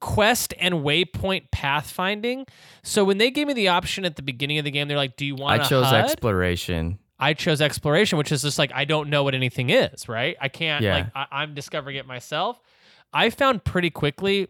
quest 0.00 0.54
and 0.58 0.76
waypoint 0.76 1.50
pathfinding. 1.50 2.48
So 2.82 3.04
when 3.04 3.18
they 3.18 3.30
gave 3.30 3.46
me 3.46 3.52
the 3.52 3.68
option 3.68 4.04
at 4.04 4.16
the 4.16 4.22
beginning 4.22 4.58
of 4.58 4.64
the 4.64 4.70
game, 4.70 4.88
they're 4.88 4.96
like, 4.96 5.16
"Do 5.16 5.24
you 5.26 5.36
want?" 5.36 5.60
I 5.60 5.64
chose 5.64 5.86
HUD? 5.86 6.04
exploration. 6.04 6.98
I 7.20 7.34
chose 7.34 7.60
exploration, 7.60 8.18
which 8.18 8.32
is 8.32 8.42
just 8.42 8.58
like 8.58 8.72
I 8.74 8.84
don't 8.84 9.10
know 9.10 9.22
what 9.24 9.34
anything 9.34 9.70
is. 9.70 10.08
Right? 10.08 10.36
I 10.40 10.48
can't. 10.48 10.82
Yeah. 10.82 10.94
Like 10.94 11.06
I, 11.14 11.26
I'm 11.30 11.54
discovering 11.54 11.96
it 11.96 12.06
myself. 12.06 12.60
I 13.12 13.30
found 13.30 13.64
pretty 13.64 13.90
quickly 13.90 14.48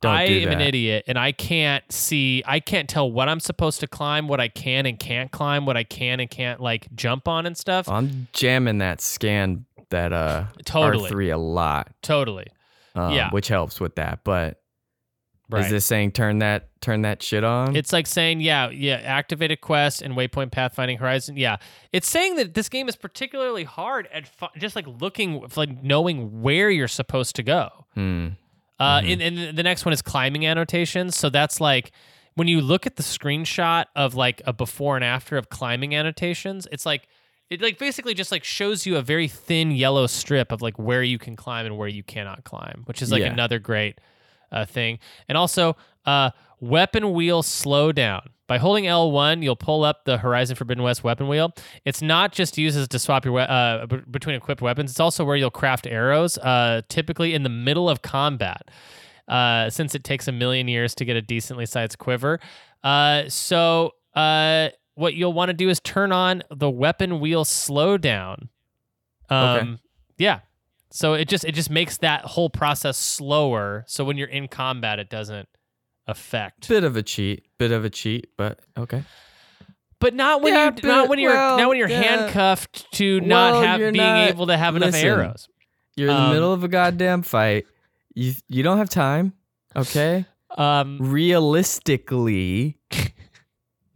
Don't 0.00 0.12
I 0.12 0.24
am 0.24 0.50
an 0.50 0.60
idiot 0.60 1.04
and 1.06 1.18
I 1.18 1.32
can't 1.32 1.84
see 1.92 2.42
I 2.46 2.58
can't 2.60 2.88
tell 2.88 3.10
what 3.10 3.28
I'm 3.28 3.40
supposed 3.40 3.80
to 3.80 3.86
climb, 3.86 4.28
what 4.28 4.40
I 4.40 4.48
can 4.48 4.86
and 4.86 4.98
can't 4.98 5.30
climb, 5.30 5.66
what 5.66 5.76
I 5.76 5.84
can 5.84 6.20
and 6.20 6.28
can't 6.30 6.60
like 6.60 6.88
jump 6.94 7.28
on 7.28 7.46
and 7.46 7.56
stuff. 7.56 7.88
I'm 7.88 8.28
jamming 8.32 8.78
that 8.78 9.00
scan 9.00 9.66
that 9.90 10.12
uh 10.12 10.44
Totally. 10.64 11.10
R3 11.10 11.34
a 11.34 11.36
lot. 11.38 11.92
Totally. 12.02 12.46
um, 12.94 13.12
Yeah. 13.14 13.30
which 13.30 13.48
helps 13.48 13.78
with 13.80 13.94
that. 13.96 14.20
But 14.24 14.59
Right. 15.58 15.64
is 15.66 15.70
this 15.70 15.86
saying 15.86 16.12
turn 16.12 16.38
that 16.38 16.68
turn 16.80 17.02
that 17.02 17.22
shit 17.22 17.44
on? 17.44 17.76
it's 17.76 17.92
like 17.92 18.06
saying, 18.06 18.40
yeah, 18.40 18.70
yeah, 18.70 18.94
activate 18.94 19.50
a 19.50 19.56
quest 19.56 20.02
and 20.02 20.14
waypoint 20.14 20.50
pathfinding 20.50 20.98
horizon. 20.98 21.36
Yeah. 21.36 21.56
It's 21.92 22.08
saying 22.08 22.36
that 22.36 22.54
this 22.54 22.68
game 22.68 22.88
is 22.88 22.96
particularly 22.96 23.64
hard 23.64 24.08
at 24.12 24.26
fi- 24.26 24.50
just 24.58 24.76
like 24.76 24.86
looking 24.86 25.44
like 25.56 25.82
knowing 25.82 26.42
where 26.42 26.70
you're 26.70 26.88
supposed 26.88 27.36
to 27.36 27.42
go. 27.42 27.68
Hmm. 27.94 28.28
Uh, 28.78 29.02
and, 29.04 29.20
and 29.20 29.58
the 29.58 29.62
next 29.62 29.84
one 29.84 29.92
is 29.92 30.00
climbing 30.00 30.46
annotations. 30.46 31.14
So 31.16 31.28
that's 31.28 31.60
like 31.60 31.92
when 32.34 32.48
you 32.48 32.62
look 32.62 32.86
at 32.86 32.96
the 32.96 33.02
screenshot 33.02 33.84
of 33.94 34.14
like 34.14 34.40
a 34.46 34.52
before 34.54 34.96
and 34.96 35.04
after 35.04 35.36
of 35.36 35.50
climbing 35.50 35.94
annotations, 35.94 36.66
it's 36.72 36.86
like 36.86 37.06
it 37.50 37.60
like 37.60 37.78
basically 37.78 38.14
just 38.14 38.32
like 38.32 38.44
shows 38.44 38.86
you 38.86 38.96
a 38.96 39.02
very 39.02 39.28
thin 39.28 39.70
yellow 39.72 40.06
strip 40.06 40.50
of 40.52 40.62
like 40.62 40.78
where 40.78 41.02
you 41.02 41.18
can 41.18 41.36
climb 41.36 41.66
and 41.66 41.76
where 41.76 41.88
you 41.88 42.02
cannot 42.02 42.44
climb, 42.44 42.82
which 42.86 43.02
is 43.02 43.10
like 43.12 43.20
Yeah. 43.20 43.32
another 43.32 43.58
great 43.58 43.98
uh, 44.52 44.64
thing. 44.64 44.98
And 45.28 45.36
also, 45.38 45.76
uh, 46.06 46.30
weapon 46.60 47.12
wheel 47.12 47.42
slowdown. 47.42 48.26
By 48.46 48.58
holding 48.58 48.84
L1, 48.84 49.42
you'll 49.44 49.54
pull 49.54 49.84
up 49.84 50.04
the 50.04 50.18
Horizon 50.18 50.56
Forbidden 50.56 50.82
West 50.82 51.04
weapon 51.04 51.28
wheel. 51.28 51.52
It's 51.84 52.02
not 52.02 52.32
just 52.32 52.58
uses 52.58 52.88
to 52.88 52.98
swap 52.98 53.24
your 53.24 53.34
we- 53.34 53.40
uh, 53.42 53.86
b- 53.86 53.98
between 54.10 54.34
equipped 54.34 54.60
weapons. 54.60 54.90
It's 54.90 54.98
also 54.98 55.24
where 55.24 55.36
you'll 55.36 55.50
craft 55.52 55.86
arrows, 55.86 56.36
uh, 56.38 56.82
typically 56.88 57.32
in 57.32 57.44
the 57.44 57.48
middle 57.48 57.88
of 57.88 58.02
combat, 58.02 58.68
uh, 59.28 59.70
since 59.70 59.94
it 59.94 60.02
takes 60.02 60.26
a 60.26 60.32
million 60.32 60.66
years 60.66 60.96
to 60.96 61.04
get 61.04 61.14
a 61.16 61.22
decently 61.22 61.64
sized 61.64 61.98
quiver. 61.98 62.40
Uh, 62.82 63.28
so, 63.28 63.92
uh, 64.16 64.70
what 64.96 65.14
you'll 65.14 65.32
want 65.32 65.50
to 65.50 65.54
do 65.54 65.68
is 65.68 65.78
turn 65.80 66.10
on 66.10 66.42
the 66.50 66.68
weapon 66.68 67.20
wheel 67.20 67.44
slowdown. 67.44 68.48
Um, 69.30 69.48
Okay. 69.58 69.76
Yeah. 70.18 70.40
So 70.92 71.14
it 71.14 71.28
just 71.28 71.44
it 71.44 71.52
just 71.52 71.70
makes 71.70 71.98
that 71.98 72.22
whole 72.24 72.50
process 72.50 72.96
slower. 72.96 73.84
So 73.86 74.04
when 74.04 74.16
you're 74.16 74.28
in 74.28 74.48
combat, 74.48 74.98
it 74.98 75.08
doesn't 75.08 75.48
affect. 76.06 76.68
Bit 76.68 76.84
of 76.84 76.96
a 76.96 77.02
cheat, 77.02 77.46
bit 77.58 77.70
of 77.72 77.84
a 77.84 77.90
cheat, 77.90 78.28
but 78.36 78.58
okay. 78.76 79.04
But 80.00 80.14
not 80.14 80.40
when 80.42 80.54
Yeah, 80.54 80.70
you 80.82 80.88
not 80.88 81.08
when 81.08 81.18
you're 81.18 81.32
well, 81.32 81.58
not 81.58 81.68
when 81.68 81.78
you're 81.78 81.88
yeah. 81.88 82.02
handcuffed 82.02 82.90
to 82.94 83.20
not 83.20 83.52
Well, 83.52 83.62
have 83.62 83.78
being 83.80 83.94
not- 83.96 84.30
able 84.30 84.46
to 84.48 84.56
have 84.56 84.74
enough 84.76 84.92
listen. 84.92 85.08
arrows. 85.08 85.48
You're 85.96 86.08
in 86.08 86.16
the 86.16 86.22
Um, 86.22 86.32
middle 86.32 86.52
of 86.52 86.64
a 86.64 86.68
goddamn 86.68 87.22
fight. 87.22 87.66
You 88.14 88.32
you 88.48 88.62
don't 88.62 88.78
have 88.78 88.90
time. 88.90 89.34
Okay. 89.76 90.24
Um, 90.58 90.98
Realistically, 91.00 92.76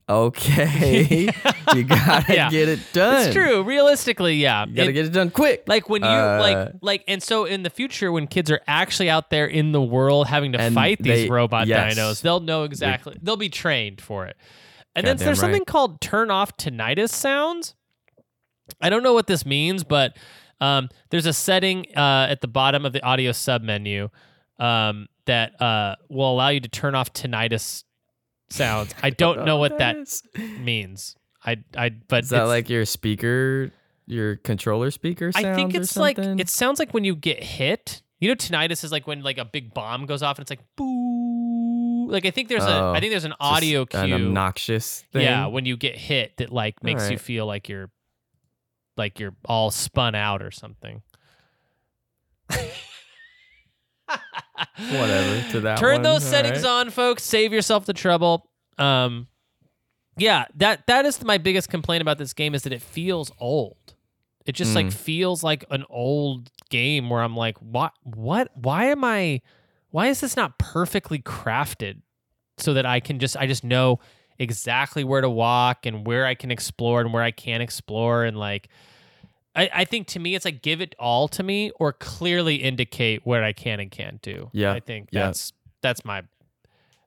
okay, 0.09 1.31
you 1.75 1.85
gotta 1.85 2.35
Yeah. 2.35 2.51
get 2.51 2.69
it 2.69 2.81
done. 2.93 3.25
it's 3.27 3.35
true. 3.35 3.63
Realistically, 3.63 4.37
yeah. 4.37 4.67
You 4.67 4.75
gotta 4.75 4.91
It- 4.91 4.93
get 4.93 5.05
it 5.07 5.13
done 5.13 5.31
quick. 5.31 5.65
like 5.67 5.89
when 5.89 6.03
you 6.03 6.09
Uh, 6.09 6.39
like 6.41 6.73
like 6.83 7.05
and 7.09 7.23
so 7.23 7.45
in 7.45 7.63
the 7.63 7.71
future 7.71 8.13
when 8.13 8.27
kids 8.27 8.51
are 8.51 8.61
actually 8.67 9.09
out 9.11 9.31
there 9.31 9.47
in 9.47 9.73
the 9.73 9.81
world 9.83 10.27
having 10.27 10.53
to 10.53 10.61
And 10.61 10.75
fight 10.75 10.99
these 11.01 11.25
they- 11.25 11.29
robot 11.31 11.67
yes. 11.67 11.95
dinos 11.99 12.21
they'll 12.23 12.41
know 12.41 12.65
exactly 12.65 13.17
they'll 13.23 13.37
be 13.37 13.49
trained 13.49 14.01
for 14.01 14.27
it 14.27 14.37
and 14.95 15.07
then 15.07 15.15
Goddamn 15.17 15.25
there's 15.27 15.41
something 15.41 15.65
called 15.65 16.01
turn 16.01 16.31
off 16.31 16.57
tinnitus 16.57 17.11
sounds 17.11 17.75
i 18.81 18.89
don't 18.91 19.03
know 19.03 19.13
what 19.15 19.27
this 19.27 19.45
means 19.47 19.85
but 19.85 20.17
um, 20.61 20.89
there's 21.11 21.27
a 21.27 21.33
setting 21.33 21.85
uh, 21.97 22.27
at 22.31 22.41
the 22.41 22.49
bottom 22.49 22.87
of 22.87 22.93
the 22.93 23.03
audio 23.05 23.33
sub 23.33 23.63
menu 23.63 24.09
um, 24.59 25.09
that 25.27 25.61
uh, 25.61 25.97
will 26.09 26.31
allow 26.33 26.49
you 26.49 26.61
to 26.61 26.69
turn 26.69 26.95
off 26.95 27.13
tinnitus 27.13 27.84
sounds 28.55 28.95
i 29.03 29.11
don't 29.11 29.45
know 29.45 29.57
what 29.59 29.79
that 29.79 29.97
means 30.61 31.17
i 31.45 31.57
i 31.77 31.91
but 32.09 32.25
Is 32.25 32.31
that 32.31 32.45
like 32.45 32.71
your 32.71 32.85
speaker, 32.85 33.71
your 34.07 34.37
controller 34.37 34.91
speaker 34.91 35.33
sound? 35.33 35.47
I 35.47 35.55
think 35.55 35.75
or 35.75 35.81
it's 35.81 35.97
like 35.97 36.19
it 36.19 36.49
sounds 36.49 36.79
like 36.79 36.93
when 36.95 37.05
you 37.05 37.15
get 37.17 37.43
hit. 37.43 38.01
You 38.21 38.29
know, 38.29 38.35
tinnitus 38.37 38.85
is 38.85 38.93
like 38.93 39.07
when 39.07 39.23
like 39.23 39.37
a 39.39 39.45
big 39.45 39.75
bomb 39.75 40.07
goes 40.07 40.23
off 40.23 40.39
and 40.39 40.45
it's 40.45 40.51
like 40.51 40.61
boo. 40.77 42.07
Like 42.09 42.25
I 42.25 42.31
think 42.31 42.49
there's 42.49 42.65
a 42.65 42.81
Oh, 42.85 42.93
I 42.95 43.01
think 43.01 43.11
there's 43.13 43.25
an 43.27 43.35
audio 43.41 43.85
cue. 43.85 43.99
an 44.01 44.13
obnoxious 44.15 45.05
thing. 45.13 45.23
yeah, 45.23 45.47
when 45.47 45.67
you 45.67 45.77
get 45.77 45.97
hit 45.97 46.37
that 46.39 46.51
like 46.51 46.83
makes 46.83 47.11
you 47.11 47.19
feel 47.19 47.45
like 47.45 47.69
you're 47.69 47.91
like 48.97 49.19
you're 49.21 49.35
all 49.45 49.71
spun 49.71 50.15
out 50.15 50.41
or 50.43 50.51
something. 50.51 51.03
Whatever 54.09 55.51
to 55.53 55.61
that. 55.61 55.79
Turn 55.79 55.95
one, 55.97 56.03
those 56.03 56.25
settings 56.25 56.65
alright. 56.65 56.87
on, 56.87 56.91
folks. 56.91 57.23
Save 57.23 57.53
yourself 57.53 57.87
the 57.87 57.93
trouble. 57.93 58.49
Um, 58.79 59.29
yeah, 60.17 60.47
that 60.57 60.87
that 60.87 61.05
is 61.07 61.23
my 61.25 61.39
biggest 61.39 61.69
complaint 61.69 62.03
about 62.03 62.19
this 62.19 62.33
game 62.33 62.55
is 62.55 62.63
that 62.63 62.73
it 62.73 62.83
feels 62.83 63.31
old. 63.41 63.77
It 64.47 64.53
just 64.53 64.75
like 64.75 64.87
Mm. 64.87 64.93
feels 64.93 65.43
like 65.43 65.65
an 65.71 65.85
old 65.89 66.51
game 66.71 67.09
where 67.09 67.23
I'm 67.23 67.37
like, 67.37 67.57
what? 67.59 67.93
What? 68.03 68.51
Why 68.55 68.87
am 68.87 69.03
I? 69.05 69.41
Why 69.91 70.09
is 70.09 70.21
this 70.21 70.37
not 70.37 70.59
perfectly 70.59 71.19
crafted 71.21 72.03
so 72.59 72.75
that 72.75 72.85
I 72.85 73.01
can 73.01 73.19
just 73.19 73.37
I 73.37 73.47
just 73.47 73.65
know 73.65 74.01
exactly 74.39 75.03
where 75.05 75.21
to 75.21 75.31
walk 75.31 75.87
and 75.87 76.07
where 76.07 76.27
I 76.27 76.35
can 76.35 76.51
explore 76.51 77.01
and 77.01 77.13
where 77.13 77.23
I 77.23 77.31
can't 77.31 77.63
explore 77.63 78.25
and 78.25 78.37
like. 78.37 78.69
I, 79.55 79.71
I 79.73 79.85
think 79.85 80.09
to 80.09 80.19
me 80.19 80.35
it's 80.35 80.45
like 80.45 80.63
give 80.63 80.81
it 80.81 80.95
all 80.99 81.29
to 81.29 81.43
me 81.43 81.71
or 81.77 81.93
clearly 81.93 82.57
indicate 82.57 83.25
what 83.25 83.45
I 83.45 83.53
can 83.53 83.81
and 83.81 83.91
can't 83.91 84.21
do. 84.21 84.51
Yeah, 84.53 84.73
I 84.73 84.81
think 84.81 85.11
yeah. 85.13 85.27
that's 85.27 85.53
that's 85.81 86.05
my 86.05 86.23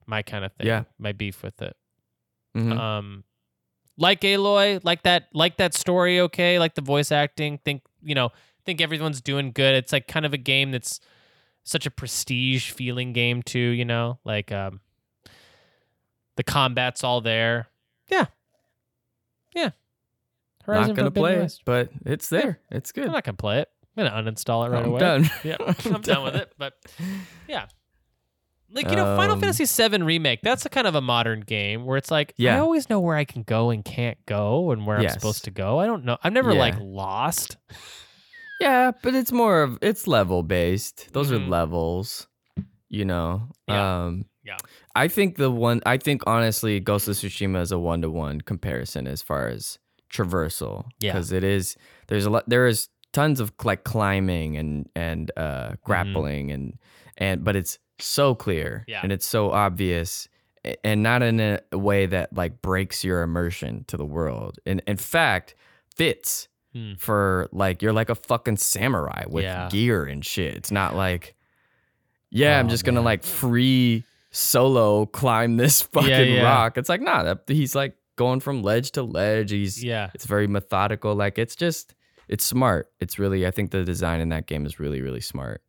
my 0.06 0.22
kind 0.22 0.45
of 0.45 0.53
thing. 0.53 0.68
Yeah. 0.68 0.84
My 0.98 1.11
beef 1.11 1.44
with 1.44 1.61
it. 1.61 1.76
Mhm. 2.56 2.78
Um 2.78 3.24
like 3.98 4.22
Aloy, 4.22 4.80
like 4.84 5.03
that 5.03 5.28
like 5.34 5.57
that 5.57 5.74
story 5.74 6.22
okay, 6.22 6.60
like 6.60 6.76
the 6.76 6.82
voice 6.82 7.11
acting, 7.11 7.60
think 7.65 7.82
you 8.02 8.15
know, 8.15 8.32
think 8.65 8.82
everyone's 8.82 9.22
doing 9.22 9.52
good. 9.52 9.76
It's 9.76 9.91
like 9.91 10.07
kind 10.07 10.26
of 10.26 10.34
a 10.34 10.38
game 10.38 10.72
that's 10.72 10.99
such 11.64 11.86
a 11.86 11.91
prestige 11.91 12.72
feeling 12.72 13.11
game 13.14 13.44
too. 13.44 13.60
You 13.60 13.86
know, 13.86 14.19
like 14.24 14.52
um, 14.52 14.82
the 16.36 16.44
combat's 16.44 17.03
all 17.03 17.22
there. 17.22 17.68
Yeah, 18.10 18.26
yeah. 19.56 19.72
Horizon 20.68 20.89
not 20.89 20.95
gonna 20.95 21.07
Forbidden 21.07 21.23
play 21.23 21.34
it, 21.35 21.39
West. 21.39 21.61
but 21.65 21.89
it's 22.06 22.30
there. 22.30 22.60
It's 22.72 22.91
good. 22.91 23.06
I'm 23.07 23.11
not 23.14 23.23
gonna 23.23 23.38
play 23.38 23.60
it. 23.61 23.69
I'm 23.98 24.06
gonna 24.06 24.31
uninstall 24.31 24.68
it 24.68 24.72
right 24.72 24.84
I'm 24.84 24.89
away. 24.89 24.99
done. 24.99 25.30
Yeah, 25.44 25.56
I'm 25.85 26.02
done 26.02 26.23
with 26.23 26.35
it. 26.35 26.52
But 26.57 26.73
yeah, 27.48 27.65
like 28.69 28.89
you 28.89 28.95
know, 28.95 29.15
Final 29.18 29.34
Um, 29.35 29.41
Fantasy 29.41 29.65
VII 29.88 30.03
remake. 30.03 30.41
That's 30.44 30.65
a 30.65 30.69
kind 30.69 30.85
of 30.85 30.94
a 30.95 31.02
modern 31.02 31.39
game 31.41 31.85
where 31.85 31.98
it's 31.98 32.11
like 32.11 32.34
I 32.39 32.57
always 32.60 32.89
know 32.89 32.99
where 32.99 33.15
I 33.15 33.23
can 33.26 33.41
go 33.44 33.69
and 33.72 33.84
can't 33.84 34.18
go, 34.27 34.69
and 34.72 34.85
where 34.85 34.98
I'm 34.99 35.10
supposed 35.10 35.45
to 35.45 35.52
go. 35.52 35.80
I 35.80 35.85
don't 35.88 36.06
know. 36.06 36.18
I'm 36.23 36.34
never 36.34 36.52
Yeah. 36.53 36.60
like 36.60 36.76
lost. 36.80 37.57
Yeah, 38.60 38.91
but 39.03 39.14
it's 39.15 39.31
more 39.31 39.61
of 39.64 39.77
it's 39.81 40.07
level 40.07 40.44
based. 40.44 41.14
Those 41.14 41.31
Mhm. 41.31 41.35
are 41.45 41.48
levels, 41.49 42.27
you 42.89 43.06
know. 43.06 43.49
Yeah. 43.68 44.06
Um 44.06 44.26
Yeah. 44.44 44.57
I 44.95 45.07
think 45.07 45.38
the 45.38 45.52
one 45.52 45.81
I 45.85 45.98
think 45.98 46.23
honestly 46.27 46.80
Ghost 46.80 47.07
of 47.07 47.15
Tsushima 47.15 47.61
is 47.61 47.72
a 47.72 47.77
one 47.80 48.02
to 48.02 48.10
one 48.10 48.41
comparison 48.41 49.07
as 49.07 49.22
far 49.22 49.48
as 49.48 49.77
traversal. 50.11 50.85
Yeah. 50.99 51.13
Because 51.13 51.31
it 51.31 51.43
is 51.43 51.75
there's 52.07 52.25
a 52.25 52.29
lot 52.29 52.47
there 52.47 52.67
is 52.67 52.89
tons 53.13 53.39
of 53.39 53.51
like 53.63 53.84
climbing 53.84 54.57
and 54.57 54.89
and 54.95 55.31
uh 55.38 55.41
Mm-hmm. 55.41 55.73
grappling 55.84 56.51
and 56.51 56.77
and 57.17 57.43
but 57.43 57.55
it's 57.55 57.79
so 57.99 58.35
clear 58.35 58.84
Yeah. 58.88 58.99
and 59.03 59.11
it's 59.11 59.25
so 59.25 59.51
obvious 59.51 60.27
and 60.84 61.01
not 61.01 61.23
in 61.23 61.39
a 61.39 61.59
way 61.77 62.05
that 62.05 62.34
like 62.34 62.61
breaks 62.61 63.03
your 63.03 63.21
immersion 63.23 63.85
to 63.88 63.95
the 63.97 64.05
world. 64.05 64.59
And 64.65 64.81
in 64.88 64.97
fact, 64.97 65.55
fits 65.95 66.47
Hmm. 66.73 66.93
for 66.99 67.47
like 67.53 67.81
you're 67.81 67.93
like 67.93 68.09
a 68.09 68.15
fucking 68.15 68.57
samurai 68.57 69.23
with 69.29 69.45
Yeah. 69.45 69.69
gear 69.71 70.03
and 70.03 70.23
shit. 70.25 70.53
It's 70.55 70.69
not 70.71 70.95
like 70.95 71.34
yeah, 72.29 72.59
I'm 72.59 72.65
Oh, 72.65 72.69
just 72.69 72.84
gonna 72.84 73.01
like 73.01 73.23
free 73.23 74.03
solo 74.31 75.05
climb 75.05 75.55
this 75.57 75.81
fucking 75.81 76.09
yeah. 76.34 76.43
rock. 76.43 76.77
It's 76.77 76.89
like 76.89 77.01
nah, 77.01 77.23
that, 77.23 77.43
he's 77.47 77.73
like 77.73 77.95
going 78.18 78.41
from 78.41 78.61
ledge 78.61 78.91
to 78.91 79.03
ledge. 79.03 79.52
He's 79.52 79.81
Yeah, 79.81 80.10
it's 80.14 80.26
very 80.26 80.48
methodical. 80.48 81.15
Like 81.15 81.38
it's 81.39 81.56
just 81.56 81.95
it's 82.27 82.44
smart. 82.44 82.91
It's 82.99 83.18
really 83.18 83.48
I 83.48 83.52
think 83.52 83.72
the 83.72 83.85
design 83.85 84.19
in 84.19 84.30
that 84.30 84.45
game 84.48 84.65
is 84.65 84.80
really 84.80 85.02
really 85.02 85.22
smart. 85.22 85.61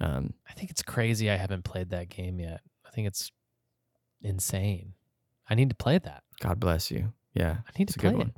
Um, 0.00 0.32
I 0.48 0.54
think 0.54 0.70
it's 0.70 0.82
crazy. 0.82 1.28
I 1.30 1.36
haven't 1.36 1.64
played 1.64 1.90
that 1.90 2.08
game 2.08 2.38
yet. 2.40 2.60
I 2.86 2.90
think 2.90 3.06
it's 3.08 3.30
insane. 4.22 4.94
I 5.50 5.54
need 5.54 5.68
to 5.70 5.76
play 5.76 5.98
that. 5.98 6.22
God 6.40 6.58
bless 6.60 6.90
you. 6.90 7.12
Yeah, 7.34 7.58
I 7.66 7.78
need 7.78 7.88
to 7.88 7.98
a 7.98 8.00
play 8.00 8.10
it. 8.12 8.16
one. 8.16 8.32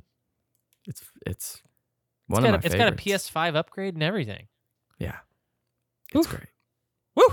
It's 0.87 1.01
it's 1.25 1.53
It's 1.55 1.61
one 2.27 2.43
got, 2.43 2.49
of 2.49 2.53
a, 2.55 2.57
my 2.57 2.65
it's 2.65 2.75
got 2.75 2.87
a. 2.91 2.95
PS5 2.95 3.55
upgrade 3.55 3.93
and 3.93 4.03
everything. 4.03 4.47
Yeah, 4.99 5.17
it's 6.13 6.25
Oof. 6.27 6.29
great. 6.35 6.49
Woo! 7.15 7.23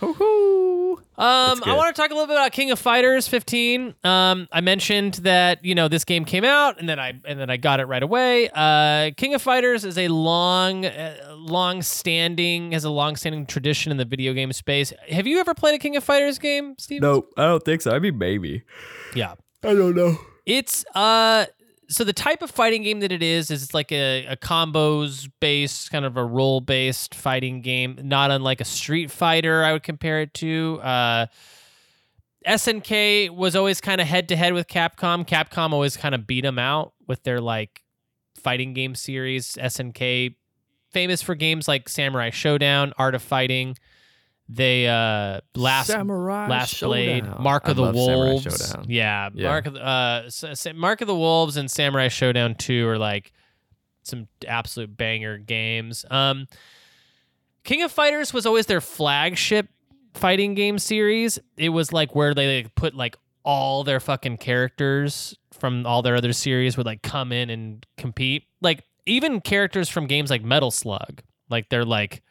Hoo-hoo. 0.00 0.96
Um, 1.16 1.62
I 1.64 1.74
want 1.76 1.94
to 1.94 2.00
talk 2.00 2.10
a 2.10 2.14
little 2.14 2.26
bit 2.26 2.36
about 2.36 2.52
King 2.52 2.70
of 2.70 2.78
Fighters 2.78 3.28
15. 3.28 3.94
Um, 4.02 4.48
I 4.50 4.60
mentioned 4.60 5.14
that 5.14 5.64
you 5.64 5.74
know 5.74 5.86
this 5.88 6.04
game 6.04 6.24
came 6.24 6.44
out, 6.44 6.80
and 6.80 6.88
then 6.88 6.98
I 6.98 7.12
and 7.24 7.38
then 7.38 7.50
I 7.50 7.56
got 7.56 7.78
it 7.80 7.84
right 7.84 8.02
away. 8.02 8.48
Uh, 8.52 9.10
King 9.16 9.34
of 9.34 9.42
Fighters 9.42 9.84
is 9.84 9.98
a 9.98 10.08
long, 10.08 10.86
uh, 10.86 11.34
long 11.36 11.82
standing 11.82 12.72
has 12.72 12.84
a 12.84 12.90
long 12.90 13.14
standing 13.16 13.46
tradition 13.46 13.92
in 13.92 13.98
the 13.98 14.04
video 14.04 14.32
game 14.32 14.52
space. 14.52 14.92
Have 15.10 15.26
you 15.26 15.38
ever 15.38 15.54
played 15.54 15.74
a 15.74 15.78
King 15.78 15.96
of 15.96 16.02
Fighters 16.02 16.38
game, 16.38 16.74
Steve? 16.78 17.02
No, 17.02 17.26
I 17.36 17.44
don't 17.44 17.64
think 17.64 17.82
so. 17.82 17.92
I 17.92 17.98
mean, 17.98 18.18
maybe. 18.18 18.62
Yeah. 19.14 19.34
I 19.62 19.74
don't 19.74 19.94
know. 19.94 20.18
It's 20.44 20.84
uh 20.94 21.46
so 21.92 22.04
the 22.04 22.12
type 22.12 22.42
of 22.42 22.50
fighting 22.50 22.82
game 22.82 23.00
that 23.00 23.12
it 23.12 23.22
is 23.22 23.50
is 23.50 23.62
it's 23.62 23.74
like 23.74 23.92
a, 23.92 24.24
a 24.26 24.36
combos 24.36 25.30
based 25.40 25.90
kind 25.90 26.04
of 26.04 26.16
a 26.16 26.24
role 26.24 26.60
based 26.60 27.14
fighting 27.14 27.60
game, 27.60 27.98
not 28.02 28.30
unlike 28.30 28.60
a 28.60 28.64
Street 28.64 29.10
Fighter. 29.10 29.62
I 29.62 29.72
would 29.72 29.82
compare 29.82 30.22
it 30.22 30.32
to. 30.34 30.80
Uh, 30.82 31.26
SNK 32.46 33.30
was 33.30 33.54
always 33.54 33.80
kind 33.80 34.00
of 34.00 34.06
head 34.06 34.28
to 34.30 34.36
head 34.36 34.54
with 34.54 34.68
Capcom. 34.68 35.26
Capcom 35.26 35.72
always 35.72 35.96
kind 35.96 36.14
of 36.14 36.26
beat 36.26 36.40
them 36.40 36.58
out 36.58 36.94
with 37.06 37.22
their 37.24 37.40
like 37.40 37.82
fighting 38.36 38.72
game 38.72 38.94
series. 38.94 39.54
SNK 39.54 40.34
famous 40.90 41.22
for 41.22 41.34
games 41.34 41.68
like 41.68 41.88
Samurai 41.88 42.30
Shodown, 42.30 42.92
Art 42.96 43.14
of 43.14 43.22
Fighting. 43.22 43.76
They 44.54 44.86
uh 44.86 45.40
last 45.54 45.86
Samurai 45.86 46.48
Last 46.48 46.78
Blade, 46.80 47.24
Showdown. 47.24 47.42
Mark 47.42 47.62
I 47.66 47.70
of 47.70 47.76
the 47.76 47.82
love 47.82 47.94
Wolves. 47.94 48.42
Showdown. 48.44 48.86
Yeah, 48.88 49.30
Yeah. 49.34 49.48
Mark 49.48 49.66
of 49.66 49.72
the, 49.74 49.86
uh, 49.86 50.22
S- 50.26 50.44
S- 50.44 50.66
Mark 50.74 51.00
of 51.00 51.06
the 51.06 51.14
Wolves 51.14 51.56
and 51.56 51.70
Samurai 51.70 52.08
Shodown 52.08 52.58
Two 52.58 52.86
are 52.88 52.98
like 52.98 53.32
some 54.02 54.28
absolute 54.46 54.94
banger 54.96 55.38
games. 55.38 56.04
Um, 56.10 56.46
King 57.64 57.82
of 57.82 57.92
Fighters 57.92 58.32
was 58.34 58.44
always 58.44 58.66
their 58.66 58.80
flagship 58.80 59.68
fighting 60.14 60.54
game 60.54 60.78
series. 60.78 61.38
It 61.56 61.70
was 61.70 61.92
like 61.92 62.14
where 62.14 62.34
they 62.34 62.64
like, 62.64 62.74
put 62.74 62.94
like 62.94 63.16
all 63.44 63.84
their 63.84 64.00
fucking 64.00 64.36
characters 64.38 65.36
from 65.52 65.86
all 65.86 66.02
their 66.02 66.16
other 66.16 66.32
series 66.32 66.76
would 66.76 66.86
like 66.86 67.02
come 67.02 67.32
in 67.32 67.48
and 67.50 67.86
compete. 67.96 68.44
Like 68.60 68.84
even 69.06 69.40
characters 69.40 69.88
from 69.88 70.06
games 70.06 70.28
like 70.30 70.42
Metal 70.42 70.70
Slug, 70.70 71.22
like 71.48 71.68
they're 71.68 71.84
like 71.84 72.22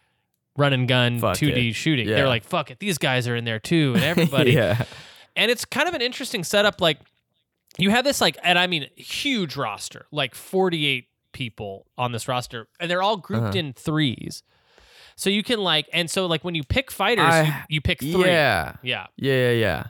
run 0.58 0.74
and 0.74 0.88
gun 0.88 1.20
Fuck 1.20 1.38
2D 1.38 1.70
it. 1.70 1.74
shooting. 1.74 2.08
Yeah. 2.08 2.16
They're 2.16 2.28
like, 2.28 2.44
fuck 2.44 2.72
it, 2.72 2.80
these 2.80 2.98
guys 2.98 3.28
are 3.28 3.36
in 3.36 3.46
there 3.46 3.60
too, 3.60 3.94
and 3.96 4.04
everybody. 4.12 4.52
yeah. 4.52 4.84
And 5.36 5.50
it's 5.50 5.66
kind 5.66 5.88
of 5.88 5.94
an 5.94 6.02
interesting 6.02 6.44
setup. 6.44 6.82
Like 6.82 7.00
you 7.78 7.90
have 7.92 8.04
this 8.04 8.20
like, 8.22 8.38
and 8.44 8.60
I 8.60 8.68
mean 8.68 8.88
huge 8.96 9.56
roster, 9.56 10.06
like 10.12 10.36
48 10.36 11.08
people 11.32 11.86
on 11.98 12.12
this 12.12 12.28
roster, 12.28 12.68
and 12.80 12.92
they're 12.92 13.02
all 13.02 13.18
grouped 13.18 13.48
Uh-huh. 13.48 13.58
in 13.58 13.74
threes. 13.74 14.44
So 15.16 15.30
you 15.30 15.44
can 15.44 15.60
like, 15.60 15.88
and 15.94 16.10
so 16.10 16.26
like 16.26 16.44
when 16.44 16.56
you 16.56 16.64
pick 16.64 16.90
fighters, 16.92 17.48
you, 17.48 17.54
you 17.70 17.82
pick 17.82 18.00
three. 18.00 18.26
Yeah. 18.26 18.74
Yeah. 18.82 19.08
Yeah. 19.18 19.34
Yeah. 19.34 19.52
Yeah. 19.52 19.84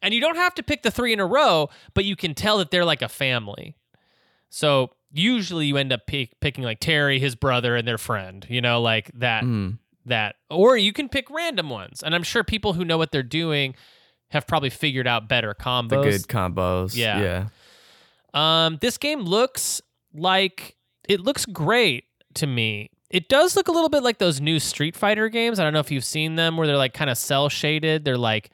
And 0.00 0.14
you 0.14 0.20
don't 0.20 0.36
have 0.36 0.54
to 0.54 0.62
pick 0.62 0.82
the 0.84 0.90
three 0.90 1.12
in 1.12 1.18
a 1.20 1.26
row, 1.26 1.68
but 1.94 2.04
you 2.04 2.14
can 2.16 2.32
tell 2.34 2.58
that 2.58 2.70
they're 2.70 2.84
like 2.84 3.02
a 3.02 3.08
family. 3.08 3.76
So 4.50 4.90
usually 5.12 5.66
you 5.66 5.76
end 5.76 5.92
up 5.92 6.06
pick, 6.06 6.38
picking 6.40 6.64
like 6.64 6.80
Terry, 6.80 7.18
his 7.18 7.34
brother, 7.34 7.74
and 7.76 7.86
their 7.86 7.98
friend, 7.98 8.46
you 8.48 8.60
know, 8.60 8.80
like 8.80 9.10
that 9.14 9.42
Mm. 9.44 9.78
That 10.08 10.36
or 10.50 10.76
you 10.76 10.92
can 10.92 11.08
pick 11.08 11.28
random 11.30 11.70
ones 11.70 12.02
and 12.02 12.14
i'm 12.14 12.22
sure 12.22 12.42
people 12.44 12.72
who 12.74 12.84
know 12.84 12.98
what 12.98 13.10
they're 13.12 13.22
doing 13.22 13.74
have 14.30 14.46
probably 14.46 14.70
figured 14.70 15.06
out 15.06 15.28
better 15.28 15.54
combos 15.54 15.88
The 15.88 16.02
good 16.02 16.22
combos. 16.28 16.96
Yeah. 16.96 17.46
Yeah. 18.34 18.64
um 18.66 18.78
this 18.80 18.98
game 18.98 19.20
looks 19.20 19.80
like 20.14 20.76
it 21.08 21.20
looks 21.20 21.46
great 21.46 22.04
to 22.34 22.46
me 22.46 22.90
it 23.10 23.28
does 23.30 23.56
look 23.56 23.68
a 23.68 23.72
little 23.72 23.88
bit 23.88 24.02
like 24.02 24.18
those 24.18 24.40
new 24.40 24.58
street 24.60 24.94
fighter 24.96 25.28
games 25.28 25.58
i 25.58 25.64
don't 25.64 25.72
know 25.72 25.80
if 25.80 25.90
you've 25.90 26.04
seen 26.04 26.36
them 26.36 26.56
where 26.56 26.66
they're 26.66 26.76
like 26.76 26.92
kind 26.94 27.08
of 27.10 27.16
cell 27.16 27.48
shaded 27.48 28.04
they're 28.04 28.18
like 28.18 28.50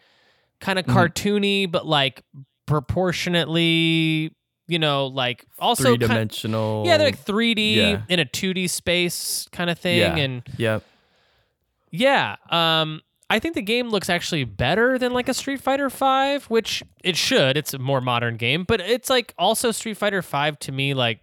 kind 0.60 0.78
of 0.78 0.86
Mhm. 0.86 0.94
cartoony 0.94 1.70
but 1.70 1.84
like 1.86 2.22
proportionately 2.66 4.34
you 4.66 4.78
know 4.78 5.06
like 5.06 5.44
also 5.58 5.84
Three 5.84 5.98
kind 5.98 6.08
dimensional. 6.10 6.84
yeah 6.86 6.96
they're 6.96 7.08
like 7.08 7.22
3d 7.24 7.74
Yeah. 7.74 8.02
in 8.08 8.20
a 8.20 8.24
2d 8.24 8.68
space 8.70 9.48
kind 9.52 9.68
of 9.70 9.78
thing 9.78 9.98
Yeah. 9.98 10.16
and 10.16 10.42
Yep. 10.56 10.82
Yeah, 11.96 12.36
um, 12.50 13.02
I 13.30 13.38
think 13.38 13.54
the 13.54 13.62
game 13.62 13.88
looks 13.88 14.10
actually 14.10 14.44
better 14.44 14.98
than 14.98 15.12
like 15.12 15.28
a 15.28 15.34
Street 15.34 15.60
Fighter 15.60 15.88
Five, 15.88 16.44
which 16.46 16.82
it 17.02 17.16
should. 17.16 17.56
It's 17.56 17.72
a 17.72 17.78
more 17.78 18.00
modern 18.00 18.36
game, 18.36 18.64
but 18.64 18.80
it's 18.80 19.08
like 19.08 19.32
also 19.38 19.70
Street 19.70 19.96
Fighter 19.96 20.20
Five 20.20 20.58
to 20.60 20.72
me. 20.72 20.92
Like, 20.94 21.20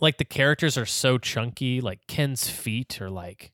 like 0.00 0.16
the 0.18 0.24
characters 0.24 0.78
are 0.78 0.86
so 0.86 1.18
chunky. 1.18 1.80
Like 1.80 2.06
Ken's 2.06 2.48
feet 2.48 3.00
are 3.02 3.10
like, 3.10 3.52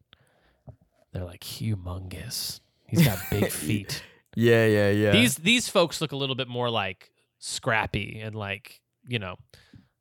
they're 1.12 1.24
like 1.24 1.42
humongous. 1.42 2.60
He's 2.86 3.04
got 3.04 3.18
big 3.30 3.50
feet. 3.50 4.02
Yeah. 4.36 4.66
Yeah. 4.66 4.90
Yeah. 4.90 5.10
These 5.10 5.36
these 5.36 5.68
folks 5.68 6.00
look 6.00 6.12
a 6.12 6.16
little 6.16 6.36
bit 6.36 6.48
more 6.48 6.70
like 6.70 7.10
scrappy 7.40 8.20
and 8.22 8.34
like 8.34 8.80
you 9.08 9.18
know 9.18 9.36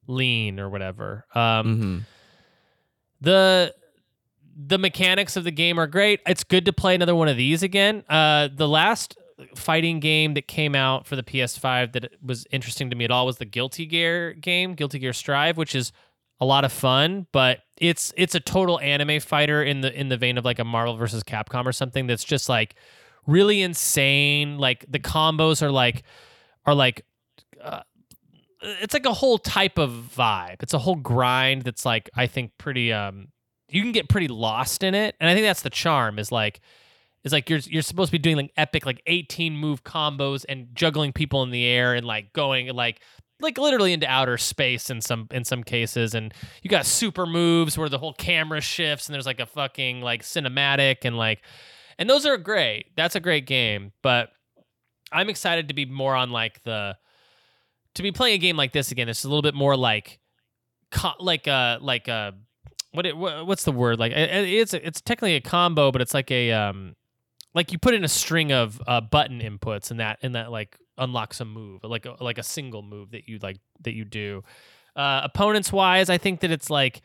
lean 0.07 0.59
or 0.59 0.69
whatever. 0.69 1.25
Um, 1.33 1.77
hmm 1.77 1.97
the 3.21 3.73
the 4.55 4.77
mechanics 4.77 5.35
of 5.35 5.43
the 5.43 5.51
game 5.51 5.79
are 5.79 5.87
great. 5.87 6.21
It's 6.27 6.43
good 6.43 6.65
to 6.65 6.73
play 6.73 6.95
another 6.95 7.15
one 7.15 7.27
of 7.27 7.37
these 7.37 7.63
again. 7.63 8.03
Uh, 8.07 8.49
the 8.53 8.67
last 8.67 9.17
fighting 9.55 9.99
game 9.99 10.35
that 10.35 10.47
came 10.47 10.75
out 10.75 11.07
for 11.07 11.15
the 11.15 11.23
PS5 11.23 11.93
that 11.93 12.11
was 12.21 12.45
interesting 12.51 12.89
to 12.89 12.95
me 12.95 13.05
at 13.05 13.11
all 13.11 13.25
was 13.25 13.37
the 13.37 13.45
Guilty 13.45 13.85
Gear 13.85 14.33
game, 14.33 14.75
Guilty 14.75 14.99
Gear 14.99 15.13
Strive, 15.13 15.57
which 15.57 15.75
is 15.75 15.91
a 16.39 16.45
lot 16.45 16.65
of 16.65 16.71
fun, 16.71 17.27
but 17.31 17.59
it's 17.77 18.13
it's 18.17 18.35
a 18.35 18.39
total 18.39 18.79
anime 18.79 19.19
fighter 19.19 19.63
in 19.63 19.81
the 19.81 19.97
in 19.97 20.09
the 20.09 20.17
vein 20.17 20.37
of 20.37 20.45
like 20.45 20.59
a 20.59 20.63
Marvel 20.63 20.95
versus 20.95 21.23
Capcom 21.23 21.65
or 21.65 21.71
something 21.71 22.07
that's 22.07 22.23
just 22.23 22.49
like 22.49 22.75
really 23.25 23.61
insane. 23.61 24.57
Like 24.57 24.85
the 24.89 24.99
combos 24.99 25.61
are 25.61 25.71
like 25.71 26.03
are 26.65 26.75
like 26.75 27.05
uh, 27.61 27.81
it's 28.61 28.93
like 28.93 29.05
a 29.05 29.13
whole 29.13 29.37
type 29.37 29.77
of 29.77 29.91
vibe. 30.15 30.57
It's 30.61 30.73
a 30.73 30.79
whole 30.79 30.95
grind 30.95 31.63
that's 31.63 31.85
like 31.85 32.09
I 32.15 32.27
think 32.27 32.51
pretty 32.57 32.91
um 32.93 33.29
you 33.73 33.81
can 33.81 33.91
get 33.91 34.09
pretty 34.09 34.27
lost 34.27 34.83
in 34.83 34.95
it. 34.95 35.15
And 35.19 35.29
I 35.29 35.33
think 35.33 35.45
that's 35.45 35.61
the 35.61 35.69
charm 35.69 36.19
is 36.19 36.31
like 36.31 36.61
is 37.23 37.31
like 37.31 37.49
you're 37.49 37.59
you're 37.59 37.81
supposed 37.81 38.09
to 38.09 38.11
be 38.13 38.19
doing 38.19 38.35
like 38.35 38.51
epic 38.57 38.85
like 38.85 39.01
18 39.07 39.55
move 39.55 39.83
combos 39.83 40.45
and 40.47 40.67
juggling 40.73 41.13
people 41.13 41.43
in 41.43 41.51
the 41.51 41.65
air 41.65 41.93
and 41.93 42.05
like 42.05 42.33
going 42.33 42.67
like 42.67 43.01
like 43.39 43.57
literally 43.57 43.91
into 43.91 44.07
outer 44.07 44.37
space 44.37 44.89
in 44.89 45.01
some 45.01 45.27
in 45.31 45.43
some 45.43 45.63
cases. 45.63 46.13
And 46.13 46.33
you 46.61 46.69
got 46.69 46.85
super 46.85 47.25
moves 47.25 47.77
where 47.77 47.89
the 47.89 47.97
whole 47.97 48.13
camera 48.13 48.61
shifts 48.61 49.07
and 49.07 49.13
there's 49.13 49.25
like 49.25 49.39
a 49.39 49.45
fucking 49.45 50.01
like 50.01 50.21
cinematic 50.21 50.97
and 51.03 51.17
like 51.17 51.41
and 51.97 52.09
those 52.09 52.25
are 52.25 52.37
great. 52.37 52.87
That's 52.95 53.15
a 53.15 53.19
great 53.19 53.45
game. 53.45 53.91
But 54.01 54.29
i'm 55.13 55.29
excited 55.29 55.67
to 55.67 55.73
be 55.73 55.85
more 55.85 56.15
on 56.15 56.31
like 56.31 56.61
the 56.63 56.97
to 57.95 58.01
be 58.01 58.11
playing 58.11 58.35
a 58.35 58.37
game 58.39 58.57
like 58.57 58.73
this 58.73 58.91
again 58.91 59.07
it's 59.07 59.23
a 59.23 59.27
little 59.27 59.43
bit 59.43 59.53
more 59.53 59.77
like 59.77 60.19
co- 60.91 61.13
like 61.19 61.47
a 61.47 61.77
like 61.81 62.09
uh 62.09 62.31
what 62.93 63.05
it 63.05 63.17
wha- 63.17 63.43
what's 63.43 63.63
the 63.63 63.71
word? 63.71 63.99
Like 63.99 64.11
it- 64.13 64.29
it- 64.29 64.49
it's 64.49 64.73
it's 64.73 65.01
technically 65.01 65.35
a 65.35 65.41
combo 65.41 65.91
but 65.91 66.01
it's 66.01 66.13
like 66.13 66.31
a 66.31 66.51
um 66.51 66.95
like 67.53 67.71
you 67.71 67.77
put 67.77 67.93
in 67.93 68.03
a 68.03 68.07
string 68.07 68.51
of 68.51 68.81
uh, 68.87 68.99
button 69.01 69.39
inputs 69.39 69.91
and 69.91 69.99
that 69.99 70.19
and 70.23 70.35
that 70.35 70.51
like 70.51 70.77
unlocks 70.97 71.39
a 71.41 71.45
move 71.45 71.81
like 71.83 72.05
a, 72.05 72.15
like 72.23 72.37
a 72.37 72.43
single 72.43 72.81
move 72.83 73.11
that 73.11 73.27
you 73.27 73.39
like 73.41 73.57
that 73.81 73.93
you 73.93 74.05
do. 74.05 74.43
Uh 74.95 75.21
opponents 75.23 75.71
wise 75.71 76.07
i 76.11 76.19
think 76.19 76.41
that 76.41 76.51
it's 76.51 76.69
like 76.69 77.01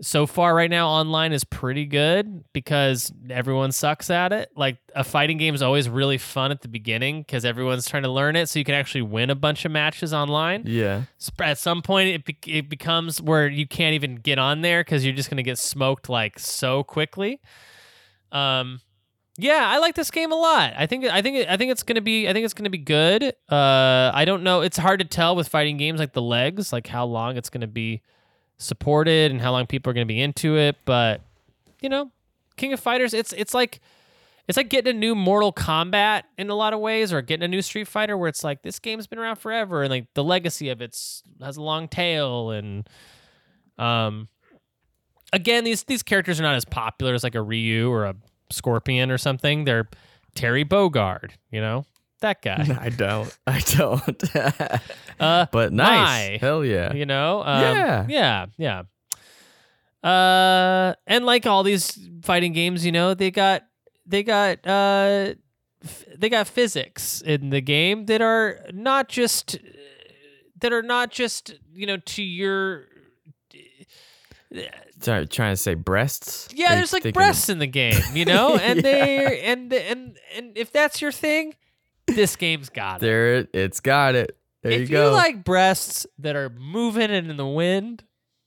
so 0.00 0.26
far 0.26 0.54
right 0.54 0.70
now 0.70 0.88
online 0.88 1.32
is 1.32 1.42
pretty 1.42 1.84
good 1.84 2.44
because 2.52 3.12
everyone 3.30 3.72
sucks 3.72 4.10
at 4.10 4.32
it. 4.32 4.50
Like 4.54 4.78
a 4.94 5.02
fighting 5.02 5.38
game 5.38 5.54
is 5.54 5.62
always 5.62 5.88
really 5.88 6.18
fun 6.18 6.52
at 6.52 6.62
the 6.62 6.68
beginning 6.68 7.22
because 7.22 7.44
everyone's 7.44 7.88
trying 7.88 8.04
to 8.04 8.08
learn 8.10 8.36
it 8.36 8.48
so 8.48 8.60
you 8.60 8.64
can 8.64 8.76
actually 8.76 9.02
win 9.02 9.28
a 9.30 9.34
bunch 9.34 9.64
of 9.64 9.72
matches 9.72 10.14
online. 10.14 10.62
Yeah. 10.66 11.02
At 11.40 11.58
some 11.58 11.82
point 11.82 12.10
it, 12.10 12.24
be- 12.24 12.58
it 12.58 12.68
becomes 12.68 13.20
where 13.20 13.48
you 13.48 13.66
can't 13.66 13.94
even 13.94 14.16
get 14.16 14.38
on 14.38 14.60
there 14.60 14.82
because 14.84 15.04
you're 15.04 15.14
just 15.16 15.30
going 15.30 15.38
to 15.38 15.42
get 15.42 15.58
smoked 15.58 16.08
like 16.08 16.38
so 16.38 16.84
quickly. 16.84 17.40
Um 18.30 18.80
yeah 19.40 19.68
i 19.68 19.78
like 19.78 19.94
this 19.94 20.10
game 20.10 20.32
a 20.32 20.36
lot. 20.36 20.74
I 20.76 20.86
think 20.86 21.04
i 21.06 21.22
think 21.22 21.48
i 21.48 21.56
think 21.56 21.70
it's 21.70 21.82
going 21.84 21.94
to 21.94 22.00
be 22.00 22.28
i 22.28 22.32
think 22.32 22.44
it's 22.44 22.54
going 22.54 22.64
to 22.64 22.70
be 22.70 22.78
good. 22.78 23.22
Uh 23.48 24.10
i 24.12 24.24
don't 24.24 24.42
know. 24.42 24.60
It's 24.60 24.76
hard 24.76 25.00
to 25.00 25.06
tell 25.06 25.34
with 25.34 25.48
fighting 25.48 25.76
games 25.76 25.98
like 25.98 26.12
the 26.12 26.22
legs 26.22 26.72
like 26.72 26.86
how 26.86 27.06
long 27.06 27.36
it's 27.36 27.48
going 27.48 27.62
to 27.62 27.66
be 27.66 28.02
supported 28.58 29.30
and 29.30 29.40
how 29.40 29.52
long 29.52 29.66
people 29.66 29.90
are 29.90 29.94
going 29.94 30.06
to 30.06 30.12
be 30.12 30.20
into 30.20 30.56
it 30.56 30.76
but 30.84 31.20
you 31.80 31.88
know 31.88 32.10
king 32.56 32.72
of 32.72 32.80
fighters 32.80 33.14
it's 33.14 33.32
it's 33.34 33.54
like 33.54 33.80
it's 34.48 34.56
like 34.56 34.70
getting 34.70 34.96
a 34.96 34.98
new 34.98 35.14
Mortal 35.14 35.52
Kombat 35.52 36.22
in 36.38 36.48
a 36.48 36.54
lot 36.54 36.72
of 36.72 36.80
ways, 36.80 37.12
or 37.12 37.20
getting 37.20 37.44
a 37.44 37.48
new 37.48 37.60
Street 37.60 37.86
Fighter, 37.86 38.16
where 38.16 38.30
it's 38.30 38.42
like 38.42 38.62
this 38.62 38.78
game's 38.78 39.06
been 39.06 39.18
around 39.18 39.36
forever, 39.36 39.82
and 39.82 39.90
like 39.90 40.06
the 40.14 40.24
legacy 40.24 40.70
of 40.70 40.80
it's 40.80 41.22
has 41.42 41.58
a 41.58 41.62
long 41.62 41.86
tail, 41.86 42.50
and 42.50 42.88
um, 43.76 44.28
again, 45.34 45.64
these 45.64 45.84
these 45.84 46.02
characters 46.02 46.40
are 46.40 46.44
not 46.44 46.54
as 46.54 46.64
popular 46.64 47.12
as 47.12 47.22
like 47.22 47.34
a 47.34 47.42
Ryu 47.42 47.90
or 47.90 48.06
a 48.06 48.16
Scorpion 48.50 49.10
or 49.10 49.18
something. 49.18 49.64
They're 49.64 49.90
Terry 50.34 50.64
Bogard, 50.64 51.32
you 51.50 51.60
know 51.60 51.84
that 52.20 52.42
guy. 52.42 52.78
I 52.80 52.88
don't. 52.90 53.36
I 53.46 53.60
don't. 53.60 54.22
Uh, 55.20 55.46
but 55.50 55.72
nice. 55.72 56.30
my. 56.30 56.38
Hell 56.40 56.64
yeah. 56.64 56.92
you 56.94 57.04
know 57.04 57.42
um, 57.42 57.60
Yeah. 57.60 58.06
yeah 58.08 58.46
yeah 58.56 58.82
uh 60.08 60.94
and 61.08 61.26
like 61.26 61.44
all 61.44 61.64
these 61.64 61.98
fighting 62.22 62.52
games 62.52 62.86
you 62.86 62.92
know 62.92 63.14
they 63.14 63.32
got 63.32 63.64
they 64.06 64.22
got 64.22 64.64
uh 64.64 65.34
f- 65.84 66.04
they 66.16 66.28
got 66.28 66.46
physics 66.46 67.20
in 67.22 67.50
the 67.50 67.60
game 67.60 68.06
that 68.06 68.22
are 68.22 68.60
not 68.72 69.08
just 69.08 69.58
that 70.60 70.72
are 70.72 70.82
not 70.82 71.10
just 71.10 71.52
you 71.74 71.84
know 71.84 71.96
to 71.96 72.22
your 72.22 72.84
Sorry, 75.00 75.26
trying 75.26 75.52
to 75.52 75.56
say 75.56 75.74
breasts. 75.74 76.48
yeah 76.54 76.74
there's 76.76 76.92
like 76.92 77.02
thinking- 77.02 77.18
breasts 77.18 77.48
in 77.48 77.58
the 77.58 77.66
game 77.66 78.00
you 78.14 78.24
know 78.24 78.56
and 78.62 78.76
Yeah. 78.76 78.82
they 78.82 79.40
and 79.42 79.72
and 79.72 80.16
and 80.36 80.56
if 80.56 80.70
that's 80.72 81.02
your 81.02 81.10
thing 81.12 81.54
this 82.14 82.36
game's 82.36 82.68
got 82.68 82.96
it 82.96 83.00
There, 83.00 83.34
it, 83.36 83.50
it's 83.52 83.80
got 83.80 84.14
it. 84.14 84.36
There 84.62 84.72
if 84.72 84.80
you 84.82 84.86
go. 84.88 85.12
like 85.12 85.44
breasts 85.44 86.06
that 86.18 86.34
are 86.36 86.50
moving 86.50 87.10
and 87.10 87.30
in 87.30 87.36
the 87.36 87.46
wind 87.46 88.02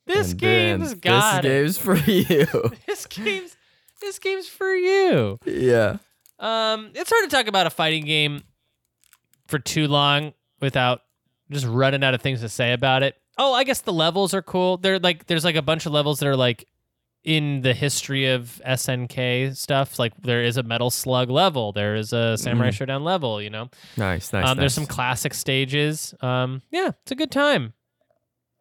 this 0.07 0.31
And 0.31 0.39
game's 0.39 0.93
got 0.95 1.45
it 1.45 1.49
This 1.49 1.77
game's 1.77 2.05
for 2.05 2.11
you. 2.11 2.45
this 2.87 3.05
game's 3.05 3.55
this 4.01 4.19
game's 4.19 4.47
for 4.47 4.73
you. 4.73 5.37
yeah. 5.45 5.97
Um, 6.39 6.89
it's 6.95 7.09
hard 7.11 7.29
to 7.29 7.35
talk 7.35 7.47
about 7.47 7.67
a 7.67 7.69
fighting 7.69 8.03
game 8.03 8.41
for 9.47 9.59
too 9.59 9.87
long 9.87 10.33
without 10.59 11.01
just 11.51 11.67
running 11.67 12.03
out 12.03 12.15
of 12.15 12.21
things 12.21 12.41
to 12.41 12.49
say 12.49 12.73
about 12.73 13.03
it. 13.03 13.15
Oh, 13.37 13.53
I 13.53 13.63
guess 13.63 13.81
the 13.81 13.93
levels 13.93 14.33
are 14.33 14.41
cool. 14.41 14.77
They're 14.77 14.97
like 14.99 15.27
there's 15.27 15.45
like 15.45 15.55
a 15.55 15.61
bunch 15.61 15.85
of 15.85 15.91
levels 15.91 16.19
that 16.19 16.27
are 16.27 16.35
like 16.35 16.67
in 17.23 17.61
the 17.61 17.73
history 17.73 18.27
of 18.27 18.59
SNK 18.65 19.55
stuff. 19.55 19.99
Like 19.99 20.13
there 20.21 20.41
is 20.43 20.57
a 20.57 20.63
Metal 20.63 20.89
Slug 20.89 21.29
level, 21.29 21.71
there 21.71 21.95
is 21.95 22.13
a 22.13 22.37
Samurai 22.37 22.69
Mhm. 22.69 22.73
Showdown 22.73 23.03
level. 23.03 23.41
You 23.41 23.49
know, 23.51 23.69
Nice, 23.97 24.33
nice. 24.33 24.47
um, 24.47 24.57
there's 24.57 24.73
some 24.73 24.87
classic 24.87 25.33
stages. 25.33 26.15
Um, 26.21 26.61
yeah, 26.71 26.91
it's 27.03 27.11
a 27.11 27.15
good 27.15 27.31
time. 27.31 27.73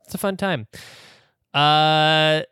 It's 0.04 0.14
a 0.14 0.18
fun 0.18 0.36
time. 0.36 0.66
Uh, 1.54 2.42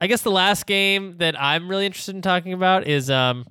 I 0.00 0.06
guess 0.08 0.22
the 0.22 0.30
last 0.30 0.66
game 0.66 1.18
that 1.18 1.40
I'm 1.40 1.68
really 1.68 1.86
interested 1.86 2.14
in 2.14 2.22
talking 2.22 2.52
about 2.52 2.86
is 2.86 3.08
um, 3.10 3.46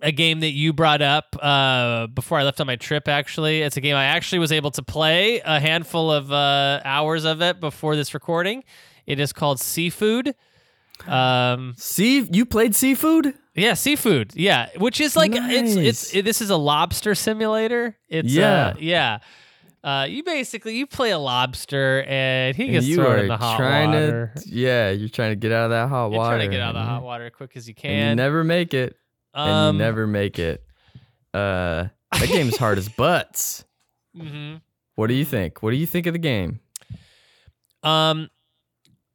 a 0.00 0.12
game 0.12 0.40
that 0.40 0.50
you 0.52 0.72
brought 0.72 1.02
up 1.02 1.36
uh, 1.42 2.06
before 2.06 2.38
I 2.38 2.42
left 2.44 2.60
on 2.60 2.66
my 2.66 2.76
trip. 2.76 3.08
Actually, 3.08 3.62
it's 3.62 3.76
a 3.76 3.80
game 3.80 3.96
I 3.96 4.04
actually 4.04 4.38
was 4.38 4.52
able 4.52 4.70
to 4.72 4.82
play 4.82 5.40
a 5.44 5.58
handful 5.60 6.10
of 6.12 6.32
uh, 6.32 6.80
hours 6.84 7.24
of 7.24 7.42
it 7.42 7.60
before 7.60 7.96
this 7.96 8.14
recording. 8.14 8.64
It 9.06 9.18
is 9.18 9.32
called 9.32 9.58
Seafood. 9.60 10.34
Um, 11.08 11.74
See, 11.76 12.20
you 12.32 12.46
played 12.46 12.74
seafood? 12.74 13.34
yeah, 13.54 13.74
seafood. 13.74 14.32
Yeah, 14.34 14.68
which 14.76 15.00
is 15.00 15.16
like 15.16 15.32
it's 15.34 15.74
it's 15.76 16.14
it, 16.14 16.24
this 16.24 16.40
is 16.40 16.50
a 16.50 16.56
lobster 16.56 17.14
simulator. 17.14 17.96
It's 18.08 18.32
Yeah. 18.32 18.66
uh, 18.68 18.74
yeah. 18.78 19.18
Uh, 19.84 20.06
you 20.08 20.22
basically 20.22 20.76
you 20.76 20.86
play 20.86 21.10
a 21.10 21.18
lobster 21.18 22.04
and 22.06 22.54
he 22.54 22.68
gets 22.68 22.86
you 22.86 22.94
thrown 22.96 23.18
in 23.18 23.26
the 23.28 23.36
hot 23.36 23.56
trying 23.58 23.90
water. 23.90 24.32
to, 24.36 24.48
yeah, 24.48 24.90
you're 24.90 25.08
trying 25.08 25.32
to 25.32 25.36
get 25.36 25.50
out 25.50 25.64
of 25.64 25.70
that 25.70 25.88
hot 25.88 26.10
You're 26.12 26.18
water. 26.20 26.36
trying 26.36 26.48
to 26.50 26.56
get 26.56 26.62
out 26.62 26.76
of 26.76 26.82
the 26.82 26.86
hot 26.88 27.02
water 27.02 27.24
as 27.26 27.32
quick 27.32 27.56
as 27.56 27.66
you 27.66 27.74
can. 27.74 27.90
And 27.90 28.10
you 28.10 28.14
never 28.24 28.44
make 28.44 28.74
it. 28.74 28.94
and 29.34 29.50
um, 29.50 29.74
you 29.76 29.78
never 29.82 30.06
make 30.06 30.38
it. 30.38 30.62
Uh, 31.34 31.88
that 32.12 32.28
game's 32.28 32.56
hard 32.56 32.78
as 32.78 32.88
butts. 32.96 33.64
Mm-hmm. 34.16 34.58
What 34.94 35.08
do 35.08 35.14
you 35.14 35.24
think? 35.24 35.64
What 35.64 35.72
do 35.72 35.76
you 35.76 35.86
think 35.86 36.06
of 36.06 36.12
the 36.12 36.18
game? 36.20 36.60
Um, 37.82 38.30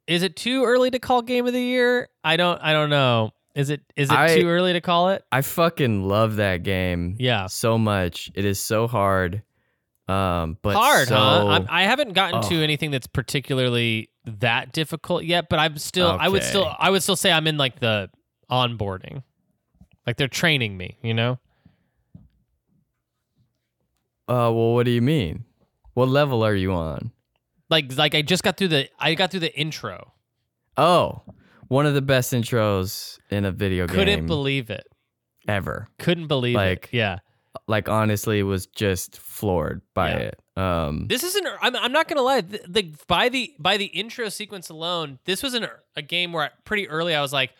is 0.08 0.24
it 0.24 0.34
too 0.34 0.64
early 0.64 0.90
to 0.90 0.98
call 0.98 1.22
game 1.22 1.46
of 1.46 1.52
the 1.52 1.60
year? 1.62 2.08
I 2.24 2.36
don't. 2.36 2.58
I 2.60 2.72
don't 2.72 2.90
know. 2.90 3.30
Is 3.54 3.70
it? 3.70 3.82
Is 3.94 4.10
it 4.10 4.16
I- 4.16 4.34
too 4.40 4.48
early 4.48 4.72
to 4.72 4.80
call 4.80 5.10
it? 5.10 5.22
I 5.30 5.42
fucking 5.42 6.02
love 6.08 6.36
that 6.36 6.64
game. 6.64 7.14
Yeah. 7.20 7.46
So 7.46 7.78
much. 7.78 8.30
It 8.34 8.44
is 8.44 8.58
so 8.58 8.88
hard. 8.88 9.42
Um, 10.08 10.56
but 10.62 10.74
Hard, 10.74 11.06
so, 11.08 11.14
huh? 11.16 11.46
I'm, 11.48 11.66
I 11.68 11.82
haven't 11.82 12.14
gotten 12.14 12.38
Oh. 12.42 12.48
to 12.48 12.62
anything 12.64 12.90
that's 12.90 13.06
particularly 13.06 14.08
that 14.24 14.72
difficult 14.72 15.24
yet, 15.24 15.50
but 15.50 15.58
I'm 15.58 15.76
still. 15.76 16.16
I 16.18 16.28
would 16.30 16.42
still. 16.42 16.74
I 16.78 16.88
would 16.88 17.02
still 17.02 17.16
say 17.16 17.30
I'm 17.30 17.46
in 17.46 17.58
like 17.58 17.78
the 17.78 18.08
onboarding. 18.50 19.22
Like 20.06 20.16
they're 20.16 20.26
training 20.26 20.78
me. 20.78 20.96
You 21.02 21.12
know. 21.12 21.38
Uh, 24.28 24.48
well, 24.52 24.72
what 24.74 24.84
do 24.84 24.90
you 24.92 25.02
mean? 25.02 25.44
What 25.94 26.08
level 26.08 26.42
are 26.44 26.54
you 26.54 26.72
on? 26.72 27.12
Like 27.70 27.96
like 27.96 28.14
I 28.14 28.22
just 28.22 28.42
got 28.42 28.56
through 28.56 28.68
the. 28.68 28.88
I 28.98 29.14
got 29.14 29.30
through 29.30 29.40
the 29.40 29.54
intro. 29.58 30.12
Oh, 30.76 31.22
one 31.68 31.86
of 31.86 31.94
the 31.94 32.02
best 32.02 32.32
intros 32.32 33.18
in 33.30 33.44
a 33.44 33.50
video 33.52 33.86
game 33.86 33.96
Couldn't 33.96 34.26
believe 34.26 34.70
it. 34.70 34.86
ever. 35.48 35.88
Couldn't 35.98 36.28
believe 36.28 36.54
Like, 36.54 36.84
it. 36.92 36.96
Yeah. 36.96 37.18
Like 37.66 37.88
honestly, 37.88 38.42
was 38.42 38.66
just 38.66 39.18
floored 39.18 39.82
by 39.94 40.10
Yeah. 40.10 40.16
it. 40.18 40.40
Um, 40.56 41.06
This 41.08 41.22
isn't. 41.24 41.46
I'm, 41.60 41.74
I'm 41.76 41.92
not 41.92 42.08
gonna 42.08 42.22
lie. 42.22 42.40
The, 42.42 42.60
the 42.68 42.94
by 43.06 43.28
the 43.28 43.52
by 43.58 43.76
the 43.76 43.86
intro 43.86 44.28
sequence 44.28 44.70
alone, 44.70 45.18
this 45.24 45.42
was 45.42 45.54
an, 45.54 45.66
a 45.96 46.02
game 46.02 46.32
where 46.32 46.44
I, 46.44 46.50
pretty 46.64 46.88
early 46.88 47.14
I 47.14 47.20
was 47.20 47.32
like, 47.32 47.52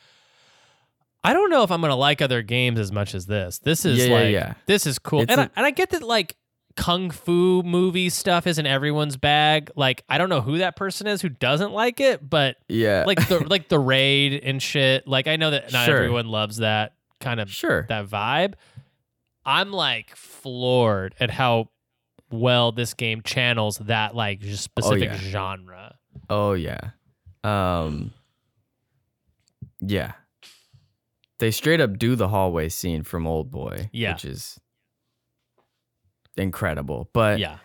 I 1.25 1.33
don't 1.33 1.51
know 1.51 1.63
if 1.65 1.71
I'm 1.71 1.81
gonna 1.81 1.97
like 1.97 2.23
other 2.23 2.43
games 2.43 2.79
as 2.79 2.93
much 2.93 3.15
as 3.15 3.27
this. 3.27 3.59
This 3.59 3.85
is 3.85 3.99
Yeah, 3.99 4.05
yeah, 4.07 4.15
like 4.15 4.33
yeah. 4.33 4.55
this 4.67 4.87
is 4.87 4.99
cool, 4.99 5.23
It's 5.23 5.31
and 5.33 5.41
a- 5.41 5.45
I 5.45 5.51
and 5.57 5.67
I 5.67 5.71
get 5.71 5.91
that 5.91 6.03
like 6.03 6.37
kung 6.79 7.11
fu 7.11 7.61
movie 7.65 8.09
stuff 8.09 8.47
isn't 8.47 8.65
everyone's 8.65 9.17
bag. 9.17 9.69
Like 9.75 10.05
I 10.09 10.17
don't 10.17 10.29
know 10.29 10.41
who 10.41 10.59
that 10.59 10.77
person 10.77 11.09
is 11.09 11.21
who 11.21 11.29
doesn't 11.29 11.73
like 11.73 11.99
it, 11.99 12.27
but 12.31 12.57
yeah, 12.69 13.03
like 13.05 13.29
the 13.29 13.41
like 13.51 13.69
the 13.69 13.81
raid 13.81 14.41
and 14.45 14.63
shit. 14.63 15.07
Like 15.07 15.27
I 15.27 15.35
know 15.35 15.51
that 15.51 15.73
not 15.73 15.87
Sure. 15.87 15.97
everyone 15.97 16.29
loves 16.29 16.59
that 16.59 16.95
kind 17.21 17.41
of 17.41 17.51
sure. 17.51 17.85
that 17.89 18.07
vibe. 18.07 18.55
I'm 19.45 19.73
like 19.73 20.15
floored 20.15 21.17
at 21.19 21.31
how 21.33 21.71
well 22.31 22.71
this 22.71 22.95
game 22.95 23.23
channels 23.23 23.79
that 23.79 24.15
like 24.15 24.39
just 24.39 24.63
specific 24.63 25.11
yeah. 25.11 25.17
genre. 25.17 25.97
Oh 26.31 26.53
yeah. 26.53 26.91
Um 27.43 28.13
Yeah. 29.81 30.13
They 31.41 31.51
straight 31.51 31.81
up 31.81 31.99
do 31.99 32.15
the 32.15 32.29
hallway 32.29 32.69
scene 32.69 33.03
from 33.03 33.25
Oldboy, 33.25 33.89
Yeah. 33.93 34.13
which 34.13 34.25
is 34.25 34.61
incredible. 36.39 37.11
But 37.13 37.39
yeah. 37.39 37.59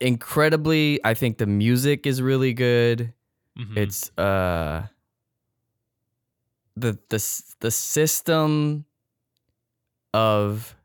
incredibly, 0.00 1.00
I 1.04 1.14
think 1.14 1.38
the 1.38 1.46
music 1.46 2.06
is 2.06 2.20
really 2.22 2.52
good. 2.54 3.12
Mhm. 3.58 3.76
It's 3.76 4.10
uh 4.18 4.86
the 6.76 6.98
the 7.08 7.42
the 7.60 7.70
system 7.70 8.84
of 10.14 10.76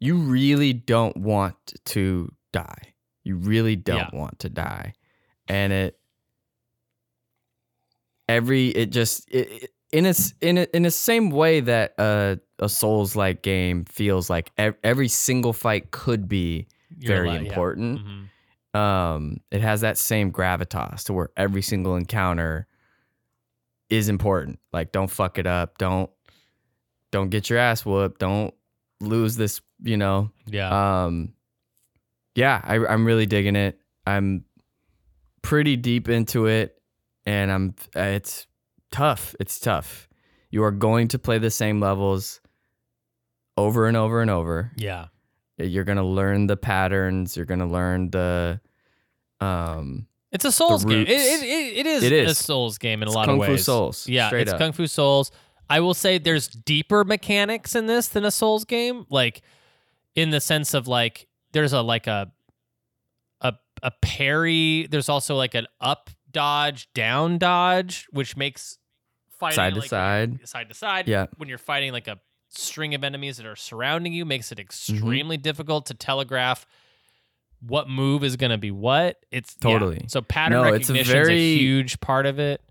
you 0.00 0.16
really 0.16 0.72
don't 0.72 1.16
want 1.16 1.74
to 1.84 2.32
die. 2.52 2.94
You 3.24 3.36
really 3.36 3.76
don't 3.76 3.96
Yeah. 4.12 4.18
want 4.18 4.38
to 4.40 4.48
die. 4.48 4.94
And 5.48 5.72
it 5.72 5.98
every 8.28 8.68
it 8.68 8.90
just 8.90 9.28
it, 9.30 9.50
it- 9.64 9.74
in 9.92 10.04
its 10.06 10.34
in 10.40 10.58
a, 10.58 10.66
in 10.74 10.82
the 10.82 10.90
same 10.90 11.30
way 11.30 11.60
that 11.60 11.94
a 11.98 12.38
a 12.58 12.68
Souls 12.68 13.14
like 13.16 13.42
game 13.42 13.84
feels 13.84 14.28
like 14.28 14.50
ev- 14.58 14.76
every 14.82 15.08
single 15.08 15.52
fight 15.52 15.90
could 15.92 16.28
be 16.28 16.66
You're 16.98 17.14
very 17.16 17.28
allowed- 17.28 17.42
yeah. 17.42 17.48
important. 17.48 18.00
Mhm. 18.00 18.24
Um, 18.78 19.40
it 19.50 19.60
has 19.62 19.80
that 19.80 19.96
same 19.96 20.30
gravitas 20.30 21.04
to 21.04 21.12
where 21.14 21.30
every 21.36 21.62
single 21.62 21.96
encounter 21.96 22.66
is 23.88 24.08
important. 24.10 24.58
Like, 24.72 24.92
don't 24.92 25.10
fuck 25.10 25.38
it 25.38 25.46
up. 25.46 25.78
Don't 25.78 26.10
don't 27.10 27.30
get 27.30 27.48
your 27.48 27.58
ass 27.58 27.86
whooped. 27.86 28.20
Don't 28.20 28.52
lose 29.00 29.36
this. 29.36 29.60
You 29.82 29.96
know. 29.96 30.30
Yeah. 30.46 31.04
Um, 31.04 31.32
yeah, 32.34 32.60
I, 32.62 32.84
I'm 32.84 33.04
really 33.06 33.26
digging 33.26 33.56
it. 33.56 33.80
I'm 34.06 34.44
pretty 35.42 35.76
deep 35.76 36.08
into 36.08 36.46
it, 36.46 36.80
and 37.24 37.50
I'm. 37.50 37.74
It's 37.96 38.46
tough. 38.90 39.34
It's 39.40 39.58
tough. 39.60 40.08
You 40.50 40.64
are 40.64 40.70
going 40.70 41.08
to 41.08 41.18
play 41.18 41.38
the 41.38 41.50
same 41.50 41.80
levels 41.80 42.40
over 43.56 43.86
and 43.86 43.96
over 43.96 44.20
and 44.22 44.30
over. 44.30 44.72
yeah. 44.76 45.06
You're 45.60 45.82
gonna 45.82 46.06
learn 46.06 46.46
the 46.46 46.56
patterns. 46.56 47.36
You're 47.36 47.44
gonna 47.44 47.66
learn 47.66 48.10
the. 48.10 48.60
Um, 49.40 50.06
It's 50.30 50.44
a 50.44 50.52
Souls 50.52 50.84
game. 50.84 51.02
It, 51.02 51.08
it, 51.08 51.42
it, 51.42 51.76
it 51.78 51.86
is 51.86 52.04
It 52.04 52.12
a. 52.28 52.34
Souls 52.34 52.78
game 52.78 53.02
in 53.02 53.08
a 53.08 53.10
lot 53.10 53.26
Kung 53.26 53.34
of 53.34 53.40
ways. 53.40 53.48
Kung 53.48 53.56
Fu. 53.56 53.62
Souls. 53.64 54.08
Yeah, 54.08 54.30
it's 54.34 54.52
up. 54.52 54.58
Kung 54.60 54.70
Fu 54.70 54.86
Souls. 54.86 55.32
I 55.68 55.80
will 55.80 55.94
say 55.94 56.18
there's 56.18 56.46
deeper 56.46 57.02
mechanics 57.02 57.74
in 57.74 57.86
this 57.86 58.06
than 58.06 58.24
a 58.24 58.30
Souls 58.30 58.64
game, 58.64 59.04
like 59.10 59.42
in 60.14 60.30
the 60.30 60.40
sense 60.40 60.74
of 60.74 60.86
like 60.86 61.26
there's 61.52 61.72
a 61.72 61.82
like 61.82 62.06
a 62.06 62.30
a 63.40 63.54
a 63.82 63.90
parry. 64.00 64.86
There's 64.88 65.08
also 65.08 65.34
like 65.34 65.54
an 65.56 65.66
up 65.80 66.08
dodge, 66.30 66.88
down 66.94 67.38
dodge, 67.38 68.06
which 68.10 68.36
makes 68.36 68.78
fighting 69.38 69.56
Side 69.56 69.74
to 69.74 69.80
like, 69.80 69.88
side. 69.90 70.40
side 70.48 70.68
to 70.68 70.74
side. 70.74 71.08
Yeah. 71.08 71.26
when 71.36 71.48
you're 71.48 71.58
fighting 71.58 71.92
like 71.92 72.08
a 72.08 72.18
string 72.50 72.94
of 72.94 73.04
enemies 73.04 73.36
that 73.36 73.46
are 73.46 73.56
surrounding 73.56 74.12
you, 74.12 74.24
makes 74.24 74.46
Mm-hmm. 74.48 74.60
it 74.60 74.62
extremely 74.62 75.36
difficult 75.36 75.86
to 75.86 75.94
telegraph 75.94 76.66
what 77.60 77.88
move 77.88 78.22
is 78.24 78.36
going 78.36 78.50
to 78.50 78.58
be 78.58 78.70
what. 78.70 79.16
It's 79.30 79.56
yeah. 79.62 79.70
Totally. 79.72 80.04
So 80.08 80.22
pattern 80.22 80.62
No, 80.62 80.64
it's 80.74 80.88
a 80.88 80.92
recognition 80.92 81.00
is 81.00 81.08
very- 81.28 81.34
a 81.38 81.56
huge 81.58 82.00
part 82.00 82.26
of 82.26 82.38
it. 82.38 82.62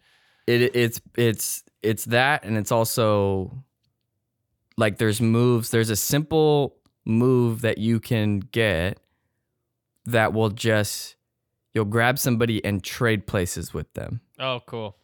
it 0.48 0.76
it's 0.76 1.02
it's 1.18 1.64
it's 1.84 2.06
that 2.06 2.46
and 2.46 2.58
it's 2.58 2.72
also 2.72 3.64
like 4.78 4.98
there's 4.98 5.20
moves 5.20 5.72
there's 5.72 5.90
a 5.90 5.96
simple 5.96 6.76
move 7.06 7.62
that 7.62 7.78
you 7.80 8.00
can 8.00 8.40
get 8.40 9.00
that 10.06 10.32
will 10.34 10.50
just 10.50 11.17
you'll 11.78 11.86
grab 11.86 12.18
somebody 12.18 12.64
and 12.66 12.84
trade 12.84 13.28
places 13.28 13.72
with 13.74 13.94
them 13.94 14.20
Oh, 14.40 14.62
cool. 14.66 14.96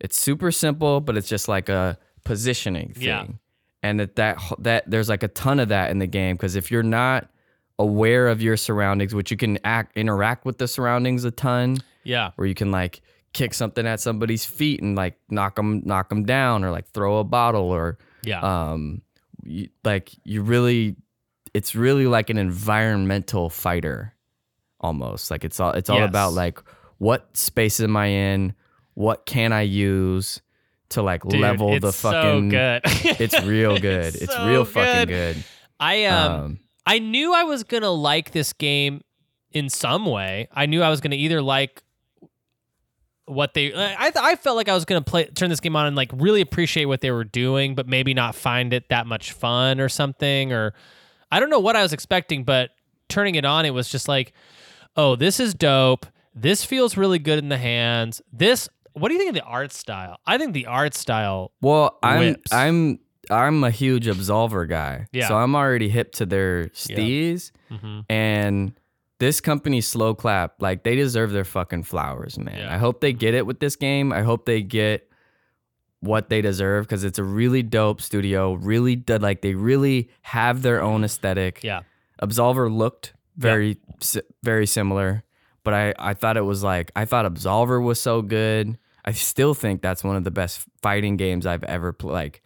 it's 0.00 0.16
super 0.18 0.50
simple 0.50 1.00
but 1.02 1.16
it's 1.18 1.28
just 1.28 1.46
like 1.48 1.68
a 1.68 1.98
positioning 2.24 2.94
thing 2.94 3.02
Yeah. 3.04 3.26
and 3.82 4.00
that 4.00 4.16
that 4.16 4.38
that 4.60 4.90
there's 4.90 5.08
like 5.10 5.22
a 5.22 5.28
ton 5.28 5.60
of 5.60 5.68
that 5.68 5.90
in 5.90 5.98
the 5.98 6.06
game 6.06 6.36
because 6.36 6.56
if 6.56 6.70
you're 6.70 6.82
not 6.82 7.28
aware 7.78 8.28
of 8.28 8.40
your 8.40 8.56
surroundings 8.56 9.14
which 9.14 9.30
you 9.30 9.36
can 9.36 9.58
act 9.64 9.96
interact 9.96 10.44
with 10.46 10.56
the 10.58 10.66
surroundings 10.68 11.24
a 11.24 11.30
ton 11.30 11.76
Yeah. 12.04 12.30
where 12.36 12.46
you 12.48 12.54
can 12.54 12.70
like 12.70 13.02
kick 13.34 13.52
something 13.54 13.86
at 13.86 13.98
somebody's 14.00 14.44
feet 14.44 14.80
and 14.82 14.96
like 14.96 15.18
knock 15.30 15.56
them 15.56 15.82
knock 15.84 16.08
them 16.08 16.24
down 16.24 16.64
or 16.64 16.70
like 16.70 16.86
throw 16.88 17.18
a 17.18 17.24
bottle 17.24 17.70
or 17.70 17.98
Yeah. 18.24 18.40
um 18.40 19.02
you, 19.44 19.68
like 19.84 20.12
you 20.24 20.42
really 20.42 20.96
it's 21.54 21.74
really 21.74 22.06
like 22.06 22.30
an 22.30 22.38
environmental 22.38 23.50
fighter 23.50 24.11
almost 24.82 25.30
like 25.30 25.44
it's 25.44 25.60
all 25.60 25.72
it's 25.72 25.88
all 25.90 25.98
Yes. 25.98 26.08
about 26.08 26.32
like 26.32 26.58
what 26.98 27.36
space 27.36 27.80
am 27.80 27.96
i 27.96 28.06
in 28.06 28.54
what 28.94 29.26
can 29.26 29.52
i 29.52 29.62
use 29.62 30.40
to 30.90 31.02
like 31.02 31.22
Dude, 31.22 31.40
level 31.40 31.72
it's 31.74 31.84
the 31.84 31.92
fucking 31.92 32.50
so 32.50 32.56
good. 32.56 32.82
it's 33.20 33.40
real 33.42 33.78
good 33.80 34.14
it's, 34.14 34.34
so 34.34 34.46
real 34.46 34.64
fucking 34.64 35.08
good 35.08 35.44
I 35.80 36.04
um, 36.04 36.32
um 36.32 36.58
I 36.86 36.98
knew 36.98 37.32
I 37.34 37.44
was 37.44 37.64
gonna 37.64 37.90
like 37.90 38.32
this 38.32 38.52
game 38.52 39.02
in 39.52 39.68
some 39.68 40.06
way. 40.06 40.48
I 40.52 40.66
knew 40.66 40.82
I 40.82 40.90
was 40.90 41.00
gonna 41.00 41.16
either 41.16 41.40
like 41.42 41.82
what 43.26 43.54
they. 43.54 43.72
I 43.74 44.12
I 44.14 44.36
felt 44.36 44.56
like 44.56 44.68
I 44.68 44.74
was 44.74 44.84
gonna 44.84 45.02
play 45.02 45.26
turn 45.26 45.48
this 45.50 45.60
game 45.60 45.76
on 45.76 45.86
and 45.86 45.96
like 45.96 46.10
really 46.14 46.40
appreciate 46.40 46.86
what 46.86 47.00
they 47.00 47.10
were 47.10 47.24
doing, 47.24 47.74
but 47.74 47.86
maybe 47.86 48.14
not 48.14 48.34
find 48.34 48.72
it 48.72 48.88
that 48.88 49.06
much 49.06 49.32
fun 49.32 49.80
or 49.80 49.88
something. 49.88 50.52
Or 50.52 50.74
I 51.30 51.40
don't 51.40 51.50
know 51.50 51.60
what 51.60 51.76
I 51.76 51.82
was 51.82 51.92
expecting, 51.92 52.44
but 52.44 52.70
turning 53.08 53.34
it 53.36 53.44
on, 53.44 53.64
it 53.64 53.70
was 53.70 53.88
just 53.88 54.08
like, 54.08 54.32
oh, 54.96 55.16
this 55.16 55.40
is 55.40 55.54
dope. 55.54 56.06
This 56.34 56.64
feels 56.64 56.96
really 56.96 57.18
good 57.18 57.38
in 57.38 57.48
the 57.48 57.58
hands. 57.58 58.22
This. 58.32 58.68
What 58.94 59.08
do 59.08 59.14
you 59.14 59.18
think 59.20 59.30
of 59.30 59.34
the 59.34 59.44
art 59.48 59.72
style? 59.72 60.18
I 60.26 60.36
think 60.36 60.52
the 60.52 60.66
art 60.66 60.94
style. 60.94 61.52
Well, 61.62 61.98
I'm 62.02 62.18
whips. 62.20 62.52
I'm 62.52 62.98
I'm 63.30 63.64
a 63.64 63.70
huge 63.70 64.06
Absolver 64.06 64.68
guy. 64.68 65.06
Yeah. 65.12 65.28
So 65.28 65.36
I'm 65.36 65.54
already 65.54 65.88
hip 65.88 66.12
to 66.16 66.26
their 66.26 66.66
steez. 66.68 67.52
Mhm. 67.70 68.04
And 68.10 68.72
this 69.18 69.40
company 69.40 69.80
Sloclap, 69.80 70.50
like 70.60 70.82
they 70.82 70.96
deserve 70.96 71.30
their 71.32 71.44
fucking 71.44 71.84
flowers, 71.84 72.38
man. 72.38 72.58
Yeah. 72.58 72.74
I 72.74 72.78
hope 72.78 73.00
they 73.00 73.12
get 73.12 73.34
it 73.34 73.46
with 73.46 73.60
this 73.60 73.76
game. 73.76 74.12
I 74.12 74.22
hope 74.22 74.44
they 74.44 74.62
get 74.62 75.08
what 76.00 76.28
they 76.28 76.42
deserve 76.42 76.84
because 76.84 77.04
it's 77.04 77.18
a 77.18 77.24
really 77.24 77.62
dope 77.62 78.00
studio. 78.00 78.54
Really 78.54 79.02
like 79.08 79.40
they 79.40 79.54
really 79.54 80.10
have 80.22 80.62
their 80.62 80.82
own 80.82 81.04
aesthetic. 81.04 81.62
Yeah. 81.62 81.82
Absolver 82.20 82.70
looked 82.74 83.14
very 83.36 83.78
si- 84.00 84.20
very 84.42 84.66
similar, 84.66 85.22
but 85.64 85.74
I 85.74 85.94
I 85.98 86.14
thought 86.14 86.36
it 86.36 86.42
was 86.44 86.62
like 86.62 86.90
I 86.96 87.04
thought 87.04 87.24
Absolver 87.26 87.82
was 87.82 88.00
so 88.00 88.22
good. 88.22 88.78
I 89.04 89.12
still 89.12 89.54
think 89.54 89.82
that's 89.82 90.04
one 90.04 90.16
of 90.16 90.24
the 90.24 90.30
best 90.30 90.64
fighting 90.82 91.16
games 91.16 91.46
I've 91.46 91.64
ever 91.64 91.92
played. 91.92 92.12
Like 92.12 92.42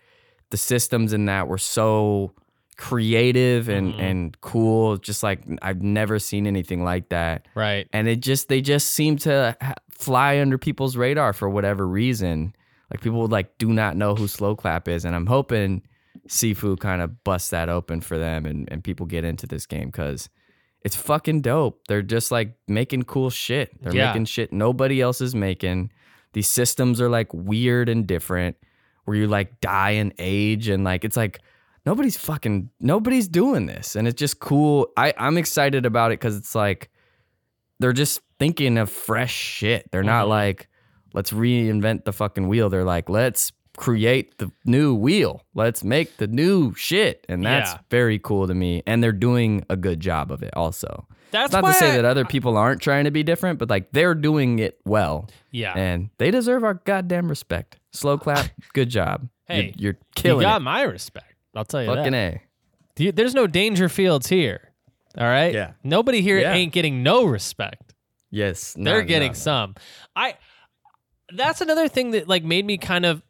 the 0.50 0.56
systems 0.56 1.12
in 1.12 1.26
that 1.26 1.48
were 1.48 1.58
so 1.58 2.32
creative 2.76 3.68
and 3.68 3.94
Mhm. 3.94 4.00
and 4.00 4.40
cool. 4.40 4.96
Just 4.98 5.22
like 5.22 5.40
I've 5.62 5.82
never 5.82 6.18
seen 6.18 6.46
anything 6.46 6.84
like 6.84 7.08
that. 7.08 7.46
Right. 7.54 7.88
And 7.92 8.06
it 8.08 8.20
just 8.20 8.48
they 8.48 8.60
just 8.60 8.88
seem 8.92 9.16
to 9.18 9.56
ha- 9.60 9.74
fly 9.90 10.38
under 10.40 10.58
people's 10.58 10.96
radar 10.96 11.32
for 11.32 11.48
whatever 11.48 11.86
reason. 11.86 12.54
Like 12.90 13.00
people 13.00 13.20
would 13.22 13.32
like 13.32 13.58
do 13.58 13.68
not 13.72 13.96
know 13.96 14.14
who 14.14 14.26
Sloclap 14.28 14.86
is, 14.88 15.04
and 15.04 15.16
I'm 15.16 15.26
hoping 15.26 15.82
Sifu 16.28 16.78
kind 16.78 17.02
of 17.02 17.24
busts 17.24 17.50
that 17.50 17.68
open 17.68 18.00
for 18.00 18.18
them 18.18 18.46
and 18.46 18.68
and 18.70 18.84
people 18.84 19.06
get 19.06 19.24
into 19.24 19.46
this 19.46 19.66
game 19.66 19.86
because 19.86 20.28
it's 20.86 20.94
fucking 20.96 21.40
dope. 21.42 21.82
They're 21.88 22.00
just 22.16 22.30
like 22.30 22.54
making 22.68 23.02
cool 23.04 23.28
shit. 23.30 23.70
They're 23.82 23.92
Yeah. 23.94 24.06
making 24.08 24.26
shit 24.26 24.52
nobody 24.52 25.00
else 25.00 25.20
is 25.20 25.34
making. 25.34 25.90
These 26.32 26.48
systems 26.48 27.00
are 27.00 27.08
like 27.08 27.32
weird 27.34 27.88
and 27.88 28.06
different, 28.06 28.56
where 29.04 29.16
you 29.16 29.26
like 29.26 29.60
die 29.60 29.90
and 30.02 30.12
age, 30.18 30.68
and 30.68 30.84
like 30.84 31.04
it's 31.04 31.16
like 31.16 31.40
nobody's 31.84 32.16
fucking 32.16 32.70
nobody's 32.78 33.26
doing 33.28 33.66
this, 33.66 33.96
and 33.96 34.06
it's 34.06 34.18
just 34.18 34.38
cool. 34.38 34.88
I 34.96 35.12
I'm 35.18 35.36
excited 35.38 35.84
about 35.86 36.12
it 36.12 36.20
because 36.20 36.36
it's 36.36 36.54
like 36.54 36.90
they're 37.80 37.92
just 37.92 38.20
thinking 38.38 38.78
of 38.78 38.88
fresh 38.90 39.34
shit. 39.34 39.90
They're 39.90 40.02
not 40.04 40.26
Mhm. 40.26 40.30
like 40.30 40.68
let's 41.14 41.32
reinvent 41.32 42.04
the 42.04 42.12
fucking 42.12 42.46
wheel. 42.48 42.68
They're 42.70 42.84
like 42.84 43.08
let's 43.08 43.50
create 43.76 44.38
the 44.38 44.50
new 44.64 44.94
wheel. 44.94 45.42
Let's 45.54 45.84
make 45.84 46.16
the 46.16 46.26
new 46.26 46.74
shit, 46.74 47.24
and 47.28 47.44
that's 47.44 47.72
Yeah. 47.72 47.78
very 47.90 48.18
cool 48.18 48.46
to 48.46 48.54
me. 48.54 48.82
And 48.86 49.02
they're 49.02 49.12
doing 49.12 49.64
a 49.70 49.76
good 49.76 50.00
job 50.00 50.30
of 50.32 50.42
it 50.42 50.50
also. 50.56 51.06
That's 51.32 51.52
Not 51.52 51.62
to 51.64 51.72
say 51.74 51.92
I- 51.92 51.96
that 51.96 52.04
other 52.04 52.24
people 52.24 52.56
aren't 52.56 52.80
trying 52.80 53.04
to 53.04 53.10
be 53.10 53.22
different, 53.22 53.58
but 53.58 53.68
like 53.68 53.90
they're 53.92 54.14
doing 54.14 54.58
it 54.58 54.78
well, 54.84 55.28
Yeah. 55.50 55.74
and 55.76 56.10
they 56.18 56.30
deserve 56.30 56.64
our 56.64 56.74
goddamn 56.74 57.28
respect. 57.28 57.78
Slow 57.92 58.16
clap, 58.18 58.46
good 58.74 58.88
job. 58.88 59.28
Hey, 59.46 59.74
you're, 59.76 59.96
you're 60.24 60.34
you 60.36 60.40
got 60.40 60.60
it. 60.60 60.64
my 60.64 60.82
respect. 60.82 61.34
I'll 61.54 61.64
tell 61.64 61.82
you 61.82 61.88
Fucking 61.94 62.12
that. 62.12 62.40
a. 62.98 63.10
There's 63.12 63.34
no 63.34 63.46
danger 63.46 63.88
fields 63.88 64.26
here. 64.28 64.72
All 65.18 65.26
right. 65.26 65.52
Yeah. 65.54 65.72
Nobody 65.84 66.20
here 66.20 66.38
Yeah. 66.38 66.52
ain't 66.54 66.72
getting 66.72 67.02
no 67.02 67.24
respect. 67.24 67.94
Yes, 68.30 68.74
They're 68.74 69.02
no, 69.02 69.06
getting 69.06 69.28
no, 69.28 69.32
no. 69.32 69.38
some. 69.38 69.74
I. 70.14 70.34
That's 71.34 71.60
another 71.60 71.88
thing 71.88 72.12
that 72.12 72.28
like 72.28 72.44
made 72.44 72.64
me 72.64 72.78
kind 72.78 73.04
of 73.06 73.22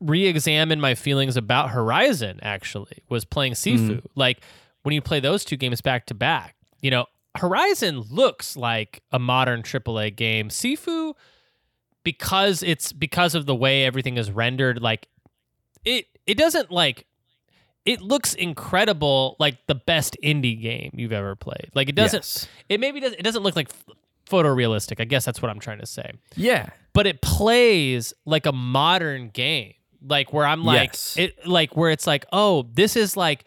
re-examine 0.00 0.80
my 0.80 0.94
feelings 0.94 1.36
about 1.36 1.70
Horizon. 1.70 2.38
Actually, 2.42 2.98
was 3.08 3.24
playing 3.24 3.52
Mm-hmm. 3.54 4.06
Like 4.14 4.40
when 4.82 4.94
you 4.94 5.00
play 5.02 5.20
those 5.20 5.44
two 5.44 5.56
games 5.56 5.80
back 5.80 6.06
to 6.06 6.14
back, 6.14 6.54
you 6.80 6.90
know, 6.90 7.06
Horizon 7.36 8.00
looks 8.00 8.56
like 8.56 9.02
a 9.12 9.18
modern 9.18 9.62
AAA 9.62 10.14
game. 10.16 10.48
Sifu, 10.48 11.14
because 12.02 12.62
it's 12.62 12.92
because 12.92 13.34
of 13.34 13.46
the 13.46 13.54
way 13.54 13.84
everything 13.84 14.16
is 14.16 14.30
rendered, 14.30 14.80
like 14.80 15.08
it 15.84 16.06
it 16.26 16.36
doesn't 16.38 16.70
like 16.70 17.06
it 17.84 18.00
looks 18.00 18.34
incredible 18.34 19.36
like 19.38 19.58
the 19.66 19.74
best 19.76 20.16
indie 20.22 20.60
game 20.60 20.90
you've 20.94 21.12
ever 21.12 21.36
played 21.36 21.70
like 21.74 21.88
it 21.88 21.94
doesn't 21.94 22.18
Yes. 22.24 22.48
it 22.68 22.80
maybe 22.80 22.98
doesn't. 22.98 23.20
it 23.20 23.22
doesn't 23.22 23.44
look 23.44 23.54
like 23.54 23.70
photorealistic 24.28 25.00
i 25.00 25.04
guess 25.04 25.24
that's 25.24 25.40
what 25.40 25.50
i'm 25.52 25.60
trying 25.60 25.78
to 25.78 25.86
say 25.86 26.10
Yeah. 26.34 26.70
but 26.92 27.06
it 27.06 27.22
plays 27.22 28.12
like 28.24 28.44
a 28.46 28.50
modern 28.52 29.28
game 29.28 29.74
like 30.08 30.32
where 30.32 30.46
i'm 30.46 30.64
like 30.64 30.90
Yes. 30.92 31.16
it 31.16 31.46
like 31.46 31.76
where 31.76 31.90
it's 31.90 32.06
like 32.06 32.24
oh 32.32 32.66
this 32.72 32.96
is 32.96 33.16
like 33.16 33.44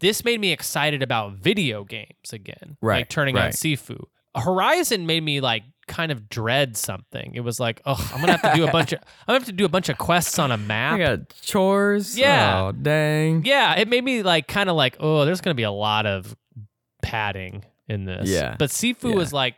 this 0.00 0.24
made 0.24 0.40
me 0.40 0.50
excited 0.50 1.02
about 1.02 1.34
video 1.34 1.84
games 1.84 2.32
again. 2.32 2.78
Right. 2.80 2.94
Like 2.94 3.00
Right, 3.00 3.10
turning 3.10 3.36
on 3.36 3.42
right. 3.44 3.52
Sifu. 3.52 4.04
Horizon 4.34 5.04
made 5.06 5.22
me 5.22 5.42
like 5.42 5.62
kind 5.88 6.10
of 6.10 6.30
dread 6.30 6.74
something. 6.78 7.34
It 7.34 7.40
was 7.40 7.60
like, 7.60 7.82
oh, 7.84 8.10
I'm 8.14 8.20
gonna 8.20 8.32
have 8.38 8.50
to 8.50 8.56
do 8.58 8.66
a 8.66 8.70
bunch 8.72 8.94
of 8.94 9.00
I'm 9.00 9.32
gonna 9.34 9.38
have 9.40 9.46
to 9.48 9.52
do 9.52 9.66
a 9.66 9.68
bunch 9.68 9.90
of 9.90 9.98
quests 9.98 10.38
on 10.38 10.52
a 10.52 10.56
map. 10.56 10.98
got 10.98 11.34
chores. 11.42 12.16
Yeah. 12.16 12.62
Oh, 12.62 12.72
dang. 12.72 13.44
Yeah, 13.44 13.74
it 13.78 13.88
made 13.88 14.02
me 14.02 14.22
like 14.22 14.48
kind 14.48 14.70
of 14.70 14.76
like, 14.76 14.96
oh, 15.00 15.26
there's 15.26 15.42
gonna 15.42 15.52
be 15.54 15.64
a 15.64 15.70
lot 15.70 16.06
of 16.06 16.34
padding 17.02 17.64
in 17.88 18.04
this. 18.04 18.28
Yeah. 18.30 18.56
But 18.58 18.70
Sifu 18.70 19.10
Yeah. 19.10 19.16
was 19.16 19.32
like, 19.34 19.56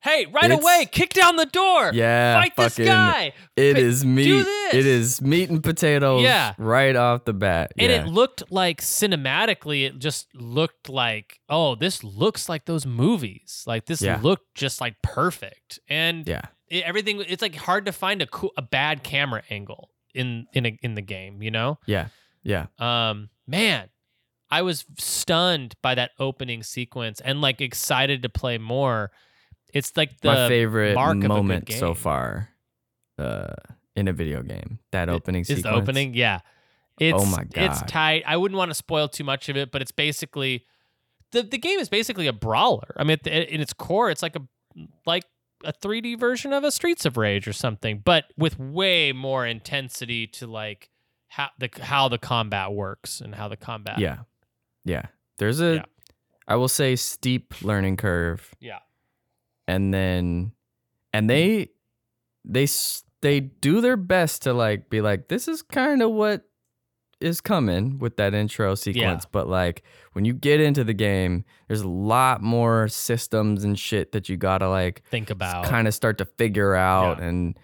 hey, 0.00 0.26
right 0.26 0.44
It's- 0.44 0.60
away, 0.60 0.86
kick 0.90 1.12
down 1.12 1.36
the 1.36 1.46
door. 1.46 1.90
Yeah. 1.92 2.40
Fight 2.40 2.56
this 2.56 2.78
guy. 2.78 3.32
It 3.56 3.74
Fi- 3.74 3.80
is 3.80 4.04
meat. 4.04 4.42
this. 4.42 4.74
It 4.74 4.86
is 4.86 5.20
meat 5.22 5.50
and 5.50 5.62
potatoes. 5.62 6.22
Yeah. 6.22 6.54
Right 6.58 6.94
off 6.94 7.24
the 7.24 7.32
bat. 7.32 7.72
And 7.78 7.90
yeah. 7.90 8.04
it 8.04 8.08
looked 8.08 8.50
like 8.50 8.80
cinematically, 8.80 9.86
it 9.86 9.98
just 9.98 10.28
looked 10.34 10.88
like, 10.88 11.40
oh, 11.48 11.74
this 11.74 12.04
looks 12.04 12.48
like 12.48 12.64
those 12.66 12.86
movies. 12.86 13.64
Like 13.66 13.86
this 13.86 14.00
Yeah. 14.02 14.20
looked 14.22 14.54
just 14.54 14.80
like 14.80 14.96
perfect. 15.02 15.78
And 15.88 16.26
yeah. 16.28 16.42
it, 16.68 16.84
everything, 16.84 17.22
it's 17.26 17.42
like 17.42 17.56
hard 17.56 17.86
to 17.86 17.92
find 17.92 18.22
a 18.22 18.26
cool, 18.26 18.52
a 18.56 18.62
bad 18.62 19.02
camera 19.02 19.42
angle 19.50 19.90
in 20.14 20.46
in 20.54 20.66
a, 20.66 20.78
in 20.82 20.94
the 20.94 21.02
game. 21.02 21.42
You 21.42 21.50
know, 21.50 21.78
Yeah. 21.86 22.08
Yeah. 22.42 22.66
um, 22.78 23.30
man, 23.46 23.88
I 24.50 24.62
was 24.62 24.84
stunned 24.98 25.74
by 25.82 25.94
that 25.96 26.12
opening 26.18 26.62
sequence 26.62 27.20
and 27.20 27.40
like 27.40 27.60
excited 27.60 28.22
to 28.22 28.28
play 28.28 28.56
more. 28.58 29.10
It's 29.74 29.96
like 29.96 30.20
the 30.20 30.28
My 30.28 30.48
favorite 30.48 30.94
mark 30.94 31.12
of 31.16 31.18
a 31.18 31.20
good 31.22 31.28
moment 31.28 31.72
so 31.72 31.94
far 31.94 32.48
uh, 33.18 33.54
in 33.96 34.08
a 34.08 34.12
video 34.12 34.42
game. 34.42 34.78
That 34.92 35.08
opening 35.08 35.42
is 35.48 35.62
the 35.62 35.70
opening. 35.70 36.14
Yeah, 36.14 36.40
it's 36.98 37.20
Oh 37.20 37.26
my 37.26 37.44
god, 37.44 37.50
it's 37.56 37.82
tight. 37.82 38.22
I 38.26 38.36
wouldn't 38.36 38.56
want 38.58 38.70
to 38.70 38.74
spoil 38.74 39.08
too 39.08 39.24
much 39.24 39.48
of 39.48 39.56
it, 39.56 39.70
but 39.70 39.82
it's 39.82 39.92
basically 39.92 40.64
the 41.32 41.42
the 41.42 41.58
game 41.58 41.78
is 41.78 41.88
basically 41.88 42.26
a 42.26 42.32
brawler. 42.32 42.94
I 42.96 43.04
mean, 43.04 43.12
at 43.12 43.22
the, 43.24 43.54
in 43.54 43.60
its 43.60 43.72
core, 43.72 44.10
it's 44.10 44.22
like 44.22 44.36
a 44.36 44.42
like 45.06 45.24
a 45.64 45.72
3D 45.72 46.18
version 46.20 46.52
of 46.52 46.62
a 46.64 46.70
Streets 46.70 47.04
of 47.04 47.16
Rage 47.16 47.48
or 47.48 47.52
something, 47.52 48.00
but 48.04 48.26
with 48.36 48.58
way 48.58 49.12
more 49.12 49.44
intensity 49.44 50.26
to 50.28 50.46
like 50.46 50.88
how 51.28 51.48
the 51.58 51.68
how 51.80 52.08
the 52.08 52.18
combat 52.18 52.72
works 52.72 53.20
and 53.20 53.34
how 53.34 53.48
the 53.48 53.56
combat. 53.56 53.98
Yeah. 53.98 54.18
Yeah. 54.84 55.06
There's 55.38 55.60
a, 55.60 55.84
I 56.46 56.54
Yeah. 56.54 56.56
will 56.56 56.68
say, 56.68 56.96
steep 56.96 57.60
learning 57.62 57.96
curve. 57.98 58.54
yeah, 58.60 58.78
and 59.68 59.94
then 59.94 60.50
and 61.12 61.30
they 61.30 61.68
they 62.44 62.66
they 63.22 63.38
do 63.40 63.80
their 63.80 63.96
best 63.96 64.42
to 64.42 64.52
like 64.52 64.90
be 64.90 65.00
like 65.00 65.28
this 65.28 65.46
is 65.46 65.62
kind 65.62 66.02
of 66.02 66.10
what 66.10 66.42
is 67.20 67.40
coming 67.40 67.98
with 67.98 68.16
that 68.16 68.32
intro 68.32 68.74
sequence 68.76 69.24
but 69.32 69.48
like 69.48 69.82
when 70.12 70.24
you 70.24 70.32
get 70.32 70.60
into 70.60 70.84
the 70.84 70.94
game 70.94 71.44
there's 71.66 71.80
a 71.80 71.88
lot 71.88 72.40
more 72.42 72.86
systems 72.88 73.64
and 73.64 73.76
shit 73.78 74.12
that 74.12 74.28
you 74.28 74.36
gotta 74.36 74.68
like 74.68 75.02
think 75.10 75.28
about. 75.30 75.64
kind 75.64 75.88
of 75.88 75.94
start 75.94 76.16
to 76.18 76.24
figure 76.24 76.74
out 76.76 77.18
and 77.20 77.58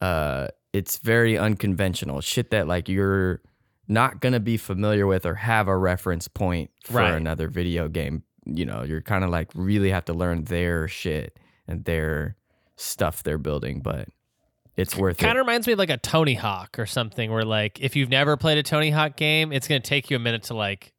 uh 0.00 0.46
it's 0.72 0.98
very 0.98 1.36
unconventional 1.36 2.20
shit 2.20 2.50
that 2.50 2.68
like 2.68 2.88
you're 2.88 3.40
not 3.88 4.20
gonna 4.20 4.38
be 4.38 4.56
familiar 4.56 5.04
with 5.08 5.26
or 5.26 5.34
have 5.34 5.66
a 5.66 5.76
reference 5.76 6.28
point 6.28 6.70
for 6.84 6.98
Right. 6.98 7.14
another 7.14 7.48
video 7.48 7.88
game. 7.88 8.22
You 8.46 8.64
know 8.64 8.84
you're 8.84 9.02
kind 9.02 9.24
of 9.24 9.30
like 9.30 9.48
really 9.56 9.90
have 9.90 10.04
to 10.04 10.12
learn 10.14 10.44
their 10.44 10.86
shit 10.86 11.36
their 11.84 12.36
stuff 12.76 13.22
they're 13.22 13.38
building 13.38 13.80
but 13.80 14.08
it's 14.76 14.96
worth 14.96 15.18
Kind 15.18 15.36
it 15.36 15.40
of 15.40 15.46
reminds 15.46 15.66
me 15.66 15.74
of 15.74 15.78
like 15.78 15.90
a 15.90 15.98
Tony 15.98 16.32
Hawk 16.34 16.78
or 16.78 16.86
something, 16.86 17.30
where 17.30 17.44
like 17.44 17.80
if 17.80 17.96
you've 17.96 18.08
never 18.08 18.36
played 18.38 18.56
a 18.56 18.62
Tony 18.62 18.90
Hawk 18.90 19.16
game, 19.16 19.52
it's 19.52 19.68
gonna 19.68 19.80
take 19.80 20.08
you 20.10 20.16
a 20.16 20.20
minute 20.20 20.44
to 20.44 20.54
like 20.54 20.92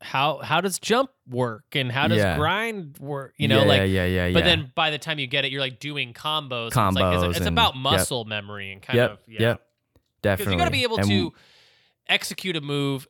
how 0.00 0.38
how 0.38 0.60
does 0.60 0.78
jump 0.78 1.10
work 1.28 1.64
and 1.74 1.90
how 1.90 2.06
does 2.08 2.18
Yeah. 2.18 2.36
grind 2.36 2.98
work? 3.00 3.34
You 3.36 3.48
know, 3.48 3.62
yeah, 3.62 3.68
like 3.68 3.78
yeah 3.80 3.86
yeah 4.04 4.26
yeah 4.26 4.32
But 4.32 4.44
then 4.44 4.70
by 4.76 4.90
the 4.90 4.98
time 4.98 5.18
you 5.18 5.26
get 5.26 5.44
it, 5.44 5.50
you're 5.50 5.60
like 5.60 5.80
doing 5.80 6.12
combos. 6.14 6.50
and 6.50 6.66
it's 6.66 6.76
like, 6.76 7.04
Combos 7.04 7.28
it's, 7.30 7.36
it's 7.38 7.46
and- 7.46 7.54
about 7.54 7.74
yep. 7.74 7.82
muscle 7.82 8.24
memory 8.26 8.70
and 8.72 8.80
kind 8.82 8.96
yep 8.98 9.10
of 9.12 9.18
yeah. 9.26 9.40
yep 9.40 9.66
definitely 10.22 10.54
you 10.54 10.58
got 10.58 10.66
to 10.66 10.70
be 10.70 10.82
able 10.84 10.98
And 10.98 11.08
to 11.08 11.32
execute 12.06 12.56
a 12.56 12.60
move 12.60 13.08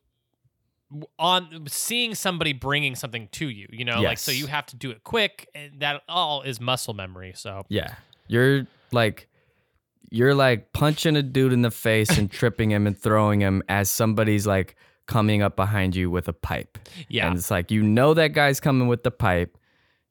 on 1.19 1.67
seeing 1.69 2.15
somebody 2.15 2.53
bringing 2.53 2.95
something 2.95 3.29
to 3.33 3.49
you. 3.49 3.69
You 3.71 3.85
know, 3.85 4.01
like 4.01 4.19
so 4.19 4.33
you 4.33 4.47
have 4.47 4.67
to 4.67 4.77
do 4.77 4.91
it 4.91 5.05
quick, 5.05 5.49
and 5.55 5.81
that 5.81 6.03
all 6.09 6.43
is 6.43 6.61
muscle 6.61 6.95
memory. 6.95 7.33
So 7.37 7.65
Yeah. 7.69 7.95
You're 8.29 8.67
like 8.93 9.29
you're 10.13 10.35
like 10.35 10.73
punching 10.73 11.15
a 11.17 11.23
dude 11.23 11.53
in 11.53 11.63
the 11.63 11.71
face 11.71 12.17
and 12.19 12.31
tripping 12.41 12.71
him 12.71 12.87
and 12.87 12.99
throwing 12.99 13.41
him 13.41 13.63
as 13.69 13.89
somebody's 13.91 14.47
like 14.47 14.75
coming 15.07 15.43
up 15.43 15.55
behind 15.57 15.95
you 15.95 16.11
with 16.11 16.27
a 16.29 16.33
pipe. 16.33 16.79
yeah, 17.09 17.27
And 17.29 17.37
it's 17.37 17.51
like 17.51 17.71
you 17.71 17.83
know 17.83 18.15
that 18.15 18.29
guy's 18.33 18.59
coming 18.61 18.89
with 18.89 19.03
the 19.05 19.11
pipe. 19.11 19.57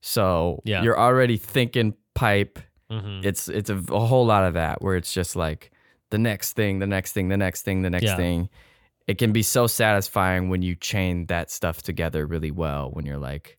So 0.02 0.62
Yeah. 0.66 0.82
you're 0.84 1.00
already 1.00 1.38
thinking 1.38 1.96
pipe. 2.14 2.60
Mhm. 2.92 3.24
It's 3.26 3.50
it's 3.50 3.70
a, 3.70 3.78
a 3.92 4.00
whole 4.06 4.26
lot 4.26 4.46
of 4.46 4.54
that 4.56 4.82
where 4.82 4.96
it's 4.96 5.14
just 5.14 5.36
like 5.36 5.72
the 6.10 6.18
next 6.18 6.54
thing, 6.54 6.80
the 6.80 6.88
next 6.88 7.12
thing, 7.12 7.28
the 7.30 7.38
next 7.38 7.62
thing, 7.64 7.82
the 7.84 7.90
next 7.90 8.04
Yeah. 8.06 8.16
thing. 8.16 8.50
It 9.10 9.18
can 9.18 9.32
be 9.32 9.42
so 9.42 9.66
satisfying 9.66 10.50
when 10.50 10.62
you 10.62 10.76
chain 10.76 11.26
that 11.26 11.50
stuff 11.50 11.82
together 11.82 12.28
really 12.28 12.52
well 12.52 12.92
when 12.92 13.06
you're 13.06 13.18
like 13.18 13.58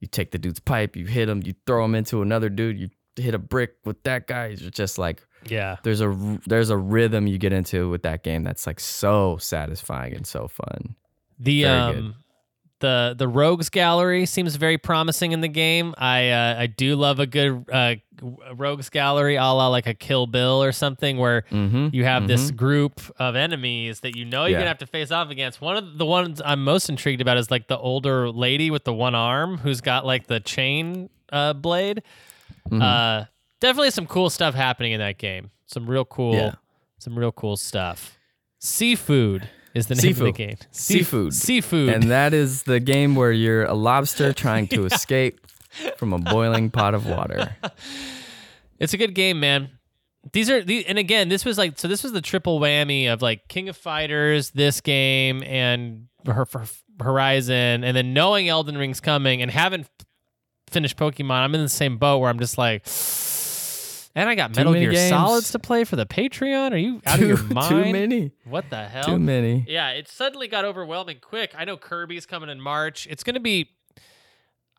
you 0.00 0.08
take 0.08 0.32
the 0.32 0.38
dude's 0.38 0.58
pipe, 0.58 0.96
you 0.96 1.06
hit 1.06 1.28
him, 1.28 1.40
you 1.44 1.54
throw 1.66 1.84
him 1.84 1.94
into 1.94 2.20
another 2.20 2.48
dude, 2.48 2.78
you 2.78 2.88
hit 3.14 3.34
a 3.34 3.38
brick 3.38 3.76
with 3.84 4.02
that 4.02 4.26
guy. 4.26 4.46
It's 4.46 4.62
just 4.62 4.98
like 4.98 5.24
yeah. 5.48 5.76
there's 5.84 6.00
a 6.00 6.40
there's 6.46 6.70
a 6.70 6.76
rhythm 6.76 7.26
you 7.26 7.38
get 7.38 7.52
into 7.52 7.88
with 7.90 8.02
that 8.02 8.22
game 8.22 8.42
that's 8.42 8.66
like 8.66 8.80
so 8.80 9.36
satisfying 9.38 10.14
and 10.14 10.26
so 10.26 10.48
fun. 10.48 10.96
The 11.38 11.62
Very 11.62 11.92
good. 11.92 12.04
um 12.04 12.14
the 12.80 13.14
the 13.16 13.26
rogues 13.26 13.68
gallery 13.70 14.26
seems 14.26 14.56
very 14.56 14.76
promising 14.78 15.32
in 15.32 15.40
the 15.40 15.48
game. 15.48 15.94
I 15.96 16.28
uh, 16.30 16.56
I 16.58 16.66
do 16.66 16.94
love 16.96 17.18
a 17.20 17.26
good 17.26 17.64
uh, 17.72 17.94
rogues 18.54 18.90
gallery, 18.90 19.36
a 19.36 19.42
la 19.44 19.68
like 19.68 19.86
a 19.86 19.94
Kill 19.94 20.26
Bill 20.26 20.62
or 20.62 20.72
something, 20.72 21.16
where 21.16 21.44
Mm-hmm. 21.50 21.88
you 21.92 22.04
have 22.04 22.28
this 22.28 22.50
group 22.50 23.00
of 23.18 23.34
enemies 23.36 24.00
that 24.00 24.14
you 24.16 24.24
know 24.26 24.42
you're 24.44 24.50
Yeah. 24.52 24.58
gonna 24.58 24.68
have 24.68 24.78
to 24.78 24.86
face 24.86 25.10
off 25.10 25.30
against. 25.30 25.60
One 25.60 25.76
of 25.76 25.96
the 25.98 26.04
ones 26.06 26.42
I'm 26.44 26.64
most 26.64 26.88
intrigued 26.88 27.20
about 27.22 27.38
is 27.38 27.50
like 27.50 27.66
the 27.68 27.78
older 27.78 28.30
lady 28.30 28.70
with 28.70 28.84
the 28.84 28.92
one 28.92 29.14
arm 29.14 29.58
who's 29.58 29.80
got 29.80 30.04
like 30.04 30.26
the 30.26 30.40
chain 30.40 31.08
uh, 31.32 31.54
blade. 31.54 32.02
Mm-hmm. 32.68 32.82
Uh, 32.82 33.24
definitely 33.60 33.90
some 33.90 34.06
cool 34.06 34.28
stuff 34.28 34.54
happening 34.54 34.92
in 34.92 35.00
that 35.00 35.18
game. 35.18 35.50
Some 35.66 35.88
real 35.88 36.04
cool, 36.04 36.34
Yeah. 36.34 36.52
some 36.98 37.18
real 37.18 37.32
cool 37.32 37.56
stuff. 37.56 38.18
Seafood 38.58 39.48
is 39.76 39.86
the 39.86 39.94
name 39.94 40.10
of 40.12 40.18
the 40.18 40.32
game. 40.32 40.56
Seafood. 40.70 41.34
Seafood. 41.34 41.90
And 41.90 42.10
that 42.10 42.32
is 42.32 42.62
the 42.64 42.80
game 42.80 43.14
where 43.14 43.32
you're 43.32 43.64
a 43.64 43.74
lobster 43.74 44.32
trying 44.44 44.68
to 44.68 44.86
escape 44.86 45.46
from 45.96 46.12
a 46.12 46.18
boiling 46.18 46.70
pot 46.70 46.94
of 46.94 47.06
water. 47.06 47.56
It's 48.78 48.92
a 48.92 48.98
good 48.98 49.14
game, 49.14 49.40
man. 49.40 49.70
These 50.34 50.50
are 50.50 50.62
the 50.62 50.86
and 50.86 50.98
again, 50.98 51.30
this 51.30 51.46
was 51.46 51.56
like 51.56 51.78
so. 51.78 51.88
This 51.88 52.02
was 52.02 52.12
the 52.12 52.20
triple 52.20 52.60
whammy 52.60 53.10
of 53.10 53.22
like 53.22 53.48
King 53.48 53.70
of 53.70 53.76
Fighters, 53.78 54.50
this 54.50 54.82
game, 54.82 55.42
and 55.44 56.08
her, 56.26 56.46
Horizon, 57.00 57.84
and 57.84 57.96
then 57.96 58.12
knowing 58.12 58.50
Elden 58.50 58.76
Ring's 58.76 59.00
coming 59.00 59.40
and 59.40 59.50
haven't 59.50 59.88
finished 60.68 60.98
Pokemon. 60.98 61.30
I'm 61.30 61.54
in 61.54 61.62
the 61.62 61.70
same 61.70 61.96
boat 61.96 62.18
where 62.18 62.28
I'm 62.28 62.38
just 62.38 62.58
like, 62.58 62.82
and 64.16 64.28
I 64.28 64.34
got 64.34 64.52
Too 64.52 64.58
Metal 64.60 64.72
Gear 64.74 64.90
games. 64.90 65.10
Solids 65.10 65.52
to 65.52 65.60
play 65.60 65.84
for 65.84 65.94
the 65.94 66.06
Patreon. 66.06 66.72
Are 66.72 66.76
you 66.76 67.00
out 67.06 67.18
too, 67.20 67.30
of 67.30 67.40
your 67.40 67.54
mind? 67.54 67.68
too 67.68 67.92
many. 67.92 68.32
What 68.44 68.68
the 68.70 68.84
hell? 68.88 69.04
Too 69.04 69.18
many. 69.20 69.64
Yeah, 69.68 69.90
it 69.90 70.08
suddenly 70.08 70.48
got 70.48 70.64
overwhelming 70.64 71.18
quick. 71.20 71.52
I 71.56 71.64
know 71.64 71.76
Kirby's 71.76 72.26
coming 72.26 72.48
in 72.48 72.60
March. 72.60 73.06
It's 73.08 73.22
going 73.22 73.34
to 73.34 73.40
be. 73.40 73.68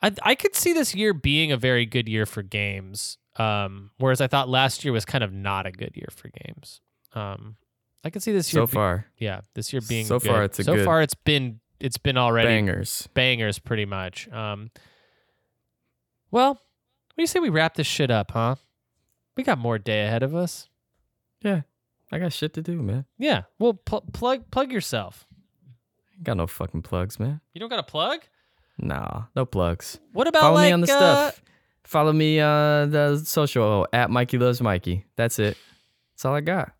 I 0.01 0.11
I 0.23 0.35
could 0.35 0.55
see 0.55 0.73
this 0.73 0.93
year 0.93 1.13
being 1.13 1.51
a 1.53 1.57
very 1.57 1.85
good 1.85 2.09
year 2.09 2.25
for 2.25 2.43
games. 2.43 3.17
Um, 3.37 3.91
whereas 3.99 4.19
I 4.19 4.27
thought 4.27 4.49
last 4.49 4.83
year 4.83 4.91
was 4.91 5.05
kind 5.05 5.23
of 5.23 5.31
not 5.31 5.65
a 5.67 5.71
good 5.71 5.91
year 5.95 6.09
for 6.11 6.29
games. 6.43 6.81
Um, 7.13 7.55
I 8.03 8.09
could 8.09 8.23
see 8.23 8.31
this 8.31 8.51
year. 8.51 8.63
So 8.63 8.67
be- 8.67 8.73
far, 8.73 9.05
yeah, 9.17 9.41
this 9.53 9.71
year 9.71 9.81
being 9.87 10.05
So 10.07 10.19
good. 10.19 10.27
far, 10.31 10.43
it's 10.43 10.57
a 10.59 10.63
so 10.63 10.75
good- 10.75 10.85
far 10.85 11.01
it's 11.03 11.13
been 11.13 11.59
it's 11.79 11.97
been 11.99 12.17
already 12.17 12.47
bangers. 12.47 13.07
bangers 13.13 13.59
pretty 13.59 13.85
much. 13.85 14.27
Um, 14.29 14.71
well, 16.31 16.49
what 16.53 17.15
do 17.15 17.21
you 17.21 17.27
say 17.27 17.39
we 17.39 17.49
wrap 17.49 17.75
this 17.75 17.85
shit 17.87 18.09
up, 18.11 18.31
huh? 18.31 18.55
We 19.37 19.43
got 19.43 19.57
more 19.59 19.77
day 19.77 20.05
ahead 20.05 20.23
of 20.23 20.35
us. 20.35 20.67
Yeah, 21.41 21.61
I 22.11 22.19
got 22.19 22.33
shit 22.33 22.53
to 22.55 22.61
do, 22.61 22.81
man. 22.81 23.05
Yeah, 23.17 23.43
well, 23.59 23.73
pl- 23.73 24.05
plug 24.11 24.49
plug 24.51 24.71
yourself. 24.71 25.27
Ain't 26.15 26.23
got 26.23 26.37
no 26.37 26.47
fucking 26.47 26.81
plugs, 26.81 27.19
man. 27.19 27.39
You 27.53 27.59
don't 27.59 27.69
got 27.69 27.79
a 27.79 27.83
plug? 27.83 28.21
Nah, 28.79 29.25
no 29.35 29.45
plugs. 29.45 29.99
What 30.13 30.27
about 30.27 30.41
Follow 30.41 30.55
like 30.55 30.69
me 30.69 30.71
on 30.73 30.81
the 30.81 30.91
uh, 30.91 30.97
stuff. 30.97 31.41
Follow 31.83 32.11
me 32.13 32.39
uh 32.39 32.85
the 32.87 33.21
social 33.23 33.87
at 33.93 34.09
Mikey 34.09 34.37
Loves 34.37 34.61
Mikey. 34.61 35.05
That's 35.15 35.39
it. 35.39 35.57
That's 36.13 36.25
all 36.25 36.33
I 36.33 36.41
got. 36.41 36.73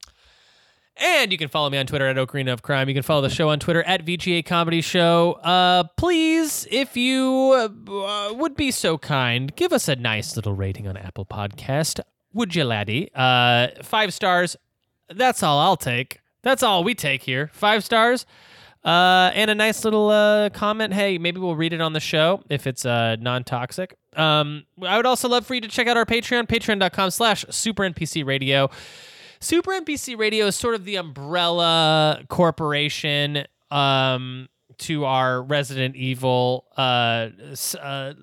And 1.00 1.32
you 1.32 1.38
can 1.38 1.48
follow 1.48 1.70
me 1.70 1.78
on 1.78 1.86
Twitter 1.86 2.08
at 2.08 2.16
Ocarina 2.16 2.54
of 2.54 2.64
Crime. 2.64 2.88
You 2.90 2.96
can 2.96 3.04
follow 3.04 3.22
the 3.22 3.30
show 3.30 3.50
on 3.50 3.60
Twitter 3.60 3.84
at 3.84 4.04
VGA 4.04 4.44
Comedy 4.44 4.82
Show. 4.82 5.34
Uh, 5.44 5.84
please, 5.96 6.68
if 6.72 6.98
you 6.98 7.54
uh, 7.54 8.34
would 8.34 8.56
be 8.56 8.72
so 8.72 8.98
kind, 8.98 9.56
give 9.56 9.72
us 9.74 9.88
a 9.88 9.96
nice 9.96 10.36
little 10.36 10.54
rating 10.54 10.88
on 10.88 10.98
Apple 10.98 11.26
Podcast. 11.26 12.00
Would 12.38 12.54
you, 12.54 12.66
laddie? 12.66 13.10
Uh, 13.16 13.70
five 13.82 14.14
stars. 14.14 14.56
That's 15.10 15.42
all 15.42 15.58
I'll 15.58 15.76
take. 15.76 16.20
That's 16.44 16.62
all 16.62 16.84
we 16.84 16.94
take 16.94 17.24
here. 17.24 17.50
Five 17.52 17.84
stars. 17.84 18.28
Uh, 18.86 19.32
and 19.34 19.50
a 19.50 19.56
nice 19.56 19.84
little 19.84 20.10
uh, 20.10 20.52
comment. 20.52 20.94
Hey, 20.94 21.18
maybe 21.18 21.40
we'll 21.40 21.56
read 21.56 21.74
it 21.74 21.82
on 21.82 21.94
the 21.94 22.00
show 22.00 22.44
if 22.48 22.68
it's 22.68 22.86
uh, 22.86 23.16
non-toxic. 23.20 23.98
Um, 24.16 24.68
I 24.84 24.98
would 24.98 25.08
also 25.08 25.28
love 25.28 25.48
for 25.48 25.56
you 25.56 25.62
to 25.62 25.68
check 25.68 25.88
out 25.88 25.98
our 25.98 26.06
Patreon, 26.06 26.48
patreon.com 26.48 27.10
slash 27.10 27.44
super 27.50 27.82
NPC 27.82 28.24
radio. 28.24 28.70
Super 29.40 29.72
NPC 29.72 30.16
Radio 30.16 30.46
is 30.46 30.56
sort 30.56 30.76
of 30.76 30.86
the 30.86 30.98
umbrella 30.98 32.22
corporation 32.30 33.46
um, 33.72 34.48
to 34.78 35.06
our 35.06 35.42
Resident 35.42 35.96
Evil 35.96 36.68
uh, 36.78 37.30
uh, 37.82 38.14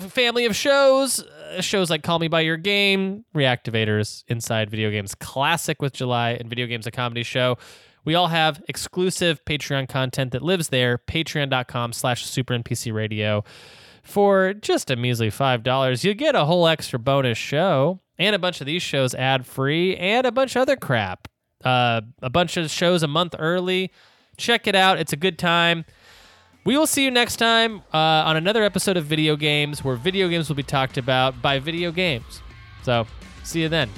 family 0.00 0.44
of 0.46 0.56
shows. 0.56 1.20
Uh, 1.20 1.60
shows 1.60 1.90
like 1.90 2.02
Call 2.02 2.18
Me 2.18 2.28
By 2.28 2.40
Your 2.40 2.56
Game, 2.56 3.24
Reactivators, 3.34 4.24
Inside 4.28 4.70
Video 4.70 4.90
Games 4.90 5.14
Classic 5.14 5.80
with 5.80 5.92
July, 5.92 6.30
and 6.32 6.48
Video 6.48 6.66
Games 6.66 6.86
a 6.86 6.90
Comedy 6.90 7.22
Show. 7.22 7.58
We 8.04 8.14
all 8.14 8.28
have 8.28 8.62
exclusive 8.68 9.44
Patreon 9.44 9.88
content 9.88 10.32
that 10.32 10.42
lives 10.42 10.68
there. 10.68 10.98
Patreon.com 10.98 11.92
slash 11.92 12.24
Super 12.26 12.54
NPC 12.54 12.92
Radio. 12.92 13.44
For 14.02 14.52
just 14.54 14.90
a 14.90 14.96
measly 14.96 15.30
$5, 15.30 16.04
you 16.04 16.14
get 16.14 16.34
a 16.34 16.44
whole 16.44 16.66
extra 16.66 16.98
bonus 16.98 17.38
show 17.38 18.00
and 18.18 18.34
a 18.34 18.38
bunch 18.38 18.60
of 18.60 18.66
these 18.66 18.82
shows 18.82 19.14
ad 19.14 19.46
free 19.46 19.96
and 19.96 20.26
a 20.26 20.32
bunch 20.32 20.56
of 20.56 20.62
other 20.62 20.76
crap. 20.76 21.28
Uh, 21.64 22.00
a 22.20 22.30
bunch 22.30 22.56
of 22.56 22.68
shows 22.70 23.04
a 23.04 23.08
month 23.08 23.36
early. 23.38 23.92
Check 24.36 24.66
it 24.66 24.74
out. 24.74 24.98
It's 24.98 25.12
a 25.12 25.16
good 25.16 25.38
time. 25.38 25.84
We 26.64 26.78
will 26.78 26.86
see 26.86 27.02
you 27.04 27.10
next 27.10 27.36
time 27.36 27.82
uh, 27.92 27.96
on 27.98 28.36
another 28.36 28.62
episode 28.62 28.96
of 28.96 29.04
Video 29.04 29.34
Games, 29.34 29.82
where 29.82 29.96
video 29.96 30.28
games 30.28 30.48
will 30.48 30.54
be 30.54 30.62
talked 30.62 30.96
about 30.96 31.42
by 31.42 31.58
video 31.58 31.90
games. 31.90 32.40
So, 32.84 33.04
see 33.42 33.62
you 33.62 33.68
then. 33.68 33.90